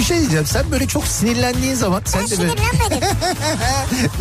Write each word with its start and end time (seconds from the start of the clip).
Bir 0.00 0.04
şey 0.04 0.20
diyeceğim 0.20 0.46
sen 0.46 0.70
böyle 0.70 0.86
çok 0.88 1.06
sinirlendiğin 1.06 1.74
zaman 1.74 2.02
sen 2.04 2.22
Ben 2.22 2.30
de 2.30 2.38
böyle... 2.38 2.50
sinirlenmedim. 2.50 3.08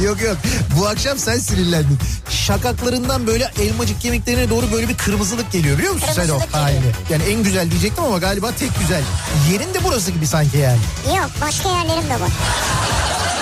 yok 0.05 0.21
yok 0.21 0.37
bu 0.79 0.87
akşam 0.87 1.17
sen 1.17 1.37
sinirlendin. 1.37 1.97
Şakaklarından 2.29 3.27
böyle 3.27 3.51
elmacık 3.61 4.01
kemiklerine 4.01 4.49
doğru 4.49 4.71
böyle 4.71 4.89
bir 4.89 4.97
kırmızılık 4.97 5.51
geliyor 5.51 5.77
biliyor 5.77 5.93
musun 5.93 6.07
sen 6.15 6.29
o 6.29 6.39
geliyor. 6.39 6.93
Yani 7.09 7.23
en 7.23 7.43
güzel 7.43 7.71
diyecektim 7.71 8.03
ama 8.03 8.17
galiba 8.17 8.51
tek 8.51 8.79
güzel. 8.79 9.01
Yerin 9.51 9.73
de 9.73 9.83
burası 9.83 10.11
gibi 10.11 10.27
sanki 10.27 10.57
yani. 10.57 10.79
Yok 11.17 11.29
başka 11.41 11.69
yerlerim 11.69 12.09
de 12.09 12.13
var. 12.19 12.29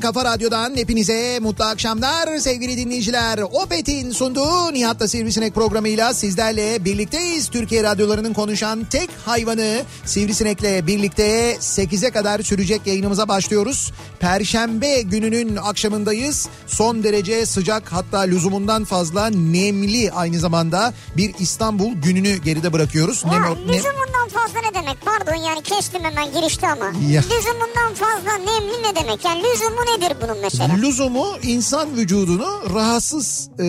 Kafa 0.00 0.24
radyodan 0.24 0.76
hepinize 0.76 1.38
mutlu 1.40 1.64
akşamlar 1.64 2.38
sevgili 2.38 2.76
dinleyiciler. 2.76 3.38
Opet'in 3.38 4.10
sunduğu 4.10 4.72
Nihat'la 4.72 5.08
Sivrisinek 5.08 5.54
programıyla 5.54 6.14
sizlerle 6.14 6.84
birlikteyiz. 6.84 7.48
Türkiye 7.48 7.82
radyolarının 7.82 8.32
konuşan 8.32 8.84
tek 8.84 9.10
hayvanı 9.26 9.82
Sivrisinek'le 10.04 10.86
birlikte 10.86 11.56
8'e 11.60 12.10
kadar 12.10 12.40
sürecek 12.42 12.86
yayınımıza 12.86 13.28
başlıyoruz. 13.28 13.92
Perşembe 14.20 15.02
gününün 15.02 15.56
akşamındayız. 15.56 16.48
Son 16.66 17.02
derece 17.04 17.46
sıcak 17.46 17.92
hatta 17.92 18.18
lüzumundan 18.18 18.84
fazla 18.84 19.26
nemli 19.26 20.12
aynı 20.12 20.38
zamanda 20.38 20.94
bir 21.16 21.34
İstanbul 21.38 21.92
gününü 21.92 22.36
geride 22.36 22.72
bırakıyoruz. 22.72 23.24
Ya 23.24 23.32
Nem- 23.32 23.42
nem- 23.42 23.82
lüzumundan 24.28 24.40
fazla 24.52 24.60
ne 24.60 24.74
demek? 24.74 24.96
Pardon 25.04 25.34
yani 25.34 25.62
kestim 25.62 26.04
hemen 26.04 26.32
girişte 26.32 26.68
ama. 26.68 26.84
Ya. 27.08 27.22
Lüzumundan 27.22 27.94
fazla 27.94 28.32
nemli 28.38 28.82
ne 28.82 28.96
demek? 28.96 29.24
Yani 29.24 29.42
lüzumu 29.42 29.80
nedir 29.96 30.16
bunun 30.22 30.38
mesela? 30.42 30.74
Lüzumu 30.74 31.26
insan 31.42 31.96
vücudunu 31.96 32.74
rahatsız 32.74 33.50
e, 33.60 33.64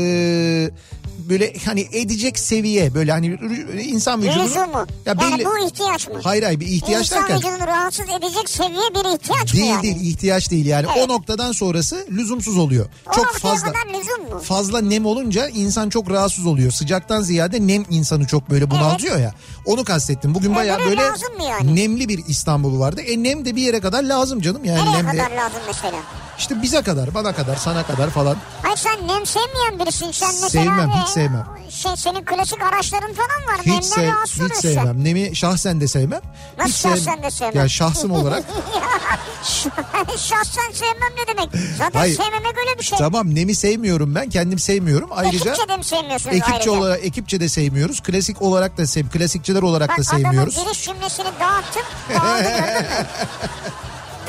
böyle 1.29 1.53
hani 1.66 1.88
edecek 1.91 2.40
seviye 2.40 2.94
böyle 2.94 3.12
hani 3.12 3.28
insan 3.84 4.22
vücudunu. 4.22 4.44
Lüzumu. 4.44 4.78
Ya 4.78 4.85
yani 5.06 5.22
belli- 5.22 5.45
bu 5.45 5.67
ihtiyaç 5.67 6.07
mı? 6.07 6.13
Hayır 6.23 6.44
hayır 6.44 6.59
bir 6.59 6.67
ihtiyaç 6.67 7.06
İnsan 7.06 7.22
derken. 7.22 7.38
vücudunu 7.38 7.67
rahatsız 7.67 8.06
edecek 8.09 8.50
seviye 8.50 8.90
bir 8.95 9.16
ihtiyaç 9.16 9.53
mı 9.53 9.59
Değil 9.59 9.66
yani? 9.72 9.84
değil 9.84 9.97
ihtiyaç 10.01 10.51
değil 10.51 10.66
yani 10.66 10.88
Evet. 10.95 11.09
o 11.09 11.13
noktadan 11.13 11.51
sonrası 11.51 12.06
lüzumsuz 12.12 12.57
oluyor. 12.57 12.85
O 13.09 13.13
çok 13.13 13.31
fazla 13.34 13.73
lüzum 14.00 14.34
mu? 14.35 14.40
fazla 14.44 14.81
nem 14.81 15.06
olunca 15.06 15.47
insan 15.47 15.90
çok 15.90 16.09
rahatsız 16.12 16.45
oluyor. 16.45 16.72
Sıcaktan 16.72 17.22
ziyade 17.22 17.67
nem 17.67 17.85
insanı 17.90 18.28
çok 18.28 18.50
böyle 18.50 18.72
bunaltıyor 18.72 19.19
ya. 19.19 19.34
Onu 19.66 19.84
kastettim. 19.84 20.35
Bugün 20.35 20.56
bayağı 20.56 20.78
Öbürü 20.78 20.90
böyle 20.90 21.01
mı 21.38 21.44
yani? 21.50 21.75
nemli 21.75 22.09
bir 22.09 22.19
İstanbul 22.28 22.79
vardı. 22.79 23.01
E 23.01 23.23
nem 23.23 23.46
de 23.46 23.56
bir 23.56 23.61
yere 23.61 23.79
kadar 23.79 24.03
lazım 24.03 24.41
canım. 24.41 24.66
Yani 24.66 24.79
Nereye 24.90 24.97
nem 25.03 25.07
de 25.07 25.11
kadar 25.23 25.31
lazım 25.31 25.59
mesela? 25.67 25.97
işte 26.38 26.61
bize 26.61 26.81
kadar, 26.81 27.13
bana 27.13 27.34
kadar, 27.35 27.56
sana 27.56 27.84
kadar 27.84 28.09
falan. 28.09 28.38
Hayır 28.61 28.78
sen 28.78 29.07
nem 29.07 29.25
sevmeyen 29.25 29.79
birisin. 29.79 30.11
Sen 30.11 30.29
mesela 30.44 30.50
Sevmem, 30.63 30.90
hiç 30.91 31.17
e, 31.17 31.19
sevmem. 31.24 31.46
Şey, 31.69 31.91
senin 31.97 32.25
klasik 32.25 32.62
araçların 32.62 33.13
falan 33.13 33.57
var. 33.57 33.59
Hiç, 33.66 33.68
Nemden 33.97 34.25
sev, 34.25 34.46
hiç 34.50 34.56
sevmem. 34.56 35.03
Nemi 35.03 35.35
şahsen 35.35 35.81
de 35.81 35.88
sevmem. 35.88 36.22
Nasıl 36.57 36.69
hiç 36.69 36.75
sev- 36.78 36.90
şahsen 36.90 37.24
de 37.24 37.31
sevmem? 37.31 37.56
Ya 37.56 37.69
şahsım 37.69 38.12
olarak. 38.12 38.44
Şahsen 40.18 40.72
sevmem 40.74 41.12
ne 41.18 41.28
demek? 41.28 41.50
Zaten 41.78 42.00
Hayır. 42.00 42.16
sevmemek 42.18 42.58
öyle 42.58 42.79
bir 42.79 42.84
şey. 42.84 42.97
tamam 42.97 43.35
Nemi 43.35 43.56
sevmiyorum 43.56 44.16
ben. 44.16 44.29
Kendim 44.29 44.59
sevmiyorum. 44.59 45.09
Ayrıca 45.13 45.52
Ekipçe 45.52 45.69
de 45.69 45.78
mi 45.78 45.84
sevmiyorsunuz 45.84 46.35
ekipçe 46.35 46.53
ayrıca? 46.53 46.72
olarak 46.72 47.06
ekipçe 47.06 47.40
de 47.40 47.50
sevmiyoruz. 47.50 48.00
Klasik 48.03 48.41
olarak 48.41 48.78
da 48.78 48.88
sev 48.88 49.08
klasikçiler 49.09 49.62
olarak 49.62 49.90
Bak 49.90 49.97
da 49.97 50.03
sevmiyoruz. 50.03 50.53
adamın 50.58 50.74
giriş 50.74 50.85
cümlesini 50.85 51.25
dağıttım. 51.25 51.84
Dağıldı 52.16 52.44
gördün 52.44 52.81
mü? 52.81 52.88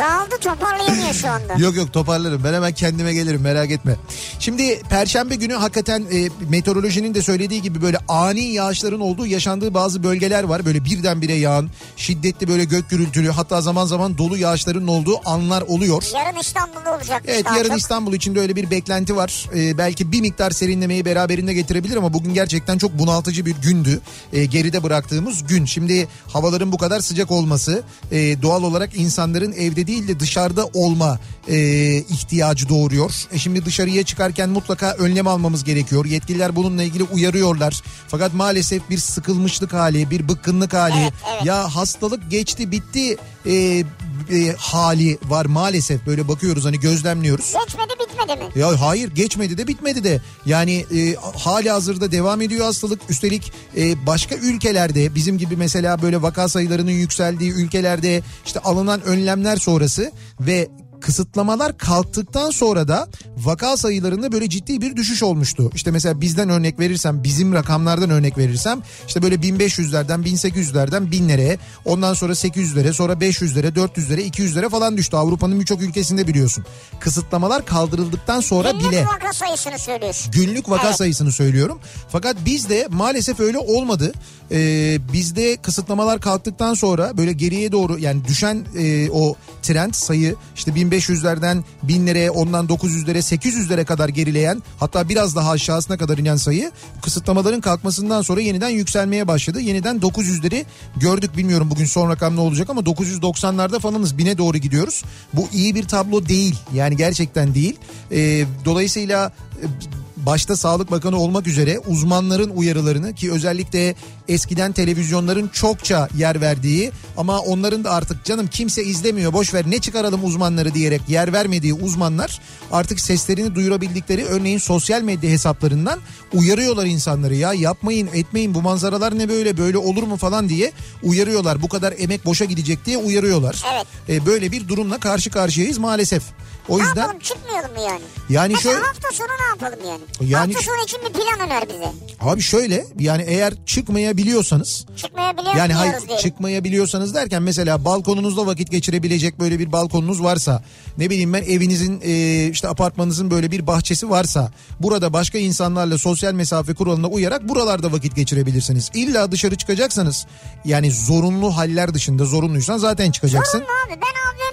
Dağıldı 0.01 0.39
toparlayamıyor 0.41 1.13
şu 1.13 1.31
anda. 1.31 1.55
Yok 1.59 1.77
yok 1.77 1.93
toparlarım. 1.93 2.45
Ben 2.45 2.55
hemen 2.55 2.73
kendime 2.73 3.15
gelirim 3.15 3.41
merak 3.41 3.71
etme. 3.71 3.97
Şimdi 4.39 4.83
perşembe 4.83 5.35
günü 5.35 5.55
hakikaten 5.55 6.01
e, 6.13 6.29
meteorolojinin 6.49 7.15
de 7.15 7.23
söylediği 7.23 7.63
gibi 7.63 7.83
böyle 7.83 7.99
ani 8.09 8.41
yağışların 8.41 9.01
olduğu 9.01 9.27
yaşandığı 9.27 9.75
bazı 9.75 10.03
bölgeler 10.03 10.45
var. 10.45 10.65
Böyle 10.65 10.85
birdenbire 10.85 11.35
yağan, 11.35 11.71
şiddetli 11.97 12.49
böyle 12.49 12.65
gök 12.65 12.91
gürültülü 12.91 13.31
hatta 13.31 13.61
zaman 13.61 13.87
zaman 13.87 14.19
dolu 14.19 14.37
yağışların 14.37 14.89
olduğu 14.89 15.29
anlar 15.29 15.63
oluyor. 15.63 16.03
Yarın 16.15 16.39
İstanbul'da 16.39 16.95
olacakmış 16.95 17.35
Evet 17.35 17.45
yarın 17.57 17.69
çok. 17.69 17.79
İstanbul 17.79 18.13
için 18.13 18.35
de 18.35 18.41
öyle 18.41 18.57
bir 18.57 18.71
beklenti 18.71 19.17
var. 19.17 19.49
Ee, 19.55 19.79
belki 19.79 20.13
bir 20.13 20.21
miktar 20.21 20.51
serinlemeyi 20.51 21.05
beraberinde 21.05 21.55
getirebilir 21.55 21.97
ama 21.97 22.13
bugün 22.13 22.35
gerçekten 22.35 22.79
çok 22.79 22.99
bunaltıcı 22.99 23.47
bir 23.47 23.57
gündü. 23.63 24.01
Ee, 24.33 24.45
geride 24.45 24.83
bıraktığımız 24.83 25.47
gün. 25.47 25.65
Şimdi 25.65 26.09
havaların 26.33 26.73
bu 26.73 26.79
kadar 26.79 27.01
sıcak 27.01 27.31
olması 27.31 27.83
e, 28.13 28.43
doğal 28.43 28.63
olarak 28.63 28.95
insanların 28.95 29.53
evde 29.53 29.90
değil 29.91 30.09
de 30.09 30.21
dışarıda 30.21 30.67
olma 30.75 31.19
e, 31.49 31.57
ihtiyacı 31.97 32.69
doğuruyor. 32.69 33.27
E, 33.33 33.39
şimdi 33.39 33.65
dışarıya 33.65 34.03
çıkarken 34.03 34.49
mutlaka 34.49 34.93
önlem 34.93 35.27
almamız 35.27 35.65
gerekiyor. 35.65 36.05
Yetkililer 36.05 36.57
bununla 36.57 36.83
ilgili 36.83 37.03
uyarıyorlar. 37.03 37.83
Fakat 38.09 38.35
maalesef 38.35 38.91
bir 38.91 38.99
sıkılmışlık 38.99 39.73
hali, 39.73 40.11
bir 40.11 40.29
bıkkınlık 40.29 40.73
hali. 40.75 41.01
Evet, 41.03 41.13
evet. 41.33 41.47
Ya 41.47 41.77
hastalık 41.77 42.31
geçti 42.31 42.71
bitti 42.71 43.17
e, 43.47 43.85
e, 44.33 44.55
hali 44.59 45.19
var 45.25 45.47
maalesef. 45.47 46.07
Böyle 46.07 46.29
bakıyoruz 46.29 46.65
hani 46.65 46.81
gözlemliyoruz. 46.81 47.55
Geçmedi 47.67 47.93
bitmedi 48.01 48.37
mi? 48.37 48.61
Ya 48.61 48.81
hayır 48.81 49.15
geçmedi 49.15 49.59
de 49.59 49.67
bitmedi 49.67 50.05
de. 50.05 50.21
Yani 50.47 50.87
e, 50.95 51.15
hali 51.39 51.71
hazırda 51.71 52.13
devam 52.13 52.41
ediyor 52.41 52.65
hastalık. 52.65 53.01
Üstelik 53.09 53.53
e, 53.77 54.07
başka 54.07 54.35
ülkelerde 54.35 55.15
bizim 55.15 55.39
gibi 55.39 55.57
mesela 55.57 56.03
böyle 56.03 56.23
vaka 56.23 56.49
sayılarının 56.49 56.91
yükseldiği 56.91 57.53
ülkelerde 57.53 58.23
işte 58.47 58.61
alınan 58.61 59.03
önlemler 59.03 59.57
sonrası 59.57 60.13
ve 60.41 60.69
kısıtlamalar 61.01 61.79
kalktıktan 61.79 62.51
sonra 62.51 62.89
da 62.89 63.09
vaka 63.39 63.77
sayılarında 63.77 64.33
böyle 64.33 64.49
ciddi 64.49 64.81
bir 64.81 64.97
düşüş 64.97 65.23
olmuştu. 65.23 65.71
İşte 65.75 65.91
mesela 65.91 66.21
bizden 66.21 66.49
örnek 66.49 66.79
verirsem 66.81 67.25
bizim 67.25 67.53
rakamlardan 67.53 68.11
örnek 68.11 68.39
verirsem 68.39 68.83
işte 69.07 69.23
böyle 69.23 69.35
1500'lerden 69.35 70.21
1800'lerden 70.21 71.03
1000'lere 71.11 71.59
ondan 71.85 72.15
sonra 72.15 72.33
800'lere 72.33 72.93
sonra 72.93 73.13
500'lere 73.13 73.75
400'lere 73.75 74.21
200'lere 74.31 74.69
falan 74.71 74.97
düştü. 74.97 75.17
Avrupa'nın 75.17 75.61
birçok 75.61 75.83
ülkesinde 75.83 76.27
biliyorsun. 76.27 76.65
Kısıtlamalar 77.01 77.67
kaldırıldıktan 77.67 78.41
sonra 78.41 78.71
Günlük 78.71 78.91
bile 78.91 79.05
vaka 79.07 79.33
sayısını 79.33 79.79
söylüyorsun. 79.79 80.33
günlük 80.33 80.69
vaka 80.71 80.87
Evet. 80.87 80.97
sayısını 80.97 81.33
söylüyorum. 81.33 81.79
Fakat 82.09 82.37
bizde 82.45 82.89
maalesef 82.91 83.41
öyle 83.41 83.59
olmadı. 83.59 84.13
Ee, 84.53 84.99
bizde 85.13 85.57
kısıtlamalar 85.57 86.21
kalktıktan 86.21 86.75
sonra 86.75 87.17
böyle 87.17 87.33
geriye 87.33 87.73
doğru 87.73 87.99
yani 87.99 88.25
düşen 88.29 88.65
e, 88.79 89.11
o 89.11 89.35
trend 89.63 89.95
sayı 89.95 90.35
işte 90.57 90.75
1500'lerden 90.91 91.65
1000'lere 91.87 92.31
ondan 92.31 92.67
900'lere 92.67 93.19
800'lere 93.19 93.85
kadar 93.85 94.09
gerileyen 94.09 94.63
hatta 94.81 95.09
biraz 95.09 95.37
daha 95.37 95.51
aşağısına 95.51 95.99
kadar 95.99 96.19
inen 96.19 96.37
sayı 96.37 96.71
kısıtlamaların 97.03 97.61
kalkmasından 97.61 98.23
sonra 98.23 98.41
yeniden 98.41 98.69
yükselmeye 98.69 99.29
başladı. 99.29 99.61
Yeniden 99.61 99.97
900'leri 99.97 100.65
gördük 100.97 101.37
bilmiyorum 101.37 101.71
bugün 101.71 101.85
son 101.85 102.11
rakam 102.11 102.37
ne 102.37 102.41
olacak 102.41 102.71
ama 102.71 102.81
990'larda 102.81 103.81
falanız 103.81 104.19
bine 104.19 104.39
doğru 104.39 104.59
gidiyoruz. 104.59 105.05
Bu 105.35 105.49
iyi 105.53 105.75
bir 105.75 105.89
tablo 105.89 106.27
değil 106.27 106.59
yani 106.75 106.97
gerçekten 106.97 107.55
değil. 107.55 107.77
Ee, 108.13 108.45
dolayısıyla 108.65 109.33
e, 109.63 110.00
başta 110.27 110.57
Sağlık 110.57 110.91
Bakanı 110.91 111.19
olmak 111.19 111.47
üzere 111.47 111.79
uzmanların 111.79 112.51
uyarılarını 112.51 113.15
ki 113.15 113.33
özellikle 113.33 113.95
eskiden 114.29 114.73
televizyonların 114.73 115.49
çokça 115.49 116.09
yer 116.19 116.41
verdiği 116.41 116.93
ama 117.17 117.39
onların 117.39 117.85
da 117.85 117.91
artık 117.91 118.25
canım 118.25 118.47
kimse 118.47 118.85
izlemiyor 118.85 119.33
boş 119.33 119.55
ver 119.55 119.65
ne 119.71 119.79
çıkaralım 119.79 120.25
uzmanları 120.25 120.75
diyerek 120.75 121.01
yer 121.09 121.33
vermediği 121.33 121.75
uzmanlar 121.75 122.41
artık 122.73 123.01
seslerini 123.01 123.55
duyurabildikleri 123.55 124.25
örneğin 124.25 124.59
sosyal 124.59 125.03
medya 125.03 125.31
hesaplarından 125.31 126.01
uyarıyorlar 126.35 126.87
insanları 126.87 127.35
ya 127.35 127.55
yapmayın 127.55 128.09
etmeyin 128.15 128.55
bu 128.55 128.63
manzaralar 128.63 129.19
ne 129.19 129.29
böyle 129.29 129.57
böyle 129.57 129.79
olur 129.79 130.03
mu 130.03 130.17
falan 130.17 130.49
diye 130.49 130.73
uyarıyorlar 131.03 131.63
bu 131.63 131.69
kadar 131.69 131.95
emek 131.99 132.25
boşa 132.25 132.45
gidecek 132.45 132.87
diye 132.87 132.97
uyarıyorlar. 132.97 133.65
Evet. 133.75 133.87
Ee, 134.09 134.27
böyle 134.27 134.53
bir 134.53 134.69
durumla 134.69 134.99
karşı 134.99 135.31
karşıyayız 135.31 135.79
maalesef. 135.79 136.23
O 136.69 136.79
Ne 136.79 136.83
yüzden 136.83 137.01
yapalım 137.01 137.19
çıkmayalım 137.21 137.71
mı 137.73 137.81
yani? 137.81 138.01
yani 138.29 138.53
Mesela 138.53 138.73
şöyle 138.75 138.87
hafta 138.87 139.09
sonu 139.13 139.29
ne 139.29 139.47
yapalım 139.67 139.89
yani? 139.89 140.31
Yani- 140.33 140.55
Hafta 140.55 140.73
sonu 140.73 140.85
için 140.85 140.99
bir 141.09 141.13
plan 141.13 141.41
öner 141.49 141.69
bize. 141.69 141.93
Abi 142.21 142.41
şöyle 142.43 142.85
yani 142.99 143.23
eğer 143.27 143.55
çıkmayabiliyorsanız 143.67 144.87
Çıkmayabiliyor 144.97 145.55
yani 145.55 145.73
hayır 145.73 145.95
diye. 146.09 146.19
çıkmayabiliyorsanız 146.19 147.15
derken 147.15 147.43
mesela 147.43 147.85
balkonunuzda 147.85 148.47
vakit 148.47 148.71
geçirebilecek 148.71 149.41
böyle 149.41 149.59
bir 149.59 149.73
balkonunuz 149.73 150.23
varsa 150.23 150.63
ne 150.99 151.11
bileyim 151.11 151.33
ben 151.33 151.43
evinizin 151.43 152.01
e, 152.05 152.45
işte 152.49 152.69
apartmanınızın 152.69 153.31
böyle 153.31 153.51
bir 153.51 153.67
bahçesi 153.67 154.11
varsa 154.11 154.53
burada 154.81 155.13
başka 155.13 155.39
insanlarla 155.39 155.99
sosyal 155.99 156.33
mesafe 156.33 156.75
kuralına 156.75 157.07
uyarak 157.07 157.49
buralarda 157.49 157.93
vakit 157.93 158.17
geçirebilirsiniz. 158.17 158.91
İlla 158.95 159.33
dışarı 159.33 159.57
çıkacaksanız 159.57 160.27
yani 160.65 160.91
zorunlu 160.93 161.57
haller 161.57 161.95
dışında 161.95 162.25
zorunluysan 162.25 162.79
zaten 162.79 163.11
çıkacaksın. 163.11 163.59
Zorunlu 163.59 163.73
abi 163.87 163.91
ben 163.93 163.97
AVM'ye 164.31 164.50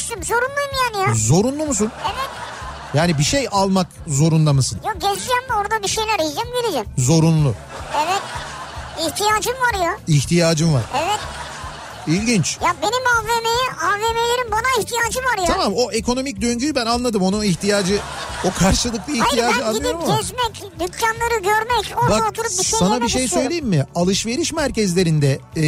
istiyorum. 0.00 0.24
Zorunluyum 0.24 0.70
yani 0.84 1.08
ya. 1.08 1.14
Zorunlu 1.14 1.66
musun? 1.66 1.92
Evet. 2.04 2.30
Yani 2.94 3.18
bir 3.18 3.24
şey 3.24 3.48
almak 3.50 3.86
zorunda 4.06 4.52
mısın? 4.52 4.80
Yok 4.86 4.94
gezeceğim 5.00 5.42
orada 5.60 5.82
bir 5.82 5.88
şeyler 5.88 6.18
yiyeceğim 6.18 6.48
geleceğim. 6.62 6.86
Zorunlu. 6.98 7.54
Evet. 7.96 8.22
İhtiyacım 9.08 9.52
var 9.54 9.84
ya. 9.84 9.98
İhtiyacın 10.06 10.74
var. 10.74 10.82
Evet. 11.02 11.18
İlginç. 12.06 12.58
Ya 12.64 12.74
benim 12.82 13.06
AVM'ye, 13.18 13.88
AVM'lerin 13.90 14.52
bana 14.52 14.82
ihtiyacı 14.82 15.18
var 15.18 15.38
ya. 15.38 15.44
Tamam 15.46 15.72
o 15.76 15.92
ekonomik 15.92 16.40
döngüyü 16.42 16.74
ben 16.74 16.86
anladım. 16.86 17.22
Onun 17.22 17.42
ihtiyacı 17.42 17.98
o 18.44 18.58
karşılıklı 18.58 19.12
Hayır 19.12 19.24
ihtiyacı 19.24 19.58
ben 19.60 19.72
gidip 19.72 19.94
anlıyorum 19.94 20.00
ama. 20.04 20.16
gezmek, 20.16 20.62
dükkanları 20.80 21.42
görmek, 21.42 21.94
orada 22.02 22.10
Bak 22.20 22.30
oturup 22.30 22.50
bir 22.58 22.64
şey 22.64 22.78
sana 22.78 23.00
bir 23.02 23.08
şey 23.08 23.24
istiyorum. 23.24 23.44
söyleyeyim 23.44 23.66
mi? 23.68 23.86
Alışveriş 23.94 24.52
merkezlerinde 24.52 25.40
e, 25.56 25.62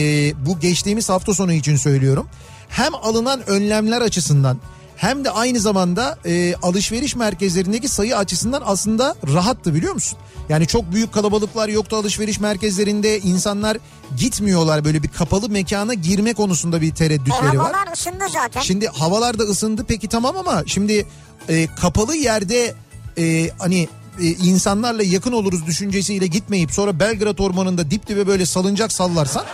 bu 0.46 0.60
geçtiğimiz 0.60 1.08
hafta 1.08 1.34
sonu 1.34 1.52
için 1.52 1.76
söylüyorum. 1.76 2.28
Hem 2.70 2.94
alınan 2.94 3.48
önlemler 3.50 4.00
açısından 4.02 4.58
hem 4.96 5.24
de 5.24 5.30
aynı 5.30 5.60
zamanda 5.60 6.18
e, 6.26 6.54
alışveriş 6.62 7.16
merkezlerindeki 7.16 7.88
sayı 7.88 8.16
açısından 8.16 8.62
aslında 8.64 9.14
rahattı 9.34 9.74
biliyor 9.74 9.94
musun? 9.94 10.18
Yani 10.48 10.66
çok 10.66 10.92
büyük 10.92 11.12
kalabalıklar 11.12 11.68
yoktu 11.68 11.96
alışveriş 11.96 12.40
merkezlerinde 12.40 13.18
insanlar 13.20 13.76
gitmiyorlar 14.16 14.84
böyle 14.84 15.02
bir 15.02 15.08
kapalı 15.08 15.48
mekana 15.48 15.94
girme 15.94 16.32
konusunda 16.34 16.80
bir 16.80 16.90
E, 16.90 16.94
tereddütleri 16.94 17.42
var. 17.42 17.56
havalar 17.56 17.92
ısındı 17.92 18.24
zaten. 18.32 18.60
Şimdi 18.60 18.86
havalar 18.88 19.38
da 19.38 19.42
ısındı 19.42 19.84
peki 19.88 20.08
tamam 20.08 20.36
ama 20.36 20.62
şimdi 20.66 21.06
e, 21.48 21.66
kapalı 21.80 22.16
yerde 22.16 22.74
e, 23.18 23.50
hani 23.58 23.88
e, 24.20 24.24
insanlarla 24.26 25.02
yakın 25.02 25.32
oluruz 25.32 25.66
düşüncesiyle 25.66 26.26
gitmeyip 26.26 26.72
sonra 26.72 27.00
Belgrad 27.00 27.38
Ormanı'nda 27.38 27.90
dip 27.90 28.08
dibe 28.08 28.26
böyle 28.26 28.46
salıncak 28.46 28.92
sallarsan 28.92 29.44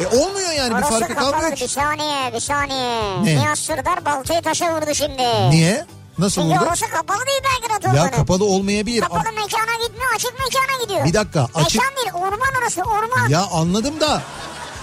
e, 0.00 0.06
olmuyor 0.06 0.50
yani 0.52 0.70
bir 0.70 0.74
Orası 0.74 0.90
farkı 0.90 1.14
kapalı 1.14 1.30
kalmıyor 1.30 1.50
bir 1.52 1.56
ki. 1.56 1.68
saniye 1.68 2.32
bir 2.34 2.40
saniye. 2.40 3.24
Ne? 3.24 3.36
Nihat 3.36 3.58
Sırdar 3.58 4.04
baltayı 4.04 4.42
taşa 4.42 4.76
vurdu 4.76 4.94
şimdi. 4.94 5.50
Niye? 5.50 5.86
Nasıl 6.18 6.42
Çünkü 6.42 6.56
vurdu? 6.56 6.64
orası 6.68 6.86
kapalı 6.90 7.26
değil 7.26 7.40
Belgrad 7.44 7.82
Ormanı. 7.84 7.96
Ya 8.04 8.10
kapalı 8.10 8.44
olmayabilir. 8.44 9.00
Kapalı 9.00 9.22
mekana 9.22 9.86
gitmiyor 9.86 10.14
açık 10.14 10.32
mekana 10.32 10.82
gidiyor. 10.84 11.04
Bir 11.04 11.12
dakika, 11.14 11.48
açık- 11.54 11.82
Mekan 11.82 11.96
değil 11.96 12.10
orman 12.14 12.48
orası 12.62 12.82
orman. 12.82 13.28
Ya 13.28 13.46
anladım 13.52 14.00
da 14.00 14.22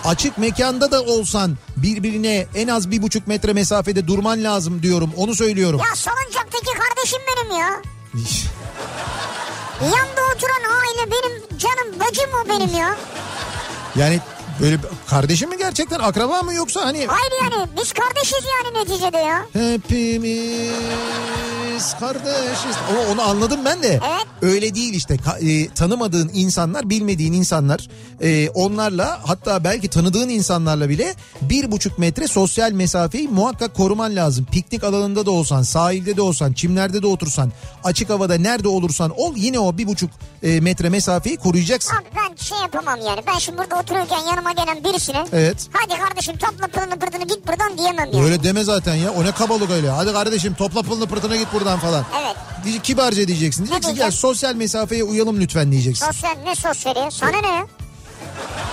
açık 0.06 0.38
mekanda 0.38 0.92
da 0.92 1.02
olsan 1.02 1.58
birbirine 1.78 2.46
en 2.56 2.68
az 2.68 2.92
bir 2.92 3.02
buçuk 3.02 3.28
metre 3.28 3.54
mesafede 3.54 4.08
durman 4.08 4.44
lazım 4.44 4.84
diyorum 4.84 5.14
onu 5.18 5.36
söylüyorum. 5.36 5.82
Ya 5.90 5.96
salıncaktaki 5.96 6.74
kardeşim 6.80 7.20
benim 7.28 7.60
ya. 7.60 7.70
Yanında 9.82 10.22
oturan 10.36 10.64
aile 10.82 11.12
benim 11.12 11.58
canım 11.58 12.00
bacım 12.00 12.30
o 12.46 12.50
benim 12.50 12.78
ya. 12.78 12.96
Yani 13.96 14.20
böyle 14.62 14.78
kardeşim 15.08 15.50
mi 15.50 15.58
gerçekten 15.58 16.00
akraba 16.00 16.42
mı 16.42 16.54
yoksa 16.54 16.86
hani 16.86 17.06
Hayır 17.08 17.32
yani 17.44 17.70
biz 17.82 17.94
kardeşiz 17.94 18.44
yani 18.64 18.78
neticede 18.80 19.18
ya. 19.18 19.46
Hepimiz 19.54 20.74
kardeşiz. 22.00 22.76
Ama 22.90 23.00
onu 23.14 23.22
anladım 23.22 23.60
ben 23.66 23.84
de. 23.84 23.88
Evet. 23.88 24.28
Öyle 24.42 24.76
değil 24.76 24.94
işte. 24.94 25.16
Ka- 25.16 25.64
e, 25.64 25.70
tanımadığın 25.74 26.32
insanlar, 26.34 26.90
bilmediğin 26.90 27.34
insanlar 27.34 27.88
e, 28.22 28.50
onlarla 28.50 29.20
hatta 29.28 29.64
belki 29.64 29.90
tanıdığın 29.90 30.30
insanlarla 30.30 30.90
bile 30.90 31.16
bir 31.42 31.72
buçuk 31.72 32.00
metre 32.00 32.28
sosyal 32.28 32.72
mesafeyi 32.72 33.28
muhakkak 33.28 33.76
koruman 33.76 34.16
lazım. 34.16 34.46
Piknik 34.52 34.84
alanında 34.84 35.26
da 35.26 35.32
olsan, 35.32 35.62
sahilde 35.62 36.18
de 36.18 36.22
olsan, 36.22 36.54
çimlerde 36.54 37.02
de 37.02 37.08
otursan, 37.08 37.52
açık 37.84 38.10
havada 38.10 38.36
nerede 38.38 38.68
olursan 38.68 39.12
ol 39.18 39.34
yine 39.36 39.60
o 39.60 39.78
bir 39.78 39.88
buçuk 39.88 40.10
e, 40.44 40.60
metre 40.60 40.90
mesafeyi 40.90 41.38
koruyacaksın. 41.38 41.96
Abi 41.96 42.06
ben 42.16 42.36
şey 42.36 42.58
yapamam 42.58 43.00
yani. 43.08 43.22
Ben 43.28 43.38
şimdi 43.38 43.58
burada 43.58 43.76
otururken 43.80 44.20
yanıma 44.30 44.43
gelen 44.52 44.84
birisine. 44.84 45.26
Evet. 45.34 45.58
Hadi 45.74 46.00
kardeşim 46.02 46.38
topla 46.38 46.68
pılını 46.68 47.00
pırtını 47.00 47.24
git 47.28 47.48
buradan 47.48 47.78
diyemem 47.78 48.10
yani. 48.14 48.26
Öyle 48.26 48.44
deme 48.44 48.64
zaten 48.64 48.96
ya. 48.96 49.12
O 49.12 49.24
ne 49.24 49.32
kabalık 49.32 49.72
öyle. 49.72 49.90
Hadi 49.90 50.14
kardeşim 50.14 50.54
topla 50.54 50.82
pılını 50.84 51.08
pırtına 51.08 51.36
git 51.36 51.54
buradan 51.54 51.80
falan. 51.80 52.06
Evet. 52.22 52.36
Kibarca 52.84 53.28
diyeceksin. 53.28 53.64
Diyeceksin 53.66 53.88
diyeceğim? 53.88 54.12
sosyal 54.12 54.56
mesafeye 54.56 55.04
uyalım 55.04 55.40
lütfen 55.40 55.72
diyeceksin. 55.72 56.06
Sosyal 56.06 56.36
ne 56.46 56.56
sosyali? 56.56 57.12
Sana 57.12 57.42
ne 57.42 57.48
ya? 57.48 57.68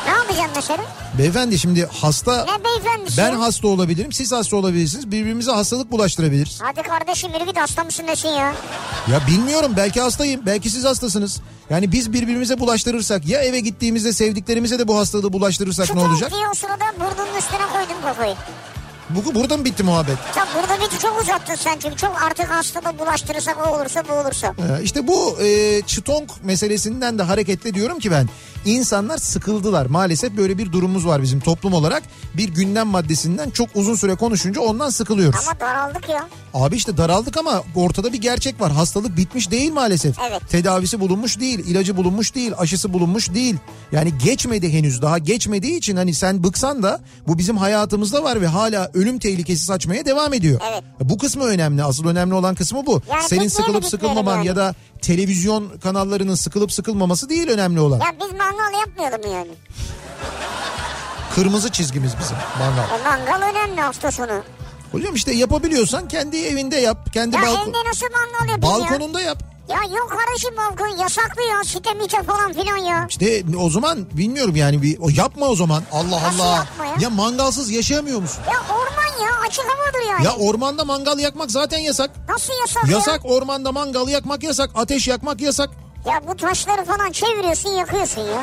Ne 0.06 0.12
yapacaksın 0.12 0.50
mesela? 0.56 0.82
Beyefendi 1.18 1.58
şimdi 1.58 1.88
hasta 1.92 2.44
Ne 2.44 2.64
beyefendisi? 2.64 3.16
ben 3.18 3.32
ya? 3.32 3.40
hasta 3.40 3.68
olabilirim 3.68 4.12
siz 4.12 4.32
hasta 4.32 4.56
olabilirsiniz 4.56 5.10
birbirimize 5.10 5.50
hastalık 5.52 5.90
bulaştırabiliriz. 5.92 6.58
Hadi 6.62 6.82
kardeşim 6.82 7.32
yürü 7.34 7.46
git 7.46 7.56
hasta 7.56 7.84
mısın 7.84 8.06
nesin 8.06 8.28
ya? 8.28 8.52
Ya 9.12 9.20
bilmiyorum 9.26 9.72
belki 9.76 10.00
hastayım 10.00 10.40
belki 10.46 10.70
siz 10.70 10.84
hastasınız. 10.84 11.40
Yani 11.70 11.92
biz 11.92 12.12
birbirimize 12.12 12.60
bulaştırırsak 12.60 13.26
ya 13.26 13.40
eve 13.40 13.60
gittiğimizde 13.60 14.12
sevdiklerimize 14.12 14.78
de 14.78 14.88
bu 14.88 14.98
hastalığı 14.98 15.32
bulaştırırsak 15.32 15.86
Şu 15.86 15.96
ne 15.96 16.00
olacak? 16.00 16.30
diye 16.30 16.48
o 16.52 16.54
sırada 16.54 16.84
burnunun 16.96 17.38
üstüne 17.38 17.66
koydum 17.72 18.02
kafayı. 18.02 18.34
Bu, 19.10 19.34
burada 19.34 19.56
mı 19.56 19.64
bitti 19.64 19.82
muhabbet? 19.82 20.16
Çok 20.34 20.48
burada 20.54 20.84
bir 20.92 20.98
çok 20.98 21.20
uzattın 21.22 21.54
sen 21.54 21.78
çünkü 21.82 21.96
çok 21.96 22.22
artık 22.22 22.50
hastalığı 22.50 22.98
bulaştırırsak 22.98 23.56
o 23.68 23.76
olursa 23.76 24.02
bu 24.08 24.12
olursa. 24.12 24.46
Ee, 24.58 24.82
İşte 24.82 25.06
bu 25.06 25.38
e, 25.42 25.82
çıtonk 25.86 26.44
meselesinden 26.44 27.18
de 27.18 27.22
hareketle 27.22 27.74
diyorum 27.74 27.98
ki 27.98 28.10
ben 28.10 28.28
insanlar 28.64 29.18
sıkıldılar. 29.18 29.86
Maalesef 29.86 30.36
böyle 30.36 30.58
bir 30.58 30.72
durumumuz 30.72 31.06
var 31.06 31.22
bizim 31.22 31.40
toplum 31.40 31.72
olarak. 31.72 32.02
Bir 32.36 32.48
gündem 32.48 32.86
maddesinden 32.86 33.50
çok 33.50 33.68
uzun 33.74 33.94
süre 33.94 34.14
konuşunca 34.14 34.60
ondan 34.60 34.90
sıkılıyoruz. 34.90 35.40
Ama 35.48 35.60
daraldık 35.60 36.08
ya. 36.08 36.28
Abi 36.54 36.76
işte 36.76 36.96
daraldık 36.96 37.36
ama 37.36 37.62
ortada 37.74 38.12
bir 38.12 38.20
gerçek 38.20 38.60
var. 38.60 38.72
Hastalık 38.72 39.16
bitmiş 39.16 39.50
değil 39.50 39.72
maalesef. 39.72 40.16
Evet. 40.30 40.42
Tedavisi 40.48 41.00
bulunmuş 41.00 41.40
değil, 41.40 41.58
ilacı 41.58 41.96
bulunmuş 41.96 42.34
değil, 42.34 42.52
aşısı 42.58 42.92
bulunmuş 42.92 43.34
değil. 43.34 43.56
Yani 43.92 44.18
geçmedi 44.18 44.72
henüz. 44.72 45.02
Daha 45.02 45.18
geçmediği 45.18 45.76
için 45.78 45.96
hani 45.96 46.14
sen 46.14 46.44
bıksan 46.44 46.82
da 46.82 47.00
bu 47.26 47.38
bizim 47.38 47.56
hayatımızda 47.56 48.24
var 48.24 48.40
ve 48.40 48.46
hala 48.46 48.90
ölüm 48.94 49.18
tehlikesi 49.18 49.64
saçmaya 49.64 50.04
devam 50.04 50.34
ediyor. 50.34 50.60
Evet. 50.72 50.82
Bu 51.00 51.18
kısmı 51.18 51.44
önemli. 51.44 51.84
Asıl 51.84 52.06
önemli 52.06 52.34
olan 52.34 52.54
kısmı 52.54 52.86
bu. 52.86 53.02
Yani 53.10 53.28
Senin 53.28 53.48
sıkılıp 53.48 53.84
sıkılmaman 53.84 54.42
gitmeyelim 54.42 54.46
ya 54.46 54.56
da 54.56 54.74
televizyon 55.02 55.68
kanallarının 55.82 56.34
sıkılıp 56.34 56.72
sıkılmaması 56.72 57.28
değil 57.28 57.48
önemli 57.48 57.80
olan. 57.80 57.98
Ya 57.98 58.14
biz 58.20 58.32
mangal 58.56 58.78
yapmayalım 58.80 59.32
yani? 59.32 59.50
Kırmızı 61.34 61.70
çizgimiz 61.72 62.12
bizim 62.20 62.36
mangal. 62.58 63.00
E, 63.00 63.02
mangal 63.04 63.48
önemli 63.50 63.80
hafta 63.80 64.10
sonu. 64.10 64.42
Hocam 64.92 65.14
işte 65.14 65.32
yapabiliyorsan 65.34 66.08
kendi 66.08 66.36
evinde 66.46 66.76
yap. 66.76 67.12
Kendi 67.12 67.36
Ya 67.36 67.42
balkon 67.42 67.68
evde 67.70 67.78
nasıl 67.88 68.06
mangal 68.12 68.52
yapayım 68.52 68.78
ya? 68.84 68.90
balkonunda 68.90 69.20
yap. 69.20 69.42
Ya 69.68 69.76
yok 69.98 70.10
kardeşim 70.10 70.50
balkon 70.56 70.96
yasaklı 71.02 71.42
ya 71.42 71.64
site 71.64 71.94
mite 71.94 72.22
falan 72.22 72.52
filan 72.52 72.76
ya. 72.76 73.06
İşte 73.08 73.42
o 73.58 73.70
zaman 73.70 74.06
bilmiyorum 74.12 74.56
yani 74.56 74.82
bir 74.82 74.98
o 74.98 75.08
yapma 75.16 75.46
o 75.46 75.56
zaman. 75.56 75.82
Allah 75.92 76.22
Nasıl 76.22 76.40
Allah. 76.40 76.56
yapma 76.56 76.84
ya? 77.00 77.10
mangalsız 77.10 77.70
yaşayamıyor 77.70 78.20
musun? 78.20 78.42
Ya 78.52 78.74
orman 78.74 79.24
ya 79.26 79.30
açık 79.48 79.64
havadır 79.64 80.08
yani. 80.10 80.24
Ya 80.24 80.36
ormanda 80.48 80.84
mangal 80.84 81.18
yakmak 81.18 81.50
zaten 81.50 81.78
yasak. 81.78 82.10
Nasıl 82.28 82.52
yasak, 82.60 82.88
ya? 82.88 82.96
Yasak 82.96 83.20
ormanda 83.24 83.72
mangal 83.72 84.08
yakmak 84.08 84.42
yasak. 84.42 84.70
Ateş 84.74 85.08
yakmak 85.08 85.40
yasak. 85.40 85.70
Ya 86.06 86.20
bu 86.28 86.36
taşları 86.36 86.84
falan 86.84 87.12
çeviriyorsun 87.12 87.70
yakıyorsun 87.70 88.20
ya. 88.20 88.42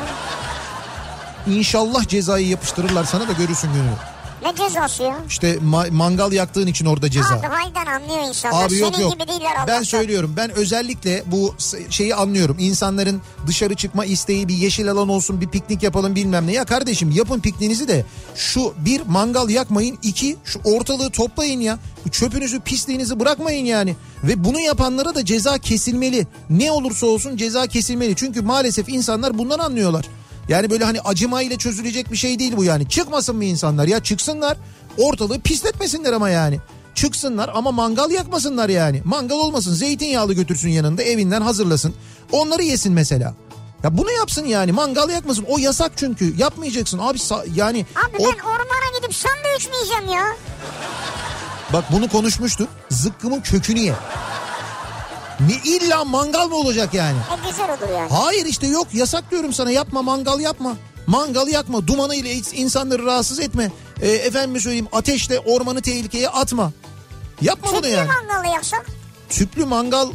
İnşallah 1.46 2.08
cezayı 2.08 2.48
yapıştırırlar 2.48 3.04
sana 3.04 3.28
da 3.28 3.32
görürsün 3.32 3.72
gününü. 3.72 3.90
Ne 4.42 4.54
cezası 4.56 5.02
ya? 5.02 5.18
İşte 5.28 5.54
ma- 5.54 5.90
mangal 5.90 6.32
yaktığın 6.32 6.66
için 6.66 6.86
orada 6.86 7.10
ceza. 7.10 7.34
Abi 7.34 7.46
halden 7.46 7.86
anlıyor 7.86 8.28
insanlar. 8.28 8.66
Abi 8.66 8.78
yok 8.78 8.94
Senin 8.94 9.04
yok. 9.04 9.12
gibi 9.14 9.28
değiller. 9.28 9.52
Ben 9.66 9.82
söylüyorum. 9.82 10.34
Ben 10.36 10.50
özellikle 10.50 11.22
bu 11.26 11.54
şeyi 11.90 12.14
anlıyorum. 12.14 12.56
İnsanların 12.58 13.20
dışarı 13.46 13.74
çıkma 13.74 14.04
isteği 14.04 14.48
bir 14.48 14.54
yeşil 14.54 14.90
alan 14.90 15.08
olsun, 15.08 15.40
bir 15.40 15.48
piknik 15.48 15.82
yapalım 15.82 16.14
bilmem 16.14 16.46
ne. 16.46 16.52
Ya 16.52 16.64
kardeşim 16.64 17.10
yapın 17.10 17.40
pikniğinizi 17.40 17.88
de 17.88 18.04
şu 18.36 18.74
bir 18.84 19.02
mangal 19.06 19.48
yakmayın, 19.48 19.98
iki 20.02 20.36
şu 20.44 20.60
ortalığı 20.64 21.10
toplayın 21.10 21.60
ya. 21.60 21.78
Bu 22.06 22.10
çöpünüzü, 22.10 22.60
pisliğinizi 22.60 23.20
bırakmayın 23.20 23.64
yani. 23.64 23.96
Ve 24.24 24.44
bunu 24.44 24.60
yapanlara 24.60 25.14
da 25.14 25.24
ceza 25.24 25.58
kesilmeli. 25.58 26.26
Ne 26.50 26.72
olursa 26.72 27.06
olsun 27.06 27.36
ceza 27.36 27.66
kesilmeli. 27.66 28.16
Çünkü 28.16 28.42
maalesef 28.42 28.88
insanlar 28.88 29.38
bundan 29.38 29.58
anlıyorlar. 29.58 30.04
Yani 30.48 30.70
böyle 30.70 30.84
hani 30.84 31.00
acımayla 31.00 31.58
çözülecek 31.58 32.12
bir 32.12 32.16
şey 32.16 32.38
değil 32.38 32.56
bu 32.56 32.64
yani. 32.64 32.88
Çıkmasın 32.88 33.36
mı 33.36 33.44
insanlar 33.44 33.86
ya 33.88 34.02
çıksınlar. 34.02 34.56
Ortalığı 34.98 35.40
pisletmesinler 35.40 36.12
ama 36.12 36.30
yani. 36.30 36.58
Çıksınlar 36.94 37.50
ama 37.54 37.72
mangal 37.72 38.10
yakmasınlar 38.10 38.68
yani. 38.68 39.02
Mangal 39.04 39.36
olmasın 39.36 39.74
zeytinyağlı 39.74 40.34
götürsün 40.34 40.68
yanında 40.68 41.02
evinden 41.02 41.40
hazırlasın. 41.40 41.94
Onları 42.32 42.62
yesin 42.62 42.92
mesela. 42.92 43.34
Ya 43.84 43.98
bunu 43.98 44.10
yapsın 44.12 44.44
yani 44.46 44.72
mangal 44.72 45.10
yakmasın. 45.10 45.44
O 45.48 45.58
yasak 45.58 45.92
çünkü 45.96 46.34
yapmayacaksın 46.38 46.98
abi 46.98 47.18
yani. 47.54 47.86
Abi 48.08 48.16
o- 48.18 48.24
ben 48.24 48.38
ormana 48.38 48.98
gidip 49.00 49.14
sandviç 49.14 49.66
mi 49.68 49.74
yiyeceğim 49.74 50.08
ya? 50.14 50.24
Bak 51.72 51.84
bunu 51.92 52.08
konuşmuştuk. 52.08 52.68
Zıkkımın 52.90 53.40
kökünü 53.40 53.78
ye. 53.80 53.94
Ne 55.40 55.70
illa 55.70 56.04
mangal 56.04 56.48
mı 56.48 56.56
olacak 56.56 56.94
yani? 56.94 57.16
E 57.18 57.48
güzel 57.50 57.70
olur 57.70 57.94
yani. 57.98 58.10
Hayır 58.12 58.46
işte 58.46 58.66
yok 58.66 58.86
yasak 58.92 59.30
diyorum 59.30 59.52
sana 59.52 59.70
yapma 59.70 60.02
mangal 60.02 60.40
yapma. 60.40 60.76
Mangal 61.06 61.48
yakma 61.48 61.86
dumanı 61.86 62.14
ile 62.14 62.32
insanları 62.34 63.04
rahatsız 63.06 63.40
etme. 63.40 63.70
Ee, 64.00 64.08
efendim 64.10 64.60
söyleyeyim 64.60 64.88
ateşle 64.92 65.38
ormanı 65.38 65.82
tehlikeye 65.82 66.28
atma. 66.28 66.72
Yapma 67.40 67.70
bunu 67.70 67.80
Tüplü 67.80 67.88
yani. 67.96 68.08
mangalı 68.08 68.54
yaksak. 68.54 68.86
Tüplü 69.28 69.64
mangal 69.64 70.08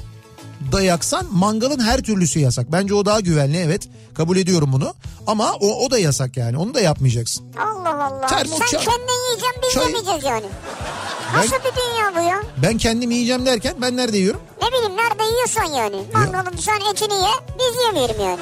da 0.71 0.81
yaksan 0.81 1.25
mangalın 1.31 1.79
her 1.79 2.01
türlüsü 2.01 2.39
yasak. 2.39 2.71
Bence 2.71 2.93
o 2.93 3.05
daha 3.05 3.19
güvenli 3.19 3.57
evet 3.57 3.89
kabul 4.15 4.37
ediyorum 4.37 4.69
bunu. 4.73 4.93
Ama 5.27 5.53
o, 5.53 5.85
o 5.85 5.91
da 5.91 5.99
yasak 5.99 6.37
yani 6.37 6.57
onu 6.57 6.73
da 6.73 6.81
yapmayacaksın. 6.81 7.45
Allah 7.57 8.03
Allah. 8.05 8.27
Termos 8.27 8.57
Sen 8.59 8.65
çay- 8.65 8.85
kendin 8.85 9.27
yiyeceksin 9.29 9.61
biz 9.63 9.73
çay- 9.73 9.85
yemeyeceğiz 9.85 10.23
yani. 10.23 10.45
Ben- 11.33 11.39
Nasıl 11.39 11.51
bir 11.55 11.81
dünya 11.81 12.15
bu 12.15 12.29
ya? 12.29 12.41
Ben 12.63 12.77
kendim 12.77 13.11
yiyeceğim 13.11 13.45
derken 13.45 13.73
ben 13.81 13.97
nerede 13.97 14.17
yiyorum? 14.17 14.41
Ne 14.61 14.67
bileyim 14.67 14.97
nerede 14.97 15.23
yiyorsan 15.23 15.63
yani. 15.65 16.03
Mangalın 16.13 16.57
sen 16.57 16.91
etini 16.93 17.13
ye 17.13 17.31
biz 17.59 17.83
yemeyelim 17.85 18.21
yani. 18.21 18.39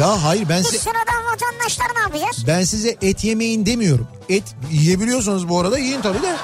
Ya 0.00 0.24
hayır 0.24 0.48
ben 0.48 0.62
size... 0.62 0.78
sıradan 0.78 1.24
vatandaşlar 1.32 1.86
ne 1.96 2.00
yapacağız? 2.00 2.46
Ben 2.46 2.64
size 2.64 2.96
et 3.02 3.24
yemeyin 3.24 3.66
demiyorum. 3.66 4.08
Et 4.28 4.44
yiyebiliyorsanız 4.70 5.48
bu 5.48 5.60
arada 5.60 5.78
yiyin 5.78 6.00
tabii 6.00 6.22
de. 6.22 6.36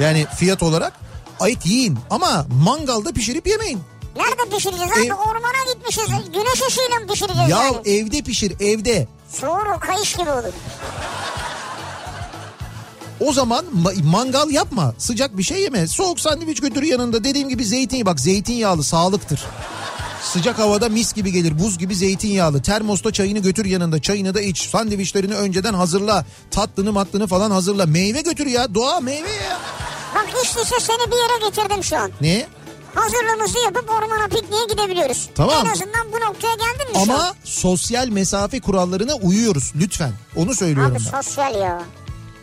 Yani 0.00 0.26
fiyat 0.36 0.62
olarak 0.62 0.92
et 1.46 1.66
yiyin 1.66 1.98
ama 2.10 2.46
mangalda 2.64 3.12
pişirip 3.12 3.46
yemeyin. 3.46 3.80
Nerede 4.16 4.56
pişireceğiz 4.56 4.92
abi? 4.92 5.06
Ev- 5.06 5.14
Ormana 5.14 5.72
gitmişiz. 5.74 6.04
Güneş 6.32 6.62
ışığıyla 6.68 7.00
mı 7.00 7.06
pişireceğiz 7.12 7.50
Ya 7.50 7.62
yani? 7.64 7.76
evde 7.84 8.22
pişir 8.22 8.52
evde. 8.60 9.08
Soğur 9.40 9.66
o 9.76 9.80
kayış 9.80 10.12
gibi 10.16 10.30
olur. 10.30 10.52
O 13.20 13.32
zaman 13.32 13.64
ma- 13.82 14.02
mangal 14.04 14.50
yapma. 14.50 14.94
Sıcak 14.98 15.38
bir 15.38 15.42
şey 15.42 15.60
yeme. 15.62 15.86
Soğuk 15.86 16.20
sandviç 16.20 16.60
götür 16.60 16.82
yanında. 16.82 17.24
Dediğim 17.24 17.48
gibi 17.48 17.64
zeytinyağı 17.64 18.06
bak 18.06 18.20
zeytinyağlı 18.20 18.84
sağlıktır. 18.84 19.44
Sıcak 20.22 20.58
havada 20.58 20.88
mis 20.88 21.12
gibi 21.12 21.32
gelir. 21.32 21.58
Buz 21.58 21.78
gibi 21.78 21.94
zeytinyağlı. 21.94 22.62
Termosta 22.62 23.12
çayını 23.12 23.38
götür 23.38 23.64
yanında. 23.64 24.02
Çayını 24.02 24.34
da 24.34 24.40
iç. 24.40 24.68
Sandviçlerini 24.70 25.34
önceden 25.34 25.74
hazırla. 25.74 26.24
Tatlını 26.50 26.92
matlını 26.92 27.26
falan 27.26 27.50
hazırla. 27.50 27.86
Meyve 27.86 28.20
götür 28.20 28.46
ya. 28.46 28.74
Doğa 28.74 29.00
meyve 29.00 29.30
ya. 29.30 29.58
Bak 30.14 30.26
işte 30.44 30.60
seni 30.80 31.10
bir 31.12 31.16
yere 31.16 31.48
getirdim 31.50 31.84
şu 31.84 31.96
an. 31.96 32.10
Ne? 32.20 32.46
Hazırlığımızı 32.94 33.58
yapıp 33.58 33.90
ormana 33.90 34.28
pikniğe 34.28 34.66
gidebiliyoruz. 34.70 35.28
Tamam. 35.34 35.66
En 35.66 35.70
azından 35.70 36.12
bu 36.12 36.16
noktaya 36.20 36.54
geldin 36.54 36.92
mi 36.92 36.98
Ama 37.02 37.14
an? 37.24 37.34
sosyal 37.44 38.08
mesafe 38.08 38.60
kurallarına 38.60 39.14
uyuyoruz 39.14 39.72
lütfen. 39.76 40.12
Onu 40.36 40.54
söylüyorum 40.54 40.92
Abi 40.96 41.04
ben. 41.12 41.22
sosyal 41.22 41.54
ya. 41.60 41.82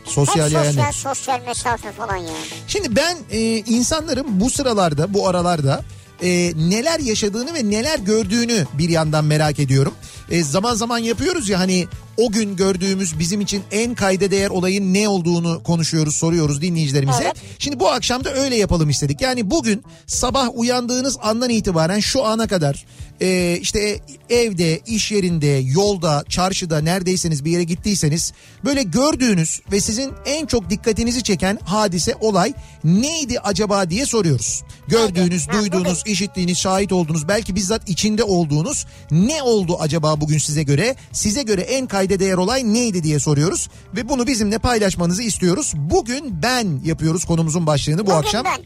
Sosyal 0.04 0.46
Hep 0.46 0.52
yani. 0.52 0.66
sosyal 0.66 0.92
sosyal 0.92 1.40
mesafe 1.46 1.92
falan 1.92 2.16
ya. 2.16 2.32
Şimdi 2.66 2.96
ben 2.96 3.16
e, 3.30 3.40
insanların 3.56 4.40
bu 4.40 4.50
sıralarda, 4.50 5.14
bu 5.14 5.28
aralarda 5.28 5.84
e, 6.22 6.52
neler 6.56 7.00
yaşadığını 7.00 7.54
ve 7.54 7.70
neler 7.70 7.98
gördüğünü 7.98 8.66
bir 8.72 8.88
yandan 8.88 9.24
merak 9.24 9.58
ediyorum. 9.58 9.94
E, 10.32 10.42
zaman 10.42 10.74
zaman 10.74 10.98
yapıyoruz 10.98 11.48
ya 11.48 11.58
hani 11.58 11.86
o 12.16 12.32
gün 12.32 12.56
gördüğümüz 12.56 13.18
bizim 13.18 13.40
için 13.40 13.62
en 13.72 13.94
kayda 13.94 14.30
değer 14.30 14.50
olayın 14.50 14.94
ne 14.94 15.08
olduğunu 15.08 15.62
konuşuyoruz, 15.62 16.16
soruyoruz 16.16 16.62
dinleyicilerimize. 16.62 17.22
Evet. 17.24 17.36
Şimdi 17.58 17.80
bu 17.80 17.90
akşam 17.90 18.24
da 18.24 18.34
öyle 18.34 18.56
yapalım 18.56 18.90
istedik. 18.90 19.20
Yani 19.20 19.50
bugün 19.50 19.82
sabah 20.06 20.48
uyandığınız 20.54 21.16
andan 21.22 21.50
itibaren 21.50 22.00
şu 22.00 22.24
ana 22.24 22.46
kadar 22.46 22.84
e, 23.20 23.58
işte 23.60 24.00
evde, 24.30 24.80
iş 24.86 25.12
yerinde, 25.12 25.46
yolda, 25.46 26.24
çarşıda 26.28 26.80
neredeyseniz 26.80 27.44
bir 27.44 27.50
yere 27.50 27.64
gittiyseniz 27.64 28.32
böyle 28.64 28.82
gördüğünüz 28.82 29.60
ve 29.72 29.80
sizin 29.80 30.12
en 30.26 30.46
çok 30.46 30.70
dikkatinizi 30.70 31.22
çeken 31.22 31.58
hadise, 31.64 32.14
olay 32.20 32.52
neydi 32.84 33.40
acaba 33.40 33.90
diye 33.90 34.06
soruyoruz. 34.06 34.62
Gördüğünüz, 34.88 35.48
duyduğunuz, 35.48 36.02
işittiğiniz, 36.06 36.58
şahit 36.58 36.92
olduğunuz, 36.92 37.28
belki 37.28 37.54
bizzat 37.54 37.88
içinde 37.88 38.24
olduğunuz 38.24 38.86
ne 39.10 39.42
oldu 39.42 39.76
acaba 39.80 40.20
bugün 40.22 40.38
size 40.38 40.62
göre? 40.62 40.96
Size 41.12 41.42
göre 41.42 41.60
en 41.60 41.86
kayda 41.86 42.18
değer 42.20 42.34
olay 42.36 42.74
neydi 42.74 43.02
diye 43.02 43.18
soruyoruz 43.20 43.68
ve 43.96 44.08
bunu 44.08 44.26
bizimle 44.26 44.58
paylaşmanızı 44.58 45.22
istiyoruz. 45.22 45.72
Bugün 45.76 46.42
ben 46.42 46.80
yapıyoruz 46.84 47.24
konumuzun 47.24 47.66
başlığını 47.66 48.00
bu 48.00 48.06
Bugün 48.06 48.14
akşam. 48.18 48.44
ben. 48.44 48.60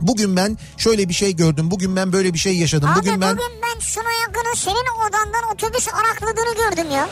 Bugün 0.00 0.36
ben 0.36 0.58
şöyle 0.76 1.08
bir 1.08 1.14
şey 1.14 1.36
gördüm. 1.36 1.70
Bugün 1.70 1.96
ben 1.96 2.12
böyle 2.12 2.34
bir 2.34 2.38
şey 2.38 2.56
yaşadım. 2.56 2.88
Abi 2.90 2.98
bugün 2.98 3.20
ben 3.20 3.36
bugün 3.36 3.52
ben 3.62 3.80
Suna 3.80 4.12
yakını 4.26 4.56
senin 4.56 5.08
odandan 5.08 5.42
otobüs 5.54 5.88
arakladığını 5.88 6.54
gördüm 6.54 6.90
ya. 6.90 7.08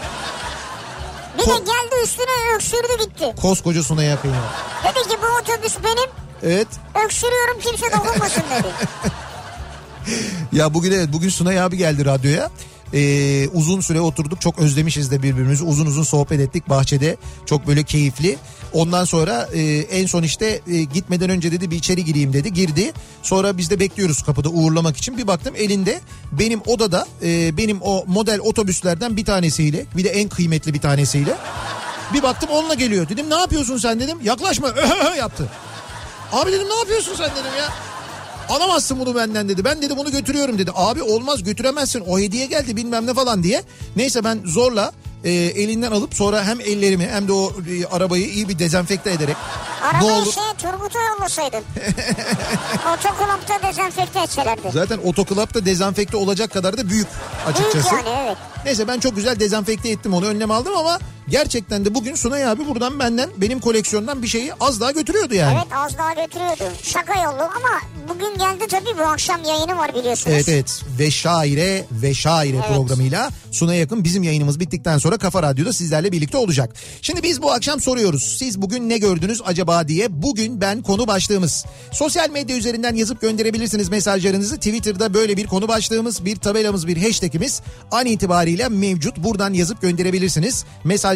Bir 1.38 1.42
de 1.42 1.44
Ko- 1.50 1.58
geldi 1.64 2.02
üstüne 2.04 2.54
öksürdü 2.56 3.04
gitti. 3.04 3.34
koskoca 3.42 3.82
Sunay'a 3.82 4.10
yakın 4.10 4.28
ya. 4.28 4.42
Dedi 4.84 5.08
ki 5.08 5.16
bu 5.22 5.26
otobüs 5.52 5.76
benim 5.84 6.10
Evet. 6.42 6.68
öksürüyorum 7.04 7.60
kimse 7.60 7.86
dokunmasın 7.92 8.42
dedi. 8.58 8.68
Ya 10.52 10.74
bugün 10.74 10.92
evet 10.92 11.08
bugün 11.12 11.28
Sunay 11.28 11.60
abi 11.60 11.76
geldi 11.76 12.04
radyoya. 12.04 12.50
Ee, 12.94 13.48
uzun 13.48 13.80
süre 13.80 14.00
oturduk. 14.00 14.40
Çok 14.40 14.58
özlemişiz 14.58 15.10
de 15.10 15.22
birbirimizi. 15.22 15.64
Uzun 15.64 15.86
uzun 15.86 16.02
sohbet 16.02 16.40
ettik 16.40 16.68
bahçede. 16.68 17.16
Çok 17.46 17.66
böyle 17.66 17.82
keyifli. 17.82 18.36
Ondan 18.72 19.04
sonra 19.04 19.48
e, 19.52 19.60
en 19.78 20.06
son 20.06 20.22
işte 20.22 20.60
e, 20.68 20.82
gitmeden 20.82 21.30
önce 21.30 21.52
dedi 21.52 21.70
bir 21.70 21.76
içeri 21.76 22.04
gireyim. 22.04 22.32
dedi. 22.32 22.52
Girdi. 22.52 22.92
Sonra 23.22 23.58
biz 23.58 23.70
de 23.70 23.80
bekliyoruz 23.80 24.22
kapıda 24.22 24.48
uğurlamak 24.48 24.96
için. 24.96 25.18
Bir 25.18 25.26
baktım 25.26 25.54
elinde 25.56 26.00
benim 26.32 26.60
odada 26.66 27.06
e, 27.22 27.56
benim 27.56 27.78
o 27.82 28.04
model 28.06 28.40
otobüslerden 28.40 29.16
bir 29.16 29.24
tanesiyle 29.24 29.86
bir 29.96 30.04
de 30.04 30.08
en 30.08 30.28
kıymetli 30.28 30.74
bir 30.74 30.80
tanesiyle. 30.80 31.36
Bir 32.14 32.22
baktım 32.22 32.50
onunla 32.52 32.74
geliyor. 32.74 33.08
Dedim 33.08 33.30
ne 33.30 33.34
yapıyorsun 33.34 33.78
sen? 33.78 34.00
dedim. 34.00 34.18
Yaklaşma. 34.24 34.68
yaptı. 35.18 35.48
Abi 36.32 36.52
dedim 36.52 36.68
ne 36.68 36.78
yapıyorsun 36.78 37.14
sen? 37.14 37.30
dedim 37.30 37.52
ya 37.58 37.68
Alamazsın 38.48 38.98
bunu 38.98 39.14
benden 39.14 39.48
dedi. 39.48 39.64
Ben 39.64 39.82
dedi 39.82 39.96
bunu 39.96 40.10
götürüyorum 40.10 40.58
dedi. 40.58 40.70
Abi 40.74 41.02
olmaz 41.02 41.42
götüremezsin. 41.42 42.00
O 42.08 42.18
hediye 42.18 42.46
geldi 42.46 42.76
bilmem 42.76 43.06
ne 43.06 43.14
falan 43.14 43.42
diye. 43.42 43.62
Neyse 43.96 44.24
ben 44.24 44.40
zorla 44.44 44.92
e, 45.24 45.30
elinden 45.32 45.92
alıp 45.92 46.14
sonra 46.14 46.44
hem 46.44 46.60
ellerimi 46.60 47.06
hem 47.06 47.28
de 47.28 47.32
o 47.32 47.52
e, 47.70 47.86
arabayı 47.86 48.28
iyi 48.28 48.48
bir 48.48 48.58
dezenfekte 48.58 49.10
ederek 49.10 49.36
Arabayı 49.82 50.12
olur. 50.12 50.32
şeye 50.32 50.54
Turgut'a 50.58 50.98
yollasaydın. 51.02 51.58
Otokulüpte 52.94 53.68
dezenfekte 53.68 54.20
etselerdi. 54.20 54.68
Zaten 54.72 54.98
otoklapta 55.04 55.64
dezenfekte 55.64 56.16
olacak 56.16 56.52
kadar 56.52 56.78
da 56.78 56.88
büyük 56.88 57.06
açıkçası. 57.46 57.90
Büyük 57.90 58.06
yani 58.06 58.18
evet. 58.26 58.36
Neyse 58.64 58.88
ben 58.88 59.00
çok 59.00 59.16
güzel 59.16 59.40
dezenfekte 59.40 59.88
ettim 59.88 60.14
onu 60.14 60.26
önlem 60.26 60.50
aldım 60.50 60.76
ama 60.76 60.98
gerçekten 61.28 61.84
de 61.84 61.94
bugün 61.94 62.14
Sunay 62.14 62.46
abi 62.46 62.68
buradan 62.68 62.98
benden 62.98 63.30
benim 63.36 63.60
koleksiyondan 63.60 64.22
bir 64.22 64.28
şeyi 64.28 64.54
az 64.60 64.80
daha 64.80 64.90
götürüyordu 64.90 65.34
yani. 65.34 65.58
Evet 65.58 65.72
az 65.72 65.98
daha 65.98 66.12
götürüyordu. 66.12 66.64
Şaka 66.82 67.22
yollu 67.22 67.42
ama 67.42 67.80
bugün 68.08 68.38
geldi 68.38 68.66
tabii 68.70 68.98
bu 68.98 69.02
akşam 69.02 69.44
yayını 69.44 69.76
var 69.76 69.94
biliyorsunuz. 69.94 70.36
Evet 70.36 70.48
evet 70.48 70.82
ve 70.98 71.10
şaire 71.10 71.84
ve 71.90 72.14
şaire 72.14 72.56
Evet. 72.56 72.68
programıyla 72.68 73.30
Suna 73.56 73.74
yakın 73.74 74.04
bizim 74.04 74.22
yayınımız 74.22 74.60
bittikten 74.60 74.98
sonra 74.98 75.18
Kafa 75.18 75.42
Radyo'da 75.42 75.72
sizlerle 75.72 76.12
birlikte 76.12 76.36
olacak. 76.36 76.74
Şimdi 77.02 77.22
biz 77.22 77.42
bu 77.42 77.52
akşam 77.52 77.80
soruyoruz. 77.80 78.36
Siz 78.38 78.62
bugün 78.62 78.88
ne 78.88 78.98
gördünüz 78.98 79.42
acaba 79.44 79.88
diye. 79.88 80.22
Bugün 80.22 80.60
ben 80.60 80.82
konu 80.82 81.06
başlığımız. 81.06 81.64
Sosyal 81.92 82.30
medya 82.30 82.56
üzerinden 82.56 82.94
yazıp 82.94 83.20
gönderebilirsiniz 83.20 83.88
mesajlarınızı. 83.88 84.56
Twitter'da 84.56 85.14
böyle 85.14 85.36
bir 85.36 85.46
konu 85.46 85.68
başlığımız, 85.68 86.24
bir 86.24 86.36
tabelamız, 86.36 86.86
bir 86.86 87.02
hashtagimiz 87.02 87.62
an 87.90 88.06
itibariyle 88.06 88.68
mevcut. 88.68 89.16
Buradan 89.16 89.52
yazıp 89.52 89.82
gönderebilirsiniz 89.82 90.64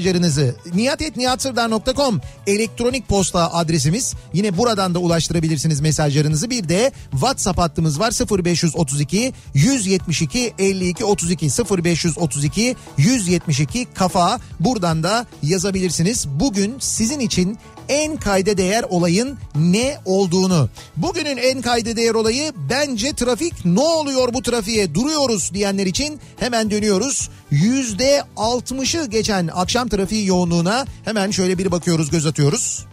mesajlarınızı. 0.00 0.54
niyatetniyatsırdar.com 0.75 2.21
elektronik 2.47 3.09
posta 3.09 3.52
adresimiz. 3.52 4.14
Yine 4.33 4.57
buradan 4.57 4.95
da 4.95 4.99
ulaştırabilirsiniz 4.99 5.80
mesajlarınızı. 5.80 6.50
Bir 6.50 6.69
de 6.69 6.92
WhatsApp 7.11 7.59
hattımız 7.59 8.00
var 8.00 8.12
0532 8.45 9.33
172 9.54 10.52
52 10.59 11.04
32 11.04 11.47
0532 11.47 12.76
172 12.99 13.87
kafa 13.95 14.40
buradan 14.61 15.02
da 15.02 15.26
yazabilirsiniz. 15.42 16.26
Bugün 16.28 16.75
sizin 16.78 17.21
için 17.21 17.59
en 17.90 18.16
kayda 18.16 18.56
değer 18.56 18.85
olayın 18.88 19.38
ne 19.54 19.99
olduğunu. 20.04 20.68
Bugünün 20.97 21.37
en 21.37 21.62
kayda 21.62 21.97
değer 21.97 22.14
olayı 22.14 22.52
bence 22.70 23.12
trafik 23.12 23.64
ne 23.64 23.80
oluyor 23.80 24.35
bu 24.35 24.42
trafiğe 24.42 24.94
duruyoruz 24.94 25.54
diyenler 25.54 25.87
için 25.87 26.20
hemen 26.37 26.70
dönüyoruz. 26.70 27.30
Yüzde 27.50 28.23
altmışı 28.37 29.04
geçen 29.04 29.50
akşam 29.54 29.88
trafiği 29.88 30.26
yoğunluğuna 30.26 30.87
hemen 31.04 31.30
şöyle 31.30 31.59
bir 31.59 31.70
bakıyoruz 31.70 32.11
göz 32.11 32.26
atıyoruz. 32.26 32.87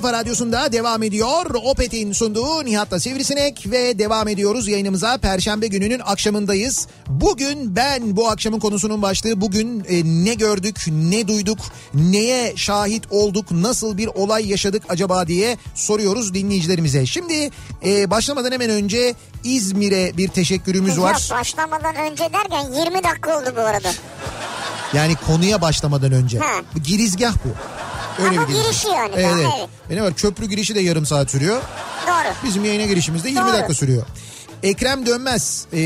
Kafa 0.00 0.12
radyosunda 0.12 0.72
devam 0.72 1.02
ediyor. 1.02 1.54
Opet'in 1.64 2.12
sunduğu 2.12 2.64
Nihat'la 2.64 3.00
Sivrisinek 3.00 3.64
ve 3.70 3.98
devam 3.98 4.28
ediyoruz 4.28 4.68
yayınımıza. 4.68 5.18
Perşembe 5.18 5.66
gününün 5.66 6.00
akşamındayız. 6.04 6.86
Bugün 7.06 7.76
ben 7.76 8.16
bu 8.16 8.28
akşamın 8.28 8.58
konusunun 8.58 9.02
başlığı 9.02 9.40
bugün 9.40 9.84
e, 9.88 10.04
ne 10.04 10.34
gördük, 10.34 10.84
ne 10.88 11.28
duyduk, 11.28 11.58
neye 11.94 12.52
şahit 12.56 13.04
olduk, 13.10 13.50
nasıl 13.50 13.98
bir 13.98 14.06
olay 14.06 14.50
yaşadık 14.50 14.82
acaba 14.88 15.26
diye 15.26 15.56
soruyoruz 15.74 16.34
dinleyicilerimize. 16.34 17.06
Şimdi 17.06 17.50
e, 17.84 18.10
başlamadan 18.10 18.52
hemen 18.52 18.70
önce 18.70 19.14
İzmir'e 19.44 20.16
bir 20.16 20.28
teşekkürümüz 20.28 21.00
var. 21.00 21.26
Ya 21.30 21.38
başlamadan 21.38 21.96
önce 21.96 22.24
derken 22.32 22.72
20 22.72 23.04
dakika 23.04 23.38
oldu 23.40 23.52
bu 23.56 23.60
arada. 23.60 23.88
Yani 24.92 25.14
konuya 25.26 25.60
başlamadan 25.60 26.12
önce. 26.12 26.38
Ha. 26.38 26.62
Girizgah 26.84 27.34
bu. 27.44 27.48
Öyle 28.18 28.38
Ama 28.38 28.48
bir 28.48 28.54
girişi 28.54 28.88
yani 28.88 29.10
Evet, 29.14 29.26
evet. 29.34 29.46
evet. 29.58 29.68
E 29.90 29.96
ne 29.96 30.02
var 30.02 30.14
köprü 30.14 30.46
girişi 30.46 30.74
de 30.74 30.80
yarım 30.80 31.06
saat 31.06 31.30
sürüyor. 31.30 31.62
Doğru. 32.06 32.34
Bizim 32.44 32.64
yayına 32.64 32.84
girişimiz 32.84 33.24
de 33.24 33.28
20 33.28 33.40
Doğru. 33.42 33.52
dakika 33.52 33.74
sürüyor. 33.74 34.02
Ekrem 34.62 35.06
Dönmez 35.06 35.66
e, 35.72 35.80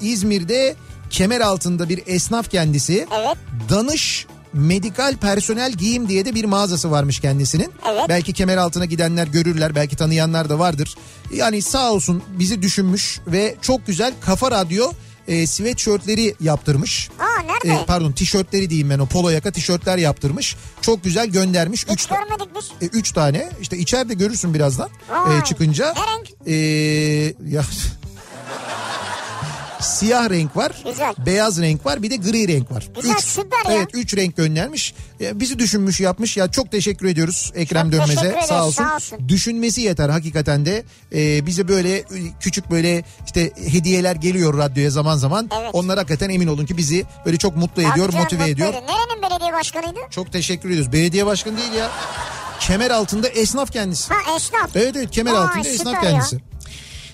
İzmir'de 0.00 0.76
kemer 1.10 1.40
altında 1.40 1.88
bir 1.88 2.02
esnaf 2.06 2.50
kendisi. 2.50 3.06
Evet. 3.14 3.36
Danış 3.70 4.26
medikal 4.52 5.16
personel 5.16 5.72
giyim 5.72 6.08
diye 6.08 6.24
de 6.24 6.34
bir 6.34 6.44
mağazası 6.44 6.90
varmış 6.90 7.20
kendisinin. 7.20 7.72
Evet. 7.90 8.04
Belki 8.08 8.32
kemer 8.32 8.56
altına 8.56 8.84
gidenler 8.84 9.26
görürler 9.26 9.74
belki 9.74 9.96
tanıyanlar 9.96 10.48
da 10.48 10.58
vardır. 10.58 10.94
Yani 11.34 11.62
sağ 11.62 11.92
olsun 11.92 12.22
bizi 12.28 12.62
düşünmüş 12.62 13.20
ve 13.26 13.54
çok 13.62 13.86
güzel 13.86 14.12
kafa 14.20 14.50
radyo 14.50 14.92
e, 15.28 15.46
sweatshirtleri 15.46 16.34
yaptırmış. 16.40 17.08
Aa 17.18 17.42
nerede? 17.42 17.82
E, 17.82 17.86
pardon 17.86 18.12
tişörtleri 18.12 18.70
diyeyim 18.70 18.90
ben 18.90 18.98
o 18.98 19.06
polo 19.06 19.28
yaka 19.30 19.50
tişörtler 19.50 19.98
yaptırmış. 19.98 20.56
Çok 20.80 21.04
güzel 21.04 21.26
göndermiş. 21.26 21.86
Hiç 21.88 21.92
Üç, 22.02 22.06
görmedik 22.08 22.48
biz. 22.56 22.88
e, 22.88 22.90
üç 22.92 23.12
tane 23.12 23.50
işte 23.60 23.78
içeride 23.78 24.14
görürsün 24.14 24.54
birazdan 24.54 24.90
Vay. 25.10 25.38
e, 25.38 25.44
çıkınca. 25.44 25.94
Ne 25.96 26.00
renk? 26.16 26.28
E, 26.46 26.54
ya 27.54 27.62
Siyah 29.80 30.30
renk 30.30 30.56
var, 30.56 30.72
Güzel. 30.84 31.14
beyaz 31.26 31.60
renk 31.60 31.86
var, 31.86 32.02
bir 32.02 32.10
de 32.10 32.16
gri 32.16 32.48
renk 32.48 32.72
var. 32.72 32.88
Güzel, 33.02 33.16
süper 33.18 33.70
ya. 33.70 33.76
Evet, 33.76 33.88
üç 33.94 34.16
renk 34.16 34.36
göndermiş. 34.36 34.94
E, 35.20 35.40
bizi 35.40 35.58
düşünmüş, 35.58 36.00
yapmış. 36.00 36.36
Ya 36.36 36.50
çok 36.50 36.70
teşekkür 36.72 37.06
ediyoruz 37.06 37.52
Ekrem 37.54 37.90
Çok 37.90 37.92
Dönmez'e. 37.92 38.28
ederiz, 38.28 38.44
Sağ 38.46 38.64
olsun. 38.66 38.84
sağ 38.84 38.94
olsun. 38.96 39.28
Düşünmesi 39.28 39.80
yeter 39.80 40.08
hakikaten 40.08 40.66
de. 40.66 40.84
E, 41.14 41.46
bize 41.46 41.68
böyle 41.68 42.04
küçük 42.40 42.70
böyle 42.70 43.04
işte 43.26 43.52
hediyeler 43.72 44.16
geliyor 44.16 44.58
radyoya 44.58 44.90
zaman 44.90 45.16
zaman. 45.16 45.50
Evet. 45.60 45.70
Onlar 45.72 45.98
hakikaten 45.98 46.30
emin 46.30 46.46
olun 46.46 46.66
ki 46.66 46.76
bizi 46.76 47.04
böyle 47.26 47.36
çok 47.36 47.56
mutlu 47.56 47.82
ediyor, 47.82 47.96
Tabii 47.96 48.12
canım, 48.12 48.18
motive 48.24 48.40
mutlu 48.40 48.52
ediyor. 48.52 48.68
edin. 48.68 48.78
Nerenin 48.86 49.22
belediye 49.30 49.52
başkanıydı? 49.52 49.98
Çok 50.10 50.32
teşekkür 50.32 50.70
ediyoruz. 50.70 50.92
Belediye 50.92 51.26
başkanı 51.26 51.58
değil 51.58 51.72
ya. 51.72 51.90
Kemer 52.60 52.90
altında 52.90 53.28
esnaf 53.28 53.72
kendisi. 53.72 54.14
Ha 54.14 54.36
esnaf. 54.36 54.76
Evet 54.76 54.96
evet 54.96 55.10
kemer 55.10 55.32
Vay, 55.32 55.40
altında 55.40 55.68
esnaf 55.68 55.94
süper 55.94 56.10
ya. 56.12 56.20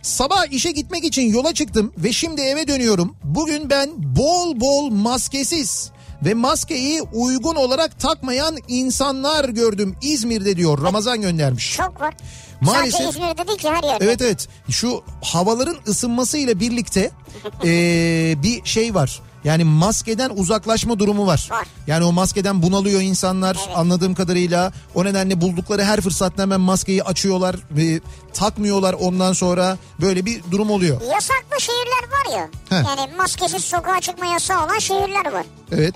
Sabah 0.02 0.46
işe 0.52 0.70
gitmek 0.70 1.04
için 1.04 1.22
yola 1.32 1.54
çıktım 1.54 1.92
ve 1.98 2.12
şimdi 2.12 2.40
eve 2.40 2.68
dönüyorum. 2.68 3.16
Bugün 3.24 3.70
ben 3.70 3.90
bol 3.96 4.60
bol 4.60 4.90
maskesiz 4.90 5.90
ve 6.24 6.34
maskeyi 6.34 7.02
uygun 7.02 7.54
olarak 7.54 8.00
takmayan 8.00 8.56
insanlar 8.68 9.48
gördüm 9.48 9.96
İzmir'de 10.02 10.56
diyor. 10.56 10.82
Ramazan 10.82 11.20
göndermiş. 11.20 11.72
Çok 11.76 12.00
var. 12.00 12.14
Maalesef- 12.60 12.90
Sadece 12.92 13.08
İzmir'de 13.08 13.48
değil 13.48 13.58
ki 13.58 13.68
her 13.70 13.82
yerde. 13.82 14.04
Evet 14.04 14.22
evet 14.22 14.48
şu 14.70 15.02
havaların 15.22 15.76
ısınmasıyla 15.88 16.60
birlikte 16.60 17.10
eee, 17.64 18.36
bir 18.42 18.64
şey 18.64 18.94
var. 18.94 19.20
Yani 19.44 19.64
maskeden 19.64 20.30
uzaklaşma 20.30 20.98
durumu 20.98 21.26
var. 21.26 21.48
Var. 21.50 21.66
Yani 21.86 22.04
o 22.04 22.12
maskeden 22.12 22.62
bunalıyor 22.62 23.00
insanlar 23.00 23.56
anladığım 23.74 24.14
kadarıyla. 24.14 24.72
O 24.94 25.04
nedenle 25.04 25.40
buldukları 25.40 25.84
her 25.84 26.00
fırsatta 26.00 26.42
hemen 26.42 26.60
maskeyi 26.60 27.04
açıyorlar 27.04 27.56
ve 27.70 28.00
takmıyorlar 28.34 28.92
ondan 29.00 29.32
sonra 29.32 29.78
böyle 30.00 30.26
bir 30.26 30.42
durum 30.50 30.70
oluyor. 30.70 31.00
Yasaklı 31.00 31.60
şehirler 31.60 32.08
var 32.10 32.38
ya. 32.38 32.48
Heh. 32.68 32.84
Yani 32.88 33.16
maskesiz 33.16 33.64
sokağa 33.64 34.00
çıkma 34.00 34.26
yasağı 34.26 34.64
olan 34.64 34.78
şehirler 34.78 35.32
var. 35.32 35.46
Evet. 35.72 35.94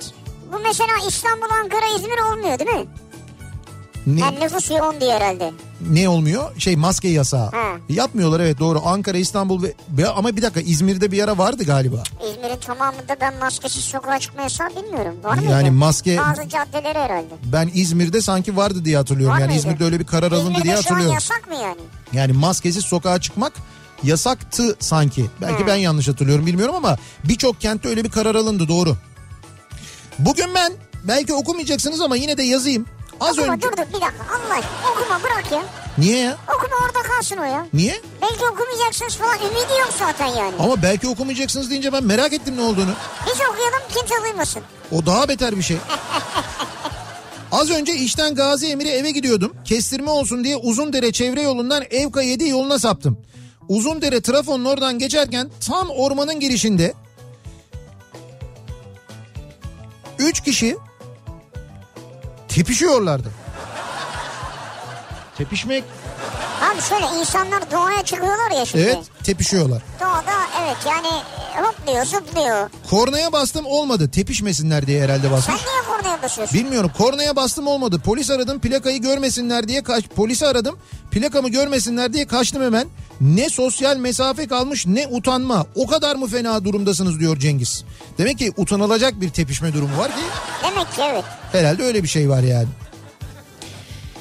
Bu 0.52 0.58
mesela 0.58 0.92
İstanbul, 1.08 1.46
Ankara, 1.62 1.86
İzmir 1.96 2.18
olmuyor 2.32 2.58
değil 2.58 2.70
mi? 2.70 2.86
Ne, 4.06 4.20
Yani 4.20 4.40
nüfus 4.40 4.70
yoğun 4.70 5.00
diye 5.00 5.14
herhalde. 5.14 5.52
ne 5.90 6.08
olmuyor? 6.08 6.56
Şey 6.60 6.76
maske 6.76 7.08
yasağı. 7.08 7.50
Ha. 7.50 7.62
Yapmıyorlar 7.88 8.40
evet 8.40 8.58
doğru. 8.58 8.82
Ankara, 8.84 9.16
İstanbul 9.18 9.62
ve 9.90 10.08
ama 10.08 10.36
bir 10.36 10.42
dakika 10.42 10.60
İzmir'de 10.60 11.12
bir 11.12 11.22
ara 11.24 11.38
vardı 11.38 11.64
galiba. 11.64 12.02
İzmir'in 12.30 12.60
tamamında 12.60 13.16
ben 13.20 13.34
maskesiz 13.38 13.84
sokağa 13.84 14.18
çıkma 14.18 14.42
yasağı 14.42 14.68
bilmiyorum. 14.70 15.14
Var 15.24 15.34
mıydı? 15.38 15.50
Yani 15.52 15.68
maske- 15.68 16.18
Bazı 16.18 16.48
caddeleri 16.48 16.98
herhalde. 16.98 17.34
Ben 17.52 17.70
İzmir'de 17.74 18.20
sanki 18.20 18.56
vardı 18.56 18.84
diye 18.84 18.96
hatırlıyorum. 18.96 19.34
Var 19.36 19.40
yani 19.40 19.48
mıydı? 19.48 19.58
İzmir'de 19.60 19.84
öyle 19.84 20.00
bir 20.00 20.06
karar 20.06 20.32
alındı 20.32 20.42
İzmir'de 20.50 20.64
diye 20.64 20.72
şu 20.74 20.78
an 20.78 20.82
hatırlıyorum. 20.82 21.14
yasak 21.14 21.48
mı 21.48 21.54
yani? 21.54 21.80
Yani 22.12 22.32
maskesiz 22.32 22.84
sokağa 22.84 23.20
çıkmak 23.20 23.52
yasaktı 24.02 24.76
sanki. 24.80 25.26
Belki 25.40 25.66
ben 25.66 25.76
yanlış 25.76 26.08
hatırlıyorum 26.08 26.46
bilmiyorum 26.46 26.74
ama 26.74 26.96
birçok 27.24 27.60
kentte 27.60 27.88
öyle 27.88 28.04
bir 28.04 28.10
karar 28.10 28.34
alındı 28.34 28.68
doğru. 28.68 28.96
Bugün 30.18 30.54
ben 30.54 30.72
belki 31.04 31.34
okumayacaksınız 31.34 32.00
ama 32.00 32.16
yine 32.16 32.36
de 32.38 32.42
yazayım. 32.42 32.86
Az 33.20 33.38
Okuma 33.38 33.52
önce 33.54 33.66
dur 33.66 33.72
dur 33.72 33.76
bir 33.76 33.92
dakika 33.92 34.08
Allah 34.30 34.54
aşkına 34.54 34.90
okuma 34.92 35.22
bırak 35.22 35.52
ya. 35.52 35.62
niye 35.98 36.18
ya? 36.18 36.36
Okuma 36.56 36.76
orada 36.86 37.02
kalsın 37.08 37.36
o 37.36 37.44
ya. 37.44 37.66
Niye? 37.74 38.00
Belki 38.22 38.46
okumayacaksınız 38.46 39.16
falan 39.16 39.38
ümidi 39.38 39.80
yok 39.80 39.90
zaten 39.98 40.26
yani. 40.26 40.54
Ama 40.58 40.82
belki 40.82 41.08
okumayacaksınız 41.08 41.70
deyince 41.70 41.92
ben 41.92 42.04
merak 42.04 42.32
ettim 42.32 42.56
ne 42.56 42.62
olduğunu. 42.62 42.90
Biz 43.26 43.34
okuyalım 43.34 43.80
kimse 43.88 44.14
duymasın. 44.24 44.62
O 44.92 45.06
daha 45.06 45.28
beter 45.28 45.56
bir 45.56 45.62
şey. 45.62 45.76
Az 47.52 47.70
önce 47.70 47.94
işten 47.94 48.34
Gazi 48.34 48.66
Emir'e 48.66 48.90
eve 48.90 49.10
gidiyordum. 49.10 49.56
Kestirme 49.64 50.10
olsun 50.10 50.44
diye 50.44 50.56
Uzundere 50.56 51.12
çevre 51.12 51.42
yolundan 51.42 51.84
Evka 51.90 52.22
7 52.22 52.48
yoluna 52.48 52.78
saptım. 52.78 53.18
Uzundere 53.68 54.20
trafonun 54.20 54.64
oradan 54.64 54.98
geçerken 54.98 55.50
tam 55.66 55.90
ormanın 55.90 56.40
girişinde 56.40 56.94
3 60.18 60.40
kişi 60.40 60.76
tepişiyorlardı. 62.56 63.28
Tepişmek 65.38 65.84
Abi 66.62 66.82
şöyle 66.82 67.20
insanlar 67.20 67.70
doğaya 67.70 68.04
çıkıyorlar 68.04 68.50
ya 68.50 68.66
şimdi. 68.66 68.84
evet 68.84 68.98
tepişiyorlar. 69.24 69.82
Doğada 70.00 70.32
evet 70.64 70.76
yani 70.86 71.08
hopluyor 71.66 72.04
zıplıyor. 72.04 72.70
Kornaya 72.90 73.32
bastım 73.32 73.66
olmadı 73.66 74.10
tepişmesinler 74.10 74.86
diye 74.86 75.02
herhalde 75.02 75.22
Sen 75.22 75.32
basmış. 75.32 75.56
niye 75.56 75.96
kornaya 75.96 76.22
basıyorsun? 76.22 76.58
Bilmiyorum 76.58 76.90
kornaya 76.98 77.36
bastım 77.36 77.66
olmadı. 77.66 78.00
Polis 78.04 78.30
aradım 78.30 78.60
plakayı 78.60 78.98
görmesinler 79.02 79.68
diye 79.68 79.82
kaç 79.82 80.04
polisi 80.08 80.46
aradım. 80.46 80.78
Plakamı 81.10 81.48
görmesinler 81.48 82.12
diye 82.12 82.26
kaçtım 82.26 82.62
hemen. 82.62 82.88
Ne 83.20 83.48
sosyal 83.50 83.96
mesafe 83.96 84.46
kalmış 84.48 84.86
ne 84.86 85.06
utanma. 85.06 85.66
O 85.74 85.86
kadar 85.86 86.16
mı 86.16 86.26
fena 86.26 86.64
durumdasınız 86.64 87.20
diyor 87.20 87.36
Cengiz. 87.38 87.84
Demek 88.18 88.38
ki 88.38 88.52
utanılacak 88.56 89.20
bir 89.20 89.30
tepişme 89.30 89.72
durumu 89.74 89.98
var 89.98 90.08
ki 90.08 90.22
Demek 90.64 90.92
ki 90.94 91.02
evet. 91.12 91.24
herhalde 91.52 91.82
öyle 91.82 92.02
bir 92.02 92.08
şey 92.08 92.28
var 92.30 92.40
yani. 92.42 92.66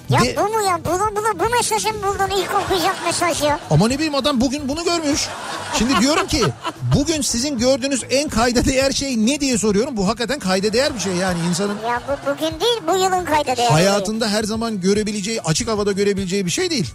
Ya 0.09 0.21
De- 0.21 0.35
bu 0.37 0.41
mu 0.41 0.61
ya? 0.65 0.79
Bunu, 0.85 1.15
bunu, 1.15 1.39
bu 1.39 1.49
mesajı 1.57 1.87
mı 1.87 2.03
buldun 2.03 2.37
ilk 2.41 2.53
okuyacak 2.55 2.95
mesaj 3.05 3.41
ya? 3.43 3.59
Ama 3.69 3.87
ne 3.87 3.95
bileyim 3.95 4.15
adam 4.15 4.41
bugün 4.41 4.69
bunu 4.69 4.83
görmüş. 4.83 5.27
Şimdi 5.77 5.99
diyorum 6.01 6.27
ki 6.27 6.43
bugün 6.95 7.21
sizin 7.21 7.57
gördüğünüz 7.57 8.01
en 8.09 8.29
kayda 8.29 8.65
değer 8.65 8.91
şey 8.91 9.25
ne 9.25 9.39
diye 9.39 9.57
soruyorum. 9.57 9.97
Bu 9.97 10.07
hakikaten 10.07 10.39
kayda 10.39 10.73
değer 10.73 10.95
bir 10.95 10.99
şey 10.99 11.13
yani 11.15 11.39
insanın 11.49 11.77
Ya 11.87 12.01
bu 12.07 12.31
bugün 12.31 12.59
değil 12.59 12.81
bu 12.87 12.91
yılın 12.97 13.25
kayda 13.25 13.57
değeri. 13.57 13.71
hayatında 13.73 14.29
her 14.29 14.43
zaman 14.43 14.81
görebileceği, 14.81 15.41
açık 15.41 15.67
havada 15.67 15.91
görebileceği 15.91 16.45
bir 16.45 16.51
şey 16.51 16.69
değil. 16.69 16.91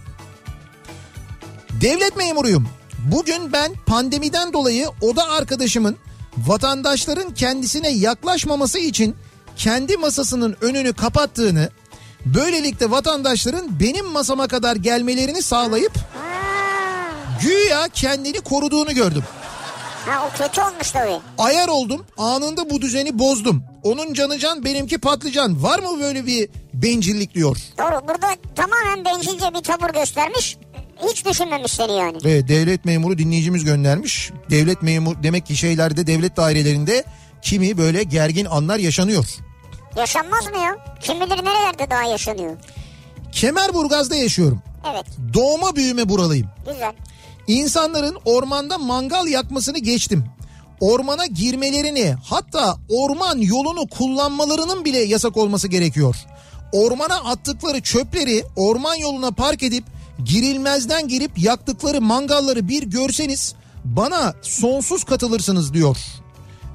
Devlet 1.81 2.17
memuruyum. 2.17 2.67
Bugün 3.11 3.53
ben 3.53 3.71
pandemiden 3.85 4.53
dolayı 4.53 4.87
oda 5.01 5.29
arkadaşımın 5.29 5.97
vatandaşların 6.37 7.33
kendisine 7.33 7.89
yaklaşmaması 7.89 8.79
için 8.79 9.15
kendi 9.57 9.97
masasının 9.97 10.55
önünü 10.61 10.93
kapattığını, 10.93 11.69
böylelikle 12.25 12.91
vatandaşların 12.91 13.79
benim 13.79 14.05
masama 14.05 14.47
kadar 14.47 14.75
gelmelerini 14.75 15.41
sağlayıp 15.41 15.93
Güya 17.41 17.87
kendini 17.93 18.39
koruduğunu 18.39 18.93
gördüm. 18.93 19.23
Ha 20.05 20.27
o 20.27 20.37
kötü 20.37 20.61
olmuş 20.61 20.91
tabii. 20.91 21.19
Ayar 21.37 21.67
oldum 21.67 22.05
anında 22.17 22.69
bu 22.69 22.81
düzeni 22.81 23.19
bozdum. 23.19 23.63
Onun 23.83 24.13
canı 24.13 24.39
can 24.39 24.65
benimki 24.65 24.97
patlıcan. 24.97 25.63
Var 25.63 25.79
mı 25.79 25.99
böyle 26.01 26.25
bir 26.25 26.49
bencillik 26.73 27.35
diyor. 27.35 27.57
Doğru 27.77 28.07
burada 28.07 28.35
tamamen 28.55 29.05
bencilce 29.05 29.53
bir 29.53 29.59
tavır 29.59 29.93
göstermiş. 29.93 30.57
Hiç 31.09 31.25
düşünmemiş 31.25 31.71
seni 31.71 31.97
yani. 31.97 32.17
Evet 32.25 32.47
devlet 32.47 32.85
memuru 32.85 33.17
dinleyicimiz 33.17 33.63
göndermiş. 33.63 34.31
Devlet 34.49 34.81
memuru 34.81 35.23
demek 35.23 35.45
ki 35.45 35.55
şeylerde 35.57 36.07
devlet 36.07 36.37
dairelerinde 36.37 37.03
kimi 37.41 37.77
böyle 37.77 38.03
gergin 38.03 38.45
anlar 38.45 38.77
yaşanıyor. 38.77 39.25
Yaşanmaz 39.97 40.45
mı 40.47 40.57
ya? 40.57 40.77
Kim 40.99 41.15
bilir 41.21 41.29
nerelerde 41.45 41.89
daha 41.89 42.03
yaşanıyor. 42.03 42.57
Kemerburgaz'da 43.31 44.15
yaşıyorum. 44.15 44.61
Evet 44.91 45.05
Doğma 45.33 45.75
büyüme 45.75 46.09
buralıyım. 46.09 46.47
güzel. 46.73 46.93
İnsanların 47.47 48.17
ormanda 48.25 48.77
mangal 48.77 49.27
yakmasını 49.27 49.77
geçtim. 49.79 50.25
Ormana 50.79 51.25
girmelerini 51.25 52.15
hatta 52.23 52.75
orman 52.89 53.37
yolunu 53.37 53.87
kullanmalarının 53.87 54.85
bile 54.85 54.99
yasak 54.99 55.37
olması 55.37 55.67
gerekiyor. 55.67 56.15
Ormana 56.71 57.15
attıkları 57.15 57.81
çöpleri 57.81 58.43
orman 58.55 58.95
yoluna 58.95 59.31
park 59.31 59.63
edip 59.63 59.83
girilmezden 60.25 61.07
girip 61.07 61.39
yaktıkları 61.39 62.01
mangalları 62.01 62.67
bir 62.67 62.83
görseniz 62.83 63.55
bana 63.85 64.33
sonsuz 64.41 65.03
katılırsınız 65.03 65.73
diyor. 65.73 65.97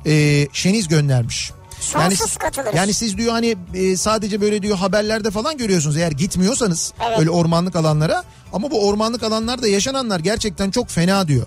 Ee, 0.07 0.47
Şeniz 0.53 0.89
göndermiş. 0.89 1.51
Sonsuz 1.81 2.37
katılırız. 2.37 2.75
Yani 2.75 2.95
siz 2.95 3.17
diyor 3.17 3.33
hani 3.33 3.57
e, 3.75 3.97
sadece 3.97 4.41
böyle 4.41 4.63
diyor 4.63 4.77
haberlerde 4.77 5.31
falan 5.31 5.57
görüyorsunuz 5.57 5.97
eğer 5.97 6.13
gitmiyorsanız 6.13 6.93
Evet. 7.07 7.19
öyle 7.19 7.31
ormanlık 7.31 7.77
alanlara 7.77 8.25
ama 8.53 8.71
bu 8.71 8.89
ormanlık 8.89 9.23
alanlarda 9.23 9.69
yaşananlar 9.69 10.21
gerçekten 10.21 10.71
çok 10.71 10.89
fena 10.91 11.29
diyor. 11.29 11.47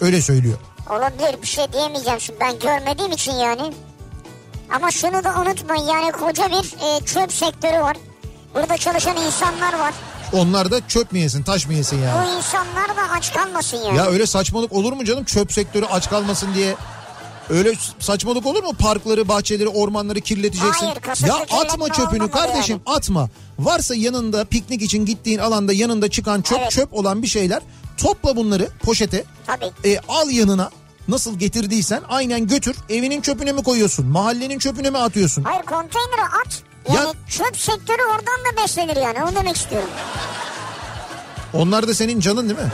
Öyle 0.00 0.22
söylüyor. 0.22 0.58
Olabilir 0.90 1.42
bir 1.42 1.46
şey 1.46 1.72
diyemeyeceğim 1.72 2.20
şimdi 2.20 2.40
ben 2.40 2.58
görmediğim 2.58 3.12
için 3.12 3.32
yani. 3.32 3.72
Ama 4.74 4.90
şunu 4.90 5.24
da 5.24 5.34
unutmayın 5.40 5.84
yani 5.86 6.12
koca 6.12 6.50
bir 6.50 6.74
e, 6.86 7.04
çöp 7.04 7.32
sektörü 7.32 7.80
var. 7.80 7.96
Burada 8.54 8.76
çalışan 8.76 9.16
insanlar 9.16 9.78
var. 9.78 9.94
Onlar 10.32 10.70
da 10.70 10.88
çöp 10.88 11.12
mü 11.12 11.18
yesin 11.18 11.42
taş 11.42 11.66
mı 11.66 11.74
yesin 11.74 11.98
yani? 11.98 12.26
Bu 12.28 12.36
insanlar 12.36 12.88
da 12.88 13.10
aç 13.16 13.32
kalmasın 13.32 13.76
yani. 13.76 13.96
Ya 13.96 14.06
öyle 14.06 14.26
saçmalık 14.26 14.72
olur 14.72 14.92
mu 14.92 15.04
canım 15.04 15.24
çöp 15.24 15.52
sektörü 15.52 15.86
aç 15.86 16.10
kalmasın 16.10 16.54
diye. 16.54 16.74
Öyle 17.50 17.72
saçmalık 17.98 18.46
olur 18.46 18.62
mu? 18.62 18.72
Parkları, 18.78 19.28
bahçeleri, 19.28 19.68
ormanları 19.68 20.20
kirleteceksin. 20.20 20.86
Hayır, 20.86 21.26
ya 21.28 21.34
atma 21.60 21.88
çöpünü 21.88 22.30
kardeşim 22.30 22.80
atma. 22.86 23.28
Varsa 23.58 23.94
yanında 23.94 24.44
piknik 24.44 24.82
için 24.82 25.06
gittiğin 25.06 25.38
alanda 25.38 25.72
yanında 25.72 26.10
çıkan 26.10 26.42
çöp 26.42 26.58
Evet. 26.60 26.70
çöp 26.70 26.94
olan 26.94 27.22
bir 27.22 27.26
şeyler 27.26 27.62
topla 27.96 28.36
bunları 28.36 28.68
poşete. 28.82 29.24
Tabii. 29.46 29.70
E, 29.84 29.98
al 30.08 30.30
yanına 30.30 30.70
nasıl 31.08 31.38
getirdiysen 31.38 32.02
aynen 32.08 32.46
götür. 32.46 32.76
Evinin 32.88 33.20
çöpüne 33.20 33.52
mi 33.52 33.62
koyuyorsun? 33.62 34.06
Mahallenin 34.06 34.58
çöpüne 34.58 34.90
mi 34.90 34.98
atıyorsun? 34.98 35.42
Hayır 35.44 35.62
konteynere 35.62 36.22
at. 36.46 36.62
Yani 36.88 36.98
Ya- 37.06 37.12
çöp 37.28 37.56
sektörü 37.60 38.02
oradan 38.02 38.52
da 38.58 38.62
beslenir 38.62 38.96
yani 38.96 39.22
onu 39.24 39.34
demek 39.34 39.56
istiyorum. 39.56 39.88
Onlar 41.52 41.88
da 41.88 41.94
senin 41.94 42.20
canın 42.20 42.48
değil 42.48 42.60
mi? 42.60 42.72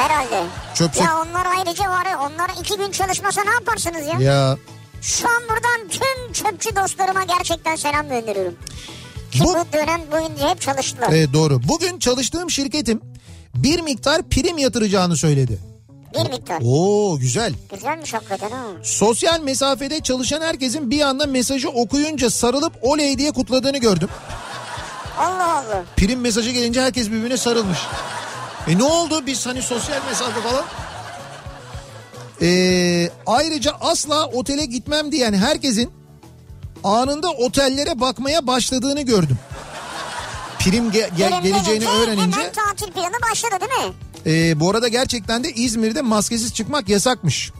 Herhalde. 0.00 0.42
Çöp 0.74 0.94
sek- 0.94 1.04
Ya 1.04 1.18
onlar 1.20 1.46
ayrıca 1.56 1.84
var 1.90 2.06
ya 2.06 2.18
onlar 2.20 2.50
iki 2.60 2.76
gün 2.76 2.90
çalışmasa 2.90 3.42
ne 3.44 3.50
yaparsınız 3.50 4.06
ya? 4.06 4.32
Ya 4.32 4.56
Şu 5.02 5.28
an 5.28 5.42
buradan 5.42 5.88
tüm 5.88 6.32
çöpçü 6.32 6.76
dostlarıma 6.76 7.24
gerçekten 7.24 7.76
selam 7.76 8.08
gönderiyorum. 8.08 8.54
Ki 9.32 9.40
Bu- 9.40 9.54
bu, 9.54 9.72
dönem 9.72 10.00
boyunca 10.12 10.48
hep 10.50 10.60
çalıştılar. 10.60 11.08
evet 11.12 11.32
doğru. 11.32 11.60
Bugün 11.68 11.98
çalıştığım 11.98 12.50
şirketim 12.50 13.00
bir 13.54 13.80
miktar 13.80 14.22
prim 14.28 14.58
yatıracağını 14.58 15.16
söyledi. 15.16 15.58
Bir 16.14 16.30
miktar. 16.30 16.60
Oo 16.64 17.18
güzel. 17.18 17.52
Güzelmiş 17.74 18.14
hakikaten 18.14 18.50
ha. 18.50 18.64
Sosyal 18.82 19.40
mesafede 19.40 20.00
çalışan 20.00 20.40
herkesin 20.42 20.90
bir 20.90 21.00
anda 21.00 21.26
mesajı 21.26 21.68
okuyunca 21.68 22.30
sarılıp 22.30 22.72
oley 22.82 23.18
diye 23.18 23.32
kutladığını 23.32 23.78
gördüm. 23.78 24.08
Allah 25.18 25.52
Allah. 25.58 25.84
Prim 25.96 26.20
mesajı 26.20 26.50
gelince 26.50 26.80
herkes 26.82 27.06
birbirine 27.10 27.36
sarılmış. 27.36 27.78
E 28.68 28.78
ne 28.78 28.82
oldu 28.82 29.26
biz 29.26 29.46
hani 29.46 29.62
sosyal 29.62 30.00
mesafe 30.08 30.40
falan? 30.40 30.64
Ee, 32.42 33.10
ayrıca 33.26 33.72
asla 33.80 34.26
otele 34.26 34.64
gitmem 34.64 35.12
diyen 35.12 35.32
herkesin 35.32 35.90
anında 36.84 37.30
otellere 37.30 38.00
bakmaya 38.00 38.46
başladığını 38.46 39.02
gördüm. 39.02 39.38
Prim 40.58 40.90
ge- 40.90 41.08
Prim 41.08 41.28
geleceğini 41.42 41.62
gelince 41.64 41.88
öğrenince. 41.88 42.22
Hemen 42.40 42.52
tatil 42.52 42.92
planı 42.92 43.14
başladı 43.30 43.54
değil 43.60 43.88
mi? 43.88 43.94
Ee, 44.26 44.60
bu 44.60 44.70
arada 44.70 44.88
gerçekten 44.88 45.44
de 45.44 45.52
İzmir'de 45.52 46.02
maskesiz 46.02 46.54
çıkmak 46.54 46.88
yasakmış. 46.88 47.52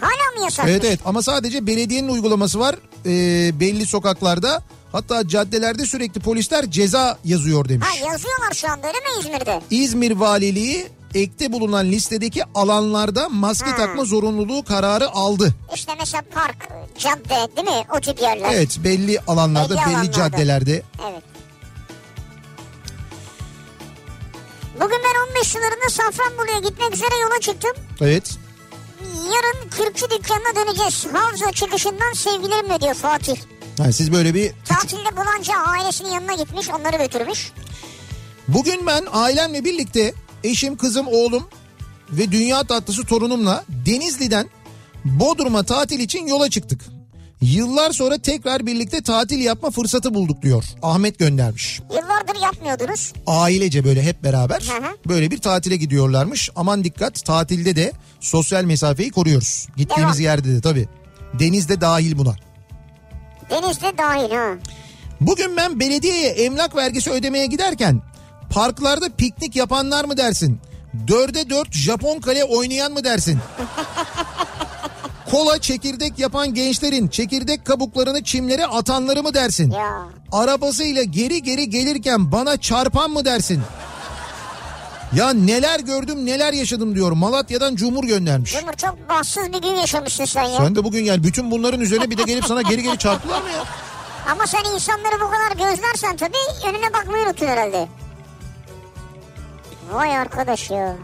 Hala 0.00 0.38
mı 0.38 0.44
yasak? 0.44 0.66
Evet 0.68 0.84
evet 0.84 1.00
ama 1.04 1.22
sadece 1.22 1.66
belediyenin 1.66 2.08
uygulaması 2.08 2.58
var 2.60 2.76
ee, 3.06 3.60
belli 3.60 3.86
sokaklarda. 3.86 4.62
Hatta 4.92 5.28
caddelerde 5.28 5.86
sürekli 5.86 6.20
polisler 6.20 6.70
ceza 6.70 7.18
yazıyor 7.24 7.68
demiş. 7.68 7.86
Ha 7.90 8.06
yazıyorlar 8.12 8.52
şu 8.54 8.70
anda 8.70 8.86
öyle 8.86 8.98
mi 8.98 9.06
İzmir'de? 9.20 9.60
İzmir 9.70 10.10
Valiliği 10.12 10.88
ekte 11.14 11.52
bulunan 11.52 11.86
listedeki 11.86 12.42
alanlarda 12.54 13.28
maske 13.28 13.70
Ha. 13.70 13.76
takma 13.76 14.04
zorunluluğu 14.04 14.64
kararı 14.64 15.08
aldı. 15.10 15.54
İşte 15.74 15.92
mesela 15.98 16.22
park, 16.34 16.68
cadde 16.98 17.56
değil 17.56 17.68
mi? 17.68 17.84
O 17.96 18.00
tip 18.00 18.22
yerler. 18.22 18.50
Evet 18.52 18.78
belli 18.84 19.20
alanlarda 19.26 19.68
Belli 19.74 19.78
belli, 19.86 19.86
alanlarda. 19.96 20.12
caddelerde. 20.12 20.82
Evet. 21.10 21.22
Bugün 24.74 24.98
ben 25.04 25.30
15 25.38 25.46
sularında 25.48 25.88
Safranbolu'ya 25.90 26.58
gitmek 26.58 26.94
üzere 26.94 27.16
yola 27.22 27.40
çıktım. 27.40 27.72
Evet. 28.00 28.36
Yarın 29.14 29.68
kürkçü 29.70 30.10
dükkanına 30.10 30.56
döneceğiz. 30.66 31.06
Havza 31.12 31.52
çıkışından 31.52 32.12
sevgilerimle 32.12 32.80
diyor 32.80 32.94
Fatih. 32.94 33.36
Yani 33.78 33.92
siz 33.92 34.12
böyle 34.12 34.34
bir. 34.34 34.52
Tatilde 34.64 35.16
bulanca 35.16 35.54
ailesinin 35.66 36.10
yanına 36.10 36.34
gitmiş 36.34 36.68
onları 36.70 36.96
götürmüş. 36.96 37.52
Bugün 38.48 38.86
ben 38.86 39.04
ailemle 39.12 39.64
birlikte 39.64 40.14
eşim, 40.44 40.76
kızım, 40.76 41.06
oğlum 41.08 41.48
ve 42.10 42.32
dünya 42.32 42.64
tatlısı 42.64 43.04
torunumla 43.04 43.64
Denizli'den 43.68 44.48
Bodrum'a 45.04 45.62
tatil 45.62 46.00
için 46.00 46.26
yola 46.26 46.50
çıktık. 46.50 46.80
Yıllar 47.40 47.92
sonra 47.92 48.18
tekrar 48.18 48.66
birlikte 48.66 49.02
tatil 49.02 49.38
yapma 49.38 49.70
fırsatı 49.70 50.14
bulduk 50.14 50.42
diyor. 50.42 50.64
Ahmet 50.82 51.18
göndermiş. 51.18 51.80
Yıllardır 51.90 52.42
yapmıyordunuz. 52.42 53.12
Ailece 53.26 53.84
böyle 53.84 54.02
hep 54.02 54.22
beraber 54.22 54.60
Hı 54.60 54.86
hı. 54.86 54.96
böyle 55.08 55.30
bir 55.30 55.38
tatile 55.38 55.76
gidiyorlarmış. 55.76 56.50
Aman 56.56 56.84
dikkat 56.84 57.24
tatilde 57.24 57.76
de 57.76 57.92
sosyal 58.20 58.64
mesafeyi 58.64 59.10
koruyoruz. 59.10 59.66
Gittiğimiz 59.76 60.14
Devam. 60.18 60.24
yerde 60.24 60.54
de 60.54 60.60
tabii. 60.60 60.88
Denizde 61.38 61.80
dahil 61.80 62.18
buna. 62.18 62.36
Denizde 63.50 63.98
dahil 63.98 64.30
ha. 64.30 64.54
Bugün 65.20 65.56
ben 65.56 65.80
belediyeye 65.80 66.28
emlak 66.30 66.76
vergisi 66.76 67.10
ödemeye 67.10 67.46
giderken 67.46 68.02
parklarda 68.50 69.08
piknik 69.08 69.56
yapanlar 69.56 70.04
mı 70.04 70.16
dersin? 70.16 70.60
Dörde 71.08 71.50
dört 71.50 71.72
Japon 71.72 72.20
kale 72.20 72.44
oynayan 72.44 72.92
mı 72.92 73.04
dersin? 73.04 73.38
Kola 75.30 75.60
çekirdek 75.60 76.18
yapan 76.18 76.54
gençlerin 76.54 77.08
çekirdek 77.08 77.64
kabuklarını 77.64 78.24
çimlere 78.24 78.66
atanları 78.66 79.22
mı 79.22 79.34
dersin? 79.34 79.70
Ya. 79.70 80.02
Arabasıyla 80.32 81.02
geri 81.02 81.42
geri 81.42 81.70
gelirken 81.70 82.32
bana 82.32 82.56
çarpan 82.56 83.10
mı 83.10 83.24
dersin? 83.24 83.62
Ya 85.12 85.32
neler 85.32 85.80
gördüm 85.80 86.26
neler 86.26 86.52
yaşadım 86.52 86.94
diyor. 86.94 87.12
Malatya'dan 87.12 87.76
Cumhur 87.76 88.04
göndermiş. 88.04 88.52
Cumhur 88.52 88.72
çok 88.72 89.08
bahtsız 89.08 89.52
bir 89.52 89.62
gün 89.62 89.74
yaşamışsın 89.74 90.24
sen 90.24 90.44
ya. 90.44 90.56
Sen 90.56 90.74
de 90.76 90.84
bugün 90.84 91.04
gel 91.04 91.22
bütün 91.24 91.50
bunların 91.50 91.80
üzerine 91.80 92.10
bir 92.10 92.18
de 92.18 92.22
gelip 92.22 92.44
sana 92.46 92.62
geri 92.62 92.82
geri 92.82 92.98
çarptılar 92.98 93.42
mı 93.42 93.48
ya? 93.50 93.64
Ama 94.32 94.46
sen 94.46 94.64
insanları 94.74 95.20
bu 95.20 95.30
kadar 95.30 95.70
gözlersen 95.70 96.16
tabii 96.16 96.68
önüne 96.68 96.92
bakmayı 96.92 97.26
unuttun 97.26 97.46
herhalde. 97.46 97.88
Vay 99.92 100.16
arkadaş 100.16 100.70
ya. 100.70 100.96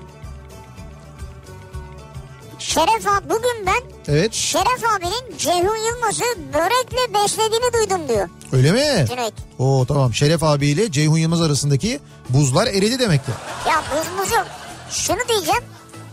Şeref 2.58 3.06
abi 3.06 3.30
bugün 3.30 3.66
ben 3.66 3.82
Evet 4.08 4.32
Şeref 4.34 4.84
abinin 4.96 5.38
Ceyhun 5.38 5.76
Yılmaz'ı 5.76 6.24
börekle 6.54 7.14
beslediğini 7.14 7.72
duydum 7.72 8.08
diyor 8.08 8.28
öyle 8.52 8.72
mi? 8.72 9.06
Cüneyt. 9.08 9.34
Oo 9.58 9.84
tamam 9.88 10.14
Şeref 10.14 10.42
abiyle 10.42 10.92
Ceyhun 10.92 11.18
Yılmaz 11.18 11.40
arasındaki 11.42 12.00
buzlar 12.28 12.66
eridi 12.66 12.98
demek 12.98 13.26
ki. 13.26 13.32
Ya 13.68 13.82
buz 13.92 14.06
buz 14.24 14.32
yok. 14.32 14.46
Şunu 14.90 15.18
diyeceğim. 15.28 15.62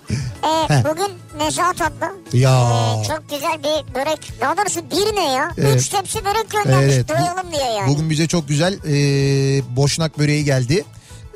Ee, 0.43 0.73
Heh. 0.73 0.83
bugün 0.83 1.11
Nezahat 1.45 1.81
abla 1.81 2.11
Ya. 2.33 2.69
ee, 2.69 3.07
çok 3.07 3.29
güzel 3.29 3.57
bir 3.63 3.95
börek. 3.95 4.31
Daha 4.41 4.57
doğrusu 4.57 4.79
bir 4.91 5.15
ne 5.15 5.31
ya? 5.33 5.51
Evet. 5.57 5.81
Üç 5.81 5.89
tepsi 5.89 6.25
börek 6.25 6.49
göndermiş 6.49 6.95
Evet, 6.95 7.09
doyalım 7.09 7.51
diye 7.51 7.63
yani. 7.63 7.87
Bugün 7.87 8.09
bize 8.09 8.27
çok 8.27 8.47
güzel 8.47 8.73
e, 8.73 9.75
boşnak 9.75 10.19
böreği 10.19 10.45
geldi. 10.45 10.85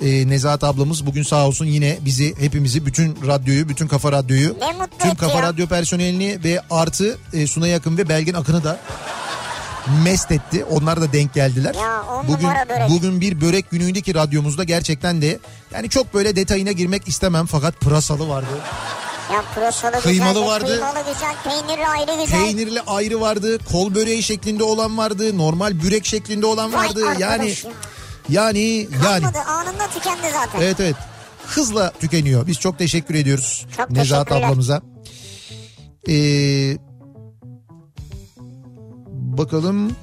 E, 0.01 0.29
Nezahat 0.29 0.63
ablamız 0.63 1.05
bugün 1.05 1.23
sağ 1.23 1.47
olsun 1.47 1.65
yine 1.65 1.97
bizi 2.05 2.35
hepimizi 2.39 2.85
bütün 2.85 3.17
radyoyu 3.27 3.69
bütün 3.69 3.87
kafa 3.87 4.11
radyoyu 4.11 4.55
tüm 4.99 5.15
kafa 5.15 5.37
ya. 5.37 5.43
radyo 5.43 5.67
personelini 5.67 6.43
ve 6.43 6.61
artı 6.69 7.17
e, 7.33 7.47
Suna 7.47 7.67
Yakın 7.67 7.97
ve 7.97 8.09
Belgin 8.09 8.33
Akın'ı 8.33 8.63
da 8.63 8.79
mest 10.03 10.31
etti. 10.31 10.65
Onlar 10.65 11.01
da 11.01 11.13
denk 11.13 11.33
geldiler. 11.33 11.75
Ya, 11.75 12.03
bugün 12.27 12.49
börek. 12.69 12.89
bugün 12.89 13.21
bir 13.21 13.41
börek 13.41 13.71
günüydü 13.71 14.01
ki 14.01 14.15
radyomuzda 14.15 14.63
gerçekten 14.63 15.21
de 15.21 15.39
yani 15.73 15.89
çok 15.89 16.13
böyle 16.13 16.35
detayına 16.35 16.71
girmek 16.71 17.07
istemem 17.07 17.45
fakat 17.45 17.81
pırasalı 17.81 18.29
vardı. 18.29 18.61
Ya 19.33 19.43
pırasalı 19.55 20.01
Kıymalı 20.01 20.33
güzel, 20.33 20.47
vardı. 20.47 20.65
Kıymalı 20.65 20.99
güzel, 21.13 21.35
peynirli 21.43 21.87
ayrı 21.87 22.23
güzel. 22.23 22.43
Peynirli 22.43 22.81
ayrı 22.81 23.21
vardı, 23.21 23.57
kol 23.71 23.95
böreği 23.95 24.23
şeklinde 24.23 24.63
olan 24.63 24.97
vardı, 24.97 25.37
normal 25.37 25.81
bürek 25.83 26.05
şeklinde 26.05 26.45
olan 26.45 26.73
Vay 26.73 26.87
vardı. 26.87 27.05
arkadaş 27.07 27.19
Yani 27.21 27.49
ya. 27.49 27.71
yani 28.29 28.87
yani 29.05 29.21
Kalmadı 29.21 29.39
anında 29.39 29.87
tükendi 29.93 30.31
zaten. 30.33 30.61
Evet 30.61 30.79
evet. 30.79 30.95
Hızla 31.47 31.91
tükeniyor. 31.91 32.47
Biz 32.47 32.59
çok 32.59 32.77
teşekkür 32.79 33.15
ediyoruz 33.15 33.65
Çok 33.77 33.89
Nezahat 33.91 34.31
ablamıza. 34.31 34.81
Ee, 36.09 36.77
bakalım. 39.37 39.95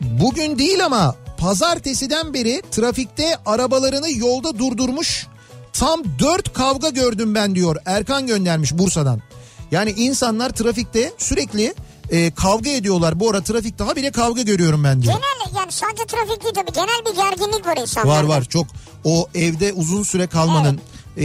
Bugün 0.00 0.58
değil 0.58 0.84
ama 0.84 1.14
pazartesiden 1.38 2.34
beri 2.34 2.62
trafikte 2.70 3.36
arabalarını 3.46 4.10
yolda 4.10 4.58
durdurmuş 4.58 5.26
tam 5.72 6.02
dört 6.18 6.52
kavga 6.52 6.88
gördüm 6.88 7.34
ben 7.34 7.54
diyor 7.54 7.76
Erkan 7.86 8.26
göndermiş 8.26 8.72
Bursa'dan. 8.72 9.22
Yani 9.70 9.90
insanlar 9.90 10.50
trafikte 10.50 11.12
sürekli 11.18 11.74
e, 12.10 12.30
kavga 12.30 12.70
ediyorlar. 12.70 13.20
Bu 13.20 13.30
ara 13.30 13.40
trafikte 13.40 13.84
habire 13.84 14.10
kavga 14.10 14.42
görüyorum 14.42 14.84
ben 14.84 15.02
diyor. 15.02 15.14
Genel 15.14 15.60
yani 15.60 15.72
sadece 15.72 16.04
trafik 16.04 16.42
değil 16.44 16.54
tabii 16.54 16.72
genel 16.72 17.04
bir 17.06 17.16
gerginlik 17.16 17.66
var 17.66 17.76
insanlarda. 17.76 18.08
Var 18.08 18.24
var 18.24 18.44
çok 18.44 18.66
o 19.04 19.28
evde 19.34 19.72
uzun 19.72 20.02
süre 20.02 20.26
kalmanın 20.26 20.80
e, 21.18 21.24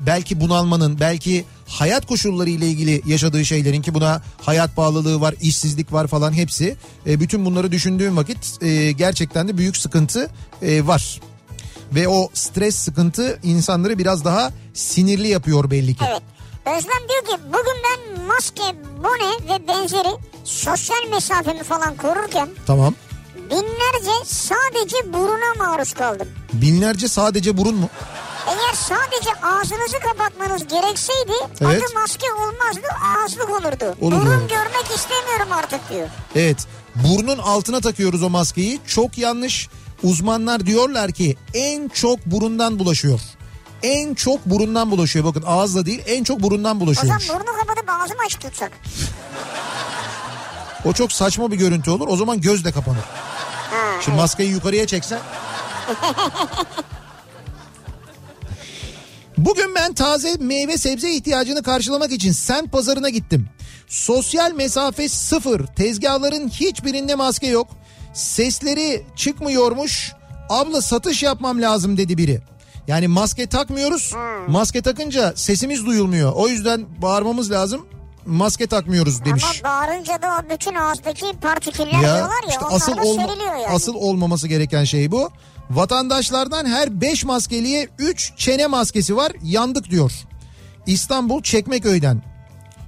belki 0.00 0.40
bunalmanın 0.40 1.00
belki 1.00 1.44
hayat 1.68 2.06
koşulları 2.06 2.50
ile 2.50 2.66
ilgili 2.66 3.02
yaşadığı 3.06 3.44
şeylerin 3.44 3.82
ki 3.82 3.94
buna 3.94 4.22
hayat 4.42 4.76
bağlılığı 4.76 5.20
var 5.20 5.34
işsizlik 5.40 5.92
var 5.92 6.06
falan 6.06 6.32
hepsi 6.32 6.76
E, 7.06 7.20
bütün 7.20 7.44
bunları 7.44 7.72
düşündüğüm 7.72 8.16
vakit 8.16 8.62
e, 8.62 8.92
gerçekten 8.92 9.48
de 9.48 9.58
büyük 9.58 9.76
sıkıntı 9.76 10.30
e, 10.62 10.86
var. 10.86 11.20
Ve 11.94 12.08
o 12.08 12.30
stres 12.34 12.74
sıkıntı 12.76 13.38
insanları 13.42 13.98
biraz 13.98 14.24
daha 14.24 14.52
sinirli 14.74 15.28
yapıyor 15.28 15.70
belli 15.70 15.94
ki. 15.94 16.04
Evet. 16.10 16.22
Özlem 16.66 17.08
diyor 17.08 17.36
ki 17.38 17.42
bugün 17.46 17.76
ben 17.84 18.26
maske, 18.26 18.62
bone 19.04 19.54
ve 19.54 19.68
benzeri 19.68 20.16
sosyal 20.44 21.08
mesafemi 21.10 21.62
falan 21.62 21.96
korurken 21.96 22.48
Tamam. 22.66 22.94
binlerce 23.50 24.24
sadece 24.24 25.12
buruna 25.12 25.54
maruz 25.66 25.92
kaldım. 25.92 26.28
Binlerce 26.52 27.08
sadece 27.08 27.56
burun 27.56 27.74
mu? 27.74 27.88
Eğer 28.48 28.74
sadece 28.74 29.30
ağzınızı 29.42 29.98
kapatmanız 29.98 30.66
gerekseydi 30.68 31.32
Evet. 31.60 31.82
adı 31.82 31.94
maske 31.94 32.26
olmazdı 32.32 32.86
ağızlık 33.16 33.50
olurdu. 33.50 33.96
Olurdu. 34.00 34.26
Burun 34.26 34.48
görmek 34.48 34.86
istemiyorum 34.96 35.48
artık 35.52 35.80
diyor. 35.90 36.08
Evet 36.36 36.66
burnun 36.94 37.38
altına 37.38 37.80
takıyoruz 37.80 38.22
o 38.22 38.30
maskeyi 38.30 38.80
çok 38.86 39.18
yanlış 39.18 39.68
uzmanlar 40.02 40.66
diyorlar 40.66 41.12
ki 41.12 41.36
en 41.54 41.88
çok 41.88 42.26
burundan 42.26 42.78
bulaşıyor. 42.78 43.20
En 43.82 44.14
çok 44.14 44.46
burundan 44.46 44.90
bulaşıyor 44.90 45.24
bakın 45.24 45.44
ağızla 45.46 45.86
değil 45.86 46.02
en 46.06 46.24
çok 46.24 46.40
burundan 46.42 46.80
O 46.80 46.94
zaman 46.94 47.18
burnu 47.28 47.56
kapatıp 47.60 47.90
ağzımı 47.90 48.20
açık 48.26 48.40
tutsak. 48.40 48.72
O 50.84 50.92
çok 50.92 51.12
saçma 51.12 51.50
bir 51.50 51.56
görüntü 51.56 51.90
olur 51.90 52.08
o 52.08 52.16
zaman 52.16 52.40
göz 52.40 52.64
de 52.64 52.72
kapanır. 52.72 52.98
Ha, 53.70 54.00
Şimdi 54.04 54.16
maskeyi 54.16 54.50
yukarıya 54.50 54.86
çeksen. 54.86 55.20
Bugün 59.38 59.74
ben 59.74 59.92
taze 59.94 60.34
meyve 60.40 60.78
sebze 60.78 61.10
ihtiyacını 61.14 61.62
karşılamak 61.62 62.12
için 62.12 62.32
semt 62.32 62.72
pazarına 62.72 63.08
gittim. 63.08 63.48
Sosyal 63.88 64.52
mesafe 64.52 65.08
sıfır. 65.08 65.66
Tezgahların 65.66 66.48
hiçbirinde 66.48 67.14
maske 67.14 67.46
yok. 67.46 67.68
Sesleri 68.14 69.02
çıkmıyormuş. 69.16 70.12
Abla 70.50 70.80
satış 70.82 71.22
yapmam 71.22 71.62
lazım 71.62 71.96
dedi 71.96 72.18
biri. 72.18 72.40
Yani 72.88 73.08
maske 73.08 73.46
takmıyoruz. 73.46 74.14
Maske 74.48 74.82
takınca 74.82 75.32
sesimiz 75.36 75.86
duyulmuyor. 75.86 76.32
O 76.34 76.48
yüzden 76.48 76.86
bağırmamız 77.02 77.50
lazım. 77.50 77.86
Maske 78.26 78.66
takmıyoruz 78.66 79.24
demiş. 79.24 79.44
Ama 79.64 79.74
bağırınca 79.74 80.22
da 80.22 80.26
o 80.46 80.54
bütün 80.54 80.74
ağızdaki 80.74 81.26
partiküller 81.42 81.92
Ya 81.92 82.00
diyorlar 82.00 82.42
ya 82.42 82.48
işte 82.50 82.64
asıl 82.66 82.92
olma- 82.98 83.22
yani. 83.44 83.66
asıl 83.68 83.94
olmaması 83.94 84.48
gereken 84.48 84.84
şey 84.84 85.10
bu. 85.10 85.30
Vatandaşlardan 85.70 86.66
her 86.66 87.00
5 87.00 87.24
maskeliye 87.24 87.88
3 87.98 88.32
çene 88.36 88.66
maskesi 88.66 89.16
var. 89.16 89.32
Yandık 89.42 89.90
diyor. 89.90 90.12
İstanbul 90.86 91.42
Çekmeköy'den. 91.42 92.22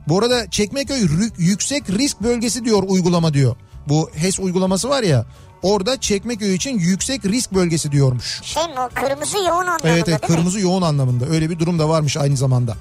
Bu 0.08 0.18
arada 0.18 0.50
Çekmeköy 0.50 1.08
yüksek 1.38 1.90
risk 1.90 2.20
bölgesi 2.20 2.64
diyor 2.64 2.82
uygulama 2.86 3.34
diyor. 3.34 3.56
Bu 3.88 4.10
HES 4.14 4.40
uygulaması 4.40 4.88
var 4.88 5.02
ya. 5.02 5.26
Orada 5.62 6.00
Çekmeköy 6.00 6.54
için 6.54 6.78
yüksek 6.78 7.24
risk 7.24 7.52
bölgesi 7.54 7.92
diyormuş. 7.92 8.40
Şey 8.42 8.62
mi 8.62 8.74
o 8.80 8.88
kırmızı 8.94 9.38
yoğun 9.38 9.48
anlamında 9.66 9.88
Evet 9.88 10.08
evet 10.08 10.22
değil 10.22 10.30
mi? 10.30 10.36
kırmızı 10.36 10.60
yoğun 10.60 10.82
anlamında. 10.82 11.26
Öyle 11.26 11.50
bir 11.50 11.58
durum 11.58 11.78
da 11.78 11.88
varmış 11.88 12.16
aynı 12.16 12.36
zamanda. 12.36 12.76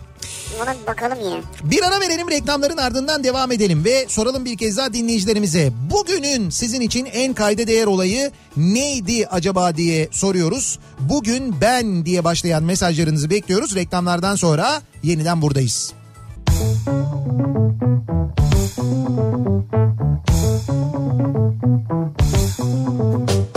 Buna 0.61 0.75
bir 0.81 0.87
bakalım 0.87 1.17
yine. 1.23 1.41
Bir 1.63 1.83
ara 1.83 1.99
verelim 1.99 2.29
reklamların 2.29 2.77
ardından 2.77 3.23
devam 3.23 3.51
edelim 3.51 3.85
ve 3.85 4.05
soralım 4.07 4.45
bir 4.45 4.57
kez 4.57 4.77
daha 4.77 4.93
dinleyicilerimize. 4.93 5.71
Bugünün 5.91 6.49
sizin 6.49 6.81
için 6.81 7.05
en 7.05 7.33
kayda 7.33 7.67
değer 7.67 7.85
olayı 7.87 8.31
neydi 8.57 9.27
acaba 9.27 9.75
diye 9.77 10.07
soruyoruz. 10.11 10.79
Bugün 10.99 11.61
ben 11.61 12.05
diye 12.05 12.23
başlayan 12.23 12.63
mesajlarınızı 12.63 13.29
bekliyoruz. 13.29 13.75
Reklamlardan 13.75 14.35
sonra 14.35 14.81
yeniden 15.03 15.41
buradayız. 15.41 15.93
Thank 16.59 16.89
you. 23.29 23.48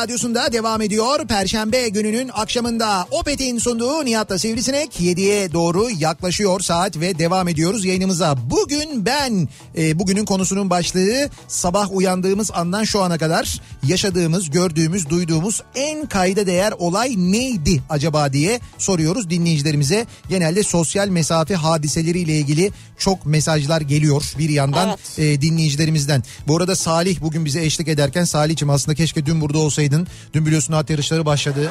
Radyosunda 0.00 0.52
devam 0.52 0.82
ediyor. 0.82 1.26
Perşembe 1.26 1.88
gününün 1.88 2.30
akşamında 2.34 3.06
Opet'in 3.10 3.58
sunduğu 3.58 4.04
Nihat'la 4.04 4.38
Sivrisinek 4.38 5.00
7'ye 5.00 5.52
doğru 5.52 5.90
yaklaşıyor 5.90 6.60
saat 6.60 6.96
ve 6.96 7.18
devam 7.18 7.48
ediyoruz 7.48 7.84
yayınımıza. 7.84 8.36
Bugün 8.50 9.06
ben 9.06 9.48
e, 9.78 9.98
bugünün 9.98 10.24
konusunun 10.24 10.70
başlığı 10.70 11.30
sabah 11.48 11.92
uyandığımız 11.92 12.50
andan 12.54 12.84
şu 12.84 13.02
ana 13.02 13.18
kadar 13.18 13.60
yaşadığımız, 13.86 14.50
gördüğümüz, 14.50 15.10
duyduğumuz 15.10 15.62
en 15.74 16.06
kayda 16.06 16.46
değer 16.46 16.72
olay 16.78 17.14
neydi 17.16 17.82
acaba 17.90 18.32
diye 18.32 18.60
soruyoruz 18.78 19.30
dinleyicilerimize. 19.30 20.06
Genelde 20.28 20.62
sosyal 20.62 21.08
mesafe 21.08 21.54
hadiseleriyle 21.54 22.38
ilgili 22.38 22.70
çok 22.98 23.26
mesajlar 23.26 23.80
geliyor 23.80 24.34
bir 24.38 24.48
yandan 24.48 24.88
Evet. 24.88 25.18
e, 25.18 25.42
dinleyicilerimizden. 25.42 26.22
Bu 26.48 26.56
arada 26.56 26.76
Salih 26.76 27.20
bugün 27.20 27.44
bize 27.44 27.64
eşlik 27.64 27.88
ederken 27.88 28.24
Salih'cim 28.24 28.70
aslında 28.70 28.94
keşke 28.94 29.26
dün 29.26 29.40
burada 29.40 29.58
olsaydın. 29.90 30.06
Dün 30.34 30.46
biliyorsun 30.46 30.72
at 30.74 30.90
yarışları 30.90 31.26
başladı. 31.26 31.70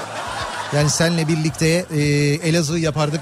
Yani 0.76 0.90
senle 0.90 1.28
birlikte 1.28 1.86
e, 1.96 2.00
Elazığ 2.50 2.80
yapardık. 2.80 3.22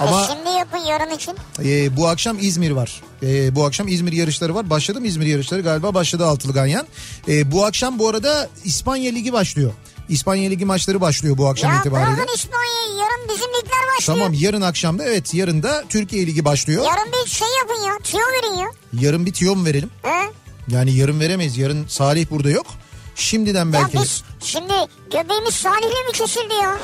Ama 0.00 0.24
E 0.24 0.26
şimdi 0.26 0.58
yapın 0.58 0.78
yarın 0.78 1.10
için. 1.10 1.34
e, 1.64 1.96
bu 1.96 2.08
akşam 2.08 2.38
İzmir 2.40 2.70
var. 2.70 3.02
E, 3.22 3.54
bu 3.54 3.64
akşam 3.64 3.88
İzmir 3.88 4.12
yarışları 4.12 4.54
var. 4.54 4.70
Başladı 4.70 5.00
mı 5.00 5.06
İzmir 5.06 5.26
yarışları? 5.26 5.60
Galiba 5.60 5.94
başladı 5.94 6.26
Altılı 6.26 6.52
Ganyan. 6.52 6.86
E, 7.28 7.52
bu 7.52 7.64
akşam 7.64 7.98
bu 7.98 8.08
arada 8.08 8.48
İspanya 8.64 9.12
Ligi 9.12 9.32
başlıyor. 9.32 9.72
İspanya 10.08 10.50
Ligi 10.50 10.64
maçları 10.64 11.00
başlıyor 11.00 11.38
bu 11.38 11.48
akşam 11.48 11.72
Ya 11.72 11.80
itibariyle. 11.80 12.16
bırakın 12.16 12.34
İspanya'yı 12.34 12.98
yarın 13.00 13.28
bizim 13.28 13.48
ligler 13.48 13.82
başlıyor. 13.96 14.18
Tamam 14.18 14.32
yarın 14.34 14.62
akşamda 14.62 15.04
evet 15.04 15.34
yarın 15.34 15.62
da 15.62 15.84
Türkiye 15.88 16.26
Ligi 16.26 16.44
başlıyor. 16.44 16.84
Yarın 16.84 17.12
bir 17.12 17.30
şey 17.30 17.48
yapın 17.60 17.82
ya 17.88 17.92
tüyo 18.04 18.20
verin 18.22 18.58
ya. 18.60 18.66
Yarın 18.92 19.26
bir 19.26 19.32
tiyo 19.32 19.56
mu 19.56 19.64
verelim? 19.64 19.90
He? 20.02 20.30
Yani 20.68 20.92
yarın 20.94 21.20
veremeyiz. 21.20 21.58
Yarın 21.58 21.86
Salih 21.88 22.26
burada 22.30 22.50
yok. 22.50 22.66
Şimdiden 23.14 23.66
Ya 23.66 23.72
belki. 23.72 23.98
biz 23.98 24.22
şimdi 24.40 24.72
göbeğimiz 25.12 25.54
Salih'le 25.54 26.06
mi 26.06 26.12
kesildi 26.14 26.54
ya? 26.62 26.78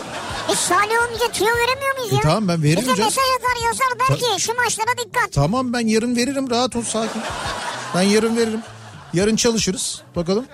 Biz 0.50 0.58
Salih 0.58 1.08
olunca 1.08 1.32
tüyo 1.32 1.48
veremiyor 1.48 1.96
muyuz 1.98 2.12
ya? 2.12 2.18
E 2.18 2.22
tamam, 2.22 2.48
ben 2.48 2.62
veririm 2.62 2.78
Bize 2.82 2.86
canım. 2.96 3.04
mesaj 3.04 3.24
atar 3.38 3.66
yazar 3.66 3.88
belki 4.10 4.42
şu 4.42 4.54
maçlara 4.54 4.98
dikkat. 5.06 5.32
Tamam 5.32 5.72
ben 5.72 5.86
yarın 5.86 6.16
veririm 6.16 6.50
rahat 6.50 6.76
ol 6.76 6.82
sakin. 6.82 7.22
Ben 7.94 8.02
yarın 8.02 8.36
veririm. 8.36 8.60
Yarın 9.14 9.36
çalışırız 9.36 10.02
bakalım. 10.16 10.46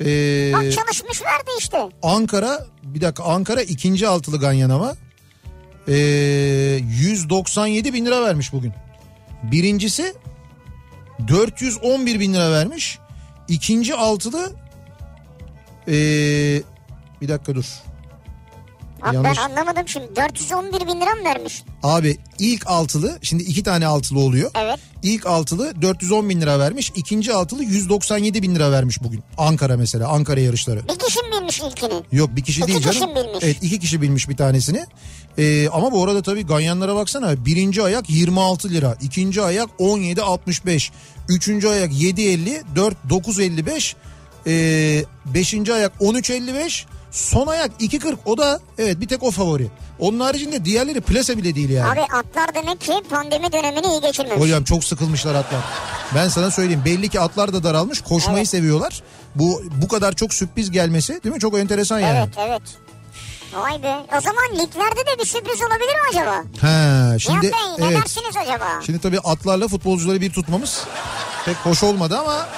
Ee, 0.00 0.52
Bak 0.54 0.72
çalışmış 0.72 1.22
verdi 1.22 1.50
işte. 1.58 1.88
Ankara 2.02 2.66
bir 2.82 3.00
dakika 3.00 3.24
Ankara 3.24 3.62
ikinci 3.62 4.08
altılı 4.08 4.40
ganyan 4.40 4.70
ama 4.70 4.94
ee, 5.88 5.94
197 6.82 7.92
bin 7.94 8.06
lira 8.06 8.22
vermiş 8.22 8.52
bugün. 8.52 8.72
Birincisi 9.42 10.14
411 11.28 12.20
bin 12.20 12.34
lira 12.34 12.50
vermiş. 12.52 12.98
İkinci 13.48 13.94
altılı 13.94 14.52
ee, 15.88 16.62
bir 17.20 17.28
dakika 17.28 17.54
dur. 17.54 17.64
Abi 19.02 19.16
Yanlış. 19.16 19.38
ben 19.38 19.42
anlamadım 19.42 19.88
şimdi 19.88 20.16
411 20.16 20.72
bin 20.86 21.00
lira 21.00 21.14
mı 21.14 21.24
vermiş? 21.24 21.62
Abi 21.82 22.18
ilk 22.38 22.66
altılı 22.66 23.18
şimdi 23.22 23.42
iki 23.42 23.62
tane 23.62 23.86
altılı 23.86 24.18
oluyor. 24.20 24.50
Evet. 24.54 24.78
İlk 25.02 25.26
altılı 25.26 25.82
410 25.82 26.28
bin 26.28 26.40
lira 26.40 26.58
vermiş. 26.58 26.92
ikinci 26.96 27.32
altılı 27.32 27.64
197 27.64 28.42
bin 28.42 28.54
lira 28.54 28.70
vermiş 28.72 29.02
bugün. 29.02 29.22
Ankara 29.38 29.76
mesela 29.76 30.08
Ankara 30.08 30.40
yarışları. 30.40 30.80
Bir 30.88 30.98
kişi 30.98 31.18
mi 31.22 31.26
bilmiş 31.40 31.60
ilkini? 31.60 32.02
Yok 32.12 32.36
bir 32.36 32.42
kişi 32.42 32.60
İki 32.60 32.68
değil 32.68 32.80
canım. 32.80 32.94
kişi 32.94 33.08
bilmiş. 33.08 33.38
Evet 33.44 33.56
iki 33.62 33.78
kişi 33.80 34.02
bilmiş 34.02 34.28
bir 34.28 34.36
tanesini. 34.36 34.86
Ee, 35.38 35.68
ama 35.68 35.92
bu 35.92 36.04
arada 36.04 36.22
tabii 36.22 36.46
ganyanlara 36.46 36.94
baksana. 36.94 37.44
Birinci 37.44 37.82
ayak 37.82 38.10
26 38.10 38.68
lira. 38.70 38.96
ikinci 39.02 39.42
ayak 39.42 39.68
17.65. 39.78 40.90
Üçüncü 41.28 41.68
ayak 41.68 41.92
7.50. 41.92 42.62
4 42.76 42.96
9.55. 43.10 43.94
Ee, 44.46 45.04
beşinci 45.26 45.74
ayak 45.74 45.92
13.55. 46.00 46.84
Son 47.10 47.46
ayak 47.46 47.70
2.40 47.80 48.16
o 48.24 48.38
da 48.38 48.60
evet 48.78 49.00
bir 49.00 49.08
tek 49.08 49.22
o 49.22 49.30
favori. 49.30 49.68
Onun 49.98 50.20
haricinde 50.20 50.64
diğerleri 50.64 51.00
plase 51.00 51.36
bile 51.38 51.54
değil 51.54 51.70
yani. 51.70 51.90
Abi 51.92 52.00
atlar 52.00 52.54
demek 52.54 52.80
ki 52.80 52.92
pandemi 53.10 53.52
dönemini 53.52 53.86
iyi 53.86 54.00
geçirmemiş. 54.00 54.40
Hocam 54.42 54.64
çok 54.64 54.84
sıkılmışlar 54.84 55.34
atlar. 55.34 55.60
Ben 56.14 56.28
sana 56.28 56.50
söyleyeyim 56.50 56.82
belli 56.84 57.08
ki 57.08 57.20
atlar 57.20 57.52
da 57.52 57.64
daralmış 57.64 58.00
koşmayı 58.00 58.38
Evet. 58.38 58.48
seviyorlar. 58.48 59.02
Bu 59.34 59.62
bu 59.82 59.88
kadar 59.88 60.12
çok 60.12 60.34
sürpriz 60.34 60.70
gelmesi 60.70 61.20
değil 61.24 61.34
mi? 61.34 61.40
Çok 61.40 61.58
enteresan 61.58 61.98
yani. 61.98 62.18
Evet 62.18 62.34
evet. 62.48 62.62
Vay 63.54 63.82
be. 63.82 63.96
O 64.18 64.20
zaman 64.20 64.44
liglerde 64.52 65.00
de 65.06 65.18
bir 65.20 65.24
sürpriz 65.24 65.60
olabilir 65.62 65.94
mi 65.94 66.08
acaba? 66.10 66.44
Ha, 66.60 67.18
şimdi 67.18 67.42
Bey 67.42 67.50
ne 67.78 67.84
evet. 67.86 67.96
dersiniz 68.02 68.36
acaba? 68.36 68.64
Şimdi 68.86 68.98
tabii 69.00 69.18
atlarla 69.18 69.68
futbolcuları 69.68 70.20
bir 70.20 70.32
tutmamız 70.32 70.84
pek 71.44 71.56
hoş 71.56 71.82
olmadı 71.82 72.18
ama 72.18 72.48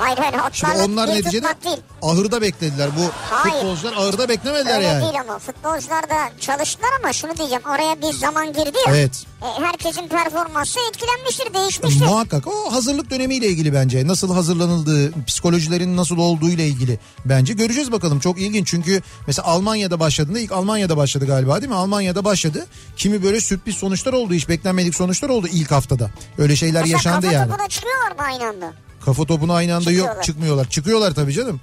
Hayır 0.00 0.18
hayır 0.18 0.34
şimdi 0.52 0.72
onlar 0.82 1.08
bir 1.08 1.12
neticede 1.14 1.36
tutmak 1.36 1.64
değil. 1.64 1.76
ahırda 2.02 2.40
beklediler. 2.42 2.90
Bu 2.98 3.10
Hayır. 3.30 3.54
futbolcular 3.54 3.92
ahırda 3.92 4.28
beklemediler 4.28 4.76
Öyle 4.76 4.86
yani. 4.86 5.02
değil 5.02 5.20
ama 5.20 5.38
futbolcular 5.38 6.10
da 6.10 6.16
çalıştılar 6.40 6.90
ama 7.02 7.12
şunu 7.12 7.36
diyeceğim 7.36 7.62
oraya 7.74 8.02
bir 8.02 8.12
zaman 8.16 8.46
girdi 8.52 8.78
ya. 8.86 8.94
Evet. 8.94 9.24
E, 9.42 9.62
herkesin 9.62 10.08
performansı 10.08 10.78
etkilenmiştir 10.90 11.54
değişmiştir. 11.54 12.04
Muhakkak 12.06 12.46
o 12.46 12.72
hazırlık 12.72 13.10
dönemiyle 13.10 13.46
ilgili 13.46 13.72
bence. 13.74 14.06
Nasıl 14.06 14.34
hazırlanıldığı, 14.34 15.24
psikolojilerin 15.26 15.96
nasıl 15.96 16.18
olduğu 16.18 16.48
ile 16.48 16.66
ilgili 16.68 16.98
bence. 17.24 17.52
Göreceğiz 17.52 17.92
bakalım 17.92 18.20
çok 18.20 18.40
ilginç 18.40 18.68
çünkü 18.68 19.02
mesela 19.26 19.48
Almanya'da 19.48 20.00
başladığında 20.00 20.38
ilk 20.40 20.52
Almanya'da 20.52 20.96
başladı 20.96 21.26
galiba 21.26 21.60
değil 21.60 21.70
mi? 21.70 21.76
Almanya'da 21.76 22.24
başladı. 22.24 22.66
Kimi 22.96 23.22
böyle 23.22 23.40
sürpriz 23.40 23.76
sonuçlar 23.76 24.12
oldu, 24.12 24.34
hiç 24.34 24.48
beklenmedik 24.48 24.94
sonuçlar 24.94 25.28
oldu 25.28 25.46
ilk 25.52 25.70
haftada. 25.70 26.10
Öyle 26.38 26.56
şeyler 26.56 26.80
Mesela 26.80 26.96
yaşandı 26.96 27.26
kafa 27.26 27.34
yani. 27.38 27.50
topuna 27.50 27.68
çıkıyorlar 27.68 28.10
mı 28.10 28.22
aynı 28.32 28.48
anda? 28.48 28.72
Kafa 29.04 29.24
topuna 29.24 29.54
aynı 29.54 29.74
anda 29.74 29.90
yok 29.90 29.98
Çıkıyorlar. 30.00 30.22
çıkmıyorlar. 30.22 30.68
Çıkıyorlar 30.68 31.14
tabii 31.14 31.32
canım. 31.32 31.60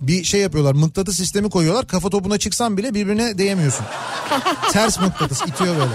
Bir 0.00 0.24
şey 0.24 0.40
yapıyorlar 0.40 0.72
mıknatıs 0.72 1.16
sistemi 1.16 1.50
koyuyorlar 1.50 1.86
kafa 1.86 2.10
topuna 2.10 2.38
çıksan 2.38 2.76
bile 2.76 2.94
birbirine 2.94 3.38
değemiyorsun. 3.38 3.86
Ters 4.72 5.00
mıknatıs 5.00 5.42
itiyor 5.42 5.76
böyle. 5.76 5.94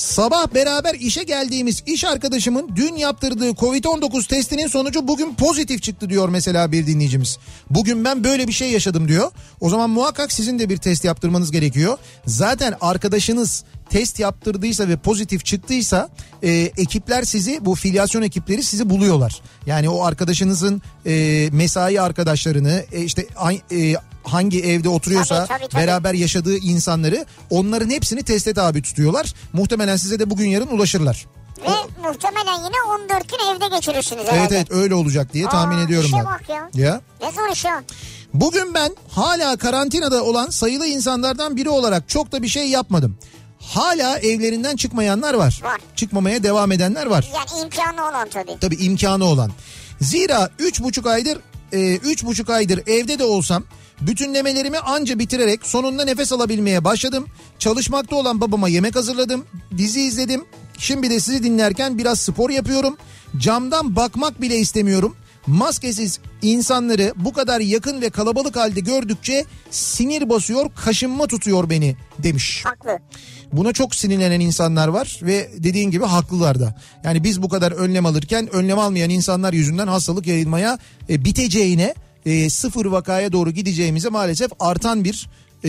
Sabah 0.00 0.54
beraber 0.54 0.94
işe 0.94 1.22
geldiğimiz 1.22 1.82
iş 1.86 2.04
arkadaşımın 2.04 2.70
dün 2.76 2.94
yaptırdığı 2.94 3.50
Covid-19 3.50 4.28
testinin 4.28 4.66
sonucu 4.66 5.08
bugün 5.08 5.34
pozitif 5.34 5.82
çıktı 5.82 6.10
diyor 6.10 6.28
mesela 6.28 6.72
bir 6.72 6.86
dinleyicimiz. 6.86 7.38
Bugün 7.70 8.04
ben 8.04 8.24
böyle 8.24 8.48
bir 8.48 8.52
şey 8.52 8.70
yaşadım 8.70 9.08
diyor. 9.08 9.30
O 9.60 9.70
zaman 9.70 9.90
muhakkak 9.90 10.32
sizin 10.32 10.58
de 10.58 10.68
bir 10.68 10.76
test 10.76 11.04
yaptırmanız 11.04 11.50
gerekiyor. 11.50 11.98
Zaten 12.26 12.74
arkadaşınız 12.80 13.64
test 13.90 14.20
yaptırdıysa 14.20 14.88
ve 14.88 14.96
pozitif 14.96 15.44
çıktıysa 15.44 16.08
e, 16.42 16.50
ekipler 16.52 17.22
sizi 17.22 17.64
bu 17.64 17.74
filyasyon 17.74 18.22
ekipleri 18.22 18.62
sizi 18.62 18.90
buluyorlar. 18.90 19.42
Yani 19.66 19.88
o 19.88 20.04
arkadaşınızın 20.04 20.82
e, 21.06 21.48
mesai 21.52 22.00
arkadaşlarını 22.00 22.84
e, 22.92 23.02
işte 23.02 23.26
e, 23.72 23.94
hangi 24.24 24.62
evde 24.64 24.88
oturuyorsa 24.88 25.46
Tabii, 25.46 25.58
tabii, 25.58 25.68
tabii. 25.68 25.82
beraber 25.82 26.14
yaşadığı 26.14 26.56
insanları 26.58 27.26
onların 27.50 27.90
hepsini 27.90 28.22
teste 28.22 28.54
tabi 28.54 28.82
tutuyorlar. 28.82 29.34
Muhtemelen 29.52 29.96
size 29.96 30.18
de 30.18 30.30
bugün 30.30 30.48
yarın 30.48 30.66
ulaşırlar. 30.66 31.26
Ve 31.62 31.70
muhtemelen 32.08 32.58
yine 32.64 33.02
14 33.04 33.28
gün 33.28 33.38
evde 33.56 33.76
geçirirsiniz 33.76 34.22
Evet 34.24 34.32
herhalde. 34.32 34.56
evet 34.56 34.70
öyle 34.70 34.94
olacak 34.94 35.32
diye 35.34 35.48
tahmin 35.48 35.76
Aa, 35.78 35.82
ediyorum 35.82 36.06
işe 36.06 36.16
ben. 36.16 36.24
bak 36.24 36.48
ya. 36.48 36.70
Ya. 36.74 37.00
Ne 37.22 37.32
zor 37.32 37.52
iş 37.52 37.64
ya. 37.64 37.82
Bugün 38.34 38.74
ben 38.74 38.96
hala 39.08 39.56
karantinada 39.56 40.24
olan 40.24 40.50
sayılı 40.50 40.86
insanlardan 40.86 41.56
biri 41.56 41.68
olarak 41.68 42.08
çok 42.08 42.32
da 42.32 42.42
bir 42.42 42.48
şey 42.48 42.68
yapmadım. 42.68 43.18
Hala 43.60 44.18
evlerinden 44.18 44.76
çıkmayanlar 44.76 45.34
var. 45.34 45.60
Var. 45.64 45.80
Çıkmamaya 45.96 46.42
devam 46.42 46.72
edenler 46.72 47.06
var. 47.06 47.30
Yani 47.34 47.62
imkanı 47.64 48.08
olan 48.08 48.28
tabii. 48.28 48.56
Tabii 48.60 48.74
imkanı 48.76 49.24
olan. 49.24 49.52
Zira 50.00 50.50
üç 50.58 50.80
buçuk 50.82 51.06
aydır 51.06 51.38
e, 51.72 51.96
üç 51.96 52.24
buçuk 52.24 52.50
aydır 52.50 52.82
evde 52.86 53.18
de 53.18 53.24
olsam 53.24 53.64
bütünlemelerimi 54.00 54.78
anca 54.78 55.18
bitirerek 55.18 55.66
sonunda 55.66 56.04
nefes 56.04 56.32
alabilmeye 56.32 56.84
başladım. 56.84 57.26
Çalışmakta 57.58 58.16
olan 58.16 58.40
babama 58.40 58.68
yemek 58.68 58.96
hazırladım. 58.96 59.44
Dizi 59.76 60.00
izledim. 60.00 60.44
Şimdi 60.78 61.10
de 61.10 61.20
sizi 61.20 61.42
dinlerken 61.42 61.98
biraz 61.98 62.20
spor 62.20 62.50
yapıyorum. 62.50 62.96
Camdan 63.38 63.96
bakmak 63.96 64.40
bile 64.40 64.56
istemiyorum. 64.56 65.16
Maskesiz 65.46 66.20
insanları 66.42 67.12
bu 67.16 67.32
kadar 67.32 67.60
yakın 67.60 68.00
ve 68.00 68.10
kalabalık 68.10 68.56
halde 68.56 68.80
gördükçe 68.80 69.44
sinir 69.70 70.30
basıyor, 70.30 70.70
kaşınma 70.84 71.26
tutuyor 71.26 71.70
beni 71.70 71.96
demiş. 72.18 72.64
Haklı. 72.64 72.98
Buna 73.52 73.72
çok 73.72 73.94
sinirlenen 73.94 74.40
insanlar 74.40 74.88
var 74.88 75.20
ve 75.22 75.50
dediğin 75.58 75.90
gibi 75.90 76.04
haklılar 76.04 76.60
da. 76.60 76.78
Yani 77.04 77.24
biz 77.24 77.42
bu 77.42 77.48
kadar 77.48 77.72
önlem 77.72 78.06
alırken 78.06 78.54
önlem 78.54 78.78
almayan 78.78 79.10
insanlar 79.10 79.52
yüzünden 79.52 79.86
hastalık 79.86 80.26
yayılmaya 80.26 80.78
e, 81.08 81.24
biteceğine 81.24 81.94
e, 82.26 82.50
sıfır 82.50 82.86
vakaya 82.86 83.32
doğru 83.32 83.50
gideceğimize 83.50 84.08
maalesef 84.08 84.50
artan 84.60 85.04
bir 85.04 85.28
e, 85.64 85.68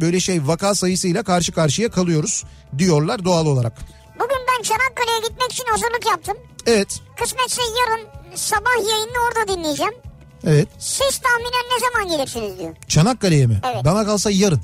böyle 0.00 0.20
şey 0.20 0.46
vaka 0.46 0.74
sayısıyla 0.74 1.22
karşı 1.22 1.52
karşıya 1.52 1.90
kalıyoruz 1.90 2.44
diyorlar 2.78 3.24
doğal 3.24 3.46
olarak. 3.46 3.72
Bugün 4.14 4.38
ben 4.48 4.62
Çanakkale'ye 4.62 5.20
gitmek 5.28 5.52
için 5.52 5.64
hazırlık 5.70 6.06
yaptım. 6.06 6.36
Evet, 6.66 7.00
Kısmetse 7.20 7.62
yarın 7.80 8.06
sabah 8.34 8.76
yayını 8.90 9.12
orada 9.28 9.52
dinleyeceğim. 9.56 9.92
evet. 10.46 10.68
Siz 10.78 11.18
tahminen 11.18 11.64
ne 11.74 11.80
zaman 11.90 12.16
gelirsiniz 12.18 12.58
diyor. 12.58 12.76
Çanakkale'ye 12.88 13.46
mi? 13.46 13.60
Evet. 13.72 13.84
Bana 13.84 14.04
kalsa 14.06 14.30
yarın. 14.30 14.60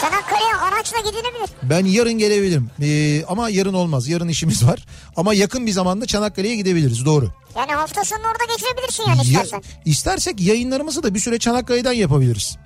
Çanakkale'ye 0.00 0.54
araçla 0.54 0.98
gidilebilir. 0.98 1.50
Ben 1.62 1.84
yarın 1.84 2.12
gelebilirim. 2.12 2.70
E, 2.82 3.24
ama 3.24 3.48
yarın 3.50 3.74
olmaz. 3.74 4.08
Yarın 4.08 4.28
işimiz 4.28 4.66
var. 4.66 4.84
Ama 5.16 5.34
yakın 5.34 5.66
bir 5.66 5.72
zamanda 5.72 6.06
Çanakkale'ye 6.06 6.56
gidebiliriz. 6.56 7.04
Doğru. 7.04 7.30
Yani 7.56 7.72
hafta 7.72 8.04
sonunu 8.04 8.26
orada 8.26 8.44
geçirebilirsin 8.56 9.02
yani 9.08 9.16
Ya- 9.16 9.22
istersen. 9.42 9.62
istersek 9.84 10.40
yayınlarımızı 10.40 11.02
da 11.02 11.14
bir 11.14 11.20
süre 11.20 11.38
Çanakkale'den 11.38 11.92
yapabiliriz. 11.92 12.56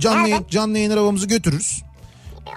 Canlı, 0.00 0.24
Nereden? 0.24 0.44
canlı 0.50 0.78
yayın 0.78 0.90
arabamızı 0.90 1.26
götürürüz. 1.26 1.82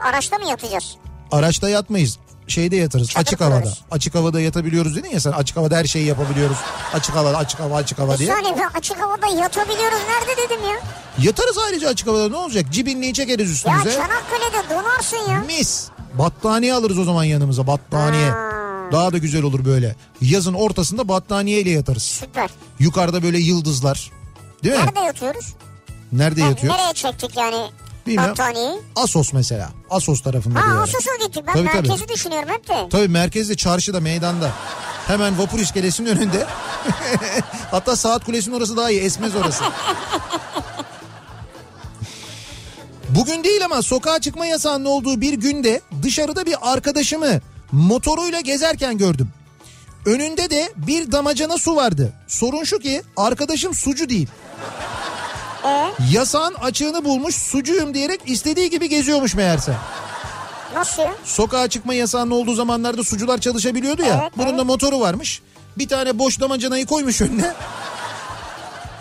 Araçta 0.03 0.37
mı 0.37 0.49
yatacağız? 0.49 0.95
Araçta 1.31 1.69
yatmayız. 1.69 2.17
Şeyde 2.51 2.75
yatarız 2.75 3.09
Çadır 3.09 3.21
açık 3.27 3.41
havada. 3.41 3.59
kurarız. 3.61 3.77
Açık 3.91 4.15
havada 4.15 4.41
yatabiliyoruz 4.41 4.95
dedin 4.95 5.09
ya 5.09 5.19
sen 5.19 5.31
açık 5.31 5.57
havada 5.57 5.77
her 5.77 5.85
şeyi 5.85 6.05
yapabiliyoruz. 6.05 6.57
Açık 6.93 7.15
havada 7.15 7.37
açık 7.37 7.59
hava 7.59 7.75
açık 7.75 7.99
hava 7.99 8.13
Bir 8.13 8.17
diye. 8.19 8.29
ben 8.29 8.79
açık 8.79 8.97
havada 9.01 9.27
yatabiliyoruz. 9.41 9.99
Nerede 10.09 10.41
dedim 10.41 10.63
ya? 10.69 10.75
Yatarız 11.25 11.57
ayrıca 11.67 11.89
açık 11.89 12.07
havada 12.07 12.29
ne 12.29 12.35
olacak? 12.35 12.65
Cibinliği 12.71 13.13
çekeriz 13.13 13.47
Ya 13.49 13.53
üstümüze. 13.53 13.91
Çanakkale'de 13.91 14.69
donarsın 14.69 15.17
ya. 15.31 15.39
Mis. 15.39 15.87
Battaniye 16.13 16.73
alırız 16.73 16.99
o 16.99 17.03
zaman 17.03 17.23
yanımıza 17.23 17.67
battaniye. 17.67 18.29
Ha. 18.29 18.51
Daha 18.91 19.13
da 19.13 19.17
güzel 19.17 19.43
olur 19.43 19.65
böyle. 19.65 19.95
Yazın 20.21 20.53
ortasında 20.53 21.07
battaniyeyle 21.07 21.69
yatarız. 21.69 22.03
Süper. 22.03 22.49
Yukarıda 22.79 23.23
böyle 23.23 23.39
yıldızlar. 23.39 24.11
Değil 24.63 24.75
mi? 24.75 24.81
Nerede 24.85 24.99
yatıyoruz? 24.99 25.45
Nerede 26.11 26.41
Ha, 26.41 26.47
yatıyor? 26.49 26.73
Nereye 26.73 26.93
çektik 26.93 27.37
yani 27.37 27.69
Bilmiyorum. 28.07 28.31
battaniyeyi? 28.31 28.79
Asos 28.95 29.33
mesela. 29.33 29.69
Asos 29.89 30.21
tarafında 30.21 30.55
bir 30.55 30.59
Ha 30.61 30.73
yer. 30.73 30.81
Asus'a 30.81 31.15
gittik. 31.25 31.43
Ben 31.47 31.53
Tabii, 31.53 31.67
tabii. 31.67 31.87
merkezi 31.87 32.07
düşünüyorum 32.07 32.49
hep 32.49 32.67
de. 32.67 32.87
Tabii 32.91 33.07
merkezde 33.07 33.55
çarşıda 33.55 33.99
meydanda. 33.99 34.51
Hemen 35.07 35.37
vapur 35.39 35.59
iskelesinin 35.59 36.09
önünde. 36.17 36.45
Hatta 37.71 37.95
saat 37.95 38.25
kulesinin 38.25 38.55
orası 38.55 38.77
daha 38.77 38.91
iyi 38.91 39.01
esmez 39.01 39.35
orası. 39.35 39.63
Bugün 43.09 43.43
değil 43.43 43.65
ama 43.65 43.81
sokağa 43.81 44.19
çıkma 44.19 44.45
yasağının 44.45 44.85
olduğu 44.85 45.21
bir 45.21 45.33
günde 45.33 45.81
dışarıda 46.03 46.45
bir 46.45 46.55
arkadaşımı 46.61 47.39
motoruyla 47.71 48.39
gezerken 48.41 48.97
gördüm. 48.97 49.29
Önünde 50.05 50.49
de 50.49 50.73
bir 50.75 51.11
damacana 51.11 51.57
su 51.57 51.75
vardı. 51.75 52.13
Sorun 52.27 52.63
şu 52.63 52.79
ki 52.79 53.01
arkadaşım 53.17 53.73
sucu 53.73 54.09
değil. 54.09 54.27
Ee, 55.65 55.91
Yasağın 56.11 56.53
açığını 56.53 57.05
bulmuş 57.05 57.35
sucuyum 57.35 57.93
diyerek 57.93 58.21
istediği 58.25 58.69
gibi 58.69 58.89
geziyormuş 58.89 59.35
meğerse. 59.35 59.73
nasıl? 60.75 61.03
Sokağa 61.25 61.67
çıkma 61.67 61.93
yasağının 61.93 62.31
olduğu 62.31 62.53
zamanlarda 62.53 63.03
sucular 63.03 63.37
çalışabiliyordu 63.37 64.01
ya. 64.01 64.19
Evet, 64.21 64.31
Bunun 64.37 64.47
evet. 64.49 64.59
da 64.59 64.63
motoru 64.63 64.99
varmış. 64.99 65.41
Bir 65.77 65.87
tane 65.87 66.19
boş 66.19 66.39
damacanayı 66.39 66.85
koymuş 66.85 67.21
önüne. 67.21 67.53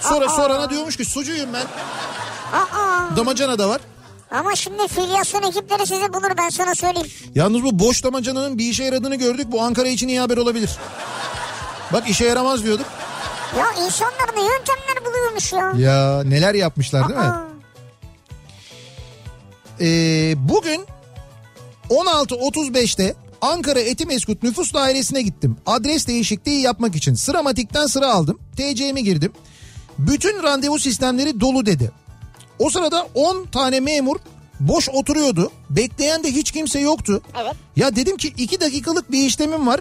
Sonra 0.01 0.27
Aa. 0.27 0.29
sorana 0.29 0.71
diyormuş 0.71 0.97
ki 0.97 1.05
sucuyum 1.05 1.49
ben. 1.53 1.65
Aa, 2.59 3.17
Damacana 3.17 3.59
da 3.59 3.69
var. 3.69 3.81
ama 4.31 4.57
şimdi 4.57 4.89
filyasyon 4.89 5.43
ekipleri 5.43 5.87
sizi 5.87 6.13
bulur 6.13 6.31
ben 6.39 6.49
sana 6.49 6.75
söyleyeyim. 6.75 7.09
Yalnız 7.35 7.63
bu 7.63 7.79
boş 7.79 8.05
damacananın 8.05 8.59
bir 8.59 8.65
işe 8.71 8.85
yaradığını 8.85 9.15
gördük. 9.17 9.47
Bu 9.51 9.63
Ankara 9.63 9.89
için 9.89 10.09
iyi 10.09 10.21
haber 10.21 10.37
olabilir. 10.37 10.71
Bak 11.93 12.09
işe 12.11 12.25
yaramaz 12.25 12.65
diyorduk. 12.65 12.87
Ya 13.59 13.67
insanlar 13.87 14.29
ne 14.37 14.41
buluyormuş 15.31 15.53
ya. 15.53 15.73
Ya 15.93 16.23
neler 16.25 16.55
yapmışlar 16.55 17.09
değil 17.09 17.21
mi? 17.21 17.25
Aa, 17.27 17.47
Ee, 19.83 20.35
bugün 20.37 20.87
16.35'te 21.91 23.15
Ankara 23.41 23.81
Etimeskut 23.81 24.43
Nüfus 24.43 24.75
Dairesi'ne 24.75 25.23
gittim. 25.23 25.57
Adres 25.67 26.07
değişikliği 26.07 26.61
yapmak 26.61 26.97
için. 26.97 27.15
Sıramatikten 27.15 27.87
sıra 27.87 28.13
aldım. 28.15 28.39
TC'mi 28.57 29.05
girdim. 29.05 29.33
Bütün 29.99 30.43
randevu 30.43 30.79
sistemleri 30.79 31.41
dolu 31.41 31.67
dedi. 31.67 31.91
O 32.59 32.71
sırada 32.71 33.07
10 33.15 33.45
tane 33.45 33.81
memur 33.81 34.17
boş 34.61 34.89
oturuyordu. 34.89 35.51
Bekleyen 35.71 36.25
de 36.25 36.31
hiç 36.33 36.51
kimse 36.51 36.81
yoktu. 36.81 37.23
Evet. 37.43 37.53
Ya 37.77 37.97
dedim 37.97 38.17
ki 38.17 38.29
2 38.37 38.61
dakikalık 38.61 39.13
bir 39.13 39.27
işlemim 39.27 39.67
var. 39.67 39.81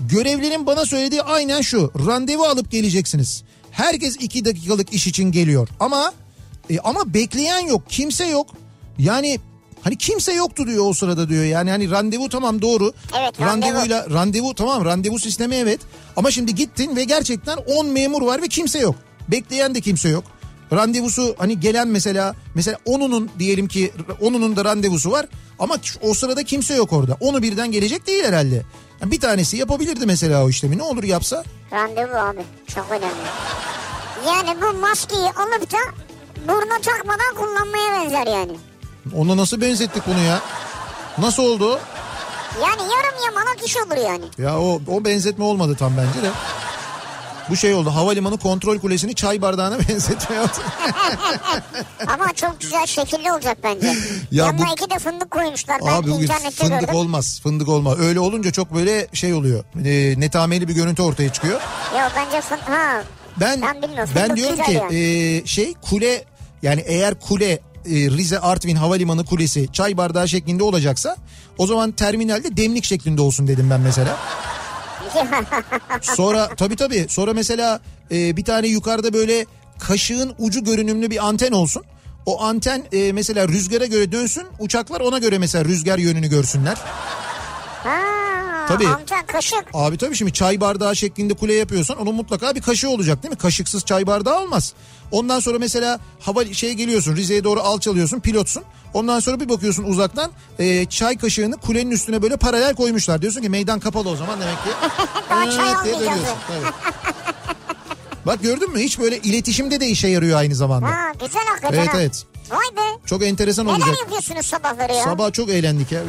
Görevlinin 0.00 0.66
bana 0.66 0.84
söylediği 0.86 1.22
aynen 1.22 1.60
şu. 1.60 1.92
Randevu 2.06 2.44
alıp 2.44 2.70
geleceksiniz. 2.70 3.42
Herkes 3.76 4.16
2 4.20 4.44
dakikalık 4.44 4.92
iş 4.92 5.06
için 5.06 5.32
geliyor. 5.32 5.68
Ama 5.80 6.12
e, 6.70 6.78
ama 6.78 7.14
bekleyen 7.14 7.66
yok. 7.66 7.82
Kimse 7.88 8.26
yok. 8.26 8.46
Yani 8.98 9.40
hani 9.82 9.96
kimse 9.98 10.32
yoktu 10.32 10.66
diyor 10.66 10.86
o 10.86 10.92
sırada 10.92 11.28
diyor. 11.28 11.44
Yani 11.44 11.70
hani 11.70 11.90
randevu 11.90 12.28
tamam 12.28 12.62
doğru. 12.62 12.92
Evet, 13.20 13.40
randevu. 13.40 13.72
Randevuyla 13.72 14.10
randevu 14.10 14.54
tamam 14.54 14.84
randevu 14.84 15.18
sistemi 15.18 15.54
evet. 15.54 15.80
Ama 16.16 16.30
şimdi 16.30 16.54
gittin 16.54 16.96
ve 16.96 17.04
gerçekten 17.04 17.56
10 17.56 17.86
memur 17.86 18.22
var 18.22 18.42
ve 18.42 18.48
kimse 18.48 18.78
yok. 18.78 18.94
Bekleyen 19.28 19.74
de 19.74 19.80
kimse 19.80 20.08
yok. 20.08 20.24
Randevusu 20.72 21.34
hani 21.38 21.60
gelen 21.60 21.88
mesela 21.88 22.34
mesela 22.54 22.78
onunun 22.84 23.30
diyelim 23.38 23.68
ki 23.68 23.92
onunun 24.20 24.56
da 24.56 24.64
randevusu 24.64 25.10
var 25.10 25.26
ama 25.58 25.76
o 26.02 26.14
sırada 26.14 26.42
kimse 26.42 26.74
yok 26.74 26.92
orada. 26.92 27.16
Onu 27.20 27.42
birden 27.42 27.72
gelecek 27.72 28.06
değil 28.06 28.24
herhalde. 28.24 28.62
Yani 29.00 29.10
bir 29.10 29.20
tanesi 29.20 29.56
yapabilirdi 29.56 30.06
mesela 30.06 30.44
o 30.44 30.48
işlemi. 30.48 30.78
Ne 30.78 30.82
olur 30.82 31.04
yapsa? 31.04 31.44
Randevu 31.72 32.16
abi 32.16 32.42
çok 32.74 32.90
önemli. 32.90 33.26
Yani 34.26 34.60
bu 34.62 34.78
maskeyi 34.78 35.22
alıp 35.22 35.72
da 35.72 35.78
buruna 36.48 36.78
takmadan 36.82 37.34
kullanmaya 37.36 37.92
benzer 37.92 38.26
yani. 38.26 38.52
Ona 39.16 39.36
nasıl 39.36 39.60
benzettik 39.60 40.02
bunu 40.06 40.20
ya? 40.20 40.40
Nasıl 41.18 41.42
oldu? 41.42 41.80
Yani 42.62 42.82
yarım 42.82 43.24
yamalak 43.24 43.66
iş 43.66 43.76
olur 43.76 43.96
yani. 44.06 44.24
Ya 44.38 44.58
o 44.60 44.80
o 44.88 45.04
benzetme 45.04 45.44
olmadı 45.44 45.76
tam 45.78 45.92
bence 45.96 46.22
de. 46.28 46.30
Bu 47.50 47.56
şey 47.56 47.74
oldu. 47.74 47.90
Havalimanı 47.94 48.38
kontrol 48.38 48.78
kulesini 48.78 49.14
çay 49.14 49.42
bardağına 49.42 49.78
benzetme 49.88 50.40
oldu. 50.40 50.50
Ama 52.14 52.32
çok 52.34 52.60
güzel 52.60 52.86
şekilli 52.86 53.32
olacak 53.32 53.58
bence. 53.62 53.86
Ya 53.86 53.94
Yanına 54.46 54.58
bu- 54.66 54.72
iki 54.72 54.90
de 54.90 54.98
fındık 54.98 55.30
koymuşlar. 55.30 55.80
Ben 55.86 55.92
Abi 55.92 56.10
bugün 56.10 56.26
fındık 56.26 56.80
gördüm. 56.80 56.94
olmaz. 56.94 57.40
Fındık 57.42 57.68
olmaz. 57.68 57.98
Öyle 57.98 58.20
olunca 58.20 58.50
çok 58.52 58.74
böyle 58.74 59.08
şey 59.12 59.34
oluyor. 59.34 59.64
E, 59.84 60.20
netameli 60.20 60.68
bir 60.68 60.74
görüntü 60.74 61.02
ortaya 61.02 61.32
çıkıyor. 61.32 61.60
Yok 62.00 62.12
bence 62.16 62.40
fındık. 62.40 62.68
Ha. 62.68 63.02
Ben 63.40 63.62
Ben 63.62 63.82
bilmiyorum. 63.82 64.10
ben 64.16 64.36
diyorum 64.36 64.62
ki 64.64 64.72
yani. 64.72 64.96
e, 64.98 65.46
şey 65.46 65.74
kule 65.90 66.24
yani 66.62 66.80
eğer 66.86 67.20
kule 67.20 67.52
e, 67.52 67.60
Rize 67.86 68.38
Artvin 68.38 68.76
Havalimanı 68.76 69.24
Kulesi 69.24 69.72
çay 69.72 69.96
bardağı 69.96 70.28
şeklinde 70.28 70.62
olacaksa 70.62 71.16
o 71.58 71.66
zaman 71.66 71.92
terminalde 71.92 72.56
demlik 72.56 72.84
şeklinde 72.84 73.20
olsun 73.22 73.48
dedim 73.48 73.70
ben 73.70 73.80
mesela. 73.80 74.16
Sonra 76.00 76.48
tabii 76.56 76.76
tabii 76.76 77.06
sonra 77.08 77.32
mesela 77.32 77.80
e, 78.10 78.36
bir 78.36 78.44
tane 78.44 78.66
yukarıda 78.66 79.12
böyle 79.12 79.46
kaşığın 79.78 80.34
ucu 80.38 80.64
görünümlü 80.64 81.10
bir 81.10 81.26
anten 81.26 81.52
olsun. 81.52 81.82
O 82.26 82.42
anten 82.42 82.82
e, 82.92 83.12
mesela 83.12 83.48
rüzgara 83.48 83.86
göre 83.86 84.12
dönsün 84.12 84.44
uçaklar 84.58 85.00
ona 85.00 85.18
göre 85.18 85.38
mesela 85.38 85.64
rüzgar 85.64 85.98
yönünü 85.98 86.28
görsünler. 86.28 86.76
ha, 87.84 88.25
Tabii. 88.68 88.88
Amca 88.88 89.26
kaşık. 89.26 89.64
Abi 89.74 89.96
tabii 89.98 90.16
şimdi 90.16 90.32
çay 90.32 90.60
bardağı 90.60 90.96
şeklinde 90.96 91.34
kule 91.34 91.54
yapıyorsan 91.54 91.98
onun 91.98 92.14
mutlaka 92.14 92.54
bir 92.54 92.60
kaşığı 92.60 92.90
olacak 92.90 93.22
değil 93.22 93.32
mi? 93.32 93.38
Kaşıksız 93.38 93.84
çay 93.84 94.06
bardağı 94.06 94.42
olmaz. 94.42 94.72
Ondan 95.10 95.40
sonra 95.40 95.58
mesela 95.58 96.00
hava 96.20 96.44
şey 96.44 96.72
geliyorsun 96.72 97.16
Rize'ye 97.16 97.44
doğru 97.44 97.60
alçalıyorsun 97.60 98.20
pilotsun. 98.20 98.62
Ondan 98.94 99.20
sonra 99.20 99.40
bir 99.40 99.48
bakıyorsun 99.48 99.84
uzaktan 99.84 100.30
e, 100.58 100.86
çay 100.86 101.18
kaşığını 101.18 101.56
kulenin 101.56 101.90
üstüne 101.90 102.22
böyle 102.22 102.36
paralel 102.36 102.74
koymuşlar. 102.74 103.22
Diyorsun 103.22 103.40
ki 103.42 103.48
meydan 103.48 103.80
kapalı 103.80 104.08
o 104.10 104.16
zaman 104.16 104.40
demek 104.40 104.54
ki. 104.64 104.70
Daha 105.30 105.50
çay 105.50 105.74
almayacağız. 105.74 106.20
Bak 108.26 108.42
gördün 108.42 108.72
mü 108.72 108.78
hiç 108.80 108.98
böyle 108.98 109.18
iletişimde 109.18 109.80
de 109.80 109.86
işe 109.86 110.08
yarıyor 110.08 110.38
aynı 110.38 110.54
zamanda. 110.54 110.86
Ha, 110.86 111.12
güzel 111.20 111.42
hakikaten 111.46 111.78
Evet 111.78 111.90
evet. 111.94 112.24
Vay 112.50 112.76
be. 112.76 113.06
Çok 113.06 113.22
enteresan 113.24 113.66
Neler 113.66 113.76
olacak. 113.76 113.96
yapıyorsunuz 114.00 114.46
sabahları 114.46 114.92
ya? 114.92 115.04
Sabah 115.04 115.32
çok 115.32 115.48
eğlendik 115.48 115.92
ya. 115.92 116.02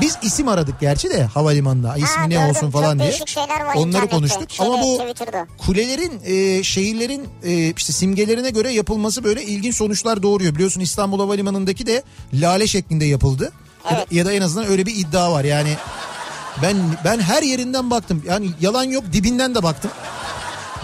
Biz 0.00 0.16
isim 0.22 0.48
aradık 0.48 0.80
gerçi 0.80 1.10
de 1.10 1.22
havalimanında 1.24 1.96
ismi 1.96 2.06
Ha, 2.06 2.24
ne 2.24 2.34
gördüm. 2.34 2.48
olsun 2.50 2.70
falan 2.70 2.98
diye. 2.98 3.14
Onları 3.76 4.08
konuştuk 4.08 4.50
Şeyde, 4.50 4.68
ama 4.70 4.82
bu 4.82 4.98
Twitter'da. 4.98 5.46
kulelerin 5.58 6.20
e, 6.24 6.62
şehirlerin 6.62 7.28
e, 7.44 7.72
işte 7.76 7.92
simgelerine 7.92 8.50
göre 8.50 8.72
yapılması 8.72 9.24
böyle 9.24 9.44
ilginç 9.44 9.74
sonuçlar 9.76 10.22
doğuruyor. 10.22 10.54
Biliyorsun 10.54 10.80
İstanbul 10.80 11.20
Havalimanı'ndaki 11.20 11.86
de 11.86 12.02
lale 12.34 12.66
şeklinde 12.66 13.04
yapıldı. 13.04 13.52
Ya 13.84 13.90
da- 13.90 13.96
Evet. 13.96 14.12
Ya 14.12 14.24
da 14.26 14.32
en 14.32 14.40
azından 14.42 14.68
öyle 14.70 14.86
bir 14.86 14.94
iddia 14.96 15.32
var 15.32 15.44
yani. 15.44 15.74
Ben 16.62 16.76
ben 17.04 17.20
her 17.20 17.42
yerinden 17.42 17.90
baktım. 17.90 18.22
Yani 18.28 18.50
yalan 18.60 18.84
yok 18.84 19.04
dibinden 19.12 19.54
de 19.54 19.62
baktım. 19.62 19.90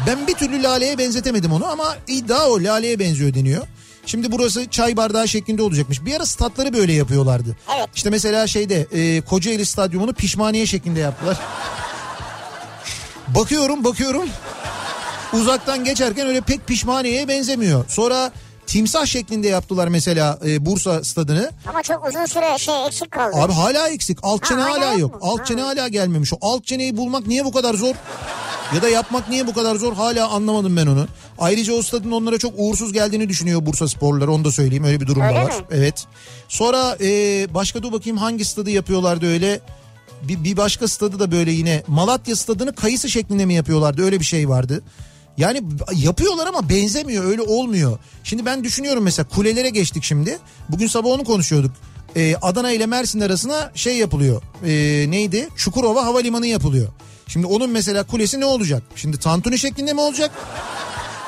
Ben 0.07 0.27
bir 0.27 0.35
türlü 0.35 0.63
laleye 0.63 0.99
benzetemedim 0.99 1.53
onu 1.53 1.67
ama 1.67 1.97
iddia 2.07 2.47
o 2.47 2.63
laleye 2.65 2.99
benziyor 2.99 3.35
deniyor. 3.35 3.67
Şimdi 4.07 4.33
burası 4.33 4.71
çay 4.71 4.97
bardağı 4.97 5.29
şeklinde 5.29 5.63
olacakmış. 5.63 6.05
Bir 6.05 6.17
ara 6.17 6.27
statları 6.27 6.73
böyle 6.73 6.93
yapıyorlardı. 6.93 7.57
Evet. 7.77 7.89
İşte 7.95 8.11
mesela 8.11 8.47
şeyde 8.47 8.87
e, 8.93 9.21
Kocaeli 9.21 9.67
Stadyumunu 9.67 10.13
pişmaniye 10.13 10.67
şeklinde 10.67 11.01
yaptılar. 11.01 11.37
bakıyorum 13.29 13.85
bakıyorum. 13.85 14.29
Uzaktan 15.33 15.85
geçerken 15.85 16.27
öyle 16.27 16.41
pek 16.41 16.67
pişmaniyeye 16.67 17.29
benzemiyor. 17.29 17.85
Sonra 17.89 18.33
timsah 18.67 19.07
şeklinde 19.07 19.49
yaptılar 19.49 19.89
mesela 19.89 20.39
e, 20.47 20.67
Bursa 20.67 21.05
stadını. 21.05 21.51
Ama 21.69 21.83
çok 21.83 22.09
uzun 22.09 22.27
süre 22.27 22.59
şey 22.59 22.87
eksik 22.87 23.11
kaldı. 23.11 23.37
Abi 23.37 23.53
hala 23.53 23.89
eksik. 23.89 24.19
Alt 24.23 24.43
Ha, 24.43 24.49
çene 24.49 24.61
hala 24.61 24.87
hala 24.87 24.93
yok 24.93 25.15
mu? 25.15 25.19
Alt 25.23 25.41
Ha. 25.41 25.45
çene 25.45 25.61
hala 25.63 25.89
gelmemiş. 25.89 26.33
O 26.33 26.37
alt 26.41 26.65
çeneyi 26.67 26.97
bulmak 26.97 27.27
niye 27.27 27.45
bu 27.45 27.53
kadar 27.53 27.75
zor? 27.75 27.95
Ya 28.75 28.83
da 28.83 28.89
yapmak 28.89 29.29
niye 29.29 29.47
bu 29.47 29.53
kadar 29.55 29.77
zor? 29.77 29.93
Hala 29.93 30.29
anlamadım 30.29 30.77
ben 30.77 30.87
onu. 30.87 31.07
Ayrıca 31.39 31.73
o 31.75 31.83
stadın 31.83 32.11
onlara 32.11 32.39
çok 32.39 32.53
uğursuz 32.57 32.93
geldiğini 32.93 33.29
düşünüyor 33.29 33.67
Bursa 33.67 33.89
sporları. 33.89 34.33
Onu 34.33 34.45
da 34.45 34.53
söyleyeyim. 34.53 34.85
Öyle 34.85 35.01
bir 35.01 35.07
durum 35.07 35.23
da 35.23 35.35
var. 35.35 35.45
mi? 35.45 35.53
Evet. 35.71 36.05
Sonra 36.49 36.97
e, 37.01 37.09
başka 37.55 37.83
dur 37.83 37.93
bakayım 37.93 38.19
hangi 38.19 38.45
stadı 38.45 38.71
yapıyorlardı 38.71 39.27
öyle. 39.27 39.61
Bir, 40.23 40.45
bir 40.45 40.57
başka 40.57 40.89
stadı 40.89 41.19
da 41.19 41.33
böyle 41.33 41.51
yine 41.51 41.83
Malatya 41.87 42.37
stadını 42.37 42.75
kayısı 42.75 43.11
şeklinde 43.11 43.45
mi 43.47 43.55
yapıyorlardı? 43.55 44.03
Öyle 44.05 44.21
bir 44.21 44.25
şey 44.25 44.49
vardı. 44.49 44.83
Yani 45.39 45.63
yapıyorlar 45.95 46.47
ama 46.47 46.69
benzemiyor 46.69 47.25
öyle 47.25 47.43
olmuyor. 47.43 47.99
Şimdi 48.25 48.45
ben 48.47 48.65
düşünüyorum 48.65 49.05
mesela 49.05 49.29
kulelere 49.29 49.71
geçtik 49.71 50.05
şimdi. 50.05 50.39
Bugün 50.69 50.87
sabah 50.87 51.09
onu 51.09 51.25
konuşuyorduk. 51.25 51.71
Ee, 52.17 52.37
Adana 52.43 52.71
ile 52.71 52.87
Mersin 52.87 53.21
arasına 53.21 53.71
şey 53.75 53.97
yapılıyor. 53.97 54.43
Ee, 54.67 54.71
neydi? 55.11 55.49
Çukurova 55.57 56.05
Havalimanı 56.05 56.47
yapılıyor. 56.47 56.89
Şimdi 57.29 57.47
onun 57.47 57.71
mesela 57.71 58.05
kulesi 58.05 58.41
ne 58.41 58.45
olacak? 58.45 58.83
Şimdi 58.97 59.19
tantuni 59.19 59.59
şeklinde 59.59 59.93
mi 59.93 60.01
olacak? 60.01 60.31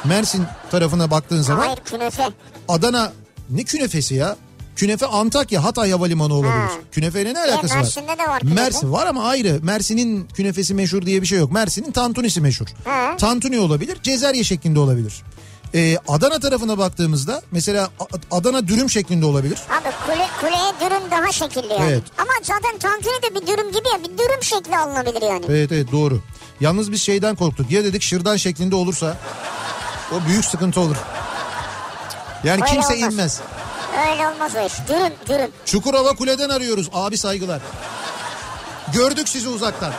Mersin 0.04 0.44
tarafına 0.70 1.11
baktığın 1.11 1.42
zaman 1.42 1.66
Hayır 1.66 1.78
künefe. 1.84 2.28
Adana 2.68 3.12
ne 3.50 3.64
künefesi 3.64 4.14
ya? 4.14 4.36
Künefe 4.79 5.07
Antakya 5.07 5.64
Hatay 5.64 5.91
Havalimanı 5.91 6.35
olabilir. 6.35 6.53
Ha. 6.53 6.70
Künefeyle 6.93 7.35
ne 7.35 7.39
alakası 7.41 7.74
var? 7.74 7.81
Mersin'de 7.81 8.18
de 8.18 8.29
var 8.29 8.41
künefe. 8.41 8.55
Mersin 8.62 8.93
var 8.93 9.07
ama 9.07 9.24
ayrı. 9.24 9.59
Mersin'in 9.62 10.29
künefesi 10.29 10.74
meşhur 10.74 11.03
diye 11.07 11.22
bir 11.22 11.26
şey 11.26 11.39
yok. 11.39 11.53
Mersin'in 11.53 11.93
tantunisi 11.93 12.41
meşhur. 12.41 12.66
Ha. 12.85 13.16
Tantuni 13.16 13.61
olabilir, 13.61 13.99
cezerye 14.03 14.45
şeklinde 14.45 14.79
olabilir. 14.79 15.22
Ee, 15.74 15.97
Adana 16.09 16.41
tarafına 16.41 16.79
baktığımızda 16.79 17.43
mesela 17.51 17.91
Adana 18.31 18.68
dürüm 18.68 18.91
şeklinde 18.91 19.26
olabilir. 19.26 19.59
Abi 19.70 19.89
kule, 20.07 20.26
kuleye 20.41 20.72
dürüm 20.81 21.11
daha 21.11 21.33
şekilli 21.33 21.72
yani. 21.72 21.85
Evet. 21.91 22.03
Ama 22.18 22.31
zaten 22.43 22.79
tantuni 22.79 23.22
de 23.22 23.35
bir 23.41 23.47
dürüm 23.47 23.68
gibi 23.72 23.89
ya. 23.93 23.99
Bir 24.05 24.18
dürüm 24.18 24.43
şekli 24.43 24.79
alınabilir 24.79 25.22
yani. 25.22 25.45
Evet 25.49 25.72
evet 25.72 25.93
doğru. 25.93 26.20
Yalnız 26.61 26.93
biz 26.93 27.03
şeyden 27.03 27.37
korktuk. 27.37 27.70
Ya 27.70 27.85
dedik 27.85 28.03
şırdan 28.03 28.37
şeklinde 28.37 28.74
olursa 28.74 29.16
o 30.12 30.26
büyük 30.29 30.45
sıkıntı 30.45 30.81
olur. 30.81 30.97
Yani 32.45 32.62
Öyle 32.62 32.72
kimse 32.72 32.95
olmaz. 32.95 33.12
inmez. 33.12 33.41
Öyle 33.99 34.28
olmaz 34.28 34.53
o 34.57 34.66
iş. 34.66 34.72
Dürüm 34.88 35.12
dürüm. 35.28 35.51
Çukurova 35.64 36.16
Kule'den 36.16 36.49
arıyoruz. 36.49 36.90
Abi 36.92 37.16
saygılar. 37.18 37.61
Gördük 38.94 39.28
sizi 39.28 39.49
uzaktan. 39.49 39.92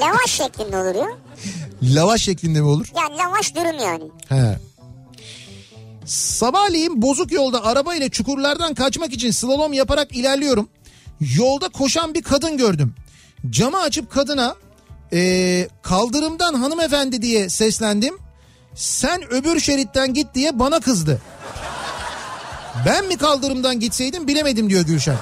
Lavaş 0.00 0.30
şeklinde 0.30 0.76
olur 0.76 0.94
ya. 0.94 1.06
Lavaş 1.82 2.22
şeklinde 2.22 2.60
mi 2.60 2.66
olur? 2.66 2.86
Yani 2.96 3.16
lavaş 3.16 3.54
dürüm 3.54 3.78
yani. 3.78 4.04
He. 4.28 4.58
Sabahleyin 6.06 7.02
bozuk 7.02 7.32
yolda 7.32 7.64
araba 7.64 7.94
ile 7.94 8.08
çukurlardan 8.08 8.74
kaçmak 8.74 9.12
için 9.12 9.30
slalom 9.30 9.72
yaparak 9.72 10.12
ilerliyorum. 10.16 10.68
Yolda 11.36 11.68
koşan 11.68 12.14
bir 12.14 12.22
kadın 12.22 12.56
gördüm. 12.56 12.94
Camı 13.50 13.80
açıp 13.80 14.10
kadına 14.10 14.54
eee, 15.12 15.68
kaldırımdan 15.82 16.54
hanımefendi 16.54 17.22
diye 17.22 17.48
seslendim. 17.48 18.18
Sen 18.74 19.32
öbür 19.32 19.60
şeritten 19.60 20.14
git 20.14 20.34
diye 20.34 20.58
bana 20.58 20.80
kızdı. 20.80 21.20
Ben 22.86 23.04
mi 23.06 23.16
kaldırımdan 23.16 23.80
gitseydim 23.80 24.28
bilemedim 24.28 24.70
diyor 24.70 24.82
Gülşen. 24.82 25.16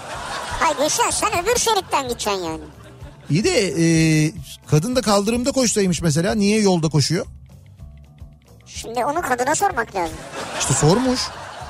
Hayır 0.61 0.77
Gülşen 0.77 1.11
sen 1.11 1.43
öbür 1.43 1.57
şeritten 1.57 2.03
gideceksin 2.09 2.45
yani. 2.45 2.61
İyi 3.31 3.45
de 3.45 3.69
e, 3.69 3.85
kadın 4.67 4.97
da 4.97 5.03
kaldırımda 5.03 5.53
koşsaymış 5.53 6.03
mesela 6.03 6.35
niye 6.35 6.61
yolda 6.61 6.89
koşuyor? 6.89 7.27
Şimdi 8.67 9.05
onu 9.05 9.23
kadına 9.23 9.55
sormak 9.55 9.95
lazım. 9.95 10.17
İşte 10.61 10.75
sormuş. 10.75 11.21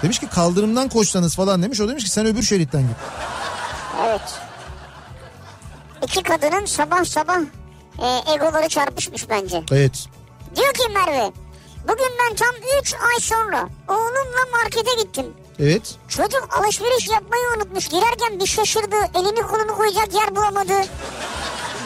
Demiş 0.03 0.19
ki 0.19 0.27
kaldırımdan 0.29 0.89
koşsanız 0.89 1.37
falan 1.37 1.63
demiş. 1.63 1.81
O 1.81 1.89
demiş 1.89 2.05
ki 2.05 2.11
sen 2.11 2.27
öbür 2.27 2.43
şeritten 2.43 2.83
git. 2.83 2.97
Evet. 4.07 4.41
İki 6.03 6.23
kadının 6.23 6.65
sabah 6.65 7.05
sabah 7.05 7.39
e, 7.99 8.33
egoları 8.35 8.69
çarpışmış 8.69 9.29
bence. 9.29 9.63
Evet. 9.73 10.07
Diyor 10.57 10.75
ki 10.75 10.83
Merve 10.95 11.33
bugün 11.83 12.11
ben 12.29 12.37
tam 12.37 12.55
3 12.83 12.95
ay 12.95 13.21
sonra 13.21 13.69
oğlumla 13.89 14.47
markete 14.53 15.03
gittim. 15.03 15.27
Evet. 15.61 15.83
Çocuk 16.09 16.49
alışveriş 16.59 17.09
yapmayı 17.09 17.43
unutmuş. 17.57 17.89
Girerken 17.89 18.41
bir 18.41 18.47
şaşırdı. 18.47 18.97
Elini 19.15 19.43
kolunu 19.43 19.77
koyacak 19.77 20.15
yer 20.15 20.37
bulamadı. 20.37 20.73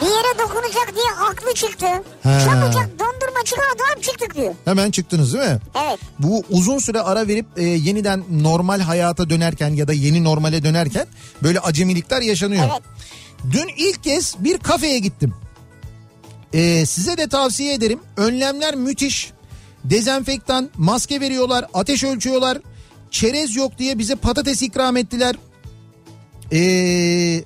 Bir 0.01 0.05
yere 0.05 0.39
dokunacak 0.39 0.95
diye 0.95 1.29
aklı 1.31 1.53
çıktı. 1.53 1.85
He. 2.23 2.39
Çabucak 2.45 2.99
dondurma 2.99 3.43
çıkardı 3.45 3.83
hop 3.95 4.03
çıktık 4.03 4.35
diyor. 4.35 4.53
Hemen 4.65 4.91
çıktınız 4.91 5.33
değil 5.33 5.45
mi? 5.45 5.59
Evet. 5.87 5.99
Bu 6.19 6.43
uzun 6.49 6.77
süre 6.77 7.01
ara 7.01 7.27
verip 7.27 7.45
e, 7.57 7.63
yeniden 7.63 8.23
normal 8.31 8.79
hayata 8.79 9.29
dönerken 9.29 9.69
ya 9.73 9.87
da 9.87 9.93
yeni 9.93 10.23
normale 10.23 10.63
dönerken 10.63 11.07
böyle 11.43 11.59
acemilikler 11.59 12.21
yaşanıyor. 12.21 12.63
Evet. 12.71 12.83
Dün 13.51 13.67
ilk 13.77 14.03
kez 14.03 14.35
bir 14.39 14.57
kafeye 14.57 14.99
gittim. 14.99 15.33
E, 16.53 16.85
size 16.85 17.17
de 17.17 17.27
tavsiye 17.27 17.73
ederim. 17.73 17.99
Önlemler 18.17 18.75
müthiş. 18.75 19.31
Dezenfektan, 19.83 20.69
maske 20.77 21.21
veriyorlar, 21.21 21.65
ateş 21.73 22.03
ölçüyorlar. 22.03 22.57
Çerez 23.11 23.55
yok 23.55 23.77
diye 23.77 23.99
bize 23.99 24.15
patates 24.15 24.61
ikram 24.61 24.97
ettiler. 24.97 25.35
Ee, 26.53 27.43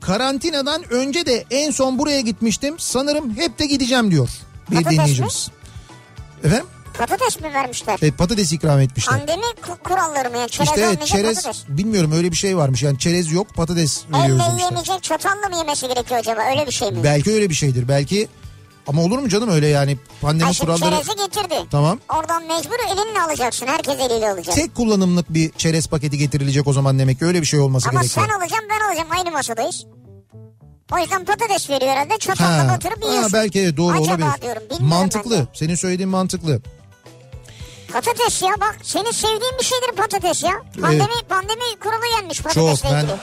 karantinadan 0.00 0.84
önce 0.92 1.26
de 1.26 1.44
en 1.50 1.70
son 1.70 1.98
buraya 1.98 2.20
gitmiştim. 2.20 2.74
Sanırım 2.78 3.36
hep 3.36 3.58
de 3.58 3.66
gideceğim 3.66 4.10
diyor 4.10 4.28
bir 4.70 4.76
Patates 4.76 4.92
mi? 4.98 5.02
dinleyicimiz. 5.02 5.50
Efendim? 6.44 6.66
Patates 6.98 7.40
mi 7.40 7.54
vermişler? 7.54 7.98
Evet 8.02 8.18
patates 8.18 8.52
ikram 8.52 8.80
etmişler. 8.80 9.18
Pandemi 9.18 9.42
ku- 9.42 9.82
kuralları 9.84 10.30
mı 10.30 10.36
yani? 10.38 10.50
Çerez 10.50 10.68
İşte 10.68 10.80
evet 10.80 11.06
çerez 11.06 11.36
patates. 11.36 11.64
bilmiyorum 11.68 12.12
öyle 12.12 12.30
bir 12.32 12.36
şey 12.36 12.56
varmış. 12.56 12.82
Yani 12.82 12.98
çerez 12.98 13.32
yok 13.32 13.54
patates 13.54 14.04
veriyoruz 14.12 14.42
Elle 14.42 14.48
demişler. 14.50 14.64
yemeyecek 14.64 15.02
çatalla 15.02 15.48
mı 15.50 15.56
yemesi 15.56 15.88
gerekiyor 15.88 16.20
acaba? 16.20 16.40
Öyle 16.50 16.66
bir 16.66 16.72
şey 16.72 16.90
mi? 16.90 16.98
Belki 17.04 17.32
öyle 17.32 17.50
bir 17.50 17.54
şeydir. 17.54 17.88
Belki 17.88 18.28
ama 18.88 19.02
olur 19.02 19.18
mu 19.18 19.28
canım 19.28 19.48
öyle 19.50 19.66
yani 19.68 19.98
pandemi 20.20 20.48
Ay 20.48 20.54
kuralları 20.58 20.90
çerezi 20.90 21.16
getirdi. 21.16 21.54
tamam. 21.70 22.00
Oradan 22.18 22.42
mecbur 22.46 22.76
elinle 22.92 23.22
alacaksın. 23.22 23.66
Herkes 23.66 23.94
eliyle 24.00 24.30
alacak. 24.30 24.54
Tek 24.54 24.74
kullanımlık 24.74 25.34
bir 25.34 25.52
çerez 25.52 25.86
paketi 25.86 26.18
getirilecek 26.18 26.66
o 26.66 26.72
zaman 26.72 26.98
demek 26.98 27.18
ki 27.18 27.24
öyle 27.24 27.40
bir 27.40 27.46
şey 27.46 27.60
olması 27.60 27.88
Ama 27.88 28.00
gerekiyor. 28.00 28.26
sen 28.28 28.34
alacaksın 28.38 28.68
ben 28.70 28.86
alacağım. 28.88 29.08
Aynı 29.18 29.30
masadayız. 29.30 29.86
O 30.92 30.98
yüzden 30.98 31.24
patates 31.24 31.70
veriyor 31.70 31.90
herhalde. 31.90 32.18
Çatalla 32.18 32.68
batırıp 32.68 33.04
ha, 33.04 33.08
yiyorsun. 33.08 33.32
belki 33.32 33.60
evet, 33.60 33.76
doğru 33.76 33.92
Acaba 33.92 34.04
olabilir. 34.24 34.42
diyorum. 34.42 34.62
Mantıklı. 34.80 35.38
ben. 35.38 35.46
Senin 35.54 35.74
söylediğin 35.74 36.08
mantıklı. 36.08 36.60
Patates 37.92 38.42
ya 38.42 38.50
bak 38.60 38.76
senin 38.82 39.10
sevdiğin 39.10 39.54
bir 39.60 39.64
şeydir 39.64 39.92
patates 39.96 40.42
ya. 40.42 40.52
Pandemi, 40.80 41.22
pandemi 41.28 41.60
kuralı 41.82 42.06
yenmiş 42.16 42.42
patatesle 42.42 42.88
Çok 42.88 42.92
ben 42.92 42.98
ilgili. 43.04 43.16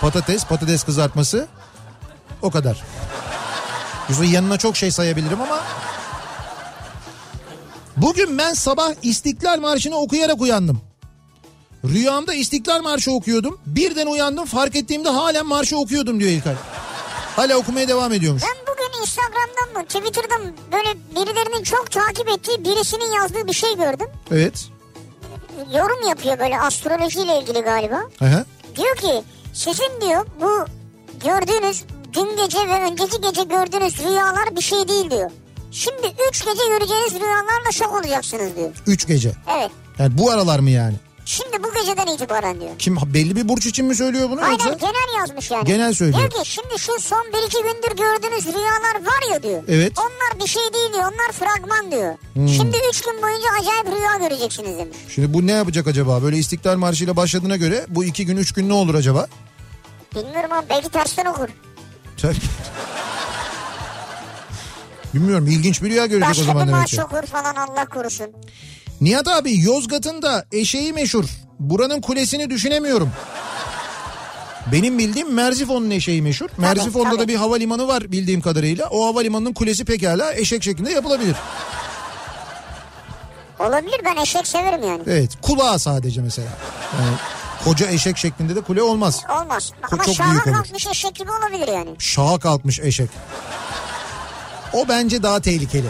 patates, 0.00 0.44
patates 0.44 0.82
kızartması 0.84 1.48
o 2.42 2.50
kadar. 2.50 2.82
Yoksa 4.08 4.24
yanına 4.24 4.58
çok 4.58 4.76
şey 4.76 4.90
sayabilirim 4.90 5.40
ama 5.40 5.60
Bugün 7.96 8.38
ben 8.38 8.52
sabah 8.52 8.92
İstiklal 9.02 9.60
Marşı'nı 9.60 9.96
okuyarak 9.96 10.40
uyandım. 10.40 10.80
Rüyamda 11.84 12.34
İstiklal 12.34 12.82
Marşı 12.82 13.12
okuyordum. 13.12 13.58
Birden 13.66 14.06
uyandım 14.06 14.44
fark 14.44 14.76
ettiğimde 14.76 15.08
halen 15.08 15.46
marşı 15.46 15.76
okuyordum 15.78 16.20
diyor 16.20 16.30
İlkay. 16.30 16.54
Hala 17.36 17.56
okumaya 17.56 17.88
devam 17.88 18.12
ediyormuş. 18.12 18.42
Ben 18.42 18.74
bugün 18.74 19.00
Instagram'dan 19.02 19.80
mı 19.82 19.86
Twitter'dan 19.86 20.40
mı 20.40 20.52
böyle 20.72 20.96
birilerinin 21.16 21.62
çok 21.62 21.90
takip 21.90 22.28
ettiği 22.28 22.64
birisinin 22.64 23.12
yazdığı 23.16 23.46
bir 23.46 23.52
şey 23.52 23.76
gördüm. 23.76 24.06
Evet. 24.30 24.68
Yorum 25.74 26.08
yapıyor 26.08 26.38
böyle 26.38 26.60
astrolojiyle 26.60 27.38
ilgili 27.42 27.60
galiba. 27.60 28.00
Aha. 28.20 28.44
Diyor 28.76 28.96
ki 28.96 29.22
sizin 29.54 30.00
diyor 30.00 30.26
bu 30.40 30.66
gördüğünüz 31.24 31.84
dün 32.14 32.36
gece 32.36 32.58
ve 32.58 32.82
önceki 32.90 33.20
gece 33.20 33.42
gördüğünüz 33.42 33.98
rüyalar 33.98 34.56
bir 34.56 34.60
şey 34.60 34.88
değil 34.88 35.10
diyor. 35.10 35.30
Şimdi 35.70 36.14
3 36.30 36.44
gece 36.44 36.62
göreceğiniz 36.68 37.14
rüyalarla 37.14 37.72
şok 37.72 37.94
olacaksınız 37.94 38.56
diyor. 38.56 38.70
Üç 38.86 39.06
gece. 39.06 39.32
Evet. 39.58 39.70
Yani 39.98 40.18
bu 40.18 40.30
aralar 40.30 40.58
mı 40.58 40.70
yani? 40.70 40.94
Şimdi 41.24 41.62
bu 41.64 41.74
geceden 41.74 42.06
itibaren 42.06 42.60
diyor. 42.60 42.70
Kim 42.78 42.96
belli 43.14 43.36
bir 43.36 43.48
burç 43.48 43.66
için 43.66 43.86
mi 43.86 43.94
söylüyor 43.94 44.30
bunu 44.30 44.40
Aynen 44.40 44.50
yoksa? 44.52 44.72
genel 44.74 45.18
yazmış 45.18 45.50
yani. 45.50 45.64
Genel 45.64 45.94
söylüyor. 45.94 46.18
Diyor 46.18 46.44
ki 46.44 46.50
şimdi 46.50 46.78
şu 46.78 46.92
son 47.00 47.18
1-2 47.18 47.62
gündür 47.62 47.96
gördüğünüz 47.96 48.46
rüyalar 48.46 48.94
var 49.06 49.32
ya 49.34 49.42
diyor. 49.42 49.62
Evet. 49.68 49.92
Hmm. 49.98 50.04
Onlar 50.04 50.44
bir 50.44 50.50
şey 50.50 50.62
değil 50.74 50.92
diyor. 50.92 51.04
Onlar 51.04 51.32
fragman 51.32 51.90
diyor. 51.92 52.14
Şimdi 52.34 52.76
3 52.90 53.00
gün 53.02 53.22
boyunca 53.22 53.48
acayip 53.60 53.86
rüya 53.86 54.28
göreceksiniz 54.28 54.78
demiş. 54.78 54.96
Şimdi 55.08 55.34
bu 55.34 55.46
ne 55.46 55.52
yapacak 55.52 55.86
acaba? 55.86 56.22
Böyle 56.22 56.36
İstiklal 56.36 56.76
Marşı 56.76 57.04
ile 57.04 57.16
başladığına 57.16 57.56
göre 57.56 57.86
bu 57.88 58.04
iki 58.04 58.26
gün 58.26 58.36
üç 58.36 58.52
gün 58.52 58.68
ne 58.68 58.72
olur 58.72 58.94
acaba? 58.94 59.26
Bilmiyorum 60.14 60.52
ama 60.52 60.64
belki 60.70 60.88
tersten 60.88 61.26
okur. 61.26 61.48
Tabii. 62.22 62.36
Bilmiyorum 65.14 65.46
ilginç 65.46 65.82
bir 65.82 65.90
rüya 65.90 66.06
görecek 66.06 66.28
o 66.28 66.30
Başka 66.30 66.44
zaman 66.44 66.68
bir 66.68 66.72
demek 66.72 66.86
ki. 66.88 67.02
okur 67.02 67.22
falan 67.22 67.54
Allah 67.54 67.86
korusun. 67.86 68.26
Nihat 69.00 69.28
abi 69.28 69.60
Yozgat'ın 69.60 70.22
da 70.22 70.44
eşeği 70.52 70.92
meşhur. 70.92 71.24
Buranın 71.58 72.00
kulesini 72.00 72.50
düşünemiyorum. 72.50 73.10
Benim 74.72 74.98
bildiğim 74.98 75.34
Merzifon'un 75.34 75.90
eşeği 75.90 76.22
meşhur. 76.22 76.48
Merzifon'da 76.58 77.10
da 77.12 77.16
tabii. 77.16 77.28
bir 77.28 77.36
havalimanı 77.36 77.88
var 77.88 78.12
bildiğim 78.12 78.40
kadarıyla. 78.40 78.86
O 78.90 79.06
havalimanının 79.06 79.52
kulesi 79.52 79.84
pekala 79.84 80.34
eşek 80.34 80.62
şeklinde 80.64 80.90
yapılabilir. 80.92 81.36
Olabilir 83.58 84.00
ben 84.04 84.16
eşek 84.16 84.46
severim 84.46 84.82
yani. 84.88 85.02
Evet 85.06 85.30
kulağı 85.42 85.78
sadece 85.78 86.20
mesela. 86.20 86.48
Yani 87.00 87.16
koca 87.64 87.86
eşek 87.86 88.16
şeklinde 88.18 88.56
de 88.56 88.60
kule 88.60 88.82
olmaz. 88.82 89.22
Olmaz. 89.40 89.72
Ama 89.92 90.04
çok 90.04 90.14
şaha 90.14 90.30
büyük 90.30 90.46
olur. 90.46 90.56
kalkmış 90.56 90.86
eşek 90.86 91.14
gibi 91.14 91.30
olabilir 91.30 91.68
yani. 91.68 91.90
Şaha 91.98 92.38
kalkmış 92.38 92.80
eşek. 92.80 93.10
O 94.72 94.88
bence 94.88 95.22
daha 95.22 95.40
tehlikeli. 95.40 95.86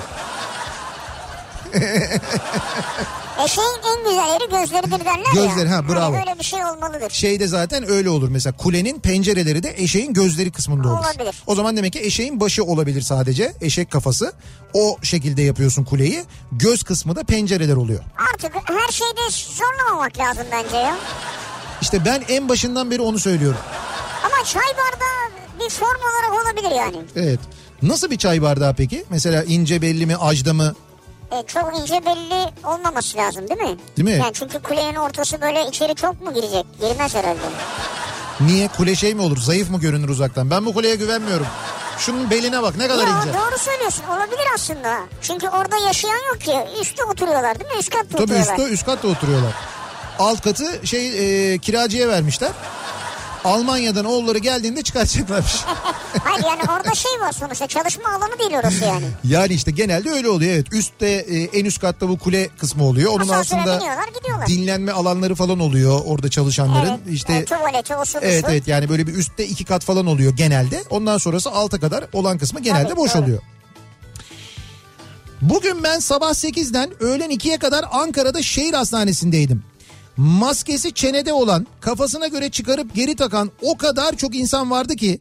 Eşeğin 3.45 3.69
en 3.97 4.05
güzel 4.05 4.29
yeri 4.29 4.51
gözleridir 4.51 5.05
derler 5.05 5.33
Gözleri, 5.35 5.69
ya. 5.69 5.77
ha, 5.77 5.89
bravo. 5.89 6.15
Hani 6.15 6.17
öyle 6.21 6.39
bir 6.39 6.45
şey 6.45 6.65
olmalıdır. 6.65 7.11
Şeyde 7.11 7.47
zaten 7.47 7.91
öyle 7.91 8.11
olur 8.11 8.29
mesela 8.29 8.57
kulenin 8.57 9.01
pencereleri 9.01 9.63
de 9.63 9.75
eşeğin 9.77 10.13
gözleri 10.13 10.53
kısmında 10.53 10.89
olur. 10.89 10.99
Olabilir. 10.99 11.43
O 11.47 11.55
zaman 11.55 11.77
demek 11.77 11.93
ki 11.93 12.01
eşeğin 12.01 12.41
başı 12.41 12.65
olabilir 12.65 13.03
sadece 13.03 13.53
eşek 13.61 13.91
kafası. 13.91 14.33
O 14.75 14.97
şekilde 15.03 15.43
yapıyorsun 15.43 15.85
kuleyi. 15.85 16.25
Göz 16.53 16.83
kısmı 16.83 17.17
da 17.17 17.25
pencereler 17.25 17.77
oluyor. 17.77 18.01
Artık 18.35 18.53
her 18.65 18.93
şeyde 18.93 19.21
zorlamamak 19.59 20.19
lazım 20.19 20.45
bence 20.53 20.77
ya. 20.77 20.97
İşte 21.83 22.05
ben 22.05 22.23
en 22.29 22.49
başından 22.49 22.91
beri 22.91 23.03
onu 23.03 23.19
söylüyorum. 23.19 23.61
Ama 24.25 24.45
çay 24.45 24.63
bardağı 24.63 25.41
bir 25.67 25.71
form 25.71 26.01
olarak 26.01 26.45
olabilir 26.47 26.77
yani. 26.77 26.97
Evet. 27.17 27.41
Nasıl 27.83 28.11
bir 28.11 28.19
çay 28.19 28.43
bardağı 28.43 28.75
peki? 28.75 29.05
Mesela 29.11 29.43
ince 29.45 29.83
belli 29.83 30.07
mi, 30.07 30.17
ajda 30.17 30.55
mı? 30.55 30.75
E, 31.33 31.47
çok 31.47 31.79
ince 31.81 32.07
belli 32.07 32.51
olmaması 32.67 33.19
lazım 33.19 33.49
değil 33.49 33.61
mi? 33.61 33.77
Değil 33.97 34.09
mi? 34.09 34.23
Yani 34.23 34.33
çünkü 34.35 34.59
kulenin 34.63 34.95
ortası 34.95 35.41
böyle 35.41 35.67
içeri 35.69 35.95
çok 35.95 36.21
mu 36.23 36.35
girecek? 36.35 36.67
Girmez 36.81 37.15
herhalde. 37.15 37.39
Niye? 38.41 38.69
Kule 38.69 38.95
şey 38.95 39.15
mi 39.15 39.23
olur? 39.23 39.37
Zayıf 39.37 39.71
mı 39.71 39.81
görünür 39.81 40.09
uzaktan? 40.09 40.51
Ben 40.51 40.67
bu 40.67 40.75
kuleye 40.75 40.95
güvenmiyorum. 40.97 41.47
Şunun 41.99 42.31
beline 42.31 42.63
bak 42.63 42.77
ne 42.77 42.89
kadar 42.89 43.07
Ya 43.07 43.19
ince. 43.21 43.35
doğru 43.39 43.59
söylüyorsun 43.59 44.03
olabilir 44.05 44.47
aslında. 44.55 44.99
Çünkü 45.23 45.49
orada 45.49 45.77
yaşayan 45.87 46.27
yok 46.33 46.41
ki. 46.41 46.59
Üstte 46.81 47.05
oturuyorlar 47.05 47.61
değil 47.61 47.71
mi? 47.71 47.79
Üst 47.79 47.91
katta 47.91 48.09
Tabii 48.09 48.23
oturuyorlar. 48.23 48.53
üstte 48.59 48.71
üst 48.73 48.87
katta 48.87 49.09
oturuyorlar. 49.09 49.53
Alt 50.19 50.41
katı 50.41 50.87
şey 50.87 51.53
e, 51.55 51.59
kiracıya 51.59 52.09
vermişler. 52.09 52.51
Almanya'dan 53.45 54.05
oğulları 54.05 54.39
geldiğinde 54.39 54.83
çıkartacaklarmış. 54.83 55.53
Hayır 56.25 56.45
yani 56.45 56.63
orada 56.63 56.95
şey 56.95 57.13
var 57.21 57.33
sonuçta 57.33 57.67
çalışma 57.67 58.11
alanı 58.11 58.39
değil 58.39 58.51
orası 58.61 58.85
yani. 58.85 59.05
yani 59.25 59.53
işte 59.53 59.71
genelde 59.71 60.11
öyle 60.11 60.29
oluyor 60.29 60.53
evet. 60.53 60.73
Üstte 60.73 61.07
e, 61.07 61.43
en 61.43 61.65
üst 61.65 61.81
katta 61.81 62.09
bu 62.09 62.19
kule 62.19 62.49
kısmı 62.49 62.85
oluyor. 62.85 63.13
Onun 63.13 63.29
Asansöre 63.29 63.61
altında 63.61 64.47
dinlenme 64.47 64.93
alanları 64.93 65.35
falan 65.35 65.59
oluyor 65.59 66.01
orada 66.05 66.31
çalışanların. 66.31 66.89
Evet, 66.91 67.15
işte 67.15 67.35
e, 67.35 67.45
tuvaleti, 67.45 67.97
o 67.97 68.05
su, 68.05 68.19
Evet 68.23 68.45
evet 68.49 68.69
yani 68.69 68.89
böyle 68.89 69.07
bir 69.07 69.15
üstte 69.15 69.47
iki 69.47 69.65
kat 69.65 69.85
falan 69.85 70.07
oluyor 70.07 70.37
genelde. 70.37 70.85
Ondan 70.91 71.19
sonrası 71.19 71.51
alta 71.51 71.81
kadar 71.81 72.05
olan 72.13 72.39
kısmı 72.39 72.61
genelde 72.61 72.89
Tabii, 72.89 72.97
boş 72.97 73.15
doğru. 73.15 73.23
oluyor. 73.23 73.39
Bugün 75.43 75.83
ben 75.83 75.99
sabah 75.99 76.31
8'den 76.31 76.91
öğlen 77.03 77.31
2'ye 77.31 77.59
kadar 77.59 77.85
Ankara'da 77.93 78.43
şehir 78.43 78.75
hastanesindeydim. 78.75 79.65
Maskesi 80.19 80.95
çenede 80.95 81.33
olan, 81.33 81.67
kafasına 81.81 82.27
göre 82.27 82.51
çıkarıp 82.51 82.95
geri 82.95 83.17
takan 83.17 83.51
o 83.63 83.77
kadar 83.77 84.17
çok 84.17 84.35
insan 84.35 84.71
vardı 84.71 84.97
ki 84.97 85.21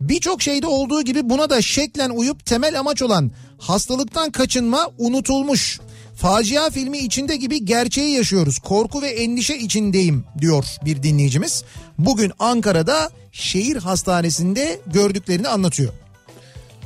birçok 0.00 0.42
şeyde 0.42 0.66
olduğu 0.66 1.02
gibi 1.02 1.30
buna 1.30 1.50
da 1.50 1.62
şeklen 1.62 2.10
uyup 2.10 2.46
temel 2.46 2.78
amaç 2.78 3.02
olan 3.02 3.30
hastalıktan 3.58 4.30
kaçınma 4.30 4.90
unutulmuş. 4.98 5.80
Facia 6.16 6.70
filmi 6.70 6.98
içinde 6.98 7.36
gibi 7.36 7.64
gerçeği 7.64 8.16
yaşıyoruz. 8.16 8.58
Korku 8.58 9.02
ve 9.02 9.08
endişe 9.08 9.56
içindeyim 9.56 10.24
diyor 10.40 10.64
bir 10.84 11.02
dinleyicimiz. 11.02 11.64
Bugün 11.98 12.32
Ankara'da 12.38 13.10
şehir 13.32 13.76
hastanesinde 13.76 14.80
gördüklerini 14.86 15.48
anlatıyor. 15.48 15.92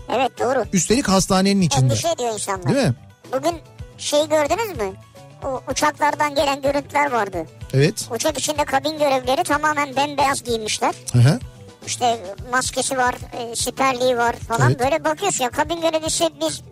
Evet 0.08 0.32
doğru. 0.38 0.64
Üstelik 0.72 1.08
hastanenin 1.08 1.60
içinde. 1.60 1.84
Endişe 1.84 2.08
ediyor 2.08 2.34
insanlar. 2.34 2.74
Değil 2.74 2.86
mi? 2.86 2.94
Bugün 3.32 3.54
şey 3.98 4.28
gördünüz 4.28 4.78
mü? 4.78 4.92
O 5.44 5.60
uçaklardan 5.70 6.34
gelen 6.34 6.62
görüntüler 6.62 7.12
vardı. 7.12 7.46
Evet. 7.74 8.08
Uçak 8.14 8.38
içinde 8.38 8.64
kabin 8.64 8.98
görevlileri 8.98 9.42
tamamen 9.42 9.96
bembeyaz 9.96 10.42
giymişler. 10.44 10.94
Hı 11.12 11.18
hı. 11.18 11.38
İşte 11.86 12.20
maskesi 12.52 12.98
var, 12.98 13.14
e, 13.32 13.56
siperliği 13.56 14.16
var 14.16 14.36
falan. 14.48 14.70
Evet. 14.70 14.80
Böyle 14.80 15.04
bakıyorsun 15.04 15.44
ya 15.44 15.50
kabin 15.50 15.80
görevlisi 15.80 16.28
biz 16.40 16.62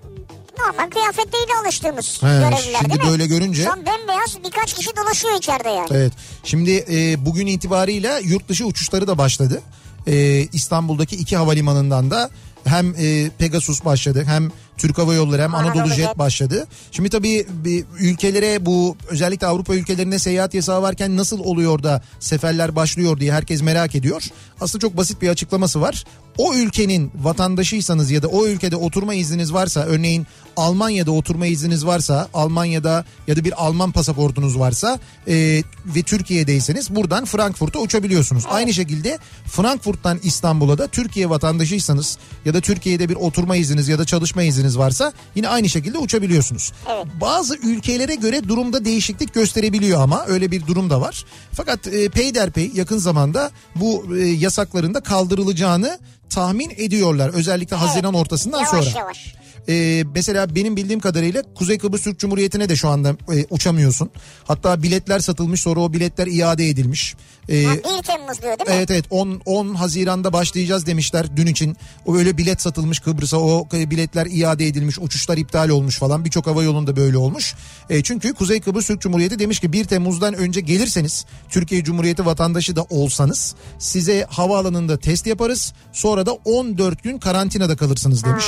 normal 0.59 0.91
kıyafetleriyle 0.91 1.53
alıştığımız 1.65 2.23
He, 2.23 2.27
görevliler 2.27 2.79
şimdi 2.81 2.91
değil 2.93 3.05
mi? 3.05 3.11
böyle 3.11 3.27
görünce- 3.27 3.63
Şu 3.65 3.73
an 3.73 3.87
bembeyaz 3.87 4.39
birkaç 4.45 4.75
kişi 4.75 4.97
dolaşıyor 4.97 5.37
içeride 5.39 5.69
yani. 5.69 5.89
Evet. 5.91 6.13
Şimdi 6.45 6.85
e, 6.91 7.27
bugün 7.27 7.47
itibariyle 7.47 8.21
yurt 8.23 8.49
dışı 8.49 8.65
uçuşları 8.67 9.07
da 9.07 9.19
başladı. 9.19 9.63
E, 10.07 10.15
İstanbul'daki 10.53 11.17
iki 11.17 11.37
havalimanından 11.37 12.11
da 12.11 12.31
hem 12.65 12.95
e, 12.99 13.31
Pegasus 13.39 13.85
başladı 13.85 14.25
hem 14.27 14.51
Türk 14.81 14.99
Hava 14.99 15.15
Yolları 15.15 15.43
hem 15.43 15.55
Anadolu 15.55 15.81
Anadolu 15.81 15.95
Jet 15.95 16.07
Jet. 16.07 16.19
başladı. 16.19 16.67
Şimdi 16.93 17.09
tabii 17.09 17.47
bir 17.49 17.85
ülkelere 17.99 18.67
bu 18.67 18.97
özellikle 19.09 19.47
Avrupa 19.47 19.75
ülkelerine 19.75 20.19
seyahat 20.19 20.55
yasağı 20.55 20.83
varken 20.83 21.17
nasıl 21.17 21.41
oluyor 21.41 21.83
da 21.83 22.03
seferler 22.21 22.77
başlıyor 22.77 23.21
diye 23.21 23.33
herkes 23.33 23.63
merak 23.63 23.95
ediyor. 23.95 24.23
Aslında 24.61 24.83
çok 24.83 24.97
basit 24.97 25.23
bir 25.23 25.29
açıklaması 25.29 25.81
var. 25.81 26.05
O 26.39 26.55
ülkenin 26.55 27.13
vatandaşıysanız 27.23 28.11
ya 28.11 28.23
da 28.23 28.29
o 28.29 28.47
ülkede 28.47 28.77
oturma 28.77 29.15
izniniz 29.15 29.53
varsa 29.53 29.81
örneğin 29.81 30.27
Almanya'da 30.57 31.11
oturma 31.11 31.47
izniniz 31.47 31.87
varsa 31.87 32.29
Almanya'da 32.35 33.05
ya 33.27 33.37
da 33.37 33.45
bir 33.45 33.65
Alman 33.65 33.93
pasaportunuz 33.93 34.59
varsa 34.59 34.99
e, 35.29 35.63
ve 35.87 36.03
Türkiye'deyseniz 36.03 36.91
buradan 36.91 37.25
Frankfurt'a 37.25 37.79
uçabiliyorsunuz. 37.79 38.45
Aynı 38.51 38.75
şekilde 38.75 39.19
Frankfurt'tan 39.47 40.19
İstanbul'a 40.23 40.79
da 40.79 40.87
Türkiye 40.87 41.31
vatandaşıysanız 41.31 42.19
ya 42.45 42.55
da 42.55 42.61
Türkiye'de 42.61 43.09
bir 43.09 43.17
oturma 43.17 43.57
izniniz 43.57 43.89
ya 43.89 43.99
da 43.99 44.05
çalışma 44.05 44.43
izniniz 44.43 44.79
varsa 44.79 45.13
yine 45.35 45.49
aynı 45.49 45.69
şekilde 45.69 45.99
uçabiliyorsunuz. 45.99 46.73
Evet. 46.95 47.07
Bazı 47.21 47.57
ülkelere 47.57 48.15
göre 48.15 48.49
durumda 48.49 48.85
değişiklik 48.85 49.35
gösterebiliyor 49.35 50.01
ama 50.01 50.25
öyle 50.27 50.51
bir 50.51 50.67
durum 50.67 50.91
da 50.91 51.01
var. 51.01 51.25
Fakat 51.53 51.87
e, 51.87 52.09
peyderpey 52.09 52.71
yakın 52.75 52.99
zamanda 52.99 53.51
bu 53.77 54.17
e, 54.17 54.25
yasakların 54.51 54.95
da 54.95 55.01
kaldırılacağını 55.01 55.99
tahmin 56.31 56.73
ediyorlar. 56.77 57.31
Özellikle 57.35 57.77
Haziran 57.77 58.15
ortasından 58.15 58.59
yavaş 58.59 58.85
sonra. 58.85 58.99
yavaş. 58.99 59.35
Ee, 59.69 60.05
mesela 60.15 60.55
benim 60.55 60.77
bildiğim 60.77 61.01
kadarıyla 61.01 61.43
Kuzey 61.55 61.79
Kıbrıs 61.79 62.03
Türk 62.03 62.19
Cumhuriyeti'ne 62.19 62.69
de 62.69 62.77
şu 62.77 62.89
anda 62.89 63.11
e, 63.11 63.47
uçamıyorsun. 63.51 64.11
Hatta 64.45 64.83
biletler 64.83 65.19
satılmış 65.19 65.61
sonra 65.61 65.81
o 65.81 65.93
biletler 65.93 66.27
iade 66.27 66.69
edilmiş. 66.69 67.15
Ee, 67.51 67.65
Ha, 67.65 67.75
1 67.77 68.03
Temmuz 68.03 68.43
diyor 68.43 68.59
değil 68.59 68.71
mi? 68.71 68.75
Evet 68.77 68.91
evet 68.91 69.05
10, 69.11 69.43
10 69.45 69.75
Haziran'da 69.75 70.33
başlayacağız 70.33 70.87
demişler 70.87 71.37
dün 71.37 71.47
için. 71.47 71.77
O 72.07 72.17
öyle 72.17 72.39
bilet 72.39 72.63
satılmış 72.63 73.01
Kıbrıs'a 73.01 73.39
o 73.39 73.69
biletler 73.73 74.27
iade 74.27 74.67
edilmiş 74.67 74.99
uçuşlar 74.99 75.37
iptal 75.37 75.69
olmuş 75.69 75.99
falan 75.99 76.25
birçok 76.25 76.47
hava 76.47 76.63
yolunda 76.63 76.97
böyle 76.97 77.17
olmuş. 77.17 77.55
E, 77.91 78.03
çünkü 78.03 78.35
Kuzey 78.35 78.61
Kıbrıs 78.61 78.87
Türk 78.87 79.01
Cumhuriyeti 79.01 79.39
demiş 79.39 79.61
ki 79.61 79.73
1 79.73 79.85
Temmuz'dan 79.85 80.35
önce 80.35 80.61
gelirseniz 80.61 81.27
Türkiye 81.49 81.85
Cumhuriyeti 81.85 82.27
vatandaşı 82.27 82.77
da 82.77 82.83
olsanız 82.91 83.55
size 83.79 84.27
havaalanında 84.31 84.99
test 84.99 85.27
yaparız 85.27 85.73
sonra 85.93 86.27
da 86.27 86.33
14 86.33 87.03
gün 87.03 87.19
karantinada 87.19 87.77
kalırsınız 87.77 88.25
demiş. 88.25 88.45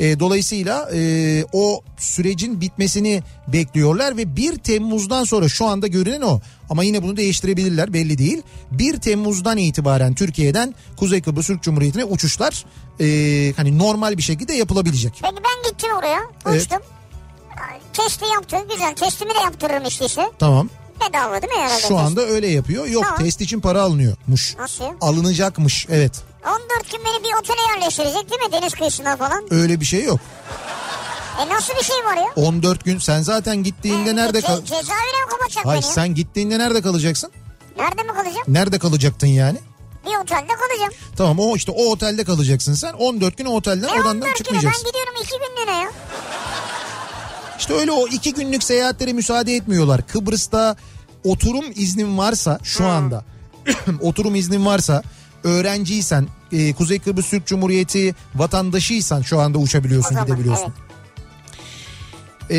E, 0.00 0.20
dolayısıyla 0.20 0.90
e, 0.94 1.44
o 1.52 1.80
sürecin 1.98 2.60
bitmesini 2.60 3.22
bekliyorlar 3.52 4.16
ve 4.16 4.36
1 4.36 4.56
Temmuz'dan 4.58 5.24
sonra 5.24 5.48
şu 5.48 5.66
anda 5.66 5.86
görünen 5.86 6.20
o. 6.20 6.40
Ama 6.70 6.84
yine 6.84 7.02
bunu 7.02 7.16
değiştirebilirler 7.16 7.92
belli 7.92 8.18
değil. 8.18 8.42
1 8.70 8.96
Temmuz'dan 8.96 9.58
itibaren 9.58 10.14
Türkiye'den 10.14 10.74
Kuzey 10.96 11.22
Kıbrıs 11.22 11.46
Türk 11.46 11.62
Cumhuriyeti'ne 11.62 12.04
uçuşlar 12.04 12.64
e, 13.00 13.06
hani 13.56 13.78
normal 13.78 14.16
bir 14.18 14.22
şekilde 14.22 14.52
yapılabilecek. 14.52 15.12
Peki 15.22 15.36
ben 15.36 15.70
gittim 15.70 15.90
oraya 15.98 16.20
Evet. 16.46 16.62
uçtum. 16.62 16.78
Testi 17.92 18.24
yaptım 18.34 18.60
güzel 18.72 18.94
testimi 18.94 19.30
de 19.30 19.38
yaptırırım 19.38 19.84
işte. 19.86 20.06
Tamam. 20.38 20.68
Bedava 21.08 21.42
değil 21.42 21.52
mi 21.52 21.58
herhalde? 21.60 21.80
Şu 21.88 21.98
anda 21.98 22.20
öyle 22.26 22.46
yapıyor. 22.46 22.86
Yok 22.86 23.04
Tamam. 23.04 23.18
test 23.18 23.40
için 23.40 23.60
para 23.60 23.82
alınıyormuş. 23.82 24.56
Nasıl? 24.58 24.84
Alınacakmış 25.00 25.86
evet. 25.90 26.12
14 26.46 26.92
gün 26.92 27.00
beni 27.04 27.24
bir 27.24 27.42
otele 27.42 27.60
yerleştirecek 27.74 28.30
değil 28.30 28.40
mi 28.42 28.52
deniz 28.52 28.74
kıyısına 28.74 29.16
falan? 29.16 29.44
Öyle 29.50 29.80
bir 29.80 29.84
şey 29.86 30.04
yok. 30.04 30.20
E 31.38 31.48
nasıl 31.48 31.74
bir 31.74 31.84
şey 31.84 31.96
var 32.04 32.16
ya? 32.16 32.26
14 32.36 32.84
gün 32.84 32.98
sen 32.98 33.22
zaten 33.22 33.62
gittiğinde 33.62 34.10
E, 34.10 34.16
nerede 34.16 34.40
kal... 34.40 34.60
Cezaevine 34.60 35.22
mi 35.24 35.30
kapatacak 35.30 35.66
Hayır 35.66 35.82
beni 35.82 35.92
sen 35.92 36.14
gittiğinde 36.14 36.58
nerede 36.58 36.82
kalacaksın? 36.82 37.30
Nerede 37.78 38.02
mi 38.02 38.08
kalacağım? 38.08 38.44
Nerede 38.48 38.78
kalacaktın 38.78 39.26
yani? 39.26 39.58
Bir 40.06 40.10
otelde 40.24 40.52
kalacağım. 40.52 40.92
Tamam 41.16 41.38
o 41.38 41.56
işte 41.56 41.72
o 41.72 41.84
otelde 41.90 42.24
kalacaksın 42.24 42.74
sen. 42.74 42.92
14 42.92 43.38
gün 43.38 43.44
o 43.44 43.50
otelden 43.50 43.88
Ne 43.88 43.92
odandan 44.00 44.06
14 44.16 44.20
günü 44.22 44.28
ben 44.30 44.34
çıkmayacaksın. 44.34 44.84
gidiyorum 44.86 45.12
2 45.22 45.30
günlüğüne 45.30 45.82
ya. 45.82 45.90
İşte 47.58 47.74
öyle 47.74 47.92
o 47.92 48.08
iki 48.08 48.34
günlük 48.34 48.62
seyahatlere 48.62 49.12
müsaade 49.12 49.54
etmiyorlar. 49.54 50.06
Kıbrıs'ta 50.06 50.76
oturum 51.24 51.64
iznin 51.74 52.18
varsa 52.18 52.58
şu 52.62 52.86
anda 52.86 53.24
oturum 54.00 54.34
iznin 54.34 54.66
varsa 54.66 55.02
öğrenciysen 55.44 56.28
e, 56.52 56.72
Kuzey 56.72 56.98
Kıbrıs 56.98 57.30
Türk 57.30 57.46
Cumhuriyeti 57.46 58.14
vatandaşıysan 58.34 59.22
şu 59.22 59.40
anda 59.40 59.58
uçabiliyorsun 59.58 60.10
O 60.10 60.12
zaman, 60.14 60.26
gidebiliyorsun. 60.26 60.74
E, 62.50 62.56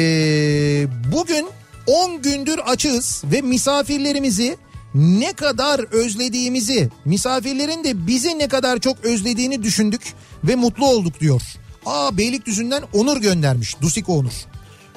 bugün 1.12 1.48
10 1.88 2.22
gündür 2.22 2.60
açığız 2.60 3.24
ve 3.26 3.42
misafirlerimizi 3.42 4.58
ne 4.94 5.34
kadar 5.34 5.80
özlediğimizi, 5.80 6.90
misafirlerin 7.06 7.84
de 7.84 8.08
bizi 8.08 8.40
ne 8.40 8.48
kadar 8.48 8.80
çok 8.80 9.06
özlediğini 9.06 9.64
düşündük 9.64 10.02
ve 10.44 10.56
mutlu 10.56 10.86
olduk 10.88 11.20
diyor. 11.20 11.42
Aa 11.86 12.18
Beylikdüzü'nden 12.18 12.84
Onur 12.94 13.18
göndermiş. 13.22 13.82
Dusiko 13.82 14.14
Onur. 14.14 14.32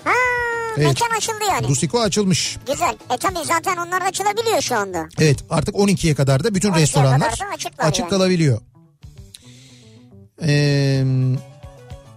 Ha, 0.04 0.12
Evet. 0.76 0.86
mekan 0.86 1.16
açıldı 1.16 1.38
yani. 1.48 1.68
Dusiko 1.68 2.00
açılmış. 2.00 2.56
Güzel. 2.66 2.94
E 3.14 3.16
tabii 3.16 3.44
zaten 3.44 3.76
onlar 3.76 4.02
açılabiliyor 4.02 4.60
şu 4.60 4.76
anda. 4.76 5.08
Evet 5.18 5.38
artık 5.50 5.74
12'ye 5.74 6.14
kadar 6.14 6.44
da 6.44 6.54
bütün 6.54 6.68
12'ye 6.72 6.82
restoranlar 6.82 7.30
kadar 7.30 7.38
da 7.50 7.82
açık 7.82 8.00
yani. 8.00 8.10
kalabiliyor. 8.10 8.60
Ee, 10.42 11.04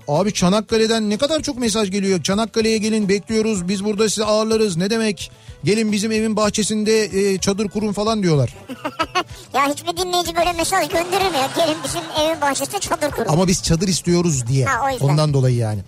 abi 0.07 0.33
Çanakkale'den 0.33 1.09
ne 1.09 1.17
kadar 1.17 1.41
çok 1.41 1.57
mesaj 1.59 1.91
geliyor. 1.91 2.23
Çanakkale'ye 2.23 2.77
gelin 2.77 3.09
bekliyoruz 3.09 3.67
biz 3.67 3.83
burada 3.85 4.09
sizi 4.09 4.25
ağırlarız 4.25 4.77
ne 4.77 4.89
demek. 4.89 5.31
Gelin 5.63 5.91
bizim 5.91 6.11
evin 6.11 6.35
bahçesinde 6.35 7.03
e, 7.03 7.37
çadır 7.37 7.69
kurun 7.69 7.93
falan 7.93 8.23
diyorlar. 8.23 8.55
Ya 9.53 9.69
hiçbir 9.69 9.97
dinleyici 9.97 10.35
böyle 10.35 10.53
mesaj 10.53 10.87
gönderir 10.89 11.31
mi 11.31 11.37
ya? 11.37 11.49
Gelin 11.55 11.77
bizim 11.83 12.01
evin 12.21 12.41
bahçesinde 12.41 12.79
çadır 12.79 13.11
kurun. 13.11 13.27
Ama 13.29 13.47
biz 13.47 13.63
çadır 13.63 13.87
istiyoruz 13.87 14.47
diye. 14.47 14.65
Ha, 14.65 14.85
o 14.85 14.91
yüzden. 14.91 15.05
Ondan 15.05 15.33
dolayı 15.33 15.55
yani. 15.55 15.79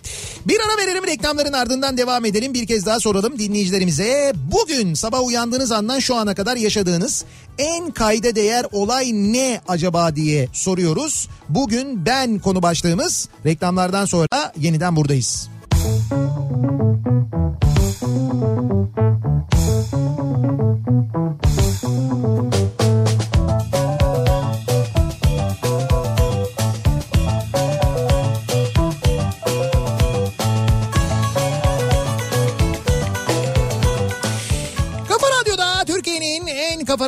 Bir 0.46 0.60
ara 0.60 0.86
verelim 0.86 1.06
reklamların 1.06 1.52
ardından 1.52 1.98
devam 1.98 2.24
edelim. 2.24 2.54
Bir 2.54 2.66
kez 2.66 2.86
daha 2.86 3.00
soralım 3.00 3.38
dinleyicilerimize. 3.38 4.32
Bugün 4.34 4.94
sabah 4.94 5.24
uyandığınız 5.26 5.72
andan 5.72 5.98
şu 5.98 6.14
ana 6.14 6.34
kadar 6.34 6.56
yaşadığınız 6.56 7.24
en 7.58 7.90
kayda 7.90 8.34
değer 8.34 8.66
olay 8.72 9.12
ne 9.14 9.60
acaba 9.68 10.16
diye 10.16 10.48
soruyoruz. 10.52 11.28
Bugün 11.48 12.06
ben 12.06 12.38
konu 12.38 12.62
başlığımız. 12.62 13.28
Reklamlardan 13.46 14.04
sonra 14.04 14.52
yeniden 14.56 14.96
buradayız. 14.96 15.48
Kafa 21.80 22.77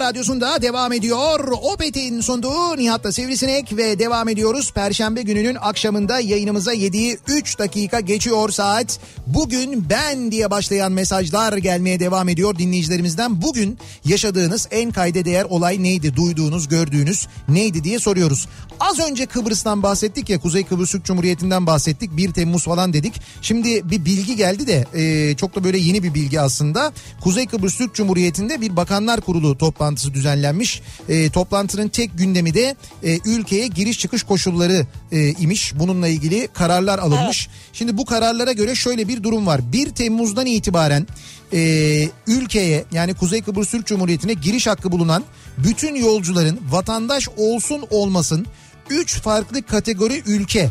radyosunda 0.01 0.62
devam 0.62 0.92
ediyor. 0.92 1.53
Opet'in 1.62 2.20
sunduğu 2.20 2.76
Nihat'la 2.76 3.12
Sivrisinek 3.12 3.76
ve 3.76 3.98
devam 3.98 4.28
ediyoruz. 4.28 4.72
Perşembe 4.72 5.22
gününün 5.22 5.57
akşamında 5.61 6.20
yayınımıza 6.20 6.74
7'yi 6.74 7.18
3 7.28 7.59
dakika 7.59 8.01
geçiyor 8.01 8.48
saat. 8.48 9.01
Bugün 9.26 9.90
ben 9.90 10.32
diye 10.32 10.51
başlayan 10.51 10.92
mesajlar 10.92 11.57
gelmeye 11.57 12.01
devam 12.01 12.28
ediyor 12.28 12.59
dinleyicilerimizden. 12.59 13.42
Bugün 13.42 13.78
yaşadığınız 14.05 14.68
en 14.70 14.90
kayda 14.90 15.24
değer 15.24 15.44
olay 15.44 15.82
neydi? 15.82 16.16
Duyduğunuz, 16.16 16.68
gördüğünüz 16.68 17.26
neydi 17.48 17.84
diye 17.84 17.98
soruyoruz. 17.98 18.48
Az 18.80 18.98
önce 18.98 19.26
Kıbrıs'tan 19.26 19.82
bahsettik 19.82 20.30
ya 20.30 20.40
Kuzey 20.40 20.64
Kıbrıs 20.64 20.90
Türk 20.90 21.05
Cumhuriyeti'nden 21.05 21.66
bahsettik. 21.66 22.16
1 22.16 22.32
Temmuz 22.32 22.64
falan 22.64 22.92
dedik. 22.92 23.20
Şimdi 23.42 23.90
bir 23.90 24.05
bilgi 24.05 24.36
geldi 24.36 24.66
de 24.66 24.86
e, 24.94 25.36
çok 25.36 25.55
da 25.55 25.64
böyle 25.64 25.78
yeni 25.78 26.03
bir 26.03 26.14
bilgi 26.14 26.40
aslında. 26.40 26.92
Kuzey 27.20 27.46
Kıbrıs 27.46 27.76
Türk 27.76 27.94
Cumhuriyeti'nde 27.94 28.61
bir 28.61 28.76
bakanlar 28.76 29.20
kurulu 29.20 29.59
toplantısı 29.91 30.14
düzenlenmiş. 30.14 30.82
E, 31.09 31.30
toplantının 31.30 31.88
tek 31.88 32.18
gündemi 32.18 32.55
de 32.55 32.76
e, 33.03 33.18
ülkeye 33.24 33.66
giriş 33.66 33.99
çıkış 33.99 34.22
koşulları 34.22 34.86
e, 35.12 35.28
imiş. 35.28 35.72
Bununla 35.74 36.09
ilgili 36.09 36.49
kararlar 36.53 36.99
alınmış. 36.99 37.49
Şimdi 37.72 37.97
bu 37.97 38.05
kararlara 38.05 38.53
göre 38.53 38.74
şöyle 38.74 39.09
bir 39.09 39.22
durum 39.22 39.47
var. 39.47 39.61
1 39.72 39.91
Temmuz'dan 39.91 40.47
itibaren 40.47 41.07
e, 41.53 42.09
ülkeye 42.26 42.84
yani 42.93 43.14
Kuzey 43.14 43.43
Kıbrıs 43.43 43.70
Türk 43.70 43.86
Cumhuriyeti'ne 43.86 44.32
giriş 44.32 44.66
hakkı 44.66 44.93
bulunan 44.93 45.24
bütün 45.59 45.95
yolcuların 45.95 46.61
vatandaş 46.70 47.28
olsun 47.36 47.84
olmasın 47.91 48.47
3 48.91 49.20
farklı 49.20 49.62
kategori 49.62 50.22
ülke 50.26 50.70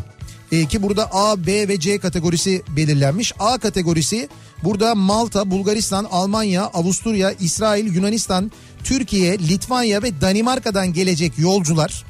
E, 0.52 0.66
ki 0.66 0.82
burada 0.82 1.08
A, 1.12 1.46
B 1.46 1.68
ve 1.68 1.80
C 1.80 1.98
kategorisi 1.98 2.62
belirlenmiş. 2.76 3.32
A 3.38 3.58
kategorisi 3.58 4.28
burada 4.64 4.94
Malta, 4.94 5.50
Bulgaristan, 5.50 6.04
Almanya, 6.10 6.64
Avusturya, 6.64 7.32
İsrail, 7.40 7.94
Yunanistan, 7.94 8.52
Türkiye, 8.84 9.38
Litvanya 9.38 10.02
ve 10.02 10.20
Danimarka'dan 10.20 10.92
gelecek 10.92 11.38
yolcular 11.38 12.04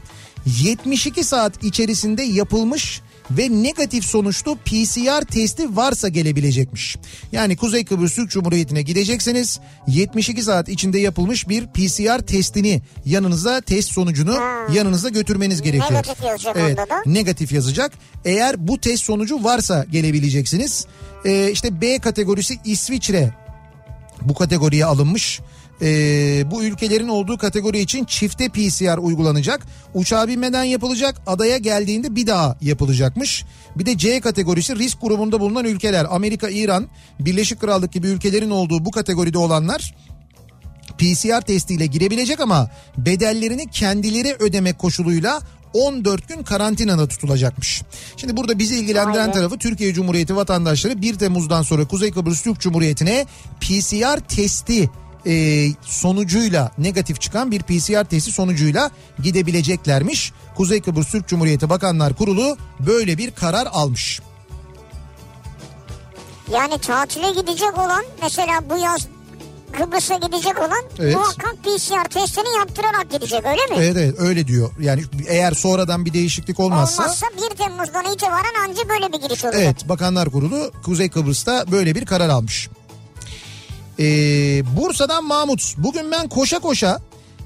72 0.47 1.25
saat 1.25 1.65
içerisinde 1.65 2.23
yapılmış 2.23 3.01
ve 3.31 3.63
negatif 3.63 4.05
sonuçlu 4.05 4.57
PCR 4.57 5.25
testi 5.25 5.77
varsa 5.77 6.09
gelebilecekmiş. 6.09 6.97
Yani 7.33 7.57
Kuzey 7.57 7.85
Kıbrıs 7.85 8.15
Türk 8.15 8.31
Cumhuriyeti'ne 8.31 8.83
gidecekseniz 8.83 9.61
72 9.87 10.43
saat 10.43 10.69
içinde 10.69 10.99
yapılmış 10.99 11.49
bir 11.49 11.67
PCR 11.67 12.19
testini 12.19 12.83
yanınıza 13.05 13.61
test 13.61 13.93
sonucunu 13.93 14.39
yanınıza 14.73 15.09
götürmeniz 15.09 15.63
gerekiyor. 15.63 15.91
Negatif 15.93 16.25
yazacak 16.25 16.57
evet. 16.61 16.79
Negatif 17.07 17.53
yazacak. 17.53 17.93
Eğer 18.25 18.69
bu 18.69 18.81
test 18.81 19.05
sonucu 19.05 19.45
varsa 19.45 19.87
gelebileceksiniz. 19.91 20.87
Ee, 21.25 21.51
işte 21.53 21.81
B 21.81 21.99
kategorisi 21.99 22.59
İsviçre 22.65 23.35
bu 24.23 24.35
kategoriye 24.35 24.85
alınmış. 24.85 25.41
Ee, 25.83 26.51
bu 26.51 26.65
ülkelerin 26.65 27.09
olduğu 27.09 27.39
kategori 27.39 27.79
için 27.79 28.05
çifte 28.05 28.49
PCR 28.49 28.99
uygulanacak. 28.99 29.67
Uçağa 29.95 30.29
binmeden 30.29 30.65
yapılacak. 30.65 31.21
Adaya 31.27 31.59
geldiğinde 31.59 32.17
bir 32.17 32.27
daha 32.27 32.57
yapılacakmış. 32.61 33.45
Bir 33.77 33.87
de 33.87 33.99
C 33.99 34.21
kategorisi 34.21 34.77
risk 34.77 35.01
grubunda 35.01 35.41
bulunan 35.41 35.65
ülkeler. 35.65 36.07
Amerika, 36.11 36.49
İran, 36.49 36.89
Birleşik 37.21 37.61
Krallık 37.61 37.93
gibi 37.93 38.07
ülkelerin 38.07 38.51
olduğu 38.51 38.85
bu 38.85 38.91
kategoride 38.91 39.39
olanlar 39.39 39.95
PCR 40.99 41.41
testiyle 41.41 41.87
girebilecek 41.87 42.41
ama 42.41 42.71
bedellerini 42.99 43.71
kendileri 43.71 44.37
ödemek 44.39 44.79
koşuluyla 44.79 45.41
14 45.75 46.29
gün 46.29 46.43
karantinada 46.43 47.09
tutulacakmış. 47.09 47.83
Şimdi 48.17 48.37
burada 48.37 48.59
bizi 48.59 48.75
ilgilendiren 48.77 49.21
Aynen. 49.21 49.33
tarafı 49.33 49.59
Türkiye 49.59 49.95
Cumhuriyeti 49.95 50.37
vatandaşları 50.37 51.03
1 51.03 51.15
Temmuz'dan 51.15 51.63
sonra 51.63 51.85
Kuzey 51.85 52.11
Kıbrıs 52.11 52.43
Türk 52.43 52.61
Cumhuriyeti'ne 52.61 53.27
PCR 53.61 54.21
testi 54.21 54.91
e, 55.27 55.67
sonucuyla 55.83 56.71
negatif 56.79 57.21
çıkan 57.21 57.51
bir 57.51 57.63
PCR 57.63 58.05
testi 58.05 58.33
sonucuyla 58.33 58.91
gidebileceklermiş. 59.23 60.33
Kuzey 60.57 60.81
Kıbrıs 60.81 61.11
Türk 61.11 61.29
Cumhuriyeti 61.29 61.71
Bakanlar 61.71 62.15
Kurulu 62.15 62.57
böyle 62.81 63.19
bir 63.19 63.31
karar 63.31 63.67
almış. 63.67 64.21
Yani 66.53 66.79
tatile 66.79 67.31
gidecek 67.41 67.79
olan 67.79 68.05
mesela 68.23 68.71
bu 68.71 68.77
yaz 68.79 69.09
Kıbrıs'a 69.73 70.15
gidecek 70.17 70.59
olan 70.59 70.83
Evet. 70.99 71.15
muhakkak 71.15 71.57
PCR 71.65 72.09
testini 72.09 72.59
yaptırarak 72.59 73.11
gidecek 73.11 73.45
öyle 73.47 73.67
mi? 73.67 73.77
Evet 73.77 73.97
evet 73.97 74.15
öyle 74.19 74.47
diyor. 74.47 74.71
Yani 74.81 75.03
eğer 75.29 75.53
sonradan 75.53 76.05
bir 76.07 76.13
değişiklik 76.13 76.61
olmazsa 76.61 77.03
Olmazsa 77.03 77.27
1 77.51 77.57
Temmuz'dan 77.57 78.13
itibaren 78.13 78.69
anca 78.69 78.89
böyle 78.89 79.13
bir 79.13 79.29
giriş 79.29 79.45
olacak. 79.45 79.63
Evet 79.65 79.89
Bakanlar 79.89 80.31
Kurulu 80.31 80.73
Kuzey 80.85 81.09
Kıbrıs'ta 81.11 81.65
böyle 81.71 81.95
bir 81.95 82.07
karar 82.07 82.29
almış. 82.29 82.69
Ee, 84.01 84.63
Bursa'dan 84.77 85.25
Mahmut. 85.25 85.75
Bugün 85.77 86.11
ben 86.13 86.29
koşa 86.29 86.59
koşa 86.59 86.99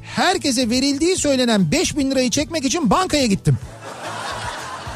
herkese 0.02 0.70
verildiği 0.70 1.16
söylenen 1.16 1.70
5000 1.72 2.10
lirayı 2.10 2.30
çekmek 2.30 2.64
için 2.64 2.90
bankaya 2.90 3.26
gittim. 3.26 3.58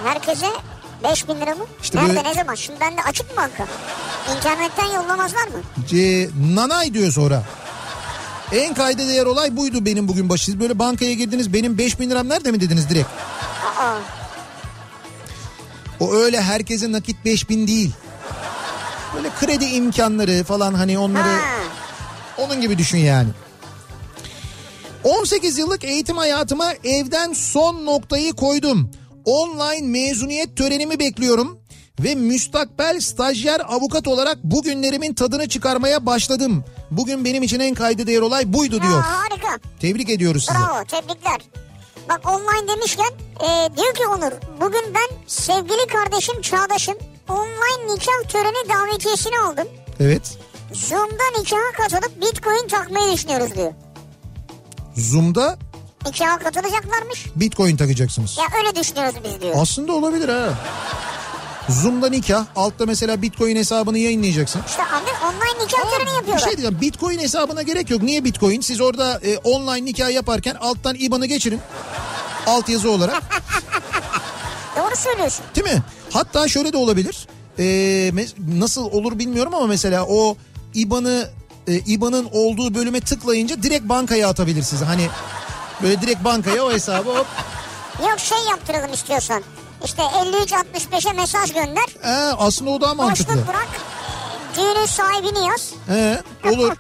Herkese 0.05 0.47
5 1.05 1.29
bin 1.29 1.35
lira 1.41 1.55
mı? 1.55 1.65
İşte 1.83 1.99
Nerede 1.99 2.09
böyle- 2.17 2.29
ne 2.29 2.35
zaman? 2.35 2.55
Şimdi 2.55 2.81
bende 2.81 3.03
açık 3.03 3.31
mı 3.31 3.37
banka? 3.37 3.67
İnternetten 4.37 4.87
yollamazlar 4.87 5.49
mı? 5.49 5.61
Ee, 5.99 6.29
nanay 6.55 6.95
diyor 6.95 7.13
sonra. 7.13 7.43
En 8.53 8.75
kayda 8.75 8.99
değer 9.09 9.27
olay 9.27 9.57
buydu 9.57 9.85
benim 9.85 10.09
bugün 10.09 10.29
başı. 10.29 10.45
Siz 10.45 10.61
böyle 10.61 10.79
bankaya 10.79 11.15
girdiniz 11.15 11.53
benim 11.53 11.79
5000 11.79 12.11
liram 12.11 12.29
nerede 12.29 12.51
mi 12.51 12.61
dediniz 12.61 12.89
direkt? 12.91 13.09
Aa, 13.79 13.95
O 16.01 16.13
öyle 16.15 16.43
herkese 16.43 16.93
nakit 16.93 17.25
5000 17.25 17.67
değil. 17.67 17.93
Böyle 19.17 19.31
kredi 19.41 19.65
imkanları 19.65 20.45
falan 20.45 20.75
hani 20.75 20.99
onları... 20.99 21.29
ha. 21.29 21.59
Onun 22.39 22.61
gibi 22.61 22.79
düşün 22.79 22.99
yani. 22.99 23.29
18 25.05 25.59
yıllık 25.59 25.85
eğitim 25.85 26.17
hayatıma 26.17 26.73
evden 26.85 27.33
son 27.33 27.87
noktayı 27.87 28.33
koydum. 28.33 28.91
Online 29.25 29.87
mezuniyet 29.87 30.57
törenimi 30.57 30.99
bekliyorum 30.99 31.59
ve 32.01 32.15
müstakbel 32.15 33.01
stajyer 33.01 33.61
avukat 33.69 34.09
olarak 34.09 34.45
bugünlerimin 34.45 35.15
tadını 35.15 35.49
çıkarmaya 35.49 36.07
başladım. 36.07 36.65
Bugün 36.91 37.25
benim 37.25 37.43
için 37.43 37.61
en 37.61 37.75
kayda 37.75 38.07
değer 38.07 38.21
olay 38.21 38.53
buydu 38.53 38.83
diyor. 38.83 38.99
Aa, 38.99 39.19
harika. 39.19 39.59
Tebrik 39.81 40.11
ediyoruz 40.11 40.45
sizi. 40.45 40.59
Bravo 40.59 40.85
tebrikler. 40.85 41.41
Bak 42.09 42.21
online 42.29 42.69
demişken 42.69 43.11
e, 43.41 43.77
diyor 43.77 43.95
ki 43.95 44.07
Onur 44.07 44.33
bugün 44.61 44.95
ben 44.95 45.17
sevgili 45.27 45.87
kardeşim 45.87 46.43
Çağdaş'ın 46.43 46.99
online 47.29 47.93
nikah 47.95 48.29
töreni 48.33 48.69
davetiyesini 48.69 49.39
aldım. 49.39 49.69
Evet. 50.01 50.39
Zoom'da 50.73 51.39
nikaha 51.39 51.73
katılıp 51.77 52.21
bitcoin 52.21 52.69
takmayı 52.69 53.13
düşünüyoruz 53.13 53.55
diyor. 53.55 53.73
Zoom'da 54.97 55.59
Nikaha 56.07 56.39
katılacaklarmış. 56.39 57.27
bitcoin 57.37 57.77
takacaksınız. 57.77 58.39
Ya 58.39 58.45
öyle 58.59 58.77
düşünüyoruz 58.81 59.15
biz 59.25 59.41
diyor. 59.41 59.55
Aslında 59.59 59.93
olabilir 59.93 60.29
ha. 60.29 60.49
Zoom'da 61.69 62.09
nikah, 62.09 62.45
altta 62.57 62.87
mesela 62.87 63.23
bitcoin 63.23 63.57
hesabını 63.57 63.99
yayınlayacaksın. 63.99 64.63
İşte 64.69 64.83
abi 64.83 65.11
online 65.27 65.65
nikah 65.65 65.91
töreni 65.91 66.07
Bir 66.09 66.13
yapıyorlar. 66.15 66.39
şey 66.45 66.57
diyeceğim 66.57 66.79
bitcoin 66.81 67.19
hesabına 67.19 67.63
gerek 67.63 67.91
yok. 67.91 68.03
Niye 68.03 68.25
bitcoin? 68.25 68.61
Siz 68.61 68.81
orada 68.81 69.21
e, 69.25 69.37
online 69.39 69.85
nikah 69.85 70.11
yaparken 70.11 70.55
alttan 70.55 70.97
IBAN'ı 70.99 71.27
geçirin. 71.27 71.61
Alt 72.47 72.69
yazı 72.69 72.91
olarak 72.91 73.23
Doğru 74.77 74.97
söylüyorsun. 74.97 75.45
değil 75.57 75.75
mi? 75.77 75.83
Hatta 76.13 76.49
şöyle 76.49 76.73
de 76.73 76.77
olabilir. 76.77 77.29
E, 77.59 77.63
mes- 78.15 78.61
nasıl 78.61 78.85
olur 78.85 79.19
bilmiyorum 79.19 79.55
ama 79.55 79.67
mesela 79.67 80.07
o 80.09 80.37
IBAN'ı 80.75 81.31
e, 81.67 81.75
IBAN'ın 81.79 82.29
olduğu 82.33 82.75
bölüme 82.75 83.01
tıklayınca 83.01 83.63
direkt 83.63 83.89
bankaya 83.89 84.29
atabilir 84.29 84.63
size. 84.63 84.85
Hani 84.85 85.09
böyle 85.83 86.01
direkt 86.03 86.25
bankaya 86.25 86.65
o 86.65 86.73
hesabı 86.73 87.11
hop. 87.11 87.27
Yok 88.03 88.19
şey 88.19 88.39
yaptıralım 88.51 88.93
istiyorsan. 88.93 89.43
İşte 89.85 90.03
53-65'e 90.03 91.13
mesaj 91.13 91.53
gönder. 91.53 91.85
Ee, 92.05 92.09
aslında 92.39 92.71
o 92.71 92.81
daha 92.81 92.95
mantıklı. 92.95 93.35
Boşluk 93.35 93.49
bırak. 93.49 93.69
Düğünün 94.57 94.87
sahibini 94.87 95.47
yaz. 95.47 95.73
He, 95.89 96.19
olur. 96.53 96.73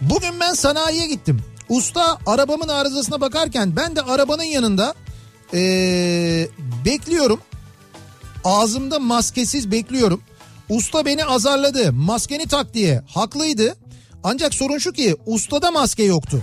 Bugün 0.00 0.40
ben 0.40 0.52
sanayiye 0.54 1.06
gittim. 1.06 1.42
Usta 1.68 2.18
arabamın 2.26 2.68
arızasına 2.68 3.20
bakarken 3.20 3.76
ben 3.76 3.96
de 3.96 4.02
arabanın 4.02 4.42
yanında 4.42 4.94
ee, 5.54 6.48
bekliyorum. 6.84 7.40
Ağzımda 8.44 8.98
maskesiz 8.98 9.70
bekliyorum. 9.70 10.22
Usta 10.68 11.04
beni 11.06 11.24
azarladı. 11.24 11.92
Maskeni 11.92 12.46
tak 12.48 12.74
diye. 12.74 13.02
Haklıydı. 13.14 13.76
Ancak 14.24 14.54
sorun 14.54 14.78
şu 14.78 14.92
ki 14.92 15.16
ustada 15.26 15.70
maske 15.70 16.02
yoktu. 16.02 16.40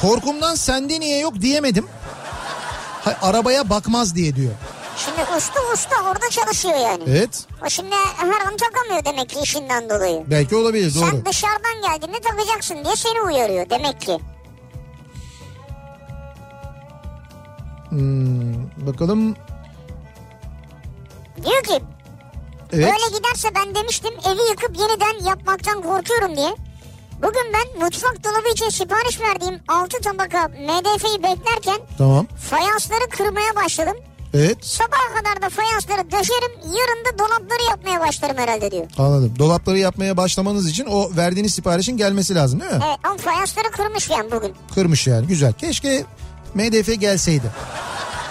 Korkumdan 0.00 0.54
sende 0.54 1.00
niye 1.00 1.18
yok 1.18 1.40
diyemedim. 1.40 1.86
Ha, 3.04 3.16
arabaya 3.22 3.70
bakmaz 3.70 4.14
diye 4.14 4.36
diyor. 4.36 4.52
Şimdi 4.96 5.20
usta 5.36 5.60
usta 5.74 5.96
orada 6.10 6.30
çalışıyor 6.30 6.74
yani. 6.74 7.02
Evet. 7.06 7.46
O 7.66 7.68
şimdi 7.70 7.94
her 8.16 8.46
an 8.46 8.56
takamıyor 8.56 9.04
demek 9.04 9.28
ki 9.30 9.40
işinden 9.42 9.90
dolayı. 9.90 10.24
Belki 10.30 10.56
olabilir 10.56 10.94
doğru. 10.94 11.04
Sen 11.10 11.24
dışarıdan 11.24 11.82
geldiğinde 11.90 12.20
takacaksın 12.20 12.84
diye 12.84 12.96
seni 12.96 13.20
uyarıyor 13.20 13.70
demek 13.70 14.00
ki. 14.00 14.18
Bakalım. 18.86 19.36
Diyor 21.44 21.62
ki 21.62 21.84
Evet. 22.72 22.84
böyle 22.92 23.18
giderse 23.18 23.48
ben 23.54 23.74
demiştim 23.74 24.10
evi 24.26 24.48
yıkıp 24.50 24.76
yeniden 24.78 25.28
yapmaktan 25.28 25.82
korkuyorum 25.82 26.36
diye. 26.36 26.54
Bugün 27.22 27.52
ben 27.54 27.84
mutfak 27.84 28.24
dolabı 28.24 28.48
için 28.52 28.68
sipariş 28.68 29.20
verdiğim 29.20 29.60
6 29.68 30.00
tabaka 30.00 30.48
MDF'yi 30.48 31.22
beklerken 31.22 31.78
Tamam. 31.98 32.26
fayansları 32.50 33.08
kırmaya 33.10 33.56
başladım. 33.64 33.96
Evet. 34.34 34.64
Sabaha 34.64 35.14
kadar 35.18 35.42
da 35.42 35.48
fayansları 35.48 36.10
döşerim 36.10 36.52
yarın 36.64 37.04
da 37.04 37.18
dolapları 37.18 37.62
yapmaya 37.70 38.00
başlarım 38.00 38.36
herhalde 38.38 38.70
diyor. 38.70 38.86
Anladım. 38.98 39.34
Dolapları 39.38 39.78
yapmaya 39.78 40.16
başlamanız 40.16 40.68
için 40.70 40.86
o 40.86 41.16
verdiğiniz 41.16 41.54
siparişin 41.54 41.96
gelmesi 41.96 42.34
lazım 42.34 42.60
değil 42.60 42.72
mi? 42.72 42.78
Evet 42.88 42.98
ama 43.04 43.16
fayansları 43.16 43.70
kırmış 43.70 44.10
yani 44.10 44.30
bugün. 44.32 44.54
Kırmış 44.74 45.06
yani 45.06 45.26
güzel. 45.26 45.52
Keşke 45.52 46.04
MDF 46.54 47.00
gelseydi. 47.00 47.46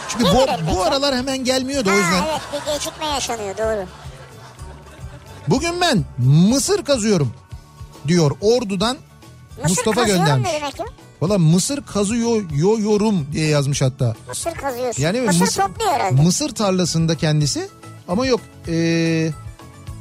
Çünkü 0.09 0.25
bu, 0.25 0.45
bu 0.75 0.83
aralar 0.83 1.15
hemen 1.15 1.43
gelmiyordu 1.43 1.89
o 1.89 1.91
Ha, 1.91 1.95
yüzden. 1.95 2.23
evet 2.29 2.41
bir 2.67 2.73
gecikme 2.73 3.05
yaşanıyor 3.05 3.57
doğru. 3.57 3.85
Bugün 5.47 5.81
ben 5.81 6.05
mısır 6.17 6.83
kazıyorum 6.83 7.33
diyor 8.07 8.31
Ordu'dan 8.41 8.97
Mısır 9.63 9.69
Mustafa 9.69 10.03
göndermiş. 10.03 10.49
Valla 11.21 11.37
mısır 11.37 11.83
kazıyorum 11.85 13.27
diye 13.33 13.47
yazmış 13.47 13.81
hatta. 13.81 14.15
Mısır 14.27 14.51
kazıyorsun. 14.51 15.03
Yani 15.03 15.21
mısır, 15.21 15.39
mısır- 15.41 15.61
topluyor 15.61 15.91
herhalde. 15.91 16.21
Mısır 16.21 16.49
tarlasında 16.49 17.15
kendisi 17.17 17.69
ama 18.07 18.25
yok 18.25 18.41
ee, 18.67 19.31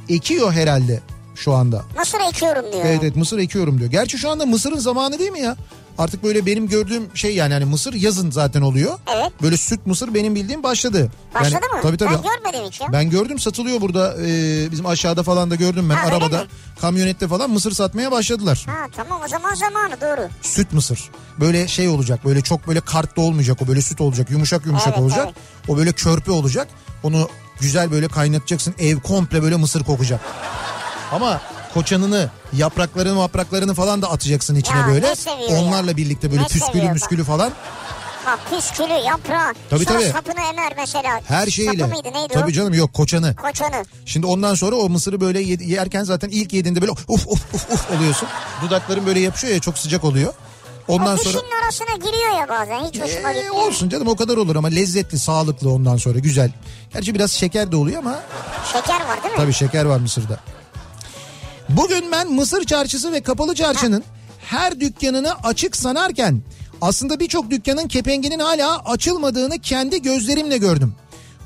ekiyor 0.09 0.51
herhalde 0.53 1.01
şu 1.35 1.53
anda. 1.53 1.83
Mısır 1.97 2.19
ekiyorum 2.29 2.71
diyor. 2.71 2.85
Evet 2.85 2.99
evet 3.03 3.15
mısır 3.15 3.37
ekiyorum 3.39 3.79
diyor. 3.79 3.91
Gerçi 3.91 4.17
şu 4.17 4.29
anda 4.29 4.45
mısırın 4.45 4.77
zamanı 4.79 5.19
değil 5.19 5.31
mi 5.31 5.39
ya? 5.39 5.55
Artık 5.99 6.23
böyle 6.23 6.45
benim 6.45 6.67
gördüğüm 6.67 7.17
şey 7.17 7.35
yani 7.35 7.53
hani 7.53 7.65
mısır 7.65 7.93
yazın 7.93 8.31
zaten 8.31 8.61
oluyor. 8.61 8.99
Evet. 9.15 9.31
Böyle 9.41 9.57
süt 9.57 9.85
mısır 9.85 10.13
benim 10.13 10.35
bildiğim 10.35 10.63
başladı. 10.63 11.11
Başladı 11.35 11.53
yani, 11.53 11.75
mı? 11.77 11.81
Tabii 11.81 11.97
tabii. 11.97 12.13
Ben 12.13 12.21
görmedim 12.21 12.61
hiç 12.67 12.81
ya. 12.81 12.87
Ben 12.93 13.09
gördüm 13.09 13.39
satılıyor 13.39 13.81
burada 13.81 14.15
e, 14.21 14.27
bizim 14.71 14.85
aşağıda 14.85 15.23
falan 15.23 15.51
da 15.51 15.55
gördüm 15.55 15.89
ben 15.89 15.95
Ha, 15.95 16.07
arabada 16.07 16.45
kamyonette 16.81 17.27
falan 17.27 17.49
mısır 17.49 17.71
satmaya 17.71 18.11
başladılar. 18.11 18.65
Ha 18.69 18.87
tamam 18.95 19.21
o 19.25 19.27
zaman 19.27 19.55
zamanı 19.55 20.01
doğru. 20.01 20.29
Süt 20.41 20.73
mısır 20.73 21.09
böyle 21.39 21.67
şey 21.67 21.89
olacak 21.89 22.25
böyle 22.25 22.41
çok 22.41 22.67
böyle 22.67 22.81
kartlı 22.81 23.21
olmayacak 23.21 23.61
o 23.61 23.67
böyle 23.67 23.81
süt 23.81 24.01
olacak 24.01 24.29
yumuşak 24.29 24.65
yumuşak 24.65 24.87
Evet, 24.87 24.99
olacak. 24.99 25.25
evet. 25.25 25.35
O 25.67 25.77
böyle 25.77 25.91
körpe 25.91 26.31
olacak 26.31 26.67
onu 27.03 27.29
güzel 27.59 27.91
böyle 27.91 28.07
kaynatacaksın 28.07 28.75
ev 28.79 28.99
komple 28.99 29.43
böyle 29.43 29.55
mısır 29.55 29.83
kokacak. 29.83 30.21
Ama 31.11 31.41
koçanını 31.73 32.29
yapraklarını 32.53 33.19
yapraklarını 33.19 33.73
falan 33.73 34.01
da 34.01 34.11
atacaksın 34.11 34.55
içine 34.55 34.77
Ya, 34.77 34.87
böyle. 34.87 35.15
seviyor 35.15 35.49
ya? 35.49 35.61
Onlarla 35.61 35.97
birlikte 35.97 36.31
böyle 36.31 36.41
Ne 36.43 36.47
püskülü 36.47 36.83
bak. 36.85 36.93
müskülü 36.93 37.23
falan. 37.23 37.51
Bak 38.25 38.39
püskülü 38.49 38.93
yaprağı. 38.93 39.53
Tabii, 39.69 39.85
Sonra 39.85 39.99
tabii. 39.99 40.09
sapını 40.09 40.41
emer 40.53 40.73
mesela. 40.77 41.21
Her 41.27 41.47
şeyiyle. 41.47 41.77
Sapı 41.83 41.93
mıydı 41.93 42.09
neydi 42.13 42.33
Tabii 42.33 42.49
o? 42.49 42.53
canım 42.53 42.73
yok 42.73 42.93
koçanı. 42.93 43.35
Koçanı. 43.35 43.85
Şimdi 44.05 44.25
ondan 44.25 44.55
sonra 44.55 44.75
o 44.75 44.89
mısırı 44.89 45.21
böyle 45.21 45.39
ye- 45.39 45.57
yerken 45.61 46.03
zaten 46.03 46.29
ilk 46.29 46.53
yediğinde 46.53 46.81
böyle 46.81 46.91
uf 46.91 47.05
uf 47.07 47.27
uf 47.53 47.73
uf 47.73 47.91
oluyorsun. 47.97 48.27
Dudakların 48.61 49.05
böyle 49.05 49.19
yapışıyor 49.19 49.53
ya 49.53 49.59
çok 49.59 49.77
sıcak 49.77 50.03
oluyor. 50.03 50.33
Ondan 50.87 51.13
o 51.13 51.17
sonra 51.17 51.33
dişinin 51.37 51.63
arasına 51.63 51.95
giriyor 51.95 52.39
ya 52.39 52.49
bazen 52.49 52.79
hiç 52.85 53.01
hoşuma 53.01 53.31
Ee, 53.31 53.33
gitmiyor. 53.33 53.55
olsun 53.67 53.89
canım 53.89 54.07
o 54.07 54.15
kadar 54.15 54.37
olur 54.37 54.55
ama 54.55 54.67
lezzetli, 54.67 55.19
sağlıklı 55.19 55.71
ondan 55.73 55.97
sonra 55.97 56.19
güzel. 56.19 56.51
Gerçi 56.93 57.15
biraz 57.15 57.31
şeker 57.31 57.71
de 57.71 57.75
oluyor 57.75 57.97
ama 57.99 58.19
Şeker 58.73 58.95
var 59.07 59.23
değil 59.23 59.33
mi? 59.33 59.37
tabii 59.37 59.53
şeker 59.53 59.85
var 59.85 59.97
mısırda. 59.99 60.39
Bugün 61.69 62.11
ben 62.11 62.31
Mısır 62.31 62.63
Çarşısı 62.63 63.11
ve 63.11 63.21
Kapalı 63.21 63.55
Çarşı'nın 63.55 64.03
her 64.39 64.79
dükkanını 64.79 65.33
açık 65.43 65.75
sanarken 65.75 66.41
aslında 66.81 67.19
birçok 67.19 67.51
dükkanın 67.51 67.87
kepenginin 67.87 68.39
hala 68.39 68.79
açılmadığını 68.79 69.59
kendi 69.59 70.01
gözlerimle 70.01 70.57
gördüm. 70.57 70.95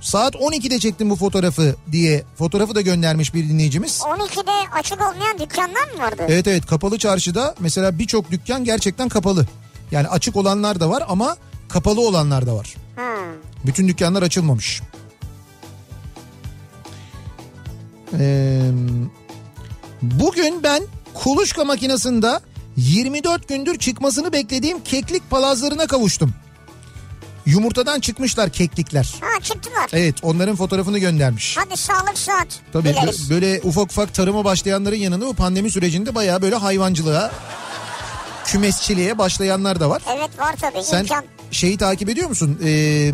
Saat 0.01 0.35
12'de 0.35 0.79
çektim 0.79 1.09
bu 1.09 1.15
fotoğrafı 1.15 1.75
diye 1.91 2.23
fotoğrafı 2.37 2.75
da 2.75 2.81
göndermiş 2.81 3.33
bir 3.33 3.49
dinleyicimiz. 3.49 3.99
12'de 3.99 4.69
açık 4.79 5.01
olmayan 5.01 5.39
dükkanlar 5.39 5.93
mı 5.93 5.99
vardı? 5.99 6.23
Evet 6.27 6.47
evet 6.47 6.65
kapalı 6.65 6.97
çarşıda 6.97 7.55
mesela 7.59 7.99
birçok 7.99 8.31
dükkan 8.31 8.63
gerçekten 8.63 9.09
kapalı. 9.09 9.45
Yani 9.91 10.07
açık 10.07 10.35
olanlar 10.35 10.79
da 10.79 10.89
var 10.89 11.03
ama 11.07 11.37
kapalı 11.69 12.01
olanlar 12.01 12.47
da 12.47 12.55
var. 12.55 12.75
Ha. 12.95 13.15
Bütün 13.65 13.87
dükkanlar 13.87 14.23
açılmamış. 14.23 14.81
Ee, 18.19 18.61
bugün 20.03 20.63
ben 20.63 20.83
kuluçka 21.13 21.65
makinesinde 21.65 22.39
24 22.77 23.47
gündür 23.49 23.77
çıkmasını 23.79 24.33
beklediğim 24.33 24.83
keklik 24.83 25.29
palazlarına 25.29 25.87
kavuştum. 25.87 26.33
Yumurtadan 27.45 27.99
çıkmışlar 27.99 28.49
keklikler. 28.49 29.13
Ha 29.21 29.41
çıktılar. 29.41 29.89
Evet 29.93 30.15
onların 30.21 30.55
fotoğrafını 30.55 30.99
göndermiş. 30.99 31.57
Hadi 31.57 31.77
sağlık 31.77 32.17
saat. 32.17 32.47
Tabii 32.73 32.89
Dileriz. 32.89 33.29
böyle 33.29 33.61
ufak 33.63 33.83
ufak 33.91 34.13
tarıma 34.13 34.45
başlayanların 34.45 34.95
yanında 34.95 35.25
bu 35.25 35.33
pandemi 35.33 35.71
sürecinde 35.71 36.15
bayağı 36.15 36.41
böyle 36.41 36.55
hayvancılığa, 36.55 37.31
kümesçiliğe 38.45 39.17
başlayanlar 39.17 39.79
da 39.79 39.89
var. 39.89 40.01
Evet 40.17 40.39
var 40.39 40.55
tabii 40.61 40.83
Sen 40.83 40.99
imkan. 41.01 41.25
şeyi 41.51 41.77
takip 41.77 42.09
ediyor 42.09 42.29
musun? 42.29 42.59
Ee, 42.63 43.11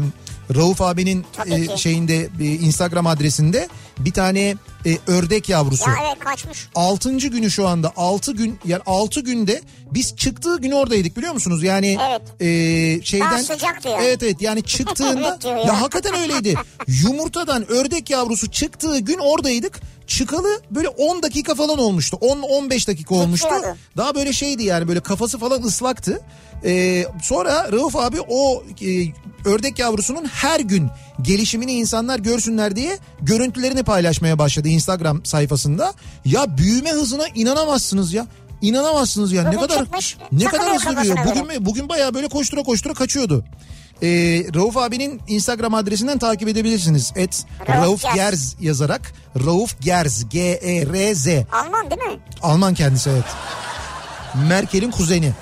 Rauf 0.55 0.81
abinin 0.81 1.25
e, 1.45 1.77
şeyinde 1.77 2.29
e, 2.41 2.45
Instagram 2.45 3.07
adresinde 3.07 3.69
bir 3.99 4.11
tane 4.11 4.55
e, 4.85 4.97
ördek 5.07 5.49
yavrusu. 5.49 5.89
Ya 5.89 5.95
evet 6.07 6.19
kaçmış. 6.19 6.67
6. 6.75 7.11
günü 7.17 7.51
şu 7.51 7.67
anda 7.67 7.91
6 7.95 8.31
gün 8.31 8.59
yani 8.65 8.81
6 8.85 9.19
günde 9.19 9.61
biz 9.91 10.15
çıktığı 10.15 10.61
gün 10.61 10.71
oradaydık 10.71 11.17
biliyor 11.17 11.33
musunuz? 11.33 11.63
Yani 11.63 11.97
Evet. 12.09 12.21
e, 12.41 13.05
şeyden 13.05 13.31
Daha 13.31 13.39
sıcaktı 13.43 13.89
yani. 13.89 14.03
Evet 14.05 14.23
evet 14.23 14.41
yani 14.41 14.63
çıktığında 14.63 15.29
Evet 15.31 15.41
diyor 15.43 15.55
ya. 15.55 15.63
ya 15.63 15.81
hakikaten 15.81 16.13
öyleydi. 16.13 16.55
Yumurtadan 16.87 17.71
ördek 17.71 18.09
yavrusu 18.09 18.51
çıktığı 18.51 18.99
gün 18.99 19.17
oradaydık. 19.17 19.79
Çıkalı 20.09 20.61
böyle 20.71 20.87
10 20.87 21.23
dakika 21.23 21.55
falan 21.55 21.79
olmuştu. 21.79 22.17
10 22.21 22.41
15 22.41 22.87
dakika 22.87 23.15
olmuştu. 23.15 23.47
Daha 23.97 24.15
böyle 24.15 24.33
şeydi 24.33 24.63
yani 24.63 24.87
böyle 24.87 24.99
kafası 24.99 25.37
falan 25.37 25.63
ıslaktı. 25.63 26.21
Ee, 26.65 27.05
sonra 27.21 27.71
Rauf 27.71 27.95
abi 27.95 28.17
o 28.29 28.63
e, 28.81 28.89
ördek 29.49 29.79
yavrusunun 29.79 30.25
her 30.25 30.59
gün 30.59 30.89
gelişimini 31.21 31.73
insanlar 31.73 32.19
görsünler 32.19 32.75
diye 32.75 32.97
görüntülerini 33.21 33.83
paylaşmaya 33.83 34.39
başladı 34.39 34.67
Instagram 34.67 35.25
sayfasında. 35.25 35.93
Ya 36.25 36.57
büyüme 36.57 36.91
hızına 36.91 37.27
inanamazsınız 37.35 38.13
ya. 38.13 38.25
İnanamazsınız 38.61 39.31
ya. 39.31 39.43
ne 39.43 39.47
Bugün 39.47 39.59
kadar 39.67 39.77
çıkmış, 39.77 40.17
ne 40.31 40.45
kadar 40.45 40.75
hızlı 40.75 40.97
büyüyor. 41.01 41.17
Bugün 41.25 41.65
bugün 41.65 41.89
bayağı 41.89 42.13
böyle 42.13 42.27
koştura 42.27 42.63
koştura 42.63 42.93
kaçıyordu. 42.93 43.45
Ee, 44.03 44.07
Rauf 44.55 44.77
abinin 44.77 45.21
Instagram 45.27 45.73
adresinden 45.73 46.17
takip 46.17 46.47
edebilirsiniz. 46.47 47.13
Et 47.15 47.45
Rauf 47.69 47.83
Rauf 47.85 48.01
Gerz. 48.03 48.15
Gerz 48.15 48.55
yazarak. 48.59 49.13
Rauf 49.45 49.81
Gerz 49.81 50.29
G-E-R-Z. 50.29 51.27
Alman 51.51 51.89
değil 51.91 52.01
mi? 52.01 52.19
Alman 52.41 52.73
kendisi 52.73 53.09
evet. 53.09 53.23
Merkel'in 54.47 54.91
kuzeni. 54.91 55.33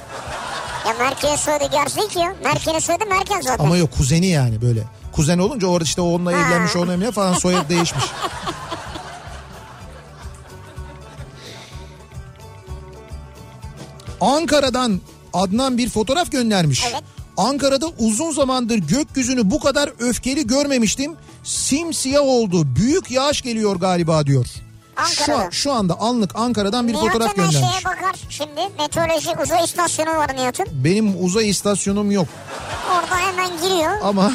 Ya 0.87 0.93
Merkel'in 0.99 1.35
soyadı 1.35 1.63
Gerz 1.71 1.97
değil 1.97 2.09
ki 2.09 2.19
ya. 2.19 2.35
Merkel'in 2.43 2.79
soyadı 2.79 3.05
Merkel 3.05 3.41
zaten. 3.41 3.63
Ama 3.63 3.77
yok 3.77 3.91
kuzeni 3.91 4.27
yani 4.27 4.61
böyle. 4.61 4.83
Kuzen 5.11 5.37
olunca 5.37 5.67
orada 5.67 5.83
işte 5.83 6.01
onunla 6.01 6.31
Ha. 6.33 6.37
evlenmiş 6.47 6.75
onunla 6.75 6.93
evlenmiş 6.93 7.15
falan 7.15 7.33
soyadı 7.33 7.69
değişmiş. 7.69 8.03
Ankara'dan 14.21 15.01
Adnan 15.33 15.77
bir 15.77 15.89
fotoğraf 15.89 16.31
göndermiş. 16.31 16.83
Evet. 16.91 17.03
Ankara'da 17.37 17.85
uzun 17.99 18.31
zamandır 18.31 18.75
gökyüzünü 18.77 19.51
bu 19.51 19.59
kadar 19.59 19.89
öfkeli 19.99 20.47
görmemiştim. 20.47 21.15
Simsiyah 21.43 22.21
oldu. 22.21 22.75
Büyük 22.75 23.11
yağış 23.11 23.41
geliyor 23.41 23.75
galiba 23.75 24.25
diyor. 24.25 24.45
Şu, 25.25 25.37
an- 25.37 25.49
şu 25.49 25.71
anda 25.73 25.99
anlık 25.99 26.31
Ankara'dan 26.35 26.87
bir 26.87 26.93
Nihat 26.93 27.05
fotoğraf 27.07 27.35
göndermiş. 27.35 27.55
şeye 27.57 27.85
bakar 27.85 28.15
şimdi. 28.29 28.61
Meteoroloji 28.79 29.29
uzay 29.43 29.63
istasyonu 29.63 30.09
var 30.09 30.35
Nihat'ın. 30.35 30.65
Benim 30.71 31.23
uzay 31.25 31.49
istasyonum 31.49 32.11
yok 32.11 32.27
Orada 32.91 33.17
hemen 33.17 33.49
giriyor. 33.61 33.91
ama 34.03 34.31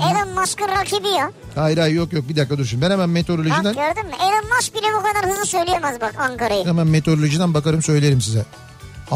Elon 0.00 0.40
Musk'ın 0.40 0.68
rakibi 0.68 1.08
ya. 1.08 1.30
hayır 1.54 1.78
hayır 1.78 1.94
yok 1.94 2.12
yok 2.12 2.28
bir 2.28 2.36
dakika 2.36 2.58
dur 2.58 2.64
şimdi 2.66 2.82
ben 2.82 2.90
hemen 2.90 3.08
Bak 3.08 3.14
meteorolojiden 3.14 3.62
gördün 3.74 4.06
mü? 4.06 4.12
Elon 4.20 4.56
Musk 4.56 4.74
bile 4.74 4.86
bu 4.98 5.02
kadar 5.02 5.30
hızlı 5.32 5.46
söyleyemez 5.46 6.00
bak 6.00 6.14
Ankara'yı. 6.18 6.64
hemen 6.66 6.86
meteorolojiden 6.86 7.54
bakarım 7.54 7.82
söylerim 7.82 8.20
size. 8.20 8.44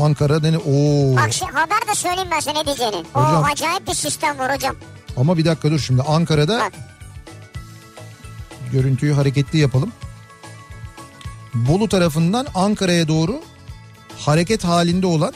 Ankara 0.05 0.43
dene 0.43 0.59
oo 0.59 1.17
Bak 1.17 1.33
şimdi 1.33 1.53
haber 1.53 1.89
de 1.91 1.95
söyleyeyim 1.95 2.29
ben 2.33 2.41
sana 2.41 2.59
ne 2.59 2.67
diyeceğini. 2.67 2.97
Hocam. 3.13 3.43
O 3.43 3.47
acayip 3.53 3.89
bir 3.89 3.95
sistem 3.95 4.39
var 4.39 4.55
hocam. 4.55 4.77
ama 5.17 5.37
bir 5.39 5.45
dakika 5.45 5.71
dur 5.71 5.79
şimdi 5.79 6.03
Ankara'da 6.03 6.59
Bak. 6.59 6.73
görüntüyü 8.73 9.13
hareketli 9.13 9.59
yapalım. 9.59 9.93
Bolu 11.55 11.89
tarafından 11.89 12.47
Ankara'ya 12.55 13.09
doğru 13.09 13.41
hareket 14.19 14.65
halinde 14.65 15.07
olan 15.07 15.33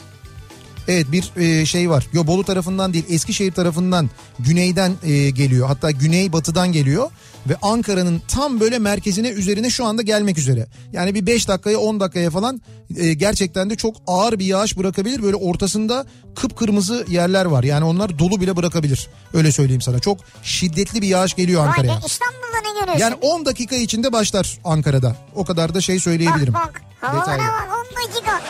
evet 0.88 1.12
bir 1.12 1.32
e, 1.36 1.66
şey 1.66 1.90
var. 1.90 2.06
Yo 2.12 2.26
Bolu 2.26 2.44
tarafından 2.44 2.92
değil 2.92 3.04
Eskişehir 3.08 3.52
tarafından 3.52 4.10
güneyden 4.38 4.92
e, 5.02 5.30
geliyor. 5.30 5.66
Hatta 5.66 5.90
güney 5.90 6.32
batıdan 6.32 6.72
geliyor 6.72 7.10
ve 7.46 7.56
Ankara'nın 7.62 8.22
tam 8.28 8.60
böyle 8.60 8.78
merkezine 8.78 9.28
üzerine 9.28 9.70
şu 9.70 9.84
anda 9.84 10.02
gelmek 10.02 10.38
üzere. 10.38 10.66
Yani 10.92 11.14
bir 11.14 11.26
5 11.26 11.48
dakikaya 11.48 11.78
10 11.78 12.00
dakikaya 12.00 12.30
falan 12.30 12.62
e, 12.96 13.14
gerçekten 13.14 13.70
de 13.70 13.76
çok 13.76 13.96
ağır 14.06 14.38
bir 14.38 14.44
yağış 14.44 14.78
bırakabilir. 14.78 15.22
Böyle 15.22 15.36
ortasında 15.36 16.06
kıpkırmızı 16.34 17.06
yerler 17.08 17.44
var. 17.44 17.64
Yani 17.64 17.84
onlar 17.84 18.18
dolu 18.18 18.40
bile 18.40 18.56
bırakabilir. 18.56 19.08
Öyle 19.34 19.52
söyleyeyim 19.52 19.82
sana. 19.82 19.98
Çok 19.98 20.18
şiddetli 20.42 21.02
bir 21.02 21.08
yağış 21.08 21.34
geliyor 21.34 21.60
Vay 21.60 21.68
Ankara'ya. 21.68 21.92
be 21.92 22.00
İstanbul'da 22.06 22.60
ne 22.72 22.80
görüyorsun? 22.80 23.00
Yani 23.00 23.14
10 23.14 23.46
dakika 23.46 23.76
içinde 23.76 24.12
başlar 24.12 24.58
Ankara'da. 24.64 25.16
O 25.34 25.44
kadar 25.44 25.74
da 25.74 25.80
şey 25.80 26.00
söyleyebilirim. 26.00 26.54
Bak 26.54 26.64
bak 26.64 26.82
havalara 27.00 27.38
bak 27.38 27.68
10 27.90 28.08
dakika. 28.08 28.40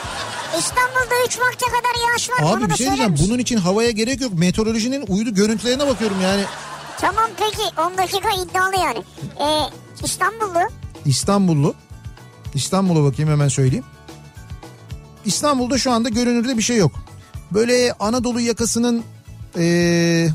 İstanbul'da 0.58 1.14
3 1.26 1.38
vakte 1.40 1.66
kadar 1.66 2.08
yağış 2.08 2.30
var. 2.30 2.56
Abi 2.56 2.70
bir 2.70 2.74
şey 2.76 2.86
diyeceğim. 2.86 3.14
Bunun 3.28 3.38
için 3.38 3.56
havaya 3.56 3.90
gerek 3.90 4.20
yok. 4.20 4.32
Meteorolojinin 4.34 5.04
uydu 5.08 5.34
görüntülerine 5.34 5.86
bakıyorum 5.86 6.16
yani. 6.22 6.44
Tamam 7.00 7.30
peki 7.38 7.80
10 7.80 7.98
dakika 7.98 8.28
iddialı 8.30 8.74
yani. 8.80 8.98
Ee, 9.40 9.70
İstanbullu 10.04 10.58
İstanbullu. 11.04 11.74
İstanbul'a 12.54 13.04
bakayım 13.04 13.30
hemen 13.30 13.48
söyleyeyim. 13.48 13.84
İstanbul'da 15.24 15.78
şu 15.78 15.92
anda 15.92 16.08
görünürde 16.08 16.56
bir 16.58 16.62
şey 16.62 16.76
yok. 16.76 16.92
Böyle 17.50 17.92
Anadolu 18.00 18.40
yakasının 18.40 19.04
eee, 19.58 20.30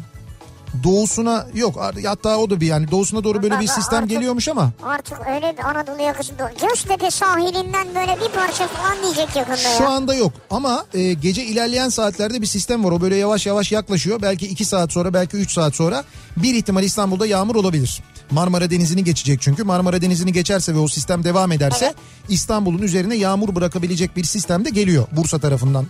doğusuna 0.84 1.48
yok. 1.54 1.80
Hatta 2.06 2.38
o 2.38 2.50
da 2.50 2.62
bir 2.62 2.68
yani 2.68 2.92
doğusuna 2.92 3.24
doğru 3.24 3.44
böyle 3.44 3.60
bir 3.60 3.68
sistem 3.68 3.98
artık- 3.98 4.10
geliyormuş 4.10 4.48
ama 4.48 4.72
artık 4.84 5.18
öyle 5.36 5.56
bir 5.58 5.64
Anadolu 5.64 6.02
yakasında. 6.02 6.52
Göztepe 6.62 7.12
sahilinden 7.12 7.88
böyle 7.96 8.16
bir 8.22 8.30
parça 8.36 8.68
falan 8.68 9.04
diyecek 9.04 9.36
yakında 9.36 9.58
ya. 9.58 9.78
Şu 9.78 9.90
anda 9.90 10.16
yok 10.16 10.34
ama 10.50 10.86
e, 10.94 11.14
gece 11.14 11.46
ilerleyen 11.46 11.90
saatlerde 11.90 12.42
bir 12.42 12.48
sistem 12.48 12.84
var. 12.84 12.92
O 12.92 13.02
böyle 13.02 13.16
yavaş 13.16 13.46
yavaş 13.46 13.72
yaklaşıyor. 13.72 14.22
Belki 14.22 14.48
2 14.48 14.66
saat 14.66 14.92
sonra 14.92 15.14
belki 15.14 15.38
3 15.38 15.52
saat 15.52 15.76
sonra 15.76 16.04
bir 16.38 16.54
ihtimal 16.54 16.84
İstanbul'da 16.84 17.26
yağmur 17.26 17.56
olabilir. 17.56 18.04
Marmara 18.32 18.72
Denizi'ni 18.72 19.04
geçecek 19.04 19.42
çünkü. 19.42 19.64
Marmara 19.64 20.02
Denizi'ni 20.02 20.34
geçerse 20.34 20.76
ve 20.76 20.80
o 20.80 20.88
sistem 20.88 21.24
devam 21.24 21.52
ederse 21.52 21.86
Evet. 21.86 21.96
İstanbul'un 22.30 22.82
üzerine 22.82 23.16
yağmur 23.16 23.56
bırakabilecek 23.56 24.16
bir 24.18 24.24
sistem 24.24 24.66
de 24.66 24.70
geliyor 24.70 25.08
Bursa 25.12 25.40
tarafından. 25.40 25.86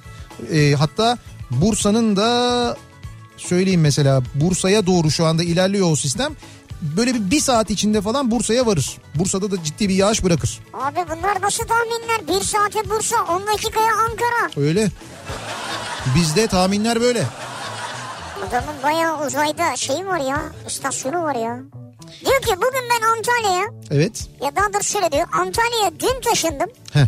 Ee, 0.53 0.75
hatta 0.79 1.17
Bursa'nın 1.51 2.15
da 2.15 2.77
söyleyeyim 3.37 3.81
mesela 3.81 4.21
Bursa'ya 4.35 4.85
doğru 4.87 5.11
şu 5.11 5.25
anda 5.25 5.43
ilerliyor 5.43 5.91
o 5.91 5.95
sistem. 5.95 6.35
Böyle 6.81 7.13
bir, 7.13 7.31
bir 7.31 7.39
saat 7.39 7.69
içinde 7.69 8.01
falan 8.01 8.31
Bursa'ya 8.31 8.65
varır. 8.65 8.97
Bursa'da 9.15 9.51
da 9.51 9.63
ciddi 9.63 9.89
bir 9.89 9.93
yağış 9.95 10.23
bırakır. 10.23 10.59
Abi 10.73 10.95
bunlar 11.09 11.41
nasıl 11.41 11.63
tahminler? 11.67 12.27
Bir 12.27 12.45
saate 12.45 12.89
Bursa 12.89 13.15
10 13.29 13.47
dakikaya 13.47 13.91
Ankara. 13.93 14.67
Öyle. 14.67 14.87
Bizde 16.15 16.47
tahminler 16.47 17.01
böyle. 17.01 17.23
Adamın 18.47 18.83
bayağı 18.83 19.27
uzayda 19.27 19.75
şey 19.75 20.07
var 20.07 20.19
ya 20.19 20.41
istasyonu 20.67 21.23
var 21.23 21.35
ya. 21.35 21.59
Diyor 22.25 22.41
ki 22.41 22.55
bugün 22.57 22.81
ben 22.91 23.07
Antalya'ya 23.17 23.65
Evet. 23.91 24.27
ya 24.41 24.55
daha 24.55 24.73
doğrusu 24.73 24.91
şöyle 24.91 25.11
diyor 25.11 25.27
Antalya'ya 25.33 25.91
dün 25.99 26.21
taşındım. 26.29 26.69
Heh. 26.93 27.05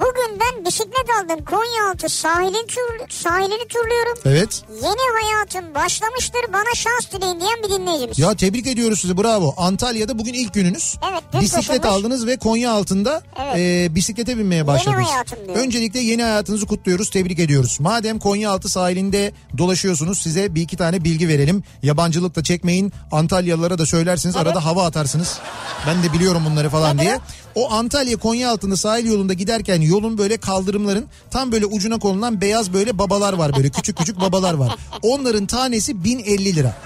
Bugün 0.00 0.40
ben 0.40 0.64
bisiklet 0.64 1.06
aldım 1.22 1.44
Konyaaltı 1.44 2.08
sahilin 2.08 2.66
tur, 2.66 3.08
sahilini 3.10 3.68
turluyorum. 3.68 4.18
Evet. 4.24 4.62
Yeni 4.82 5.22
hayatım 5.22 5.74
başlamıştır 5.74 6.40
bana 6.52 6.74
şans 6.74 7.12
dileyin 7.12 7.40
diyen 7.40 7.58
bir 7.64 7.68
dinleyicimiz. 7.70 8.18
Ya 8.18 8.34
tebrik 8.34 8.66
ediyoruz 8.66 9.00
sizi 9.00 9.18
bravo. 9.18 9.54
Antalya'da 9.56 10.18
bugün 10.18 10.34
ilk 10.34 10.54
gününüz. 10.54 10.96
Evet, 11.12 11.22
Bisiklet 11.42 11.66
taşınmış. 11.66 11.86
aldınız 11.86 12.26
ve 12.26 12.36
Konya 12.36 12.72
altında 12.72 13.22
Evet. 13.42 13.56
e, 13.58 13.94
bisiklete 13.94 14.38
binmeye 14.38 14.66
başladınız. 14.66 15.06
hayatım 15.08 15.38
diyor. 15.46 15.56
Öncelikle 15.56 16.00
yeni 16.00 16.22
hayatınızı 16.22 16.66
kutluyoruz, 16.66 17.10
tebrik 17.10 17.38
ediyoruz. 17.38 17.76
Madem 17.80 18.18
Konya 18.18 18.50
altı 18.50 18.68
sahilinde 18.68 19.32
dolaşıyorsunuz 19.58 20.18
size 20.22 20.54
bir 20.54 20.62
iki 20.62 20.76
tane 20.76 21.04
bilgi 21.04 21.28
verelim. 21.28 21.64
Yabancılık 21.82 22.36
da 22.36 22.42
çekmeyin. 22.42 22.92
Antalyalılara 23.12 23.78
da 23.78 23.86
söylersiniz 23.86 24.36
Evet. 24.36 24.46
arada 24.46 24.64
hava 24.64 24.86
atarsınız. 24.86 25.38
Ben 25.86 26.02
de 26.02 26.12
biliyorum 26.12 26.42
bunları 26.50 26.68
falan 26.70 26.96
Ne 26.96 27.00
diye. 27.00 27.18
O 27.54 27.70
Antalya 27.72 28.16
Konya 28.16 28.50
altında 28.50 28.76
sahil 28.76 29.06
yolunda 29.06 29.32
giderken 29.32 29.80
yolun 29.88 30.18
böyle 30.18 30.36
kaldırımların 30.36 31.06
tam 31.30 31.52
böyle 31.52 31.66
ucuna 31.66 31.98
konulan 31.98 32.40
beyaz 32.40 32.72
böyle 32.72 32.98
babalar 32.98 33.32
var 33.32 33.56
böyle 33.56 33.68
küçük 33.68 33.96
küçük 33.96 34.20
babalar 34.20 34.54
var. 34.54 34.76
Onların 35.02 35.46
tanesi 35.46 36.04
1050 36.04 36.56
lira. 36.56 36.76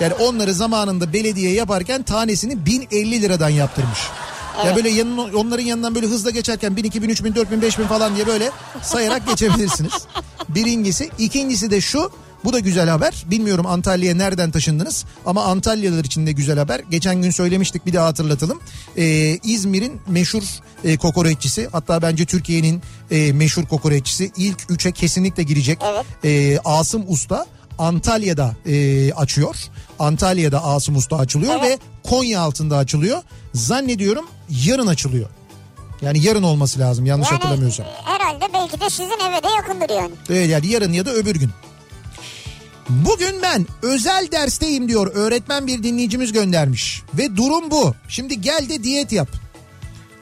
Yani 0.00 0.14
onları 0.14 0.54
zamanında 0.54 1.12
belediye 1.12 1.52
yaparken 1.52 2.02
tanesini 2.02 2.66
1050 2.66 3.22
liradan 3.22 3.48
yaptırmış. 3.48 3.98
Ya 4.66 4.76
böyle 4.76 4.88
yanın, 4.88 5.32
onların 5.32 5.62
yanından 5.64 5.94
böyle 5.94 6.06
hızla 6.06 6.30
geçerken 6.30 6.76
1000, 6.76 6.84
2000, 6.84 7.08
3000, 7.08 7.34
4000, 7.34 7.62
5000 7.62 7.84
falan 7.84 8.16
diye 8.16 8.26
böyle 8.26 8.50
sayarak 8.82 9.28
geçebilirsiniz. 9.28 9.92
Birincisi. 10.48 11.10
ikincisi 11.18 11.70
de 11.70 11.80
şu. 11.80 12.10
Bu 12.46 12.52
da 12.52 12.58
güzel 12.58 12.88
haber. 12.88 13.24
Bilmiyorum 13.30 13.66
Antalya'ya 13.66 14.16
nereden 14.16 14.50
taşındınız 14.50 15.04
ama 15.26 15.44
Antalyalılar 15.44 16.04
için 16.04 16.26
de 16.26 16.32
güzel 16.32 16.58
haber. 16.58 16.80
Geçen 16.90 17.22
gün 17.22 17.30
söylemiştik 17.30 17.86
bir 17.86 17.92
daha 17.92 18.06
hatırlatalım. 18.06 18.60
Ee, 18.96 19.38
İzmir'in 19.44 20.00
meşhur 20.08 20.42
e, 20.84 20.96
kokoreççisi 20.96 21.68
hatta 21.72 22.02
bence 22.02 22.24
Türkiye'nin 22.26 22.82
e, 23.10 23.32
meşhur 23.32 23.64
kokoreççisi 23.66 24.32
ilk 24.36 24.58
üçe 24.68 24.92
kesinlikle 24.92 25.42
girecek. 25.42 25.78
Evet. 25.84 26.04
Ee, 26.24 26.58
Asım 26.64 27.04
Usta 27.08 27.46
Antalya'da 27.78 28.52
e, 28.66 29.12
açıyor. 29.12 29.56
Antalya'da 29.98 30.64
Asım 30.64 30.96
Usta 30.96 31.16
açılıyor 31.16 31.54
Evet. 31.60 31.70
ve 31.70 31.78
Konya 32.10 32.40
altında 32.40 32.76
açılıyor. 32.76 33.22
Zannediyorum 33.54 34.24
yarın 34.66 34.86
açılıyor. 34.86 35.28
Yani 36.02 36.22
yarın 36.24 36.42
olması 36.42 36.78
lazım 36.80 37.06
yanlış 37.06 37.30
yani 37.30 37.38
hatırlamıyorsam. 37.38 37.86
e, 37.86 37.90
herhalde 38.04 38.44
belki 38.54 38.80
de 38.80 38.90
sizin 38.90 39.04
eve 39.30 39.42
de 39.42 39.48
yakındır 39.56 39.94
yani. 39.94 40.12
Evet 40.30 40.50
yani 40.50 40.66
yarın 40.66 40.92
ya 40.92 41.06
da 41.06 41.12
öbür 41.12 41.36
gün. 41.36 41.50
Bugün 42.88 43.42
ben 43.42 43.66
özel 43.82 44.28
dersteyim 44.32 44.88
diyor 44.88 45.10
öğretmen 45.14 45.66
bir 45.66 45.82
dinleyicimiz 45.82 46.32
göndermiş. 46.32 47.02
Ve 47.14 47.36
durum 47.36 47.70
bu. 47.70 47.94
Şimdi 48.08 48.40
gel 48.40 48.68
de 48.68 48.82
diyet 48.82 49.12
yap. 49.12 49.28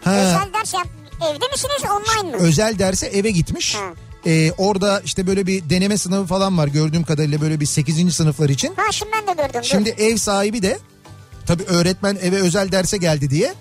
Ha, 0.05 0.15
Özel 0.15 0.53
ders 0.61 0.75
yap. 0.75 0.87
Evde 1.17 1.45
misiniz 1.53 1.83
online 1.91 2.37
mı? 2.37 2.43
özel 2.43 2.79
derse 2.79 3.07
eve 3.07 3.31
gitmiş. 3.31 3.75
Ha. 3.75 3.81
Ee, 4.27 4.53
orada 4.59 5.01
işte 5.05 5.27
böyle 5.27 5.47
bir 5.47 5.71
deneme 5.71 5.99
sınavı 5.99 6.27
falan 6.27 6.59
var 6.59 6.69
gördüğüm 6.69 7.05
kadarıyla 7.05 7.41
böyle 7.41 7.61
bir 7.61 7.67
8. 7.67 8.15
sınıflar 8.15 8.49
için. 8.49 8.75
Ha 8.77 8.93
şimdi 8.93 9.13
ben 9.13 9.27
de 9.27 9.43
gördüm. 9.43 9.61
dur. 9.63 9.69
Şimdi 9.69 9.89
ev 9.91 10.17
sahibi 10.17 10.63
de 10.63 10.79
tabii 11.47 11.63
öğretmen 11.63 12.19
eve 12.23 12.37
özel 12.37 12.73
derse 12.73 12.97
geldi 12.97 13.31
diye 13.31 13.55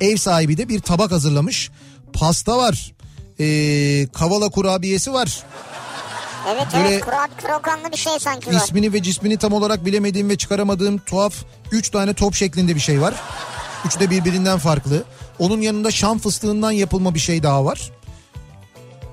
ev 0.00 0.16
sahibi 0.16 0.56
de 0.56 0.68
bir 0.68 0.80
tabak 0.80 1.10
hazırlamış. 1.12 1.70
Pasta 2.12 2.58
var. 2.58 2.92
Ee, 3.40 4.06
kavala 4.12 4.48
kurabiyesi 4.48 5.12
var. 5.12 5.42
Evet 6.48 6.66
böyle- 6.74 6.88
evet 6.88 7.04
krokanlı 7.36 7.92
bir 7.92 7.96
şey 7.96 8.18
sanki 8.18 8.46
var. 8.50 8.54
İsmini 8.54 8.92
ve 8.92 9.02
cismini 9.02 9.38
tam 9.38 9.52
olarak 9.52 9.84
bilemediğim 9.84 10.28
ve 10.28 10.36
çıkaramadığım 10.36 10.98
tuhaf 10.98 11.34
3 11.72 11.90
tane 11.90 12.14
top 12.14 12.34
şeklinde 12.34 12.74
bir 12.74 12.80
şey 12.80 13.00
var. 13.00 13.14
Üçü 13.86 14.00
de 14.00 14.10
birbirinden 14.10 14.58
farklı. 14.58 15.04
Onun 15.38 15.60
yanında 15.60 15.90
şam 15.90 16.18
fıstığından 16.18 16.70
yapılma 16.70 17.14
bir 17.14 17.18
şey 17.20 17.42
daha 17.42 17.64
var. 17.64 17.90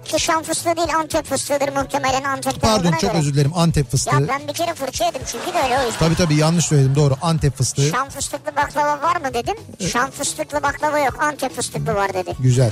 Ki 0.05 0.19
şam 0.19 0.43
fıstığı 0.43 0.75
değil 0.75 0.95
Antep 0.95 1.25
fıstığıdır 1.25 1.69
muhtemelen 1.69 2.23
Antep'ten 2.23 2.69
Pardon 2.69 2.91
çok 2.91 3.01
göre. 3.01 3.17
özür 3.17 3.33
dilerim 3.33 3.51
Antep 3.55 3.91
fıstığı. 3.91 4.15
Ya 4.15 4.27
ben 4.27 4.47
bir 4.47 4.53
kere 4.53 4.73
fırça 4.73 5.05
yedim 5.05 5.21
çünkü 5.31 5.53
de 5.53 5.63
öyle 5.63 5.79
o 5.79 5.85
yüzden. 5.85 5.99
Tabii 5.99 6.15
tabii 6.15 6.35
yanlış 6.35 6.65
söyledim 6.65 6.95
doğru 6.95 7.15
Antep 7.21 7.57
fıstığı. 7.57 7.89
Şam 7.89 8.09
fıstıklı 8.09 8.55
baklava 8.55 9.01
var 9.01 9.15
mı 9.15 9.33
dedim. 9.33 9.55
Şam 9.91 10.11
fıstıklı 10.11 10.63
baklava 10.63 10.99
yok 10.99 11.23
Antep 11.23 11.55
fıstıklı 11.55 11.95
var 11.95 12.13
dedi. 12.13 12.33
Güzel. 12.39 12.71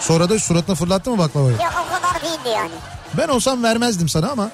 Sonra 0.00 0.28
da 0.30 0.38
suratına 0.38 0.74
fırlattı 0.74 1.10
mı 1.10 1.18
baklavayı? 1.18 1.56
Ya 1.60 1.70
o 1.70 1.94
kadar 1.94 2.22
değildi 2.22 2.48
yani. 2.48 2.70
Ben 3.14 3.28
olsam 3.28 3.62
vermezdim 3.62 4.08
sana 4.08 4.28
ama 4.30 4.50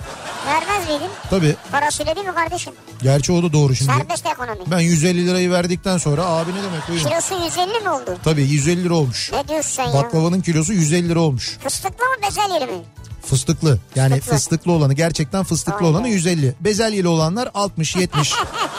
Vermez 0.46 0.88
miydin? 0.88 1.07
tabii 1.30 1.57
Parasıyla 1.72 2.16
değil 2.16 2.26
mi 2.26 2.34
kardeşim? 2.34 2.72
gerçi 3.03 3.32
o 3.32 3.42
da 3.42 3.53
doğru 3.53 3.74
şimdi. 3.74 3.92
Serbest 3.92 4.26
ekonomi. 4.26 4.59
Ben 4.70 4.78
150 4.80 5.26
lirayı 5.26 5.50
verdikten 5.50 5.98
sonra 5.98 6.24
abi 6.26 6.50
ne 6.50 6.62
demek 6.62 6.88
buyurun. 6.88 7.09
Kilosu 7.09 7.34
150 7.44 7.80
mi 7.80 7.90
oldu? 7.90 8.18
Tabii 8.24 8.42
150 8.42 8.84
lira 8.84 8.94
olmuş. 8.94 9.32
Ne 9.32 9.48
diyorsun 9.48 9.70
sen 9.70 9.84
ya? 9.84 9.92
Baklavanın 9.94 10.40
kilosu 10.40 10.72
150 10.72 11.09
lira 11.09 11.20
olmuş. 11.20 11.59
Fıstıklı 11.64 12.05
mı 12.05 12.14
bezelyeli 12.28 12.66
mi? 12.66 12.82
Fıstıklı. 13.26 13.78
Yani 13.96 14.14
Fıstıklı. 14.14 14.36
fıstıklı 14.36 14.72
olanı 14.72 14.92
gerçekten 14.94 15.44
fıstıklı 15.44 15.84
Vay 15.84 15.90
olanı 15.90 16.05
be. 16.05 16.09
150. 16.11 16.55
Bezelyeli 16.61 17.09
olanlar 17.09 17.50
60 17.55 17.96
70. 17.96 18.32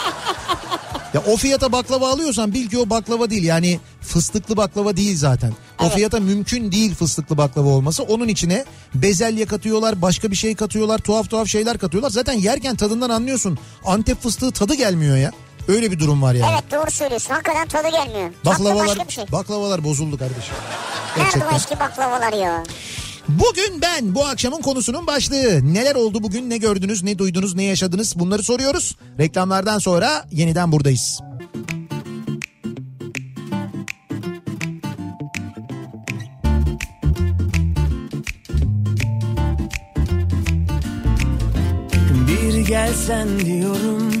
ya 1.14 1.22
o 1.32 1.36
fiyata 1.36 1.72
baklava 1.72 2.10
alıyorsan 2.10 2.54
bil 2.54 2.68
ki 2.68 2.78
o 2.78 2.90
baklava 2.90 3.30
değil. 3.30 3.44
Yani 3.44 3.80
fıstıklı 4.00 4.56
baklava 4.56 4.96
değil 4.96 5.16
zaten. 5.16 5.50
O 5.80 5.84
Evet. 5.84 5.94
fiyata 5.94 6.20
mümkün 6.20 6.72
değil 6.72 6.94
fıstıklı 6.94 7.36
baklava 7.36 7.68
olması. 7.68 8.02
Onun 8.02 8.28
içine 8.28 8.64
bezelye 8.94 9.46
katıyorlar, 9.46 10.02
başka 10.02 10.30
bir 10.30 10.36
şey 10.36 10.54
katıyorlar, 10.54 10.98
tuhaf 10.98 11.30
tuhaf 11.30 11.48
şeyler 11.48 11.78
katıyorlar. 11.78 12.10
Zaten 12.10 12.32
yerken 12.32 12.76
tadından 12.76 13.10
anlıyorsun. 13.10 13.58
Antep 13.84 14.22
fıstığı 14.22 14.50
tadı 14.52 14.74
gelmiyor 14.74 15.16
ya. 15.16 15.30
Öyle 15.68 15.90
bir 15.90 15.98
durum 15.98 16.22
var 16.22 16.34
yani. 16.34 16.52
Evet 16.54 16.64
doğru 16.72 16.90
söylüyorsun. 16.90 17.30
Hakikaten 17.34 17.68
tadı 17.68 17.88
gelmiyor. 17.88 18.30
Baklavalar 18.44 18.86
başka 18.88 19.08
bir 19.08 19.12
şey. 19.12 19.24
baklavalar 19.32 19.84
bozuldu 19.84 20.18
kardeşim. 20.18 20.54
Nerede 21.16 21.44
o 21.52 21.56
eski 21.56 21.80
baklavalar 21.80 22.32
ya? 22.32 22.62
Bugün 23.28 23.82
ben 23.82 24.14
bu 24.14 24.26
akşamın 24.26 24.62
konusunun 24.62 25.06
başlığı. 25.06 25.74
Neler 25.74 25.94
oldu 25.94 26.22
bugün 26.22 26.50
ne 26.50 26.56
gördünüz 26.58 27.02
ne 27.02 27.18
duydunuz 27.18 27.54
ne 27.54 27.64
yaşadınız 27.64 28.18
bunları 28.18 28.42
soruyoruz. 28.42 28.96
Reklamlardan 29.18 29.78
sonra 29.78 30.26
yeniden 30.30 30.72
buradayız. 30.72 31.20
Bir 42.28 42.66
gelsen 42.66 43.40
diyorum 43.40 44.12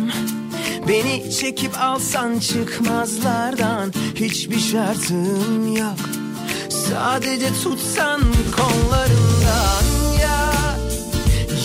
Beni 0.88 1.30
çekip 1.30 1.80
alsan 1.80 2.38
çıkmazlardan 2.38 3.92
Hiçbir 4.14 4.58
şartım 4.58 5.76
yok 5.76 6.23
Sadece 6.88 7.48
tutsan 7.62 8.20
kollarından 8.56 9.84
ya 10.22 10.52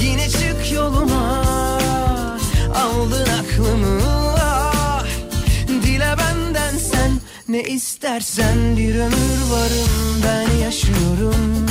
Yine 0.01 0.29
çık 0.29 0.71
yoluma 0.73 1.43
Aldın 2.75 3.27
aklımı. 3.39 4.01
Ah. 4.41 5.05
Dile 5.67 6.15
benden 6.17 6.77
sen 6.77 7.11
ne 7.49 7.63
istersen. 7.63 8.77
Bir 8.77 8.95
ömür 8.95 9.41
varım 9.51 10.23
ben 10.23 10.57
yaşıyorum. 10.63 11.65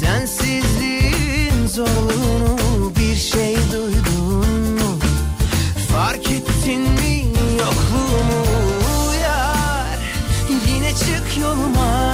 Sensizliğin 0.00 1.66
zorluğunu 1.66 2.92
bir 2.96 3.16
şey 3.16 3.56
duydun 3.72 4.74
mu? 4.74 4.98
Fark 5.92 6.30
ettin 6.30 6.80
mi 6.80 7.24
yokluğumu? 7.58 8.44
Yar 9.22 9.98
Yine 10.68 10.90
çık 10.90 11.38
yoluma 11.40 12.13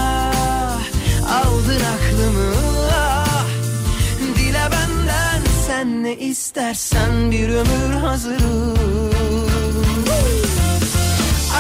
ne 6.11 6.17
istersen 6.17 7.31
bir 7.31 7.49
ömür 7.49 7.95
hazırım. 7.95 8.75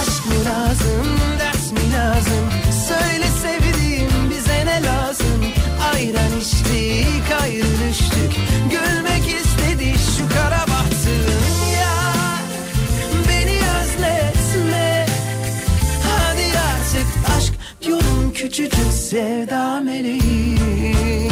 Aşk 0.01 0.26
mı 0.26 0.44
lazım, 0.44 1.07
ders 1.38 1.72
mi 1.72 1.92
lazım? 1.94 2.51
Söyle 2.88 3.26
sevdiğim 3.42 4.30
bize 4.30 4.66
ne 4.66 4.82
lazım? 4.82 5.44
Ayran 5.94 6.40
içtik, 6.40 7.40
ayrı 7.42 7.90
Gülmek 8.70 9.40
istedi 9.40 9.94
şu 10.16 10.28
kara 10.34 10.61
bahtım 10.61 11.42
Ya 11.74 12.14
beni 13.28 13.59
özletme. 13.80 15.07
Hadi 16.09 16.59
artık 16.59 17.07
aşk 17.36 17.53
yolun 17.88 18.30
küçücük 18.30 18.92
sevda 18.92 19.80
meleğim 19.80 21.30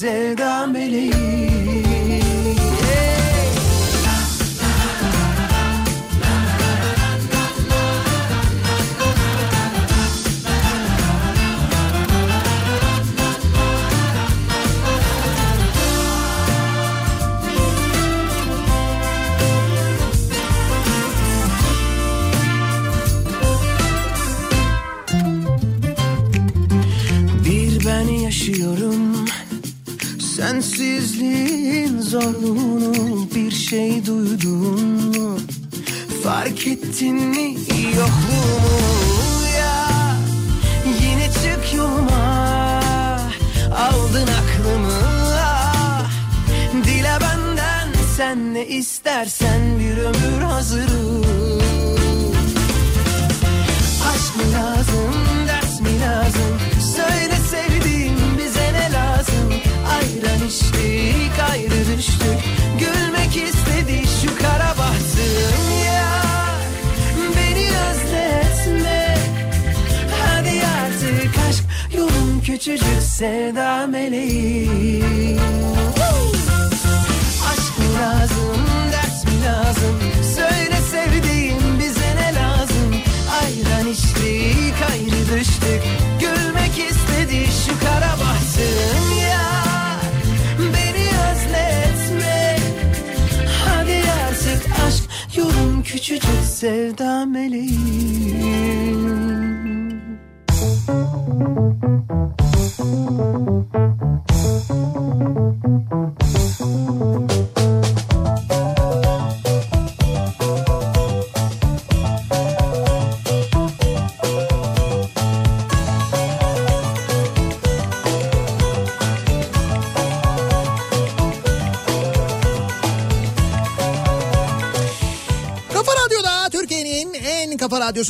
küçücük 0.00 0.38
sevda 0.40 0.59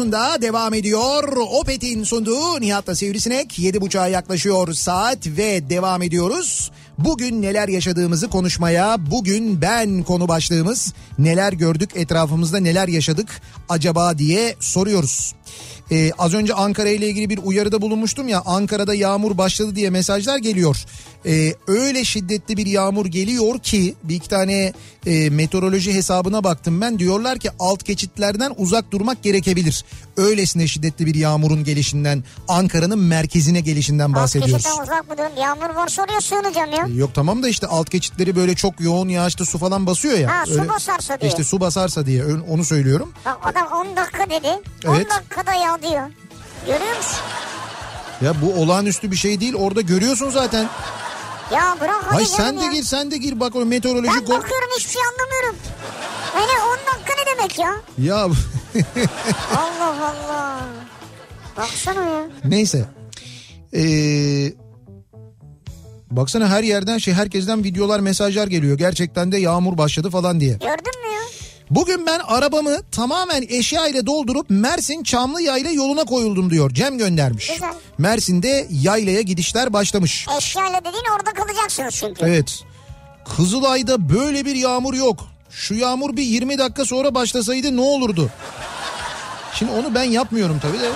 radyosunda 0.01 0.42
devam 0.42 0.74
ediyor. 0.74 1.36
Opet'in 1.36 2.05
sunduğu 2.05 2.61
Nihat'la 2.61 2.94
Sivrisinek 2.94 3.59
7.30'a 3.59 4.07
yaklaşıyor 4.07 4.72
saat 4.72 5.26
ve 5.26 5.70
devam 5.70 6.03
ediyoruz. 6.03 6.70
Bugün 6.98 7.42
neler 7.42 7.68
yaşadığımızı 7.68 8.30
konuşmaya, 8.30 9.11
bugün 9.11 9.62
ben 9.62 10.03
konu 10.03 10.28
başlığımız 10.28 10.94
neler 11.18 11.53
gördük 11.53 11.90
etrafımızda 11.94 12.59
neler 12.59 12.88
yaşadık 12.88 13.40
acaba 13.68 14.18
diye 14.18 14.57
soruyoruz. 14.61 15.34
Ee, 15.90 16.12
az 16.18 16.34
önce 16.34 16.55
Ankara 16.55 16.88
ile 16.88 17.09
ilgili 17.09 17.30
bir 17.30 17.38
uyarıda 17.44 17.82
bulunmuştum 17.82 18.28
ya 18.28 18.42
Ankara'da 18.46 18.94
yağmur 18.94 19.38
başladı 19.38 19.76
diye 19.76 19.90
mesajlar 19.90 20.38
geliyor. 20.38 20.84
Ee, 21.27 21.55
öyle 21.66 22.05
şiddetli 22.05 22.57
bir 22.57 22.66
yağmur 22.66 23.07
geliyor 23.07 23.59
ki 23.59 23.95
bir 24.05 24.14
iki 24.14 24.29
tane 24.29 24.73
e, 25.07 25.31
meteoroloji 25.31 25.95
hesabına 25.95 26.45
baktım 26.45 26.81
ben 26.81 26.99
diyorlar 26.99 27.39
ki 27.39 27.51
alt 27.59 27.85
geçitlerden 27.85 28.53
uzak 28.57 28.93
durmak 28.93 29.23
gerekebilir. 29.23 29.85
Öylesine 30.16 30.66
şiddetli 30.66 31.07
bir 31.07 31.14
yağmurun 31.14 31.64
gelişinden 31.64 32.25
Ankara'nın 32.49 32.99
merkezine 32.99 33.61
gelişinden 33.61 34.14
bahsediyoruz. 34.14 34.66
Alt 34.66 34.83
uzak 34.83 35.09
mı 35.11 35.18
durun? 35.18 35.41
Yağmur 35.43 35.75
varsa 35.75 36.03
oraya 36.03 36.21
sığınacağım 36.21 36.71
ya. 36.73 36.87
Yok 36.97 37.11
tamam 37.14 37.43
da 37.43 37.49
işte 37.49 37.66
alt 37.66 37.91
geçitleri 37.91 38.37
böyle 38.37 38.55
çok 38.55 38.81
yoğun 38.81 39.09
yağışta 39.09 39.45
su 39.45 39.59
falan 39.59 39.87
basıyor 39.87 40.18
ya. 40.18 40.31
Ha, 40.31 40.47
su 40.47 40.68
basarsa 40.68 41.21
diye. 41.21 41.31
İşte 41.31 41.45
su 41.45 41.61
basarsa 41.61 42.07
diye 42.07 42.25
onu 42.51 42.64
söylüyorum. 42.64 43.12
Bak 43.27 43.39
adam 43.43 43.66
10 43.89 43.97
dakika 43.97 44.31
dedi. 44.31 44.49
10 44.89 44.95
Evet. 44.95 45.07
dakikada 45.11 45.55
yağ 45.55 45.83
diyor. 45.83 46.11
Görüyor 46.66 46.97
musun? 46.97 47.18
Ya 48.25 48.35
bu 48.43 48.62
olağanüstü 48.62 49.11
bir 49.11 49.16
şey 49.16 49.41
değil 49.41 49.55
orada 49.55 49.81
görüyorsun 49.81 50.31
zaten. 50.31 50.68
Ya 51.53 51.76
bırak 51.80 52.03
hadi 52.05 52.14
Hay 52.14 52.24
canım 52.24 52.36
sen 52.36 52.61
de 52.61 52.64
ya. 52.64 52.72
gir 52.72 52.82
sen 52.82 53.11
de 53.11 53.16
gir 53.16 53.40
bak 53.40 53.57
o 53.57 53.64
meteoroloji 53.66 54.07
Ben 54.09 54.20
bakıyorum 54.20 54.68
hiçbir 54.78 54.92
şey 54.92 55.03
anlamıyorum. 55.03 55.57
Hani 56.34 56.46
10 56.46 56.78
dakika 56.96 57.14
ne 57.22 57.36
demek 57.36 57.59
ya? 57.59 57.76
Ya 57.98 58.16
Allah 59.57 60.07
Allah. 60.11 60.61
Baksana 61.57 62.05
ya. 62.05 62.26
neyse. 62.44 62.84
Ee, 63.74 64.53
baksana 66.11 66.48
her 66.48 66.62
yerden 66.62 66.98
şey 66.98 67.14
herkesten 67.14 67.64
videolar 67.64 68.01
mesajlar 68.01 68.46
geliyor. 68.48 68.78
Gerçekten 68.78 69.32
de 69.32 69.38
yağmur 69.38 69.78
başladı 69.78 70.11
falan 70.11 70.40
diye. 70.40 70.53
Gördün 70.53 71.01
mü 71.03 71.14
ya? 71.14 71.20
Bugün 71.71 72.07
ben 72.07 72.21
arabamı 72.27 72.83
tamamen 72.93 73.43
eşya 73.49 73.87
ile 73.89 74.07
doldurup 74.07 74.47
Mersin 74.51 75.03
Çamlı 75.03 75.43
Yayla 75.43 75.71
yoluna 75.71 76.05
koyuldum 76.05 76.51
diyor. 76.51 76.71
Cem 76.71 76.99
göndermiş. 76.99 77.49
Güzel. 77.53 77.75
Mersin'de 77.99 78.66
yaylaya 78.71 79.21
gidişler 79.21 79.73
başlamış. 79.73 80.27
Eşyayla 80.39 80.81
dediğin 80.81 81.05
orada 81.16 81.33
kalacaksınız 81.33 81.95
çünkü. 81.95 82.25
Evet. 82.25 82.62
Kızılay'da 83.37 84.09
böyle 84.09 84.45
bir 84.45 84.55
yağmur 84.55 84.95
yok. 84.95 85.27
Şu 85.51 85.75
yağmur 85.75 86.16
bir 86.16 86.23
20 86.23 86.59
dakika 86.59 86.85
sonra 86.85 87.14
başlasaydı 87.14 87.77
ne 87.77 87.81
olurdu? 87.81 88.31
Şimdi 89.55 89.73
onu 89.73 89.94
ben 89.94 90.05
yapmıyorum 90.05 90.61
tabii 90.62 90.81
de. 90.81 90.90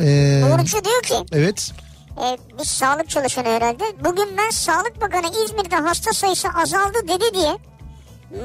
Ee, 0.00 0.58
Burcu 0.58 0.84
diyor 0.84 1.02
ki 1.02 1.14
evet. 1.32 1.72
E, 2.22 2.38
biz 2.58 2.68
sağlık 2.68 3.10
çalışanı 3.10 3.48
herhalde. 3.48 3.84
Bugün 4.04 4.36
ben 4.38 4.50
Sağlık 4.50 5.00
Bakanı 5.00 5.26
İzmir'de 5.44 5.76
hasta 5.76 6.12
sayısı 6.12 6.48
azaldı 6.48 7.08
dedi 7.08 7.34
diye 7.34 7.58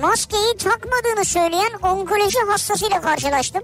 maskeyi 0.01 0.57
takmadığını 0.57 1.25
söyleyen 1.25 1.71
onkoloji 1.83 2.39
hastasıyla 2.49 3.01
karşılaştım. 3.01 3.63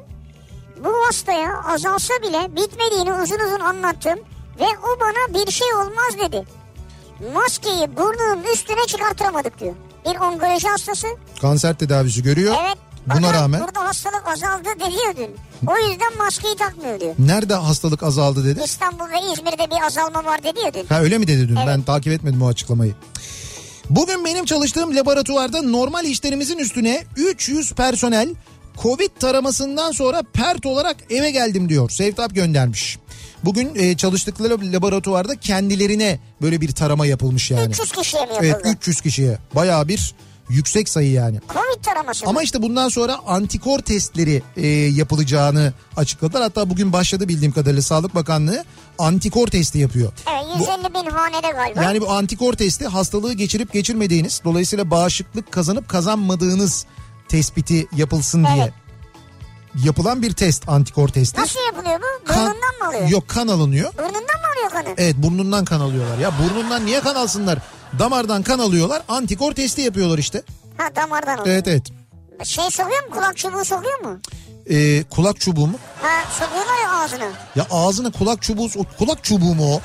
Bu 0.83 0.93
hastaya 1.07 1.61
azalsa 1.63 2.13
bile 2.21 2.55
bitmediğini 2.55 3.13
uzun 3.13 3.39
uzun 3.39 3.59
anlattım 3.59 4.19
ve 4.59 4.65
o 4.65 4.99
bana 4.99 5.33
bir 5.45 5.51
şey 5.51 5.73
olmaz 5.73 6.17
dedi. 6.21 6.45
Maskeyi 7.33 7.97
burnunun 7.97 8.43
üstüne 8.53 8.85
çıkartamadık 8.87 9.59
diyor. 9.59 9.75
Bir 10.05 10.15
onkoloji 10.19 10.67
hastası. 10.69 11.07
Kanser 11.41 11.77
tedavisi 11.77 12.23
görüyor. 12.23 12.55
Evet. 12.65 12.77
Buna 13.07 13.21
bakan 13.27 13.33
rağmen 13.33 13.61
Burada 13.61 13.79
hastalık 13.87 14.27
azaldı 14.27 14.63
diyor 14.79 15.15
dün. 15.17 15.35
O 15.67 15.77
yüzden 15.77 16.17
maskeyi 16.17 16.55
takmıyor 16.55 16.99
diyor. 16.99 17.15
nerede 17.19 17.53
hastalık 17.53 18.03
azaldı 18.03 18.45
dedi. 18.45 18.61
İstanbul 18.65 19.05
ve 19.05 19.33
İzmir'de 19.33 19.75
bir 19.75 19.85
azalma 19.85 20.25
var 20.25 20.43
dedi 20.43 20.59
ya 20.65 20.73
dün. 20.73 20.85
Ha 20.89 21.01
öyle 21.01 21.17
mi 21.17 21.27
dedi 21.27 21.49
dün? 21.49 21.55
Evet. 21.55 21.67
Ben 21.67 21.81
takip 21.81 22.13
etmedim 22.13 22.41
o 22.41 22.47
açıklamayı. 22.47 22.95
Bugün 23.89 24.25
benim 24.25 24.45
çalıştığım 24.45 24.95
laboratuvarda 24.95 25.61
normal 25.61 26.05
işlerimizin 26.05 26.57
üstüne 26.57 27.03
300 27.15 27.73
personel 27.73 28.29
Covid 28.81 29.09
taramasından 29.19 29.91
sonra 29.91 30.21
pert 30.33 30.65
olarak 30.65 30.97
eve 31.09 31.31
geldim 31.31 31.69
diyor. 31.69 31.89
Sevtap 31.89 32.35
göndermiş. 32.35 32.99
Bugün 33.45 33.71
e, 33.75 33.97
çalıştıkları 33.97 34.73
laboratuvarda 34.73 35.35
kendilerine 35.35 36.19
böyle 36.41 36.61
bir 36.61 36.71
tarama 36.71 37.05
yapılmış 37.05 37.51
yani. 37.51 37.69
300 37.71 37.91
kişiye 37.91 38.25
mi 38.25 38.33
yapıldı? 38.33 38.61
Evet 38.65 38.75
300 38.77 39.01
kişiye 39.01 39.37
bayağı 39.55 39.87
bir 39.87 40.15
Yüksek 40.49 40.89
sayı 40.89 41.11
yani. 41.11 41.39
Covid 41.49 41.83
taraması 41.83 42.25
mı? 42.25 42.29
Ama 42.29 42.43
işte 42.43 42.61
bundan 42.61 42.89
sonra 42.89 43.17
antikor 43.27 43.79
testleri 43.79 44.43
e, 44.57 44.67
yapılacağını 44.67 45.73
açıkladılar. 45.97 46.41
Hatta 46.43 46.69
bugün 46.69 46.93
başladı 46.93 47.27
bildiğim 47.27 47.51
kadarıyla 47.51 47.81
Sağlık 47.81 48.15
Bakanlığı 48.15 48.65
antikor 48.99 49.47
testi 49.47 49.77
yapıyor. 49.79 50.11
Evet 50.31 50.45
150 50.59 50.93
bin 51.05 51.09
hanede 51.11 51.49
galiba. 51.51 51.83
Yani 51.83 52.01
bu 52.01 52.11
antikor 52.11 52.53
testi 52.53 52.87
hastalığı 52.87 53.33
geçirip 53.33 53.73
geçirmediğiniz 53.73 54.41
dolayısıyla 54.43 54.91
bağışıklık 54.91 55.51
kazanıp 55.51 55.89
kazanmadığınız 55.89 56.85
tespiti 57.29 57.87
yapılsın 57.95 58.45
diye 58.45 58.55
Evet. 58.63 58.73
yapılan 59.85 60.21
bir 60.21 60.33
test 60.33 60.69
antikor 60.69 61.07
testi. 61.07 61.41
Nasıl 61.41 61.59
yapılıyor 61.73 61.99
bu? 62.01 62.25
Kan- 62.25 62.35
Burnundan 62.37 62.77
mı 62.81 62.87
alıyor? 62.87 63.09
Yok 63.09 63.27
kan 63.27 63.47
alınıyor. 63.47 63.93
Burnundan 63.97 64.21
mı 64.21 64.47
alıyor 64.55 64.69
kanı? 64.71 64.95
Evet 64.97 65.15
burnundan 65.17 65.65
kan 65.65 65.79
alıyorlar. 65.79 66.17
Ya 66.17 66.31
burnundan 66.43 66.85
niye 66.85 66.99
kan 67.01 67.15
alsınlar? 67.15 67.59
Damardan 67.99 68.43
kan 68.43 68.59
alıyorlar. 68.59 69.01
Antikor 69.07 69.51
testi 69.51 69.81
yapıyorlar 69.81 70.17
işte. 70.17 70.41
Ha 70.77 70.83
damardan 70.95 71.37
alıyor. 71.37 71.47
Evet 71.55 71.67
evet. 71.67 71.83
Şey 72.43 72.69
sokuyor 72.71 73.03
mu? 73.07 73.13
Kulak 73.13 73.37
çubuğu 73.37 73.65
sokuyor 73.65 73.99
mu? 73.99 74.19
Ee, 74.69 75.03
kulak 75.09 75.39
çubuğu 75.39 75.67
mu? 75.67 75.77
Ha 76.01 76.23
sokuyorlar 76.39 76.83
ya 76.83 76.91
ağzına. 76.91 77.25
Ya 77.55 77.67
ağzına 77.71 78.11
kulak 78.11 78.41
çubuğu, 78.41 78.69
kulak 78.97 79.23
çubuğu 79.23 79.55
mu 79.55 79.73
o? 79.75 79.81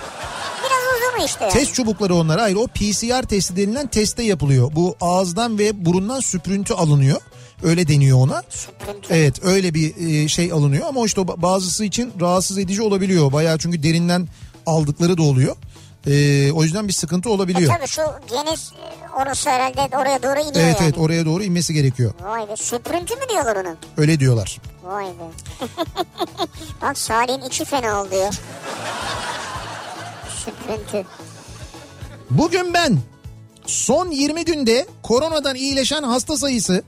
Biraz 0.65 1.17
uzun 1.19 1.27
işte. 1.27 1.49
Test 1.49 1.75
çubukları 1.75 2.15
onlar. 2.15 2.41
Hayır 2.41 2.57
o 2.57 2.67
PCR 2.67 3.23
testi 3.23 3.57
denilen 3.57 3.87
testte 3.87 4.23
yapılıyor. 4.23 4.71
Bu 4.75 4.97
ağızdan 5.01 5.59
ve 5.59 5.85
burundan 5.85 6.21
süprüntü 6.21 6.75
alınıyor. 6.75 7.21
Öyle 7.63 7.89
deniyor 7.89 8.19
ona. 8.19 8.43
Süprüntü. 8.49 9.15
Evet 9.15 9.45
öyle 9.45 9.75
bir 9.75 9.97
e, 10.25 10.29
şey 10.29 10.53
alınıyor 10.53 10.87
ama 10.89 11.07
işte 11.07 11.29
bazısı 11.29 11.85
için 11.85 12.13
rahatsız 12.21 12.59
edici 12.59 12.83
olabiliyor. 12.83 13.33
Bayağı 13.33 13.59
çünkü 13.59 13.83
derinden 13.83 14.29
aldıkları 14.67 15.19
da 15.19 15.23
oluyor. 15.23 15.57
E, 16.07 16.53
o 16.53 16.63
yüzden 16.63 16.89
bir 16.89 16.93
sıkıntı 16.93 17.29
E 17.29 17.33
olabiliyor. 17.33 17.75
tabii 17.79 17.87
şu 17.89 18.03
geniş 18.31 18.61
e, 18.73 19.09
orası 19.23 19.51
herhalde 19.51 19.97
oraya 19.97 20.23
doğru 20.23 20.41
iniyor 20.41 20.55
Evet 20.57 20.77
yani. 20.81 20.85
evet 20.85 20.99
oraya 20.99 21.25
doğru 21.27 21.43
inmesi 21.45 21.75
gerekiyor. 21.75 22.13
Vay 22.23 22.49
be 22.49 22.57
süprüntü 22.57 23.15
mü 23.15 23.23
diyorlar 23.31 23.57
ona? 23.57 23.77
Öyle 23.97 24.21
diyorlar. 24.21 24.61
Vay 24.85 25.07
be. 25.07 25.67
Bak 26.83 26.99
Salih'in 26.99 27.41
içi 27.49 27.65
fena 27.65 28.03
oldu 28.03 28.15
ya. 28.15 28.31
Süprüntü. 30.45 31.07
Bugün 32.31 32.75
ben 32.75 32.99
son 33.67 34.11
20 34.11 34.45
günde 34.45 34.87
koronadan 35.03 35.57
iyileşen 35.57 36.03
hasta 36.03 36.37
sayısı 36.37 36.83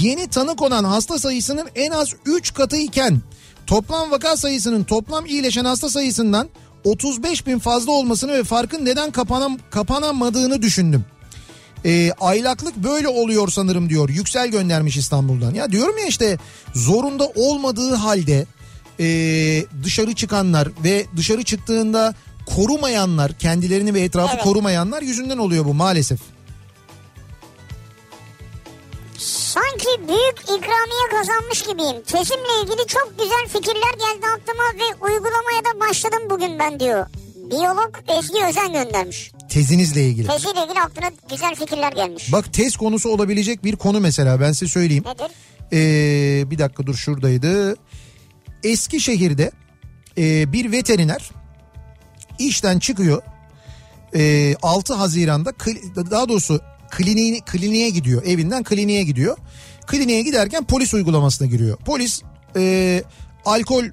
yeni 0.00 0.28
tanı 0.28 0.56
konan 0.56 0.84
hasta 0.84 1.18
sayısının 1.18 1.68
en 1.74 1.90
az 1.90 2.08
3 2.26 2.54
katı 2.54 2.76
iken 2.76 3.20
toplam 3.66 4.10
vaka 4.10 4.36
sayısının 4.36 4.84
toplam 4.84 5.26
iyileşen 5.26 5.64
hasta 5.64 5.88
sayısından 5.88 6.48
35 6.84 7.46
bin 7.46 7.58
fazla 7.58 7.92
olmasını 7.92 8.32
ve 8.32 8.44
farkın 8.44 8.84
neden 8.84 9.10
kapanan, 9.10 9.58
kapanamadığını 9.70 10.62
düşündüm. 10.62 11.04
E, 11.84 12.12
aylaklık 12.20 12.76
böyle 12.76 13.08
oluyor 13.08 13.48
sanırım 13.48 13.88
diyor. 13.88 14.08
Yüksel 14.08 14.48
göndermiş 14.48 14.96
İstanbul'dan. 14.96 15.54
Ya 15.54 15.72
diyorum 15.72 15.98
ya 15.98 16.06
işte 16.06 16.38
zorunda 16.74 17.26
olmadığı 17.34 17.94
halde 17.94 18.46
e, 19.00 19.06
dışarı 19.84 20.14
çıkanlar 20.14 20.68
ve 20.84 21.06
dışarı 21.16 21.42
çıktığında 21.42 22.14
korumayanlar 22.46 23.32
kendilerini 23.32 23.94
ve 23.94 24.00
etrafı 24.00 24.32
Evet. 24.34 24.44
korumayanlar 24.44 25.02
yüzünden 25.02 25.38
oluyor 25.38 25.64
bu 25.64 25.74
maalesef. 25.74 26.20
Sanki 29.18 30.08
büyük 30.08 30.40
ikramiye 30.42 31.08
kazanmış 31.10 31.62
gibiyim. 31.62 32.02
Tezimle 32.06 32.62
ilgili 32.62 32.86
çok 32.86 33.14
güzel 33.18 33.48
fikirler 33.48 33.92
geldi 33.98 34.26
aklıma 34.36 34.62
ve 34.74 34.94
uygulamaya 35.04 35.64
da 35.64 35.80
başladım 35.80 36.22
bugün 36.30 36.58
ben 36.58 36.80
diyor. 36.80 37.06
Biyolog 37.50 37.96
Ezgi 38.08 38.44
Özen 38.44 38.72
göndermiş. 38.72 39.32
Tezinizle 39.50 40.02
ilgili. 40.02 40.26
Teziyle 40.26 40.64
ilgili 40.64 40.80
aklına 40.80 41.10
güzel 41.30 41.54
fikirler 41.54 41.92
gelmiş. 41.92 42.32
Bak 42.32 42.52
tez 42.52 42.76
konusu 42.76 43.08
olabilecek 43.08 43.64
bir 43.64 43.76
konu 43.76 44.00
mesela 44.00 44.40
ben 44.40 44.52
size 44.52 44.72
söyleyeyim. 44.72 45.04
Nedir? 45.06 45.30
Ee, 45.72 46.50
bir 46.50 46.58
dakika 46.58 46.86
dur 46.86 46.94
şuradaydı. 46.94 47.76
Eskişehir'de 48.64 49.50
e, 50.18 50.52
bir 50.52 50.72
veteriner 50.72 51.30
işten 52.38 52.78
çıkıyor. 52.78 53.22
E, 54.14 54.54
6 54.62 54.94
Haziran'da 54.94 55.52
daha 56.10 56.28
doğrusu 56.28 56.60
kliniğe, 56.90 57.40
kliniğe 57.40 57.90
gidiyor. 57.90 58.22
Evinden 58.26 58.62
kliniğe 58.62 59.04
gidiyor. 59.04 59.36
Kliniğe 59.86 60.22
giderken 60.22 60.64
polis 60.64 60.94
uygulamasına 60.94 61.48
giriyor. 61.48 61.76
Polis 61.76 62.22
e, 62.56 63.02
alkol 63.44 63.84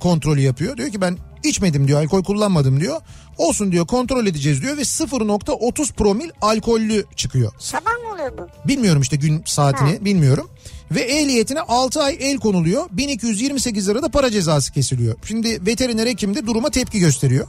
kontrolü 0.00 0.40
yapıyor. 0.40 0.76
Diyor 0.76 0.90
ki 0.90 1.00
ben 1.00 1.18
içmedim 1.44 1.88
diyor 1.88 2.00
alkol 2.02 2.24
kullanmadım 2.24 2.80
diyor. 2.80 3.00
Olsun 3.38 3.72
diyor 3.72 3.86
kontrol 3.86 4.26
edeceğiz 4.26 4.62
diyor 4.62 4.76
ve 4.76 4.80
0.30 4.80 5.92
promil 5.92 6.30
alkollü 6.40 7.04
çıkıyor. 7.16 7.52
Sabah 7.58 7.92
mı 8.02 8.12
oluyor 8.14 8.38
bu? 8.38 8.68
Bilmiyorum 8.68 9.02
işte 9.02 9.16
gün 9.16 9.42
saatini 9.46 9.90
Ha. 9.90 10.04
bilmiyorum. 10.04 10.50
Ve 10.90 11.00
ehliyetine 11.00 11.60
6 11.60 12.02
ay 12.02 12.16
el 12.20 12.36
konuluyor. 12.38 12.86
1228 12.90 13.88
lira 13.88 14.02
da 14.02 14.08
para 14.08 14.30
cezası 14.30 14.72
kesiliyor. 14.72 15.16
Şimdi 15.24 15.66
veteriner 15.66 16.06
hekim 16.06 16.34
de 16.34 16.46
duruma 16.46 16.70
tepki 16.70 16.98
gösteriyor. 16.98 17.46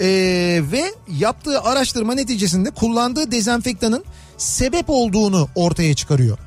Ee, 0.00 0.62
ve 0.72 0.94
yaptığı 1.18 1.60
araştırma 1.60 2.14
neticesinde 2.14 2.70
kullandığı 2.70 3.30
dezenfektanın 3.30 4.04
sebep 4.36 4.84
olduğunu 4.88 5.48
ortaya 5.54 5.94
çıkarıyor. 5.94 6.38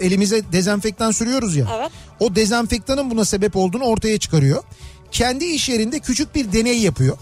Elimize 0.00 0.52
dezenfektan 0.52 1.10
sürüyoruz 1.10 1.56
ya. 1.56 1.66
Evet. 1.78 1.90
O 2.20 2.34
dezenfektanın 2.36 3.10
buna 3.10 3.24
sebep 3.24 3.56
olduğunu 3.56 3.84
ortaya 3.84 4.18
çıkarıyor. 4.18 4.62
Kendi 5.12 5.44
iş 5.44 5.68
yerinde 5.68 5.98
küçük 5.98 6.34
bir 6.34 6.52
deney 6.52 6.78
yapıyor. 6.78 7.18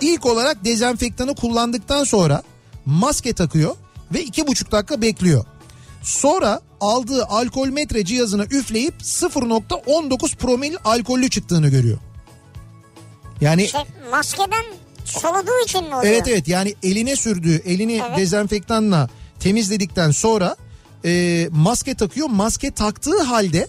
İlk 0.00 0.26
olarak 0.26 0.64
dezenfektanı 0.64 1.34
kullandıktan 1.34 2.04
sonra 2.04 2.42
maske 2.86 3.32
takıyor 3.32 3.76
ve 4.14 4.22
iki 4.22 4.46
buçuk 4.46 4.72
dakika 4.72 5.02
bekliyor. 5.02 5.44
Sonra 6.02 6.60
aldığı 6.80 7.24
alkol 7.24 7.68
metre 7.68 8.04
cihazına 8.04 8.44
üfleyip 8.44 8.94
0.19 9.02 10.36
promil 10.36 10.76
alkollü 10.84 11.30
çıktığını 11.30 11.68
görüyor. 11.68 11.98
Yani 13.40 13.68
Şey, 13.68 13.80
maskeden 14.10 14.64
soluduğu 15.12 15.64
için 15.64 15.84
mi 15.84 15.94
oluyor? 15.94 16.12
evet 16.12 16.28
evet 16.28 16.48
yani 16.48 16.74
eline 16.82 17.16
sürdüğü 17.16 17.56
elini 17.66 18.02
Evet. 18.08 18.18
dezenfektanla 18.18 19.08
temizledikten 19.40 20.10
sonra 20.10 20.56
e, 21.04 21.48
maske 21.52 21.94
takıyor. 21.94 22.28
Maske 22.28 22.70
taktığı 22.70 23.22
halde 23.22 23.68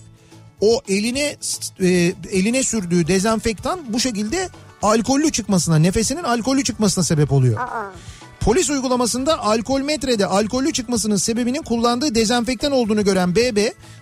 o 0.62 0.82
eline 0.88 1.36
e, 1.82 2.14
eline 2.32 2.64
sürdüğü 2.64 3.08
dezenfektan 3.08 3.80
bu 3.90 4.00
şekilde 4.00 4.50
alkollü 4.82 5.32
çıkmasına 5.32 5.76
nefesinin 5.76 6.24
alkollü 6.24 6.64
çıkmasına 6.64 7.04
sebep 7.04 7.32
oluyor. 7.32 7.60
Aa, 7.60 7.92
Polis 8.40 8.70
uygulamasında 8.70 9.40
alkol 9.40 9.82
metrede 9.82 10.26
alkollü 10.26 10.74
çıkmasının 10.74 11.16
sebebinin 11.16 11.62
kullandığı 11.62 12.16
dezenfektan 12.16 12.72
olduğunu 12.72 13.04
gören 13.04 13.36
BB 13.36 13.58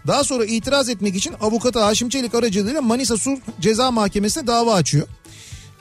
daha 0.07 0.23
sonra 0.23 0.45
itiraz 0.45 0.89
etmek 0.89 1.15
için 1.15 1.33
avukatı 1.41 1.79
Haşim 1.79 2.09
Çelik 2.09 2.35
aracılığıyla 2.35 2.81
Manisa 2.81 3.17
Sulh 3.17 3.37
Ceza 3.59 3.91
Mahkemesi'ne 3.91 4.47
dava 4.47 4.73
açıyor. 4.73 5.07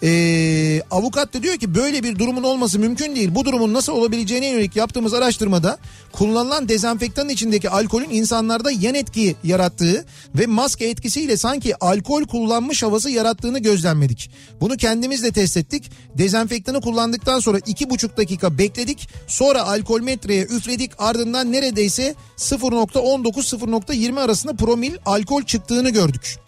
Ee, 0.03 0.83
avukat 0.91 1.35
da 1.35 1.43
diyor 1.43 1.57
ki 1.57 1.75
böyle 1.75 2.03
bir 2.03 2.19
durumun 2.19 2.43
olması 2.43 2.79
mümkün 2.79 3.17
değil. 3.17 3.35
Bu 3.35 3.45
durumun 3.45 3.75
nasıl 3.75 3.93
olabileceğine 3.93 4.47
yönelik 4.47 4.77
yaptığımız 4.77 5.15
araştırmada 5.15 5.79
kullanılan 6.13 6.69
dezenfektanın 6.69 7.29
içindeki 7.29 7.71
alkolün 7.71 8.11
insanlarda 8.11 8.71
yan 8.71 8.95
etki 8.95 9.37
yarattığı 9.45 10.05
ve 10.35 10.47
maske 10.47 10.85
etkisiyle 10.85 11.37
sanki 11.37 11.85
alkol 11.85 12.25
kullanmış 12.25 12.83
havası 12.83 13.11
yarattığını 13.11 13.59
gözlemledik. 13.59 14.31
Bunu 14.61 14.77
kendimiz 14.77 15.23
de 15.23 15.33
test 15.33 15.57
ettik. 15.57 15.91
Dezenfektanı 16.19 16.81
kullandıktan 16.81 17.41
sonra 17.41 17.59
iki 17.67 17.91
buçuk 17.91 18.17
dakika 18.17 18.59
bekledik. 18.59 19.09
Sonra 19.27 19.63
alkol 19.63 20.01
metreye 20.01 20.43
üfledik. 20.43 20.91
Ardından 20.99 21.53
neredeyse 21.53 22.15
0.19-0.20 22.37 24.21
arasında 24.21 24.57
promil 24.57 24.93
alkol 25.07 25.43
çıktığını 25.43 25.91
gördük. 25.91 26.39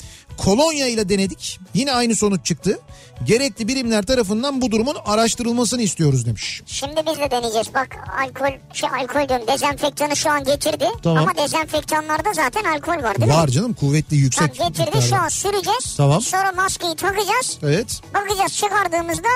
Kolonya 0.44 0.86
ile 0.86 1.08
denedik. 1.08 1.60
Yine 1.74 1.92
aynı 1.92 2.16
sonuç 2.16 2.46
çıktı. 2.46 2.78
Gerekli 3.24 3.68
birimler 3.68 4.02
tarafından 4.02 4.60
bu 4.60 4.70
durumun 4.70 4.96
araştırılmasını 5.04 5.82
istiyoruz 5.82 6.26
demiş. 6.26 6.62
Şimdi 6.66 7.00
biz 7.06 7.18
de 7.18 7.30
deneyeceğiz. 7.30 7.74
Bak 7.74 7.88
alkol, 8.22 8.50
şey 8.72 8.88
alkol 9.02 9.28
diyorum 9.28 9.46
dezenfektanı 9.46 10.16
şu 10.16 10.30
an 10.30 10.44
getirdi. 10.44 10.84
Tamam. 11.02 11.22
Ama 11.22 11.44
dezenfektanlarda 11.44 12.32
zaten 12.32 12.64
alkol 12.64 13.02
var 13.02 13.16
değil 13.20 13.32
Var 13.32 13.44
mi? 13.46 13.52
canım 13.52 13.74
kuvvetli 13.74 14.16
yüksek. 14.16 14.54
Tamam, 14.54 14.68
getirdi 14.72 14.86
miktarda. 14.96 15.06
şu 15.06 15.16
an 15.24 15.28
süreceğiz. 15.28 15.94
Tamam. 15.96 16.20
Sonra 16.20 16.52
maskeyi 16.52 16.96
takacağız. 16.96 17.58
Evet. 17.62 18.00
Bakacağız 18.14 18.56
çıkardığımızda 18.56 19.28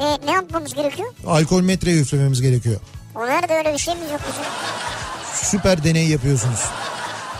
e, 0.00 0.26
ne 0.26 0.30
yapmamız 0.32 0.74
gerekiyor? 0.74 1.08
Alkol 1.26 1.60
metreye 1.62 2.00
üflememiz 2.00 2.40
gerekiyor. 2.42 2.80
O 3.14 3.26
nerede 3.26 3.54
öyle 3.54 3.72
bir 3.72 3.78
şey 3.78 3.94
mi 3.94 4.00
yok? 4.12 4.20
Süper 5.42 5.84
deney 5.84 6.08
yapıyorsunuz. 6.08 6.60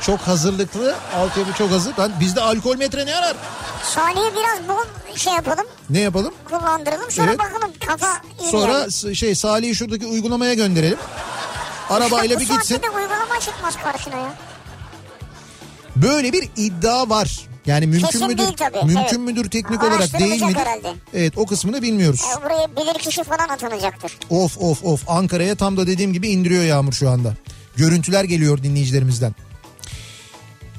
Çok 0.06 0.20
hazırlıklı, 0.20 0.94
altyapı 1.16 1.52
çok 1.58 1.70
hazır. 1.70 1.94
Ben, 1.98 2.12
bizde 2.20 2.40
alkol 2.40 2.76
metre 2.76 3.06
ne 3.06 3.14
arar? 3.14 3.36
Salih'e 3.82 4.32
biraz 4.36 4.68
bol 4.68 5.16
şey 5.16 5.32
yapalım. 5.32 5.66
Ne 5.90 6.00
yapalım? 6.00 6.34
Kullandıralım. 6.50 7.10
Sonra 7.10 7.26
Evet. 7.30 7.38
bakalım 7.38 7.70
kafa 7.86 8.08
Sonra 8.50 8.90
s- 8.90 9.14
şey 9.14 9.34
Salih'i 9.34 9.74
şuradaki 9.74 10.06
uygulamaya 10.06 10.54
gönderelim. 10.54 10.98
Arabayla 11.90 12.36
Bu 12.36 12.40
bir 12.40 12.48
gitsin. 12.48 12.74
de 12.82 12.90
uygulama 12.90 13.40
çıkmaz 13.40 13.76
karşına 13.84 14.16
ya. 14.16 14.34
Böyle 15.96 16.32
bir 16.32 16.48
iddia 16.56 17.08
var. 17.08 17.40
Yani 17.66 17.86
mümkün 17.86 18.06
Kesin 18.06 18.26
müdür? 18.26 18.38
değil 18.38 18.56
tabii, 18.56 18.76
Mümkün 18.84 19.00
evet. 19.02 19.18
müdür 19.18 19.50
teknik 19.50 19.82
olarak 19.84 20.18
değil 20.18 20.42
midir? 20.42 20.56
herhalde. 20.56 20.92
Evet 21.14 21.38
o 21.38 21.46
kısmını 21.46 21.82
bilmiyoruz. 21.82 22.20
E, 22.38 22.44
buraya 22.44 22.76
bilir 22.76 22.98
kişi 22.98 23.24
falan 23.24 23.48
atanacaktır. 23.48 24.18
Of 24.30 24.58
of 24.58 24.84
of 24.84 25.08
Ankara'ya 25.08 25.54
tam 25.56 25.76
da 25.76 25.86
dediğim 25.86 26.12
gibi 26.12 26.28
indiriyor 26.28 26.64
yağmur 26.64 26.92
şu 26.92 27.10
anda. 27.10 27.34
görüntüler 27.76 28.24
geliyor 28.24 28.62
dinleyicilerimizden. 28.62 29.34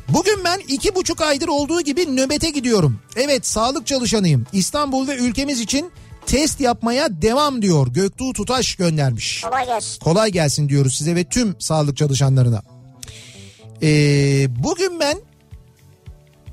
Bugün 0.10 0.44
ben 0.46 0.60
iki 0.68 0.96
buçuk 0.96 1.22
aydır 1.22 1.48
olduğu 1.48 1.82
gibi 1.82 2.16
nöbete 2.16 2.50
gidiyorum. 2.50 3.00
Evet 3.16 3.48
sağlık 3.48 3.88
çalışanıyım. 3.88 4.46
İstanbul 4.54 5.08
ve 5.08 5.16
ülkemiz 5.16 5.60
için 5.60 5.92
test 6.26 6.62
yapmaya 6.62 7.22
devam 7.22 7.62
diyor. 7.62 7.88
Göktuğ 7.88 8.34
Tutaş 8.34 8.76
göndermiş. 8.76 9.42
Kolay 9.42 9.66
gelsin. 9.66 10.00
Kolay 10.00 10.32
gelsin 10.32 10.70
diyoruz 10.70 10.96
size 10.98 11.16
ve 11.16 11.24
tüm 11.24 11.56
sağlık 11.60 11.98
çalışanlarına. 11.98 12.62
Ee, 13.82 14.48
bugün 14.64 15.00
ben 15.00 15.18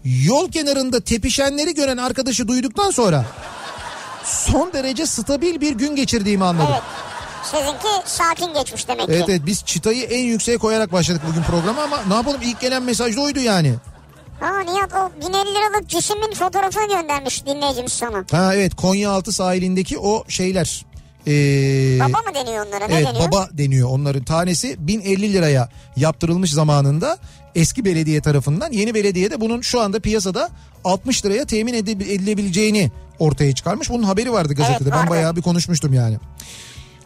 yol 0.04 0.50
kenarında 0.50 1.00
tepişenleri 1.00 1.74
gören 1.74 1.96
arkadaşı 1.96 2.48
duyduktan 2.48 2.90
sonra 2.90 3.26
son 4.24 4.72
derece 4.72 5.06
stabil 5.06 5.60
bir 5.60 5.72
gün 5.72 5.96
geçirdiğimi 5.96 6.44
anladım. 6.44 6.68
Evet. 6.72 6.82
Sizinki 7.44 7.88
sakin 8.06 8.54
geçmiş 8.54 8.88
demek 8.88 9.06
ki. 9.06 9.12
Evet 9.12 9.28
evet 9.28 9.42
biz 9.46 9.64
çıtayı 9.64 10.02
en 10.04 10.24
yükseğe 10.24 10.58
koyarak 10.58 10.92
başladık 10.92 11.22
bugün 11.30 11.42
programa 11.42 11.82
ama 11.82 12.02
ne 12.08 12.14
yapalım 12.14 12.40
ilk 12.44 12.60
gelen 12.60 12.82
mesaj 12.82 13.16
da 13.16 13.20
oydu 13.20 13.40
yani. 13.40 13.74
Ha 14.40 14.60
Nihat 14.60 14.92
o 14.94 15.10
1050 15.20 15.30
liralık 15.54 15.88
cismin 15.88 16.34
fotoğrafını 16.34 16.88
göndermiş 16.88 17.46
dinleyicimiz 17.46 17.92
sana. 17.92 18.24
Ha 18.30 18.54
evet 18.54 18.74
Konyaaltı 18.74 19.32
sahilindeki 19.32 19.98
o 19.98 20.24
şeyler. 20.28 20.84
Ee, 21.26 21.98
Baba 22.00 22.18
mı 22.18 22.34
deniyor 22.34 22.66
onlara 22.66 22.86
ne 22.86 22.94
evet 22.94 23.06
deniyor? 23.06 23.26
baba 23.32 23.48
deniyor 23.52 23.88
onların 23.90 24.24
tanesi 24.24 24.76
1050 24.88 25.32
liraya 25.32 25.68
yaptırılmış 25.96 26.52
zamanında 26.52 27.18
eski 27.54 27.84
belediye 27.84 28.20
tarafından 28.22 28.72
yeni 28.72 28.94
belediye 28.94 29.30
de 29.30 29.40
bunun 29.40 29.60
şu 29.60 29.80
anda 29.80 30.00
piyasada 30.00 30.48
60 30.84 31.24
liraya 31.24 31.44
temin 31.44 31.74
edilebileceğini 31.74 32.90
ortaya 33.18 33.54
çıkarmış. 33.54 33.90
Bunun 33.90 34.02
haberi 34.02 34.32
vardı 34.32 34.54
gazetede 34.54 34.78
Evet, 34.82 34.92
ben 34.92 34.98
vardı. 35.00 35.10
bayağı 35.10 35.36
bir 35.36 35.42
konuşmuştum 35.42 35.92
yani. 35.94 36.18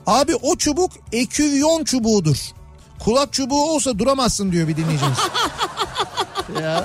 Abi 0.06 0.34
o 0.36 0.56
çubuk 0.56 0.90
eküvyon 1.12 1.84
çubuğudur. 1.84 2.36
Kulak 2.98 3.32
çubuğu 3.32 3.70
olsa 3.70 3.98
duramazsın 3.98 4.52
diyor 4.52 4.68
bir 4.68 4.76
dinleyicimiz. 4.76 5.18
ya. 6.62 6.84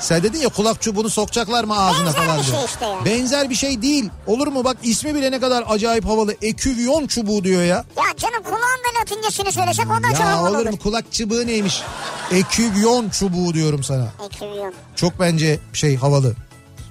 Sen 0.00 0.22
dedin 0.22 0.40
ya 0.40 0.48
kulak 0.48 0.82
çubuğunu 0.82 1.10
sokacaklar 1.10 1.64
mı 1.64 1.78
ağzına 1.78 2.06
Benzer 2.06 2.26
falan 2.26 2.38
bir 2.38 2.44
diyor. 2.46 2.56
şey 2.56 2.64
işte 2.64 2.84
yani. 2.86 3.04
Benzer 3.04 3.50
bir 3.50 3.54
şey 3.54 3.82
değil. 3.82 4.10
Olur 4.26 4.46
mu 4.46 4.64
bak 4.64 4.76
ismi 4.82 5.14
bile 5.14 5.30
ne 5.30 5.40
kadar 5.40 5.64
acayip 5.68 6.04
havalı. 6.04 6.34
Eküvyon 6.42 7.06
çubuğu 7.06 7.44
diyor 7.44 7.62
ya. 7.62 7.84
Ya 7.96 8.04
canım 8.16 8.42
kulağın 8.42 8.60
da 8.60 9.00
latincesini 9.00 9.52
söylesek 9.52 9.86
o 9.86 10.02
da 10.02 10.08
çok 10.10 10.20
Ya 10.20 10.36
havalı 10.38 10.58
olur 10.58 10.70
mu 10.70 10.78
kulak 10.78 11.12
çubuğu 11.12 11.46
neymiş? 11.46 11.82
Eküvyon 12.30 13.08
çubuğu 13.08 13.54
diyorum 13.54 13.82
sana. 13.84 14.06
Eküvyon. 14.26 14.74
Çok 14.96 15.20
bence 15.20 15.58
şey 15.72 15.96
havalı. 15.96 16.34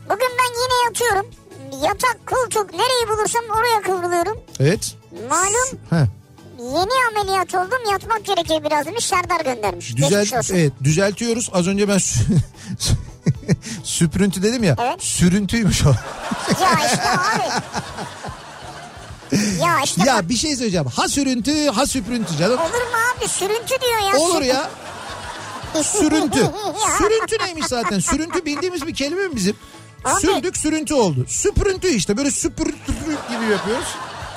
Bugün 0.06 0.30
ben 0.40 0.54
yine 0.54 0.86
yatıyorum. 0.86 1.26
Yatak, 1.72 2.18
koltuk 2.26 2.74
nereyi 2.74 3.08
bulursam 3.10 3.42
oraya 3.50 3.82
kıvrılıyorum. 3.82 4.38
Evet. 4.60 4.96
Malum 5.30 5.80
Heh. 5.90 6.06
yeni 6.60 6.92
ameliyat 7.12 7.56
oldum 7.56 7.92
yatmak 7.92 8.26
gerekiyor 8.26 8.64
biraz 8.64 8.86
demiş 8.86 9.06
Serdar 9.06 9.40
göndermiş. 9.56 9.98
Düzelt, 9.98 10.52
evet, 10.52 10.74
düzeltiyoruz. 10.84 11.50
Az 11.54 11.68
önce 11.68 11.88
ben 11.88 11.98
sü- 11.98 12.40
süprüntü 13.84 14.44
dedim 14.44 14.64
ya. 14.64 14.76
Evet. 14.80 15.04
Sürüntüymüş 15.04 15.86
o. 15.86 15.90
Ya 16.62 16.78
işte 16.86 17.10
abi. 17.12 17.44
ya 19.62 19.80
işte 19.84 20.02
ya 20.08 20.30
bir 20.30 20.36
şey 20.36 20.56
söyleyeceğim. 20.56 20.88
Ha 20.96 21.08
sürüntü 21.08 21.68
ha 21.70 21.86
süprüntü 21.88 22.38
canım. 22.38 22.60
olur 22.60 22.70
mu 22.70 22.98
abi 23.18 23.28
sürüntü 23.28 23.76
diyor 23.82 24.14
ya. 24.14 24.20
Olur 24.20 24.42
ya. 24.42 24.70
Sürüntü. 25.84 26.52
Sürüntü 26.98 27.46
neymiş 27.46 27.66
zaten? 27.66 28.00
Sürüntü 28.00 28.46
bildiğimiz 28.46 28.88
bir 28.88 28.94
kelime 28.94 29.28
mi 29.28 29.36
bizim? 29.36 29.56
Abi. 30.06 30.22
Sürdük 30.22 30.58
sürüntü 30.58 30.94
oldu. 30.94 31.26
Süprüntü 31.28 31.88
işte 31.88 32.18
böyle 32.18 32.32
süpürüntü 32.32 32.92
gibi 33.32 33.52
yapıyoruz. 33.52 33.88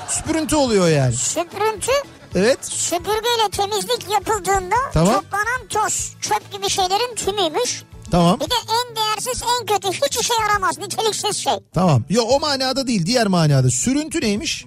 Süprüntü 0.08 0.56
oluyor 0.56 0.88
yani. 0.88 1.12
Süprüntü 1.16 1.92
Evet. 2.34 2.58
süpürgeyle 2.64 3.48
temizlik 3.52 4.10
yapıldığında 4.12 4.74
Tamam. 4.92 5.14
toplanan 5.14 5.68
toz 5.68 6.12
çöp 6.20 6.52
gibi 6.52 6.68
şeylerin 6.68 7.14
tümüymüş. 7.14 7.82
Tamam. 8.10 8.40
Bir 8.40 8.44
de 8.50 8.54
en 8.70 8.96
değersiz 8.96 9.42
en 9.60 9.66
kötü 9.66 9.88
hiç 9.88 10.16
işe 10.20 10.34
yaramaz 10.40 10.78
niteliksiz 10.78 11.36
şey. 11.36 11.52
Tamam. 11.74 12.04
Yo 12.10 12.22
o 12.22 12.40
manada 12.40 12.86
değil 12.86 13.06
diğer 13.06 13.26
manada. 13.26 13.70
Sürüntü 13.70 14.20
neymiş? 14.20 14.64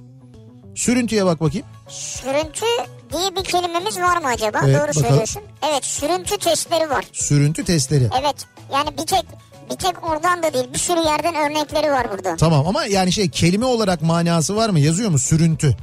Sürüntüye 0.76 1.26
bak 1.26 1.42
bakayım. 1.42 1.66
Sürüntü 1.90 2.66
diye 3.14 3.36
bir 3.36 3.44
kelimemiz 3.44 3.98
var 4.00 4.18
mı 4.18 4.28
acaba? 4.28 4.60
Evet, 4.66 4.76
Doğru 4.76 4.88
bakalım. 4.88 5.04
söylüyorsun. 5.08 5.42
Evet 5.70 5.86
sürüntü 5.86 6.38
testleri 6.38 6.90
var. 6.90 7.06
Sürüntü 7.14 7.66
testleri. 7.66 8.10
Evet 8.22 8.36
yani 8.74 8.98
bir 8.98 9.06
tek 9.06 9.24
bir 9.70 9.76
tek 9.76 10.08
oradan 10.10 10.44
da 10.44 10.54
değil 10.54 10.74
bir 10.74 10.80
sürü 10.80 11.00
yerden 11.00 11.36
örnekleri 11.36 11.92
var 11.92 12.12
burada. 12.12 12.36
Tamam 12.36 12.68
ama 12.68 12.86
yani 12.86 13.12
şey 13.12 13.30
kelime 13.30 13.66
olarak 13.66 14.02
manası 14.02 14.56
var 14.56 14.70
mı? 14.70 14.80
Yazıyor 14.80 15.10
mu? 15.10 15.20
Sürüntü. 15.20 15.78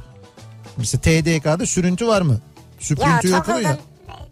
Mesela 0.77 1.01
TDK'da 1.01 1.65
sürüntü 1.65 2.07
var 2.07 2.21
mı? 2.21 2.33
Ya 2.33 2.39
Süprüntü 2.79 3.27
yapılıyor 3.29 3.59
ya. 3.69 3.77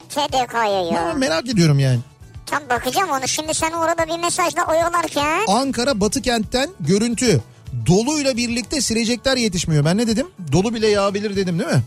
TDK'ya 0.10 0.82
ya. 0.82 1.06
Ha, 1.06 1.14
merak 1.14 1.50
ediyorum 1.50 1.80
yani. 1.80 2.00
Tam 2.46 2.70
bakacağım 2.70 3.10
onu 3.10 3.28
şimdi 3.28 3.54
sen 3.54 3.72
orada 3.72 4.08
bir 4.08 4.20
mesajla 4.20 4.64
oyalarken. 4.66 5.46
Ankara 5.48 6.00
Batı 6.02 6.22
kentten 6.22 6.70
görüntü. 6.80 7.42
Doluyla 7.88 8.38
birlikte 8.38 8.82
silecekler 8.82 9.38
yetişmiyor. 9.38 9.86
Ben 9.86 9.98
ne 9.98 10.08
dedim? 10.08 10.28
Dolu 10.52 10.74
bile 10.74 10.88
yağabilir 10.88 11.36
dedim 11.36 11.60
değil 11.60 11.70
mi? 11.70 11.82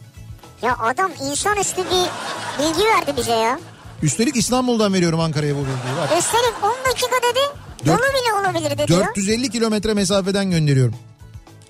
Ya 0.62 0.76
adam 0.78 1.10
insanüstü 1.30 1.76
bir 1.84 2.06
bilgi 2.64 2.84
verdi 2.84 3.14
bize 3.16 3.32
ya. 3.32 3.59
Üstelik 4.02 4.36
İstanbul'dan 4.36 4.94
veriyorum 4.94 5.20
Ankara'ya 5.20 5.55
bu 5.55 5.59
bilgiyi. 5.59 5.97
Bak. 6.01 6.18
Üstelik 6.18 6.55
10 6.62 6.90
dakika 6.90 7.16
dedi. 7.31 7.40
Dört- 7.86 8.01
bile 8.01 8.32
olabilir 8.40 8.78
dedi 8.78 8.93
ya. 8.93 8.98
450 9.01 9.51
kilometre 9.51 9.94
mesafeden 9.94 10.51
gönderiyorum. 10.51 10.94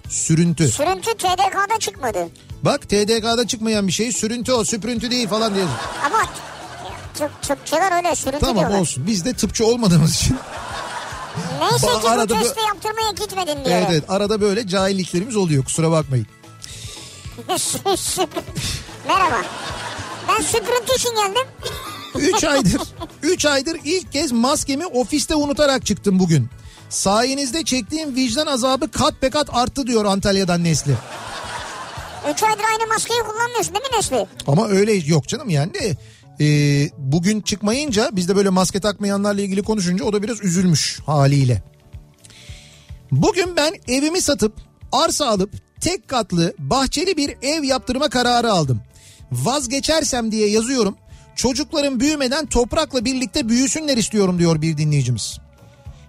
Sürüntü. 0.09 0.69
Sürüntü 0.69 1.15
TDK'da 1.15 1.79
çıkmadı. 1.79 2.29
Bak 2.63 2.89
TDK'da 2.89 3.47
çıkmayan 3.47 3.87
bir 3.87 3.93
şey 3.93 4.13
sürüntü 4.13 4.53
o 4.53 4.65
süprüntü 4.65 5.11
değil 5.11 5.29
falan 5.29 5.55
diyor. 5.55 5.69
Ama 6.07 6.23
tıp, 7.15 7.43
tıpçılar 7.43 7.97
öyle 7.97 8.17
sürüntü 8.17 8.41
Tamam 8.41 8.57
diyorlar. 8.57 8.81
olsun. 8.81 9.07
Biz 9.07 9.25
de 9.25 9.33
tıpçı 9.35 9.67
olmadığımız 9.67 10.15
için. 10.17 10.39
Neyse 11.61 11.87
ki 12.03 12.09
arada 12.09 12.35
bu- 12.35 12.39
testi 12.43 12.61
yaptırmaya 12.61 13.11
gitmedin 13.11 13.65
diyor. 13.65 13.77
Evet 13.79 13.87
evet 13.91 14.05
arada 14.09 14.41
böyle 14.41 14.67
cahilliklerimiz 14.69 15.37
oluyor 15.37 15.65
kusura 15.65 15.91
bakmayın. 15.91 16.27
Merhaba. 19.09 19.43
Ben 20.29 20.43
süprüntü 20.43 20.95
için 20.97 21.11
geldim. 21.15 21.47
3 22.19 22.45
aydır 22.45 22.81
3 23.23 23.47
aydır 23.47 23.77
ilk 23.85 24.13
kez 24.13 24.33
maskemi 24.33 24.87
ofiste 24.87 25.35
unutarak 25.35 25.87
çıktım 25.87 26.19
bugün. 26.19 26.49
Sayenizde 26.89 27.65
çektiğim 27.65 28.17
vicdan 28.17 28.47
azabı 28.47 28.91
kat 28.91 29.23
be 29.23 29.31
kat 29.31 29.49
arttı 29.53 29.87
diyor 29.87 30.05
Antalya'dan 30.05 30.65
Nesli. 30.65 30.93
3 32.35 32.43
aydır 32.43 32.65
aynı 32.73 32.89
maskeyi 32.89 33.21
kullanmıyorsun 33.21 33.75
değil 33.75 33.85
mi 33.85 33.99
Nesli? 33.99 34.27
Ama 34.47 34.69
öyle 34.69 34.93
yok 34.93 35.29
canım 35.29 35.49
yani 35.49 35.73
de 35.75 35.97
e, 36.41 36.47
bugün 36.99 37.41
çıkmayınca 37.41 38.09
biz 38.13 38.29
de 38.29 38.37
böyle 38.37 38.49
maske 38.49 38.81
takmayanlarla 38.81 39.41
ilgili 39.41 39.63
konuşunca 39.63 40.05
o 40.05 40.13
da 40.13 40.23
biraz 40.23 40.45
üzülmüş 40.45 41.01
haliyle. 41.07 41.63
Bugün 43.11 43.57
ben 43.57 43.73
evimi 43.89 44.21
satıp 44.21 44.53
arsa 44.93 45.27
alıp 45.27 45.51
tek 45.81 46.09
katlı 46.09 46.55
bahçeli 46.59 47.17
bir 47.17 47.37
ev 47.43 47.63
yaptırma 47.63 48.09
kararı 48.09 48.53
aldım. 48.53 48.81
Vazgeçersem 49.33 50.33
diye 50.33 50.49
yazıyorum. 50.49 50.97
Çocuklarım 51.37 52.01
büyümeden 52.01 52.47
toprakla 52.47 53.05
birlikte 53.05 53.49
büyüsünler 53.49 53.97
istiyorum 53.97 54.39
diyor 54.39 54.63
bir 54.63 54.77
dinleyicimiz. 54.77 55.39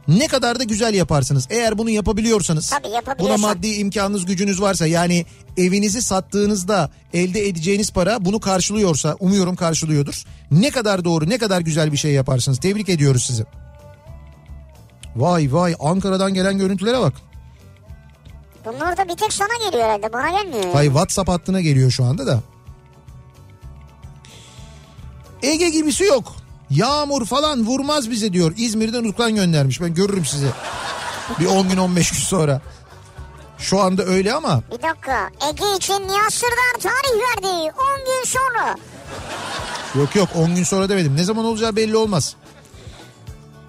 Ne 0.07 0.27
kadar 0.27 0.59
da 0.59 0.63
güzel 0.63 0.93
yaparsınız. 0.93 1.47
Eğer 1.49 1.77
bunu 1.77 1.89
yapabiliyorsanız, 1.89 2.69
Tabii 2.69 3.19
buna 3.19 3.37
maddi 3.37 3.67
imkanınız 3.67 4.25
gücünüz 4.25 4.61
varsa 4.61 4.87
yani 4.87 5.25
evinizi 5.57 6.01
sattığınızda 6.01 6.89
elde 7.13 7.47
edeceğiniz 7.47 7.91
para 7.91 8.25
bunu 8.25 8.39
karşılıyorsa 8.39 9.15
umuyorum 9.19 9.55
karşılıyordur. 9.55 10.23
Ne 10.51 10.69
kadar 10.69 11.05
doğru 11.05 11.29
ne 11.29 11.37
kadar 11.37 11.61
güzel 11.61 11.91
bir 11.91 11.97
şey 11.97 12.11
yaparsınız. 12.11 12.57
Tebrik 12.57 12.89
ediyoruz 12.89 13.25
sizi. 13.25 13.45
Vay 15.15 15.53
vay 15.53 15.75
Ankara'dan 15.79 16.33
gelen 16.33 16.57
görüntülere 16.57 16.99
bak. 16.99 17.13
Bunlar 18.65 18.97
da 18.97 19.07
bir 19.07 19.15
tek 19.15 19.33
sana 19.33 19.65
geliyor 19.65 19.83
herhalde 19.83 20.13
bana 20.13 20.29
gelmiyor. 20.41 20.73
Vay 20.73 20.85
WhatsApp 20.85 21.29
hattına 21.29 21.61
geliyor 21.61 21.91
şu 21.91 22.03
anda 22.03 22.27
da. 22.27 22.41
Ege 25.43 25.69
gibisi 25.69 26.03
yok. 26.03 26.35
Yağmur 26.69 27.25
falan 27.25 27.65
vurmaz 27.65 28.09
bize 28.11 28.33
diyor. 28.33 28.53
İzmir'den 28.57 29.03
Utkan 29.03 29.35
göndermiş. 29.35 29.81
Ben 29.81 29.93
görürüm 29.93 30.25
sizi. 30.25 30.47
Bir 31.39 31.45
10 31.45 31.69
gün 31.69 31.77
15 31.77 32.11
gün 32.11 32.19
sonra. 32.19 32.61
Şu 33.59 33.79
anda 33.81 34.03
öyle 34.03 34.33
ama 34.33 34.61
Bir 34.71 34.81
dakika. 34.83 35.29
Ege 35.49 35.75
için 35.77 36.07
Nihat 36.07 36.33
Sırdar 36.33 36.79
tarih 36.81 37.19
verdi. 37.21 37.47
10 37.47 37.71
gün 38.05 38.23
sonra. 38.25 38.75
yok 39.95 40.15
yok 40.15 40.29
10 40.35 40.55
gün 40.55 40.63
sonra 40.63 40.89
demedim. 40.89 41.15
Ne 41.15 41.23
zaman 41.23 41.45
olacağı 41.45 41.75
belli 41.75 41.97
olmaz. 41.97 42.35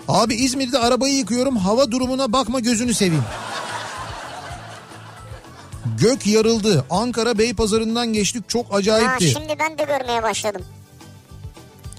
Abi 0.08 0.34
İzmir'de 0.34 0.78
arabayı 0.78 1.14
yıkıyorum. 1.14 1.56
Hava 1.56 1.90
durumuna 1.90 2.32
bakma 2.32 2.60
gözünü 2.60 2.94
seveyim. 2.94 3.24
Gök 6.00 6.26
yarıldı. 6.26 6.84
Ankara 6.90 7.38
Beypazarı'ndan 7.38 8.12
geçtik. 8.12 8.48
Çok 8.48 8.72
Ha, 8.72 8.76
acayipti. 8.76 9.28
şimdi 9.30 9.56
ben 9.60 9.78
de 9.78 9.84
görmeye 9.84 10.22
başladım. 10.22 10.62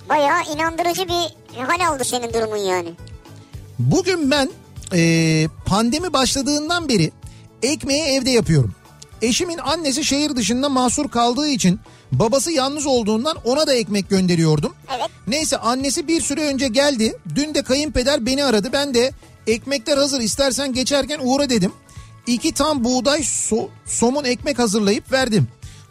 Bayağı 0.10 0.44
inandırıcı 0.56 1.08
bir 1.08 1.58
hal 1.62 1.88
aldı 1.88 2.04
senin 2.04 2.34
durumun 2.34 2.58
yani. 2.58 2.90
Bugün 3.80 4.32
ben 4.32 4.50
e, 4.94 5.48
pandemi 5.66 6.14
başladığından 6.14 6.90
beri 6.90 7.12
ekmeği 7.64 8.04
evde 8.04 8.30
yapıyorum. 8.30 8.74
Eşimin 9.22 9.58
annesi 9.58 10.06
şehir 10.06 10.36
dışında 10.36 10.70
mahsur 10.70 11.10
kaldığı 11.10 11.48
için 11.48 11.80
babası 12.12 12.52
yalnız 12.52 12.86
olduğundan 12.86 13.38
ona 13.46 13.68
da 13.68 13.74
ekmek 13.74 14.10
gönderiyordum. 14.10 14.74
Evet. 14.98 15.10
Neyse 15.28 15.58
annesi 15.58 16.08
bir 16.08 16.22
süre 16.22 16.42
önce 16.46 16.68
geldi. 16.68 17.18
Dün 17.36 17.54
de 17.54 17.62
kayınpeder 17.64 18.26
beni 18.26 18.44
aradı. 18.44 18.70
Ben 18.74 18.94
de 18.94 19.12
ekmekler 19.48 19.98
hazır 19.98 20.22
istersen 20.22 20.74
geçerken 20.74 21.20
uğra 21.24 21.50
dedim. 21.50 21.72
İki 22.28 22.52
tam 22.52 22.84
buğday 22.84 23.20
so- 23.20 23.68
somun 23.86 24.24
ekmek 24.24 24.60
hazırlayıp 24.60 25.12
verdim. 25.12 25.48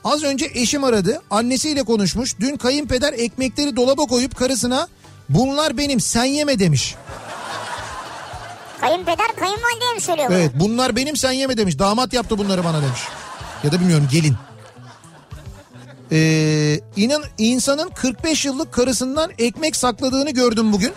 Az 0.09 0.22
önce 0.22 0.51
eşim 0.55 0.85
aradı. 0.85 1.22
Annesiyle 1.30 1.82
konuşmuş. 1.82 2.40
Dün 2.40 2.56
kayınpeder 2.56 3.12
ekmekleri 3.12 3.76
dolaba 3.76 4.02
koyup 4.06 4.36
karısına 4.36 4.89
bunlar 5.28 5.78
benim 5.78 6.01
sen 6.01 6.24
yeme 6.24 6.59
demiş. 6.59 6.94
Kayınpeder 8.80 9.26
kayınvalideye 9.39 9.94
mi 9.94 10.01
söylüyor? 10.01 10.28
Evet 10.32 10.52
bunlar 10.55 10.97
benim 10.97 11.16
sen 11.16 11.32
yeme 11.32 11.56
demiş. 11.56 11.78
Damat 11.78 12.12
yaptı 12.12 12.39
bunları 12.39 12.64
bana 12.64 12.82
demiş. 12.82 13.01
Ya 13.64 13.72
da 13.72 13.80
bilmiyorum 13.80 14.09
gelin. 14.12 14.35
Ee, 16.12 16.80
inan 16.97 17.22
insanın 17.39 17.89
45 17.89 18.44
yıllık 18.44 18.72
karısından 18.72 19.30
ekmek 19.39 19.76
sakladığını 19.76 20.30
gördüm 20.30 20.72
bugün. 20.72 20.93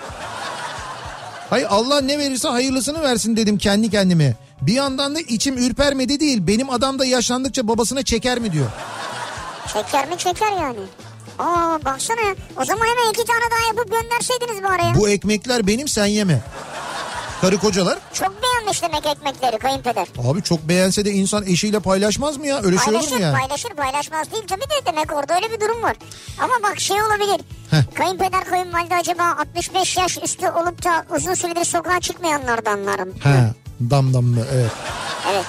Hayır 1.49 1.67
Allah 1.69 2.01
ne 2.01 2.19
verirse 2.19 2.47
hayırlısını 2.47 3.01
versin 3.01 3.37
dedim 3.37 3.57
kendi 3.57 3.89
kendime. 3.89 4.35
Bir 4.61 4.73
yandan 4.73 5.15
da 5.15 5.19
içim 5.19 5.57
ürpermedi 5.57 6.19
değil. 6.19 6.47
Benim 6.47 6.69
adam 6.69 6.99
da 6.99 7.05
yaşlandıkça 7.05 7.67
babasına 7.67 8.03
çeker 8.03 8.39
mi 8.39 8.51
diyor. 8.51 8.67
Çeker 9.67 10.07
mi 10.09 10.17
çeker 10.17 10.51
yani. 10.51 10.79
Aa 11.39 11.79
baksana 11.85 12.21
ya. 12.21 12.35
O 12.61 12.65
zaman 12.65 12.85
hemen 12.85 13.09
iki 13.11 13.25
tane 13.25 13.41
daha 13.51 13.67
yapıp 13.67 13.91
gönderseydiniz 13.91 14.63
bu 14.63 14.67
araya. 14.67 14.95
Bu 14.95 15.09
ekmekler 15.09 15.67
benim 15.67 15.87
sen 15.87 16.05
yeme. 16.05 16.41
Karı 17.41 17.57
kocalar. 17.57 17.97
Çok 18.13 18.33
beğenmiş 18.43 18.83
demek 18.83 19.05
ekmekleri 19.05 19.57
kayınpeder. 19.57 20.07
Abi 20.31 20.43
çok 20.43 20.59
beğense 20.63 21.05
de 21.05 21.11
insan 21.11 21.45
eşiyle 21.47 21.79
paylaşmaz 21.79 22.37
mı 22.37 22.47
ya? 22.47 22.57
Öyle 22.63 22.77
şey 22.77 22.93
olur 22.93 22.99
Paylaşır, 22.99 23.15
mu 23.15 23.21
ya? 23.21 23.33
paylaşır, 23.33 23.69
paylaşmaz 23.69 24.31
değil 24.31 24.43
tabii 24.47 24.61
de 24.61 24.85
demek 24.85 25.13
orada 25.13 25.35
öyle 25.35 25.51
bir 25.51 25.59
durum 25.61 25.83
var. 25.83 25.95
Ama 26.39 26.53
bak 26.63 26.79
şey 26.79 27.01
olabilir. 27.03 27.41
Heh. 27.71 27.77
Kayınpeder 27.95 28.43
kayınvalide 28.43 28.95
acaba 28.95 29.23
65 29.39 29.97
yaş 29.97 30.17
üstü 30.23 30.47
olup 30.49 30.83
da 30.85 31.05
uzun 31.15 31.33
süredir 31.33 31.65
sokağa 31.65 31.99
çıkmayanlardanlarım. 31.99 33.09
He, 33.23 33.53
dam 33.89 34.13
dam 34.13 34.23
mı? 34.25 34.45
Evet. 34.53 34.71
Evet. 35.31 35.45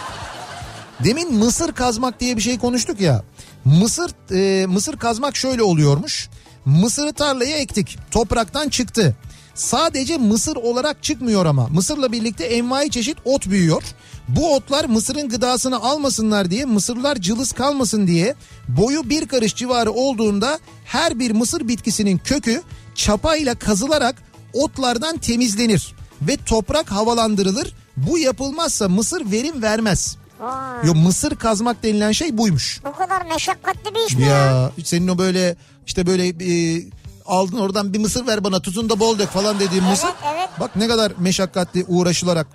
Demin 1.05 1.34
mısır 1.34 1.72
kazmak 1.72 2.20
diye 2.20 2.36
bir 2.36 2.43
şey 2.43 2.59
konuştuk 2.59 3.01
ya. 3.01 3.22
Mısır 3.64 4.10
e, 4.34 4.66
mısır 4.66 4.97
kazmak 4.97 5.36
şöyle 5.36 5.62
oluyormuş. 5.62 6.28
Mısırı 6.64 7.12
tarlaya 7.12 7.56
ektik. 7.56 7.98
Topraktan 8.10 8.68
çıktı. 8.68 9.16
Sadece 9.55 10.16
mısır 10.16 10.56
olarak 10.56 11.02
çıkmıyor 11.02 11.47
ama. 11.47 11.68
Mısırla 11.68 12.12
birlikte 12.12 12.44
envai 12.44 12.90
çeşit 12.90 13.16
ot 13.24 13.47
büyüyor. 13.47 13.82
Bu 14.28 14.55
otlar 14.55 14.84
mısırın 14.84 15.28
gıdasını 15.28 15.82
almasınlar 15.82 16.51
diye 16.51 16.64
mısırlar 16.64 17.16
cılız 17.16 17.52
kalmasın 17.52 18.06
diye 18.06 18.34
boyu 18.68 19.10
bir 19.10 19.28
karış 19.28 19.56
civarı 19.56 19.90
olduğunda 19.90 20.59
her 20.84 21.18
bir 21.18 21.30
mısır 21.30 21.68
bitkisinin 21.68 22.18
kökü 22.18 22.62
çapayla 22.94 23.55
kazılarak 23.55 24.16
otlardan 24.52 25.16
temizlenir 25.16 25.94
ve 26.22 26.36
toprak 26.36 26.93
havalandırılır. 26.93 27.74
Bu 27.97 28.18
yapılmazsa 28.18 28.89
mısır 28.89 29.30
verim 29.30 29.62
vermez. 29.62 30.16
Vay. 30.43 30.86
Yo 30.86 30.94
mısır 30.94 31.36
kazmak 31.36 31.82
denilen 31.82 32.12
şey 32.12 32.39
buymuş. 32.39 32.81
Bu 32.85 32.97
kadar 32.97 33.23
meşakkatli 33.27 33.94
bir 33.94 34.06
iş 34.06 34.14
mi 34.16 34.23
ya? 34.23 34.36
Ya 34.36 34.70
senin 34.85 35.09
o 35.09 35.19
böyle 35.19 35.56
işte 35.86 36.06
böyle 36.06 36.28
e, 36.28 36.85
aldın 37.27 37.59
oradan 37.59 37.93
bir 37.93 37.98
mısır 37.98 38.27
ver 38.27 38.44
bana 38.44 38.60
tutun 38.60 38.89
da 38.89 39.01
bol 39.01 39.19
dök 39.19 39.28
falan 39.28 39.60
dediğim 39.60 39.85
mısır. 39.85 40.10
evet. 40.35 40.48
Bak 40.60 40.77
ne 40.77 40.89
kadar 40.89 41.12
meşakkatli 41.19 41.85
uğraşılarak 41.89 42.47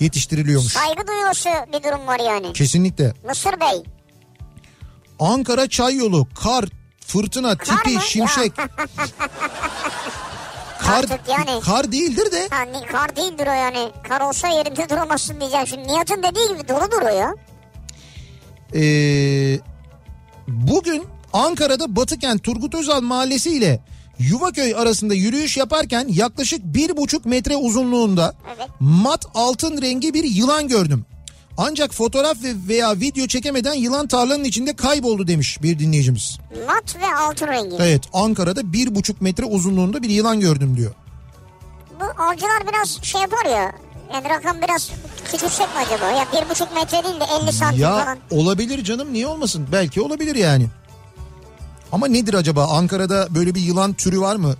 yetiştiriliyormuş. 0.00 0.72
Saygı 0.72 1.06
duyulası 1.06 1.48
bir 1.48 1.82
durum 1.82 2.06
var 2.06 2.20
yani. 2.20 2.52
Kesinlikle. 2.52 3.12
Mısır 3.28 3.60
Bey. 3.60 3.82
Ankara 5.20 5.68
çay 5.68 5.94
yolu, 5.96 6.28
kar, 6.42 6.64
fırtına, 7.06 7.56
tipi, 7.56 7.94
mı? 7.94 8.00
şimşek. 8.00 8.52
kar, 10.90 10.98
Artık 10.98 11.20
yani. 11.28 11.60
kar 11.60 11.92
değildir 11.92 12.32
de 12.32 12.48
Yani 12.52 12.86
kar 12.92 13.16
değildir 13.16 13.46
o 13.46 13.52
yani. 13.52 13.88
Kar 14.08 14.20
olsa 14.20 14.48
yerinde 14.48 14.88
duramazsın 14.88 15.40
diyeceğim. 15.40 15.66
Şimdi 15.66 15.88
Nihat'ın 15.88 16.22
dediği 16.22 16.48
gibi 16.48 16.68
dolu 16.68 16.90
duruyor. 16.92 17.38
Ee, 18.74 19.58
bugün 20.48 21.04
Ankara'da 21.32 21.96
Batıkent 21.96 22.42
Turgut 22.44 22.74
Özal 22.74 23.00
Mahallesi 23.00 23.50
ile 23.50 23.80
Yuvaköy 24.18 24.74
arasında 24.74 25.14
yürüyüş 25.14 25.56
yaparken 25.56 26.06
yaklaşık 26.08 26.60
bir 26.64 26.96
buçuk 26.96 27.26
metre 27.26 27.56
uzunluğunda 27.56 28.34
Evet. 28.56 28.68
mat 28.80 29.26
altın 29.34 29.82
rengi 29.82 30.14
bir 30.14 30.24
yılan 30.24 30.68
gördüm. 30.68 31.04
Ancak 31.62 31.94
fotoğraf 31.94 32.42
ve 32.42 32.54
veya 32.68 33.00
video 33.00 33.26
çekemeden 33.26 33.74
yılan 33.74 34.06
tarlanın 34.06 34.44
içinde 34.44 34.76
kayboldu 34.76 35.26
demiş 35.26 35.62
bir 35.62 35.78
dinleyicimiz. 35.78 36.38
Mat 36.66 36.96
ve 36.96 37.14
altın 37.16 37.46
rengi. 37.46 37.76
Evet 37.80 38.02
Ankara'da 38.12 38.72
bir 38.72 38.94
buçuk 38.94 39.20
metre 39.20 39.44
uzunluğunda 39.44 40.02
bir 40.02 40.10
yılan 40.10 40.40
gördüm 40.40 40.76
diyor. 40.76 40.92
Bu 42.00 42.22
avcılar 42.22 42.68
biraz 42.68 43.02
şey 43.02 43.20
yapar 43.20 43.44
ya. 43.44 43.72
Yani 44.14 44.28
rakam 44.28 44.62
biraz 44.62 44.90
küçülsek 45.24 45.66
mi 45.66 45.80
acaba? 45.86 46.10
Ya 46.10 46.26
bir 46.32 46.50
buçuk 46.50 46.74
metre 46.74 47.04
değil 47.04 47.20
de 47.20 47.24
50 47.42 47.52
santim 47.52 47.80
Ya 47.80 47.98
falan. 48.04 48.18
olabilir 48.30 48.84
canım 48.84 49.12
niye 49.12 49.26
olmasın? 49.26 49.66
Belki 49.72 50.00
olabilir 50.00 50.34
yani. 50.36 50.66
Ama 51.92 52.06
nedir 52.06 52.34
acaba 52.34 52.66
Ankara'da 52.66 53.34
böyle 53.34 53.54
bir 53.54 53.60
yılan 53.60 53.92
türü 53.92 54.20
var 54.20 54.36
mı? 54.36 54.54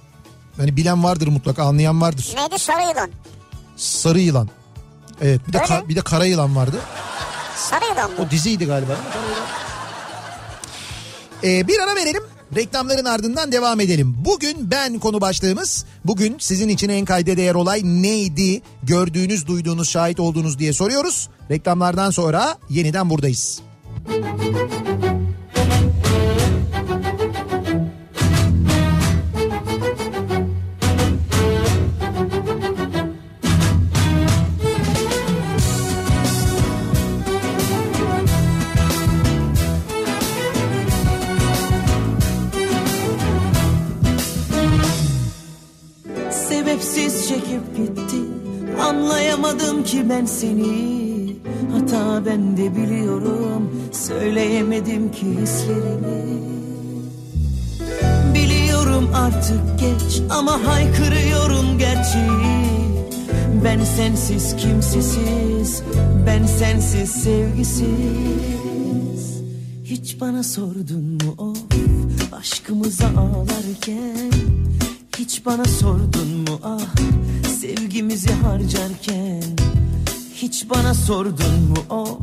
Yani 0.59 0.77
bilen 0.77 1.05
vardır 1.05 1.29
mutlaka 1.29 1.65
anlayan 1.65 2.01
vardır. 2.01 2.35
Neydi 2.37 2.59
sarı 2.59 2.83
yılan? 2.83 3.11
Sarı 3.77 4.21
yılan. 4.21 4.49
Evet 5.21 5.41
bir 5.49 5.53
de 5.53 5.59
ka- 5.59 5.89
bir 5.89 5.97
de 5.97 6.01
kara 6.01 6.25
yılan 6.25 6.57
vardı. 6.57 6.77
Sarı 7.57 7.85
yılan 7.85 8.11
mı? 8.11 8.17
O 8.27 8.31
diziydi 8.31 8.67
galiba. 8.67 8.97
Ee, 11.45 11.69
bir 11.69 11.79
ara 11.79 11.97
verelim. 11.97 12.23
Reklamların 12.57 13.05
ardından 13.05 13.53
devam 13.53 13.81
edelim. 13.81 14.15
Bugün 14.25 14.71
ben 14.71 14.99
konu 14.99 15.21
başlığımız. 15.21 15.85
Bugün 16.05 16.37
sizin 16.39 16.69
için 16.69 16.89
en 16.89 17.05
kayda 17.05 17.37
değer 17.37 17.55
olay 17.55 17.81
neydi? 17.85 18.63
Gördüğünüz, 18.83 19.47
duyduğunuz, 19.47 19.89
şahit 19.91 20.21
olduğunuz 20.21 20.59
diye 20.59 20.73
soruyoruz. 20.73 21.29
Reklamlardan 21.51 22.11
sonra 22.11 22.59
yeniden 22.69 23.11
buradayız. 23.11 23.61
Sebepsiz 24.09 25.10
Anlayamadım 49.01 49.85
ki 49.85 50.09
ben 50.11 50.25
seni. 50.25 51.37
Hata 51.73 52.27
ben 52.27 52.57
de 52.57 52.77
biliyorum. 52.77 53.71
Söyleyemedim 53.93 55.13
ki 55.13 55.27
hislerimi 55.27 56.41
Biliyorum 58.35 59.11
artık 59.15 59.61
geç 59.81 60.23
Ama 60.31 60.67
haykırıyorum 60.67 61.79
gerçeği 61.79 62.61
Ben 63.65 63.85
sensiz 63.85 64.57
kimsesiz 64.57 65.83
Ben 66.27 66.47
sensiz 66.47 67.11
sevgisiz. 67.11 67.91
Hiç 69.85 70.21
bana 70.21 70.43
sordun 70.43 71.19
mu 71.25 71.35
of 71.39 71.59
Aşkımıza 72.33 73.07
ağlarken 73.07 74.31
hiç 75.21 75.47
bana 75.47 75.65
sordun 75.65 76.29
mu? 76.29 76.61
Ah 76.65 76.81
sevgimizi 77.61 78.33
harcarken 78.33 79.43
Hiç 80.35 80.71
bana 80.71 80.95
sordun 80.95 81.55
mu? 81.69 81.77
Of 81.91 82.19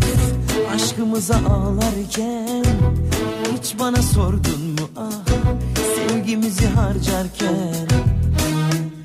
aşkımıza 0.76 1.36
ağlarken 1.36 2.66
Hiç 3.58 3.80
bana 3.80 4.02
sordun 4.02 4.62
mu? 4.62 4.90
Ah 4.98 5.34
sevgimizi 5.96 6.68
harcarken 6.68 7.88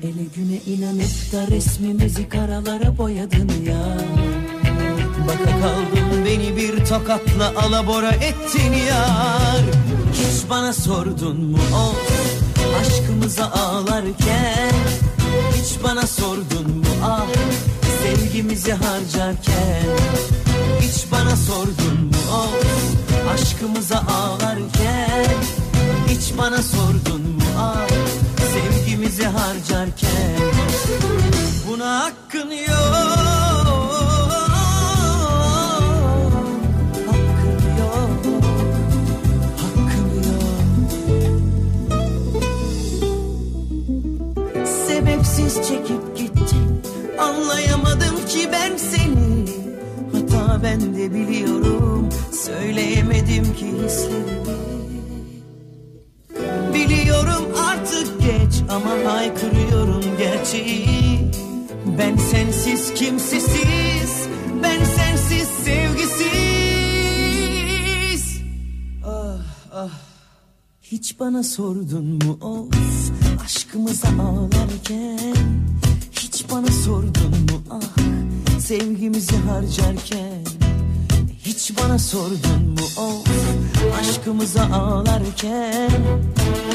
Ele 0.03 0.23
güne 0.35 0.57
inanıp 0.75 1.31
da 1.33 1.47
resmimizi 1.55 2.29
karalara 2.29 2.97
boyadın 2.97 3.49
ya. 3.65 3.97
Baka 5.27 5.43
kaldım 5.43 6.25
beni 6.25 6.55
bir 6.55 6.85
tokatla 6.85 7.53
alabora 7.61 8.11
ettin 8.11 8.73
yar. 8.73 9.63
Hiç 10.13 10.49
bana 10.49 10.73
sordun 10.73 11.43
mu? 11.43 11.57
Of 11.57 12.12
aşkımıza 12.83 13.45
ağlarken 13.45 14.73
Hiç 15.53 15.83
bana 15.83 16.07
sordun 16.07 16.77
mu 16.77 16.85
ah 17.03 17.27
sevgimizi 18.03 18.73
harcarken? 18.73 19.85
Hiç 20.81 21.11
bana 21.11 21.35
sordun 21.35 22.03
mu 22.03 22.17
of 22.33 23.33
aşkımıza 23.33 23.97
ağlarken? 23.97 25.35
Hiç 26.09 26.37
bana 26.37 26.61
sordun 26.61 27.21
mu 27.21 27.43
ah 27.59 27.87
sevgimizi 28.53 29.23
harcarken? 29.23 30.39
Buna 31.67 31.99
Hakkın 31.99 32.51
yok 32.51 33.12
sebepsiz 45.53 45.67
çekip 45.67 46.17
gittin 46.17 46.81
Anlayamadım 47.19 48.25
ki 48.27 48.49
ben 48.51 48.77
seni. 48.77 49.45
Hata 50.11 50.63
ben 50.63 50.81
de 50.81 51.13
biliyorum. 51.13 52.09
Söyleyemedim 52.45 53.53
ki 53.53 53.65
hislerimi. 53.65 54.63
Biliyorum 56.73 57.45
artık 57.69 58.21
geç 58.21 58.63
ama 58.69 58.89
haykırıyorum 59.05 60.03
gerçeği. 60.17 61.31
Ben 61.99 62.17
sensiz 62.17 62.93
kimsesiz 62.93 64.27
Ben 64.63 64.83
sensiz 64.83 65.47
sevgisiz. 65.47 66.23
Ah 69.05 69.37
ah. 69.73 69.89
Hiç 70.81 71.19
bana 71.19 71.43
sordun 71.43 72.05
mu? 72.05 72.37
Of 72.41 73.22
aşkımıza 73.45 74.07
ağlarken 74.07 75.35
Hiç 76.11 76.45
bana 76.51 76.67
sordun 76.67 77.29
mu? 77.29 77.61
Ah 77.69 78.03
sevgimizi 78.59 79.37
harcarken 79.37 80.43
Hiç 81.43 81.71
bana 81.77 81.99
sordun 81.99 82.61
mu? 82.69 82.85
Of 82.97 83.27
aşkımıza 83.99 84.63
ağlarken 84.63 85.89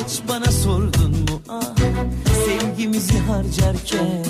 Hiç 0.04 0.20
bana 0.28 0.52
sordun 0.52 1.10
mu? 1.10 1.42
Ah 1.48 1.74
sevgimizi 2.46 3.18
harcarken 3.18 4.24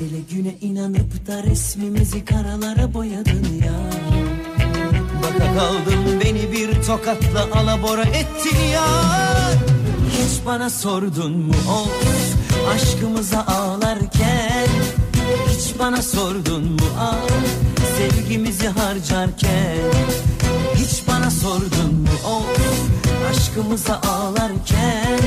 Ele 0.00 0.20
güne 0.30 0.54
inanıp 0.60 1.26
da 1.26 1.42
resmimizi 1.42 2.24
karalara 2.24 2.94
boyadın 2.94 3.46
ya. 3.64 3.80
Baka 5.22 5.54
kaldım 5.54 6.20
beni 6.24 6.52
bir 6.52 6.82
tokatla 6.82 7.48
alabora 7.60 8.02
ettin 8.02 8.58
ya 8.72 8.84
Hiç 10.28 10.46
bana 10.46 10.70
sordun 10.70 11.32
mu 11.32 11.52
of 11.70 11.88
aşkımıza 12.74 13.40
ağlarken? 13.40 14.68
Hiç 15.48 15.78
bana 15.78 16.02
sordun 16.02 16.64
mu 16.72 16.86
ah 17.00 17.16
sevgimizi 17.98 18.68
harcarken? 18.68 19.78
Hiç 20.74 21.08
bana 21.08 21.30
sordun 21.30 21.94
mu 21.94 22.08
of 22.26 22.58
aşkımıza 23.30 23.94
ağlarken? 23.94 25.18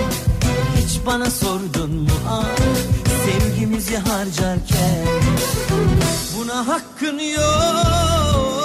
Hiç 0.78 1.00
bana 1.06 1.30
sordun 1.30 1.92
mu 1.96 2.12
ah 2.30 2.46
sevgimizi 3.26 3.98
harcarken? 3.98 5.06
Buna 6.38 6.68
hakkın 6.68 7.20
yok 7.20 8.61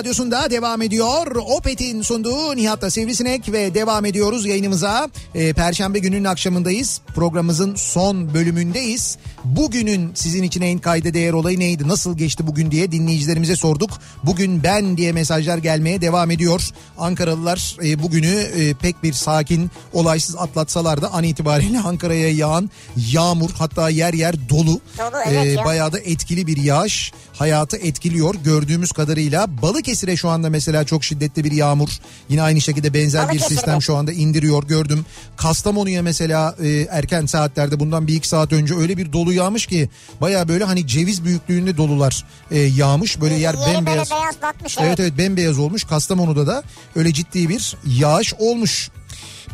radyosunda 0.00 0.50
devam 0.50 0.82
ediyor. 0.82 1.36
Opet'in 1.36 2.02
sunduğu 2.02 2.56
Nihat'la 2.56 2.90
Sivrisinek 2.90 3.52
ve 3.52 3.74
devam 3.74 4.04
ediyoruz 4.04 4.46
yayınımıza. 4.46 5.08
Ee, 5.34 5.52
Perşembe 5.52 5.98
gününün 5.98 6.24
akşamındayız. 6.24 7.00
Programımızın 7.14 7.74
son 7.74 8.34
bölümündeyiz. 8.34 9.18
Bugünün 9.44 10.10
sizin 10.14 10.42
için 10.42 10.60
en 10.60 10.78
kayda 10.78 11.14
değer 11.14 11.32
olayı 11.32 11.60
neydi? 11.60 11.88
Nasıl 11.88 12.16
geçti 12.16 12.46
bugün 12.46 12.70
diye 12.70 12.92
dinleyicilerimize 12.92 13.56
sorduk. 13.56 13.90
Bugün 14.24 14.62
ben 14.62 14.96
diye 14.96 15.12
mesajlar 15.12 15.58
gelmeye 15.58 16.00
devam 16.00 16.30
ediyor. 16.30 16.68
Ankaralılar 16.98 17.76
e, 17.84 18.02
bugünü 18.02 18.34
e, 18.56 18.74
pek 18.74 19.02
bir 19.02 19.12
sakin, 19.12 19.70
olaysız 19.92 20.36
atlatsalar 20.36 21.02
da 21.02 21.12
an 21.12 21.24
itibariyle 21.24 21.80
Ankara'ya 21.84 22.30
yağan 22.30 22.70
yağmur 22.96 23.50
hatta 23.58 23.90
yer 23.90 24.14
yer 24.14 24.48
dolu. 24.48 24.80
Dolu, 24.98 25.22
evet 25.26 25.58
ya. 25.58 25.64
bayağı 25.64 25.92
da 25.92 25.98
etkili 25.98 26.46
bir 26.46 26.56
yağış 26.56 27.12
hayatı 27.40 27.76
etkiliyor 27.76 28.34
gördüğümüz 28.34 28.92
kadarıyla. 28.92 29.62
Balıkesir'e 29.62 30.16
şu 30.16 30.28
anda 30.28 30.50
mesela 30.50 30.84
çok 30.84 31.04
şiddetli 31.04 31.44
bir 31.44 31.52
yağmur. 31.52 31.88
Yine 32.28 32.42
aynı 32.42 32.60
şekilde 32.60 32.94
benzer 32.94 33.32
bir 33.32 33.38
sistem 33.38 33.82
şu 33.82 33.96
anda 33.96 34.12
indiriyor 34.12 34.62
gördüm. 34.62 35.06
Kastamonu'ya 35.36 36.02
mesela 36.02 36.56
e, 36.62 36.68
erken 36.90 37.26
saatlerde 37.26 37.80
bundan 37.80 38.06
bir 38.06 38.14
iki 38.14 38.28
saat 38.28 38.52
önce 38.52 38.74
öyle 38.74 38.96
bir 38.96 39.12
dolu 39.12 39.29
yağmış 39.32 39.66
ki 39.66 39.88
baya 40.20 40.48
böyle 40.48 40.64
hani 40.64 40.86
ceviz 40.86 41.24
büyüklüğünde 41.24 41.76
dolular 41.76 42.24
e, 42.50 42.58
yağmış. 42.58 43.20
Böyle 43.20 43.34
yer 43.34 43.54
Yeri 43.54 43.66
böyle 43.66 43.74
bembeyaz. 43.78 44.10
beyaz 44.10 44.42
batmış 44.42 44.78
Evet 44.78 44.88
evet. 44.88 45.00
evet 45.00 45.18
bembeyaz 45.18 45.58
olmuş. 45.58 45.84
Kastamonu'da 45.84 46.46
da 46.46 46.62
öyle 46.96 47.12
ciddi 47.12 47.48
bir 47.48 47.76
yağış 47.86 48.34
olmuş. 48.38 48.90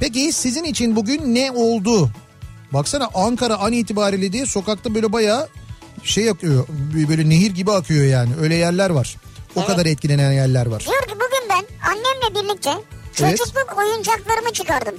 Peki 0.00 0.32
sizin 0.32 0.64
için 0.64 0.96
bugün 0.96 1.34
ne 1.34 1.50
oldu? 1.50 2.10
Baksana 2.72 3.10
Ankara 3.14 3.56
an 3.56 3.72
itibariyle 3.72 4.32
diye 4.32 4.46
sokakta 4.46 4.94
böyle 4.94 5.12
bayağı 5.12 5.48
şey 6.04 6.30
akıyor. 6.30 6.66
Böyle 7.08 7.28
nehir 7.28 7.50
gibi 7.50 7.72
akıyor 7.72 8.04
yani. 8.06 8.30
Öyle 8.40 8.54
yerler 8.54 8.90
var. 8.90 9.16
O 9.56 9.58
Evet. 9.60 9.66
kadar 9.68 9.86
etkilenen 9.86 10.32
yerler 10.32 10.66
var. 10.66 10.80
Diyor 10.86 11.02
ki 11.02 11.14
bugün 11.14 11.48
ben 11.50 11.88
annemle 11.90 12.48
birlikte 12.48 12.70
Evet. 13.20 13.38
çocukluk 13.38 13.78
oyuncaklarımı 13.78 14.52
çıkardım. 14.52 14.94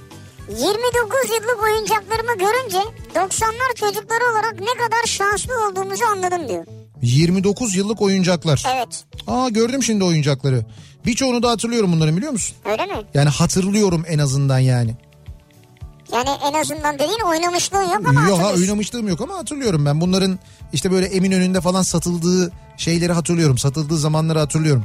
29 0.49 1.29
yıllık 1.29 1.63
oyuncaklarımı 1.63 2.37
görünce 2.37 2.77
90'lar 3.15 3.75
çocukları 3.75 4.31
olarak 4.31 4.59
ne 4.59 4.83
kadar 4.85 5.05
şanslı 5.05 5.67
olduğumuzu 5.67 6.03
anladım 6.05 6.47
diyor. 6.49 6.65
29 7.01 7.75
yıllık 7.75 8.01
oyuncaklar. 8.01 8.63
Evet. 8.75 9.03
Aa 9.27 9.49
gördüm 9.49 9.83
şimdi 9.83 10.03
oyuncakları. 10.03 10.65
Birçoğunu 11.05 11.43
da 11.43 11.49
hatırlıyorum 11.49 11.91
bunların 11.91 12.17
biliyor 12.17 12.31
musun? 12.31 12.57
Öyle 12.65 12.85
mi? 12.85 12.93
Yani 13.13 13.29
hatırlıyorum 13.29 14.03
en 14.07 14.19
azından 14.19 14.59
yani. 14.59 14.95
Yani 16.13 16.29
en 16.45 16.53
azından 16.53 16.95
dediğin 16.95 17.19
oynamışlığın 17.29 17.81
yok 17.83 18.01
ama 18.05 18.29
Yok 18.29 18.39
ha 18.39 18.53
oynamışlığım 18.53 19.07
yok 19.07 19.21
ama 19.21 19.37
hatırlıyorum 19.37 19.85
ben. 19.85 20.01
Bunların 20.01 20.39
işte 20.73 20.91
böyle 20.91 21.05
Eminönü'nde 21.05 21.61
falan 21.61 21.81
satıldığı 21.81 22.51
şeyleri 22.77 23.13
hatırlıyorum. 23.13 23.57
Satıldığı 23.57 23.97
zamanları 23.97 24.39
hatırlıyorum. 24.39 24.83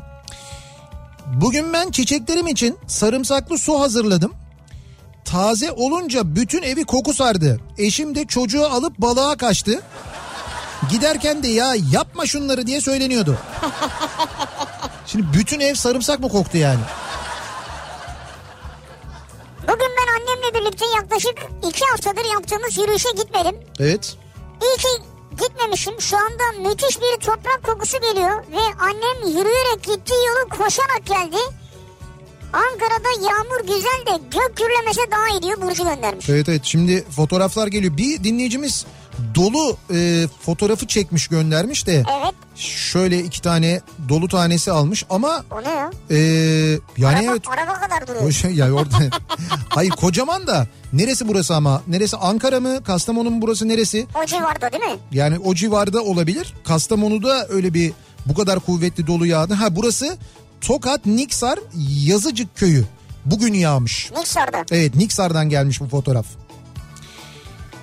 Bugün 1.27 1.73
ben 1.73 1.91
çiçeklerim 1.91 2.47
için 2.47 2.79
sarımsaklı 2.87 3.59
su 3.59 3.81
hazırladım. 3.81 4.33
Taze 5.25 5.73
olunca 5.73 6.37
bütün 6.37 6.63
evi 6.63 6.85
koku 6.85 7.15
sardı. 7.15 7.61
Eşim 7.79 8.15
de 8.15 8.27
çocuğu 8.27 8.67
alıp 8.67 8.99
balığa 8.99 9.37
kaçtı. 9.37 9.83
Giderken 10.91 11.43
de 11.43 11.49
ya 11.49 11.75
yapma 11.93 12.27
şunları 12.27 12.67
diye 12.67 12.81
söyleniyordu. 12.81 13.39
Şimdi 15.07 15.27
bütün 15.39 15.61
ev 15.61 15.75
sarımsak 15.75 16.21
mı 16.21 16.29
koktu 16.29 16.59
yani? 16.59 16.81
Bugün 19.63 19.89
ben 19.99 20.21
annemle 20.21 20.55
birlikte 20.61 20.85
yaklaşık 20.97 21.35
iki 21.69 21.85
haftadır 21.85 22.25
yaptığımız 22.35 22.79
yürüyüşe 22.79 23.09
gitmedim. 23.17 23.57
Evet. 23.81 24.17
İyi 24.63 24.77
ki 24.77 24.89
gitmemişim. 25.45 26.01
Şu 26.01 26.17
anda 26.17 26.69
müthiş 26.69 27.01
bir 27.01 27.21
toprak 27.21 27.61
kokusu 27.67 28.01
geliyor. 28.01 28.45
Ve 28.53 28.61
annem 28.81 29.29
yürüyerek 29.39 29.83
gittiği 29.83 30.27
yolu 30.29 30.49
koşarak 30.49 31.07
geldi. 31.07 31.37
Ankara'da 32.53 33.09
yağmur 33.31 33.61
güzel 33.61 34.07
de 34.07 34.23
gök 34.31 34.57
gürlemese 34.57 35.01
daha 35.11 35.29
iyi 35.29 35.43
diyor 35.43 35.63
Burcu 35.63 35.85
göndermiş. 35.85 36.29
Evet 36.29 36.49
evet 36.49 36.61
şimdi 36.65 37.05
fotoğraflar 37.11 37.67
geliyor. 37.67 37.97
Bir 37.97 38.25
dinleyicimiz 38.25 38.87
dolu 39.35 39.77
e, 39.95 40.27
fotoğrafı 40.43 40.87
çekmiş 40.87 41.27
göndermiş 41.29 41.87
de 41.87 41.93
Evet. 41.95 42.35
şöyle 42.57 43.19
iki 43.19 43.43
tane 43.43 43.81
dolu 44.09 44.29
tanesi 44.29 44.73
almış 44.73 45.05
ama 45.11 45.45
O 45.51 45.63
ne 45.63 45.69
ya? 45.71 45.91
e, 46.11 46.17
yani 46.97 47.17
araba, 47.19 47.31
evet 47.33 47.43
araba 47.49 47.75
kadar 47.81 48.07
duruyor. 48.09 48.33
şey 48.33 48.51
ya 48.55 48.73
orada 48.73 48.97
hayır 49.69 49.91
kocaman 49.91 50.47
da 50.47 50.67
neresi 50.93 51.29
burası 51.29 51.55
ama 51.55 51.83
neresi 51.89 52.17
Ankara 52.17 52.61
mı 52.61 52.85
Kastamonu 52.85 53.31
mu 53.31 53.43
burası 53.43 53.69
neresi 53.69 54.07
O 54.23 54.27
civarda 54.27 54.73
değil 54.73 54.85
mi? 54.85 54.99
yani 55.13 55.39
o 55.39 55.55
civarda 55.55 56.03
olabilir 56.03 56.55
Kastamonu'da 56.65 57.47
öyle 57.49 57.75
bir 57.75 57.93
bu 58.27 58.35
kadar 58.35 58.61
kuvvetli 58.61 59.07
dolu 59.07 59.27
yağdı 59.27 59.55
ha 59.55 59.77
burası 59.77 60.19
Tokat 60.63 61.07
Niksar 61.07 61.59
Yazıcık 62.05 62.57
köyü 62.57 62.85
bugün 63.25 63.55
yağmış 63.55 64.11
Niksar'da. 64.17 64.65
Evet 64.71 64.95
Niksar'dan 64.95 65.49
gelmiş 65.49 65.81
bu 65.81 65.89
fotoğraf. 65.89 66.27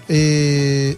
Ee, 0.10 0.96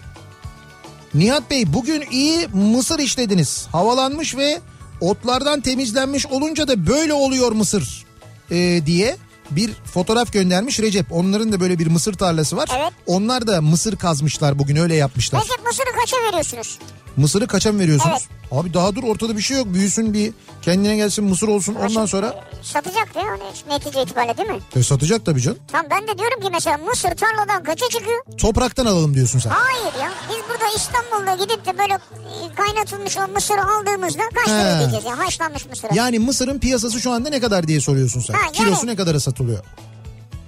Nihat 1.14 1.50
Bey 1.50 1.72
bugün 1.72 2.04
iyi 2.10 2.48
mısır 2.48 2.98
işlediniz. 2.98 3.66
Havalanmış 3.72 4.36
ve 4.36 4.60
otlardan 5.00 5.60
temizlenmiş 5.60 6.26
olunca 6.26 6.68
da 6.68 6.86
böyle 6.86 7.12
oluyor 7.12 7.52
mısır 7.52 8.04
ee, 8.50 8.82
diye 8.86 9.16
bir 9.50 9.70
fotoğraf 9.84 10.32
göndermiş 10.32 10.80
Recep. 10.80 11.12
Onların 11.12 11.52
da 11.52 11.60
böyle 11.60 11.78
bir 11.78 11.86
mısır 11.86 12.14
tarlası 12.14 12.56
var. 12.56 12.68
Evet. 12.76 12.92
Onlar 13.06 13.46
da 13.46 13.62
mısır 13.62 13.96
kazmışlar 13.96 14.58
bugün 14.58 14.76
öyle 14.76 14.94
yapmışlar. 14.94 15.42
Recep 15.44 15.66
Mısır'ı 15.66 16.00
kaça 16.00 16.16
veriyorsunuz? 16.28 16.78
Mısırı 17.16 17.46
kaça 17.46 17.72
mı 17.72 17.78
veriyorsunuz? 17.78 18.28
Abi 18.52 18.74
daha 18.74 18.94
dur 18.94 19.02
ortada 19.04 19.36
bir 19.36 19.42
şey 19.42 19.56
yok. 19.56 19.66
Büyüsün 19.66 20.14
bir 20.14 20.32
kendine 20.62 20.96
gelsin 20.96 21.24
mısır 21.24 21.48
olsun 21.48 21.74
ondan 21.74 22.06
sonra 22.06 22.34
Satacak 22.62 23.14
değil 23.14 23.26
mi? 23.26 23.38
Netice 23.70 24.02
itibariyle 24.02 24.36
değil 24.36 24.48
mi? 24.48 24.58
e, 24.76 24.82
satacak 24.82 25.26
tabii 25.26 25.40
canım. 25.40 25.58
Tamam 25.72 25.86
ben 25.90 26.02
de 26.08 26.18
diyorum 26.18 26.40
ki 26.40 26.48
mesela 26.52 26.78
Mısır 26.78 27.08
tarladan 27.16 27.62
kaça 27.64 27.88
çıkıyor? 27.88 28.24
Topraktan 28.38 28.86
alalım 28.86 29.14
diyorsun 29.14 29.38
sen. 29.38 29.50
Hayır 29.50 29.94
ya. 30.00 30.10
Biz 30.30 30.36
burada 30.50 30.64
İstanbul'da 30.76 31.44
gidip 31.44 31.66
de 31.66 31.78
böyle 31.78 31.94
e, 31.94 32.54
kaynatılmış 32.54 33.16
o 33.18 33.28
mısırı 33.32 33.60
aldığımızda 33.64 34.22
kaç 34.34 34.48
lira 34.48 34.76
ödeyeceğiz 34.76 35.04
ya 35.04 35.18
haşlanmış 35.18 35.66
mısırı? 35.66 35.94
Yani 35.94 36.18
mısırın 36.18 36.58
piyasası 36.58 37.00
şu 37.00 37.10
anda 37.12 37.28
ne 37.28 37.40
kadar 37.40 37.68
diye 37.68 37.80
soruyorsun 37.80 38.20
sen. 38.20 38.34
Ha, 38.34 38.40
yani- 38.44 38.52
Kilosu 38.56 38.86
ne 38.86 38.96
kadara 38.96 39.20
satılıyor? 39.20 39.64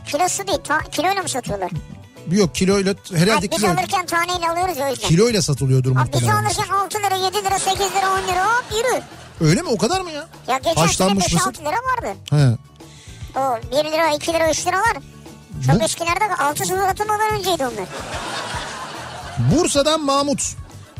Kilosu 0.07 0.47
değil 0.47 0.59
ta, 0.65 0.79
kiloyla 0.81 1.23
mı 1.23 1.29
satıyorlar? 1.29 1.71
Yok 2.31 2.55
kiloyla 2.55 2.95
herhalde 3.15 3.31
Hayır, 3.31 3.51
biz 3.51 3.59
kilo, 3.59 3.71
alırken 3.71 4.07
taneyle 4.07 4.49
alıyoruz 4.51 4.77
ya 4.79 4.87
o 4.87 4.91
yüzden. 4.91 5.09
kiloyla 5.09 5.43
satılıyordur 5.43 5.91
Abi 5.91 5.99
biz 6.13 6.23
muhtemelen. 6.23 6.45
alırken 6.45 6.69
6 6.75 6.99
lira 6.99 7.15
7 7.27 7.37
lira 7.45 7.59
8 7.59 7.81
lira 7.81 8.11
10 8.13 8.29
lira 8.33 8.45
hop 8.47 8.65
yürü. 8.77 9.03
Öyle 9.51 9.63
mi 9.63 9.69
o 9.69 9.79
kadar 9.79 10.01
mı 10.01 10.11
ya? 10.11 10.27
Ya 10.49 10.59
geçen 10.59 10.75
Haşlanmış 10.81 11.25
sene 11.25 11.41
5-6 11.41 11.49
mısır. 11.49 11.63
lira 11.65 11.71
vardı. 11.77 12.19
He. 12.31 12.57
O 13.41 13.59
1 13.87 13.93
lira 13.93 14.15
2 14.15 14.33
lira 14.33 14.51
3 14.51 14.67
liralar. 14.67 14.97
Çok 15.67 15.81
Bu- 15.81 15.85
eskilerde 15.85 16.35
6 16.39 16.65
sıfır 16.65 16.79
atılmadan 16.83 17.31
önceydi 17.39 17.63
onlar. 17.67 17.89
Bursa'dan 19.39 20.01
Mahmut. 20.01 20.43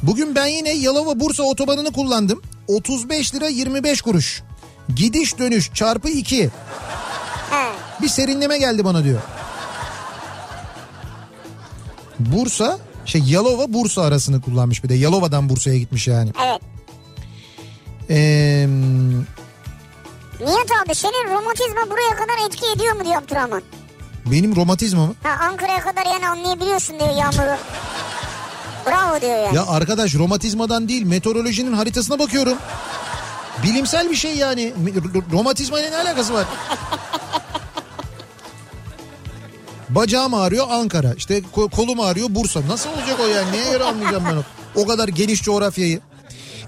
Bugün 0.03 0.35
ben 0.35 0.47
yine 0.47 0.71
Yalova 0.71 1.21
Bursa 1.21 1.43
otobanını 1.43 1.93
kullandım. 1.93 2.43
35 2.69 3.35
lira 3.35 3.49
25 3.49 4.03
kuruş. 4.03 4.43
Gidiş 4.97 5.39
dönüş 5.39 5.71
çarpı 5.75 6.09
2. 6.09 6.45
He. 7.51 7.67
Bir 8.03 8.09
serinleme 8.09 8.59
geldi 8.59 8.85
bana 8.85 9.05
diyor. 9.05 9.21
Bursa 12.19 12.79
şey 13.05 13.21
Yalova 13.27 13.73
Bursa 13.73 14.03
arasını 14.03 14.41
kullanmış 14.41 14.85
bir 14.85 14.89
de. 14.89 14.95
Yalova'dan 14.95 15.49
Bursa'ya 15.49 15.79
gitmiş 15.79 16.09
yani. 16.09 16.31
Evet. 16.45 16.61
Eee 18.11 18.67
Nihat 20.41 20.71
abi 20.87 20.95
senin 20.95 21.29
romantizma 21.35 21.91
buraya 21.91 22.11
kadar 22.17 22.47
etki 22.47 22.67
ediyor 22.77 22.93
mu 22.97 23.05
diyor 23.05 23.17
Abdurrahman. 23.17 23.63
benim 24.27 24.57
romatizma 24.57 25.07
mı? 25.07 25.15
Ha 25.23 25.45
Ankara'ya 25.51 25.81
kadar 25.81 26.07
yani 26.07 26.29
anlayabiliyorsun 26.29 26.99
diyor 26.99 27.11
yağmuru. 27.17 27.57
Bravo 28.87 29.21
diyor 29.21 29.37
yani. 29.45 29.57
Ya 29.57 29.67
arkadaş 29.67 30.15
romatizmadan 30.15 30.89
değil 30.89 31.03
meteorolojinin 31.07 31.73
haritasına 31.73 32.19
bakıyorum. 32.19 32.59
Bilimsel 33.63 34.11
bir 34.11 34.17
şey 34.17 34.37
yani. 34.37 34.73
Romatizma 35.33 35.81
ile 35.81 35.91
ne 35.91 35.97
alakası 35.97 36.35
var? 36.35 36.45
Bacağım 39.95 40.35
ağrıyor 40.35 40.67
Ankara. 40.71 41.15
İşte 41.15 41.39
ko- 41.39 41.71
kolum 41.71 42.01
ağrıyor 42.01 42.27
Bursa. 42.31 42.61
Nasıl 42.69 42.91
olacak 42.91 43.21
o 43.21 43.27
yani? 43.27 43.53
Neye 43.53 43.71
göre 43.73 43.85
anlayacağım 43.85 44.25
ben 44.31 44.37
o? 44.37 44.43
O 44.83 44.87
kadar 44.87 45.09
geniş 45.09 45.43
coğrafyayı. 45.43 46.01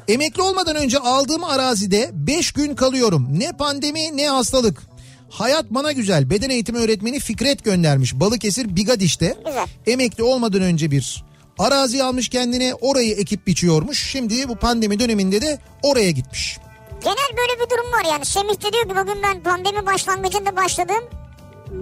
Emekli 0.08 0.42
olmadan 0.42 0.76
önce 0.76 0.98
aldığım 0.98 1.44
arazide 1.44 2.10
5 2.12 2.52
gün 2.52 2.74
kalıyorum. 2.74 3.28
Ne 3.38 3.52
pandemi 3.52 4.16
ne 4.16 4.28
hastalık. 4.28 4.82
Hayat 5.30 5.64
bana 5.70 5.92
güzel. 5.92 6.30
Beden 6.30 6.50
eğitimi 6.50 6.78
öğretmeni 6.78 7.18
Fikret 7.20 7.64
göndermiş. 7.64 8.14
Balıkesir 8.14 8.76
Bigadiş'te. 8.76 9.34
Güzel. 9.46 9.66
Emekli 9.86 10.22
olmadan 10.22 10.62
önce 10.62 10.90
bir 10.90 11.24
arazi 11.58 12.02
almış 12.04 12.28
kendine 12.28 12.74
orayı 12.74 13.14
ekip 13.14 13.46
biçiyormuş. 13.46 14.10
Şimdi 14.10 14.48
bu 14.48 14.56
pandemi 14.56 15.00
döneminde 15.00 15.40
de 15.42 15.58
oraya 15.82 16.10
gitmiş. 16.10 16.58
Genel 17.04 17.36
böyle 17.36 17.64
bir 17.64 17.70
durum 17.70 17.92
var 17.92 18.12
yani. 18.12 18.24
Semih 18.24 18.54
de 18.54 18.72
diyor 18.72 18.84
ki 18.88 18.90
bugün 18.90 19.22
ben 19.22 19.42
pandemi 19.42 19.86
başlangıcında 19.86 20.56
başladım. 20.56 21.04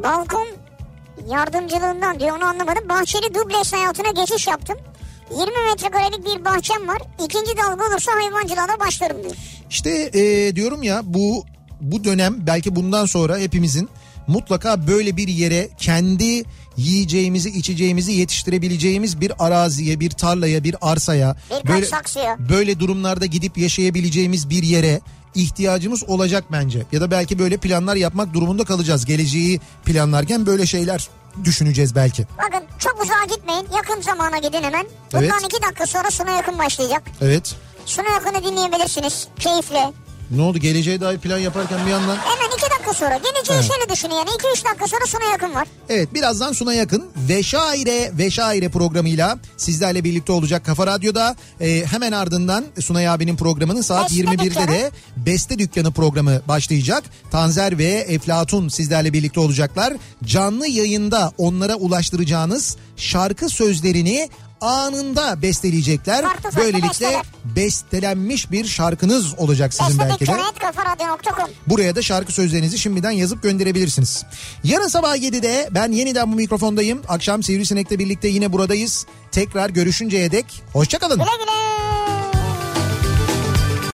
Balkon 0.03 0.47
yardımcılığından 1.31 2.21
diyor 2.21 2.37
onu 2.37 2.45
anlamadım. 2.45 2.89
Bahçeli 2.89 3.35
dubleks 3.35 3.73
hayatına 3.73 4.11
geçiş 4.23 4.47
yaptım. 4.47 4.77
20 5.31 5.45
metrekarelik 5.71 6.27
bir 6.27 6.45
bahçem 6.45 6.89
var. 6.89 6.99
İkinci 7.25 7.57
dalga 7.57 7.87
olursa 7.93 8.13
hayvancılığa 8.13 8.69
da 8.69 8.81
başlarım 8.81 9.23
diyor. 9.23 9.35
İşte 9.71 9.91
e, 10.15 10.57
diyorum 10.57 10.83
ya 10.83 11.01
bu 11.05 11.45
bu 11.81 12.05
dönem 12.05 12.37
belki 12.47 12.77
bundan 12.77 13.07
sonra 13.07 13.39
hepimizin 13.39 13.89
mutlaka 14.27 14.87
böyle 14.87 15.17
bir 15.17 15.29
yere 15.29 15.69
kendi 15.79 16.45
yiyeceğimizi 16.77 17.51
içeceğimizi 17.51 18.13
yetiştirebileceğimiz 18.13 19.21
bir 19.21 19.33
araziye 19.47 20.01
bir 20.01 20.11
tarlaya 20.11 20.65
bir 20.65 20.77
arsaya 20.81 21.37
Birkaç 21.51 21.69
böyle 21.75 21.87
saksıya. 21.87 22.37
böyle 22.39 22.81
durumlarda 22.81 23.27
gidip 23.27 23.59
yaşayabileceğimiz 23.59 24.51
bir 24.51 24.63
yere 24.63 25.01
ihtiyacımız 25.35 26.09
olacak 26.09 26.45
bence 26.53 26.83
ya 26.93 27.01
da 27.01 27.11
belki 27.11 27.39
böyle 27.39 27.57
planlar 27.57 27.97
yapmak 27.97 28.35
durumunda 28.35 28.65
kalacağız 28.65 29.05
geleceği 29.05 29.61
planlarken 29.85 30.47
böyle 30.47 30.67
şeyler 30.67 31.09
düşüneceğiz 31.45 31.95
belki. 31.95 32.27
Bakın 32.39 32.67
çok 32.79 33.03
uzağa 33.05 33.35
gitmeyin. 33.37 33.67
Yakın 33.77 34.01
zamana 34.03 34.39
gidin 34.39 34.63
hemen. 34.63 34.87
Bundan 35.13 35.25
Evet. 35.25 35.43
iki 35.45 35.63
dakika 35.63 35.87
sonra 35.87 36.11
Suna 36.11 36.31
Yakın 36.31 36.59
başlayacak. 36.59 37.03
Evet. 37.21 37.55
Suna 37.87 38.09
Yakın'ı 38.09 38.45
dinleyebilirsiniz. 38.45 39.29
Keyifle. 39.39 39.93
Ne 40.37 40.43
oldu 40.43 40.59
geleceğe 40.59 41.01
dair 41.01 41.19
plan 41.19 41.39
yaparken 41.39 41.87
bir 41.87 41.91
yandan 41.91 42.17
Hemen 42.17 42.57
iki 42.57 42.71
dakika 42.71 42.95
sonra. 42.95 43.17
Geleceği 43.17 43.55
Evet. 43.59 43.71
şöyle 43.73 43.93
düşünün 43.93 44.15
yani. 44.15 44.29
iki 44.39 44.47
üç 44.55 44.65
dakika 44.65 44.87
sonra 44.87 45.07
Suna 45.07 45.31
Yakın 45.33 45.55
var. 45.55 45.69
Evet 45.89 46.15
birazdan 46.15 46.53
Suna 46.53 46.75
Yakın 46.75 47.05
Veşaire 47.29 48.13
Veşaire 48.19 48.69
programıyla 48.69 49.39
sizlerle 49.57 50.05
birlikte 50.05 50.33
olacak 50.33 50.65
Kafa 50.67 50.87
Radyo'da. 50.87 51.37
Ee, 51.61 51.85
hemen 51.91 52.13
ardından 52.13 52.65
Sunay 52.81 53.09
abinin 53.09 53.37
programının 53.37 53.81
saat 53.83 54.11
Beste 54.11 54.23
21'de 54.23 54.45
Dükkanı. 54.45 54.69
de 54.69 54.91
Beste 55.17 55.59
Dükkanı 55.59 55.93
programı 55.93 56.43
başlayacak. 56.49 57.05
Tanzer 57.31 57.79
ve 57.79 57.85
Eflatun 57.85 58.69
sizlerle 58.69 59.13
birlikte 59.13 59.41
olacaklar. 59.41 59.93
Canlı 60.25 60.67
yayında 60.67 61.33
onlara 61.39 61.75
ulaştıracağınız 61.75 62.77
şarkı 62.97 63.49
sözlerini 63.49 64.29
anında 64.61 65.43
besteleyecekler. 65.43 66.23
Farklı 66.23 66.51
Böylelikle 66.57 66.89
besteler. 66.89 67.23
bestelenmiş 67.45 68.51
bir 68.51 68.65
şarkınız 68.65 69.39
olacak 69.39 69.75
sizin 69.75 69.99
Beste 69.99 70.11
belki 70.11 70.27
de. 70.27 70.31
Buraya 71.67 71.97
da 71.97 72.03
şarkı 72.03 72.33
sözlerinizi 72.33 72.79
şimdiden 72.79 73.11
yazıp 73.11 73.43
gönderebilirsiniz. 73.43 74.25
Yarın 74.65 74.89
sabah 74.89 75.17
7'de 75.17 75.69
ben 75.71 75.93
yeniden 75.93 76.33
bu 76.33 76.37
mikrofondayım. 76.37 77.03
Akşam 77.09 77.43
Sivrisinek'le 77.43 77.91
birlikte 77.99 78.29
yine 78.29 78.53
buradayız. 78.53 79.07
Tekrar 79.33 79.71
görüşünceye 79.71 80.33
dek 80.33 80.63
hoşçakalın. 80.73 81.19
Güle 81.19 81.31
güle. 81.39 81.84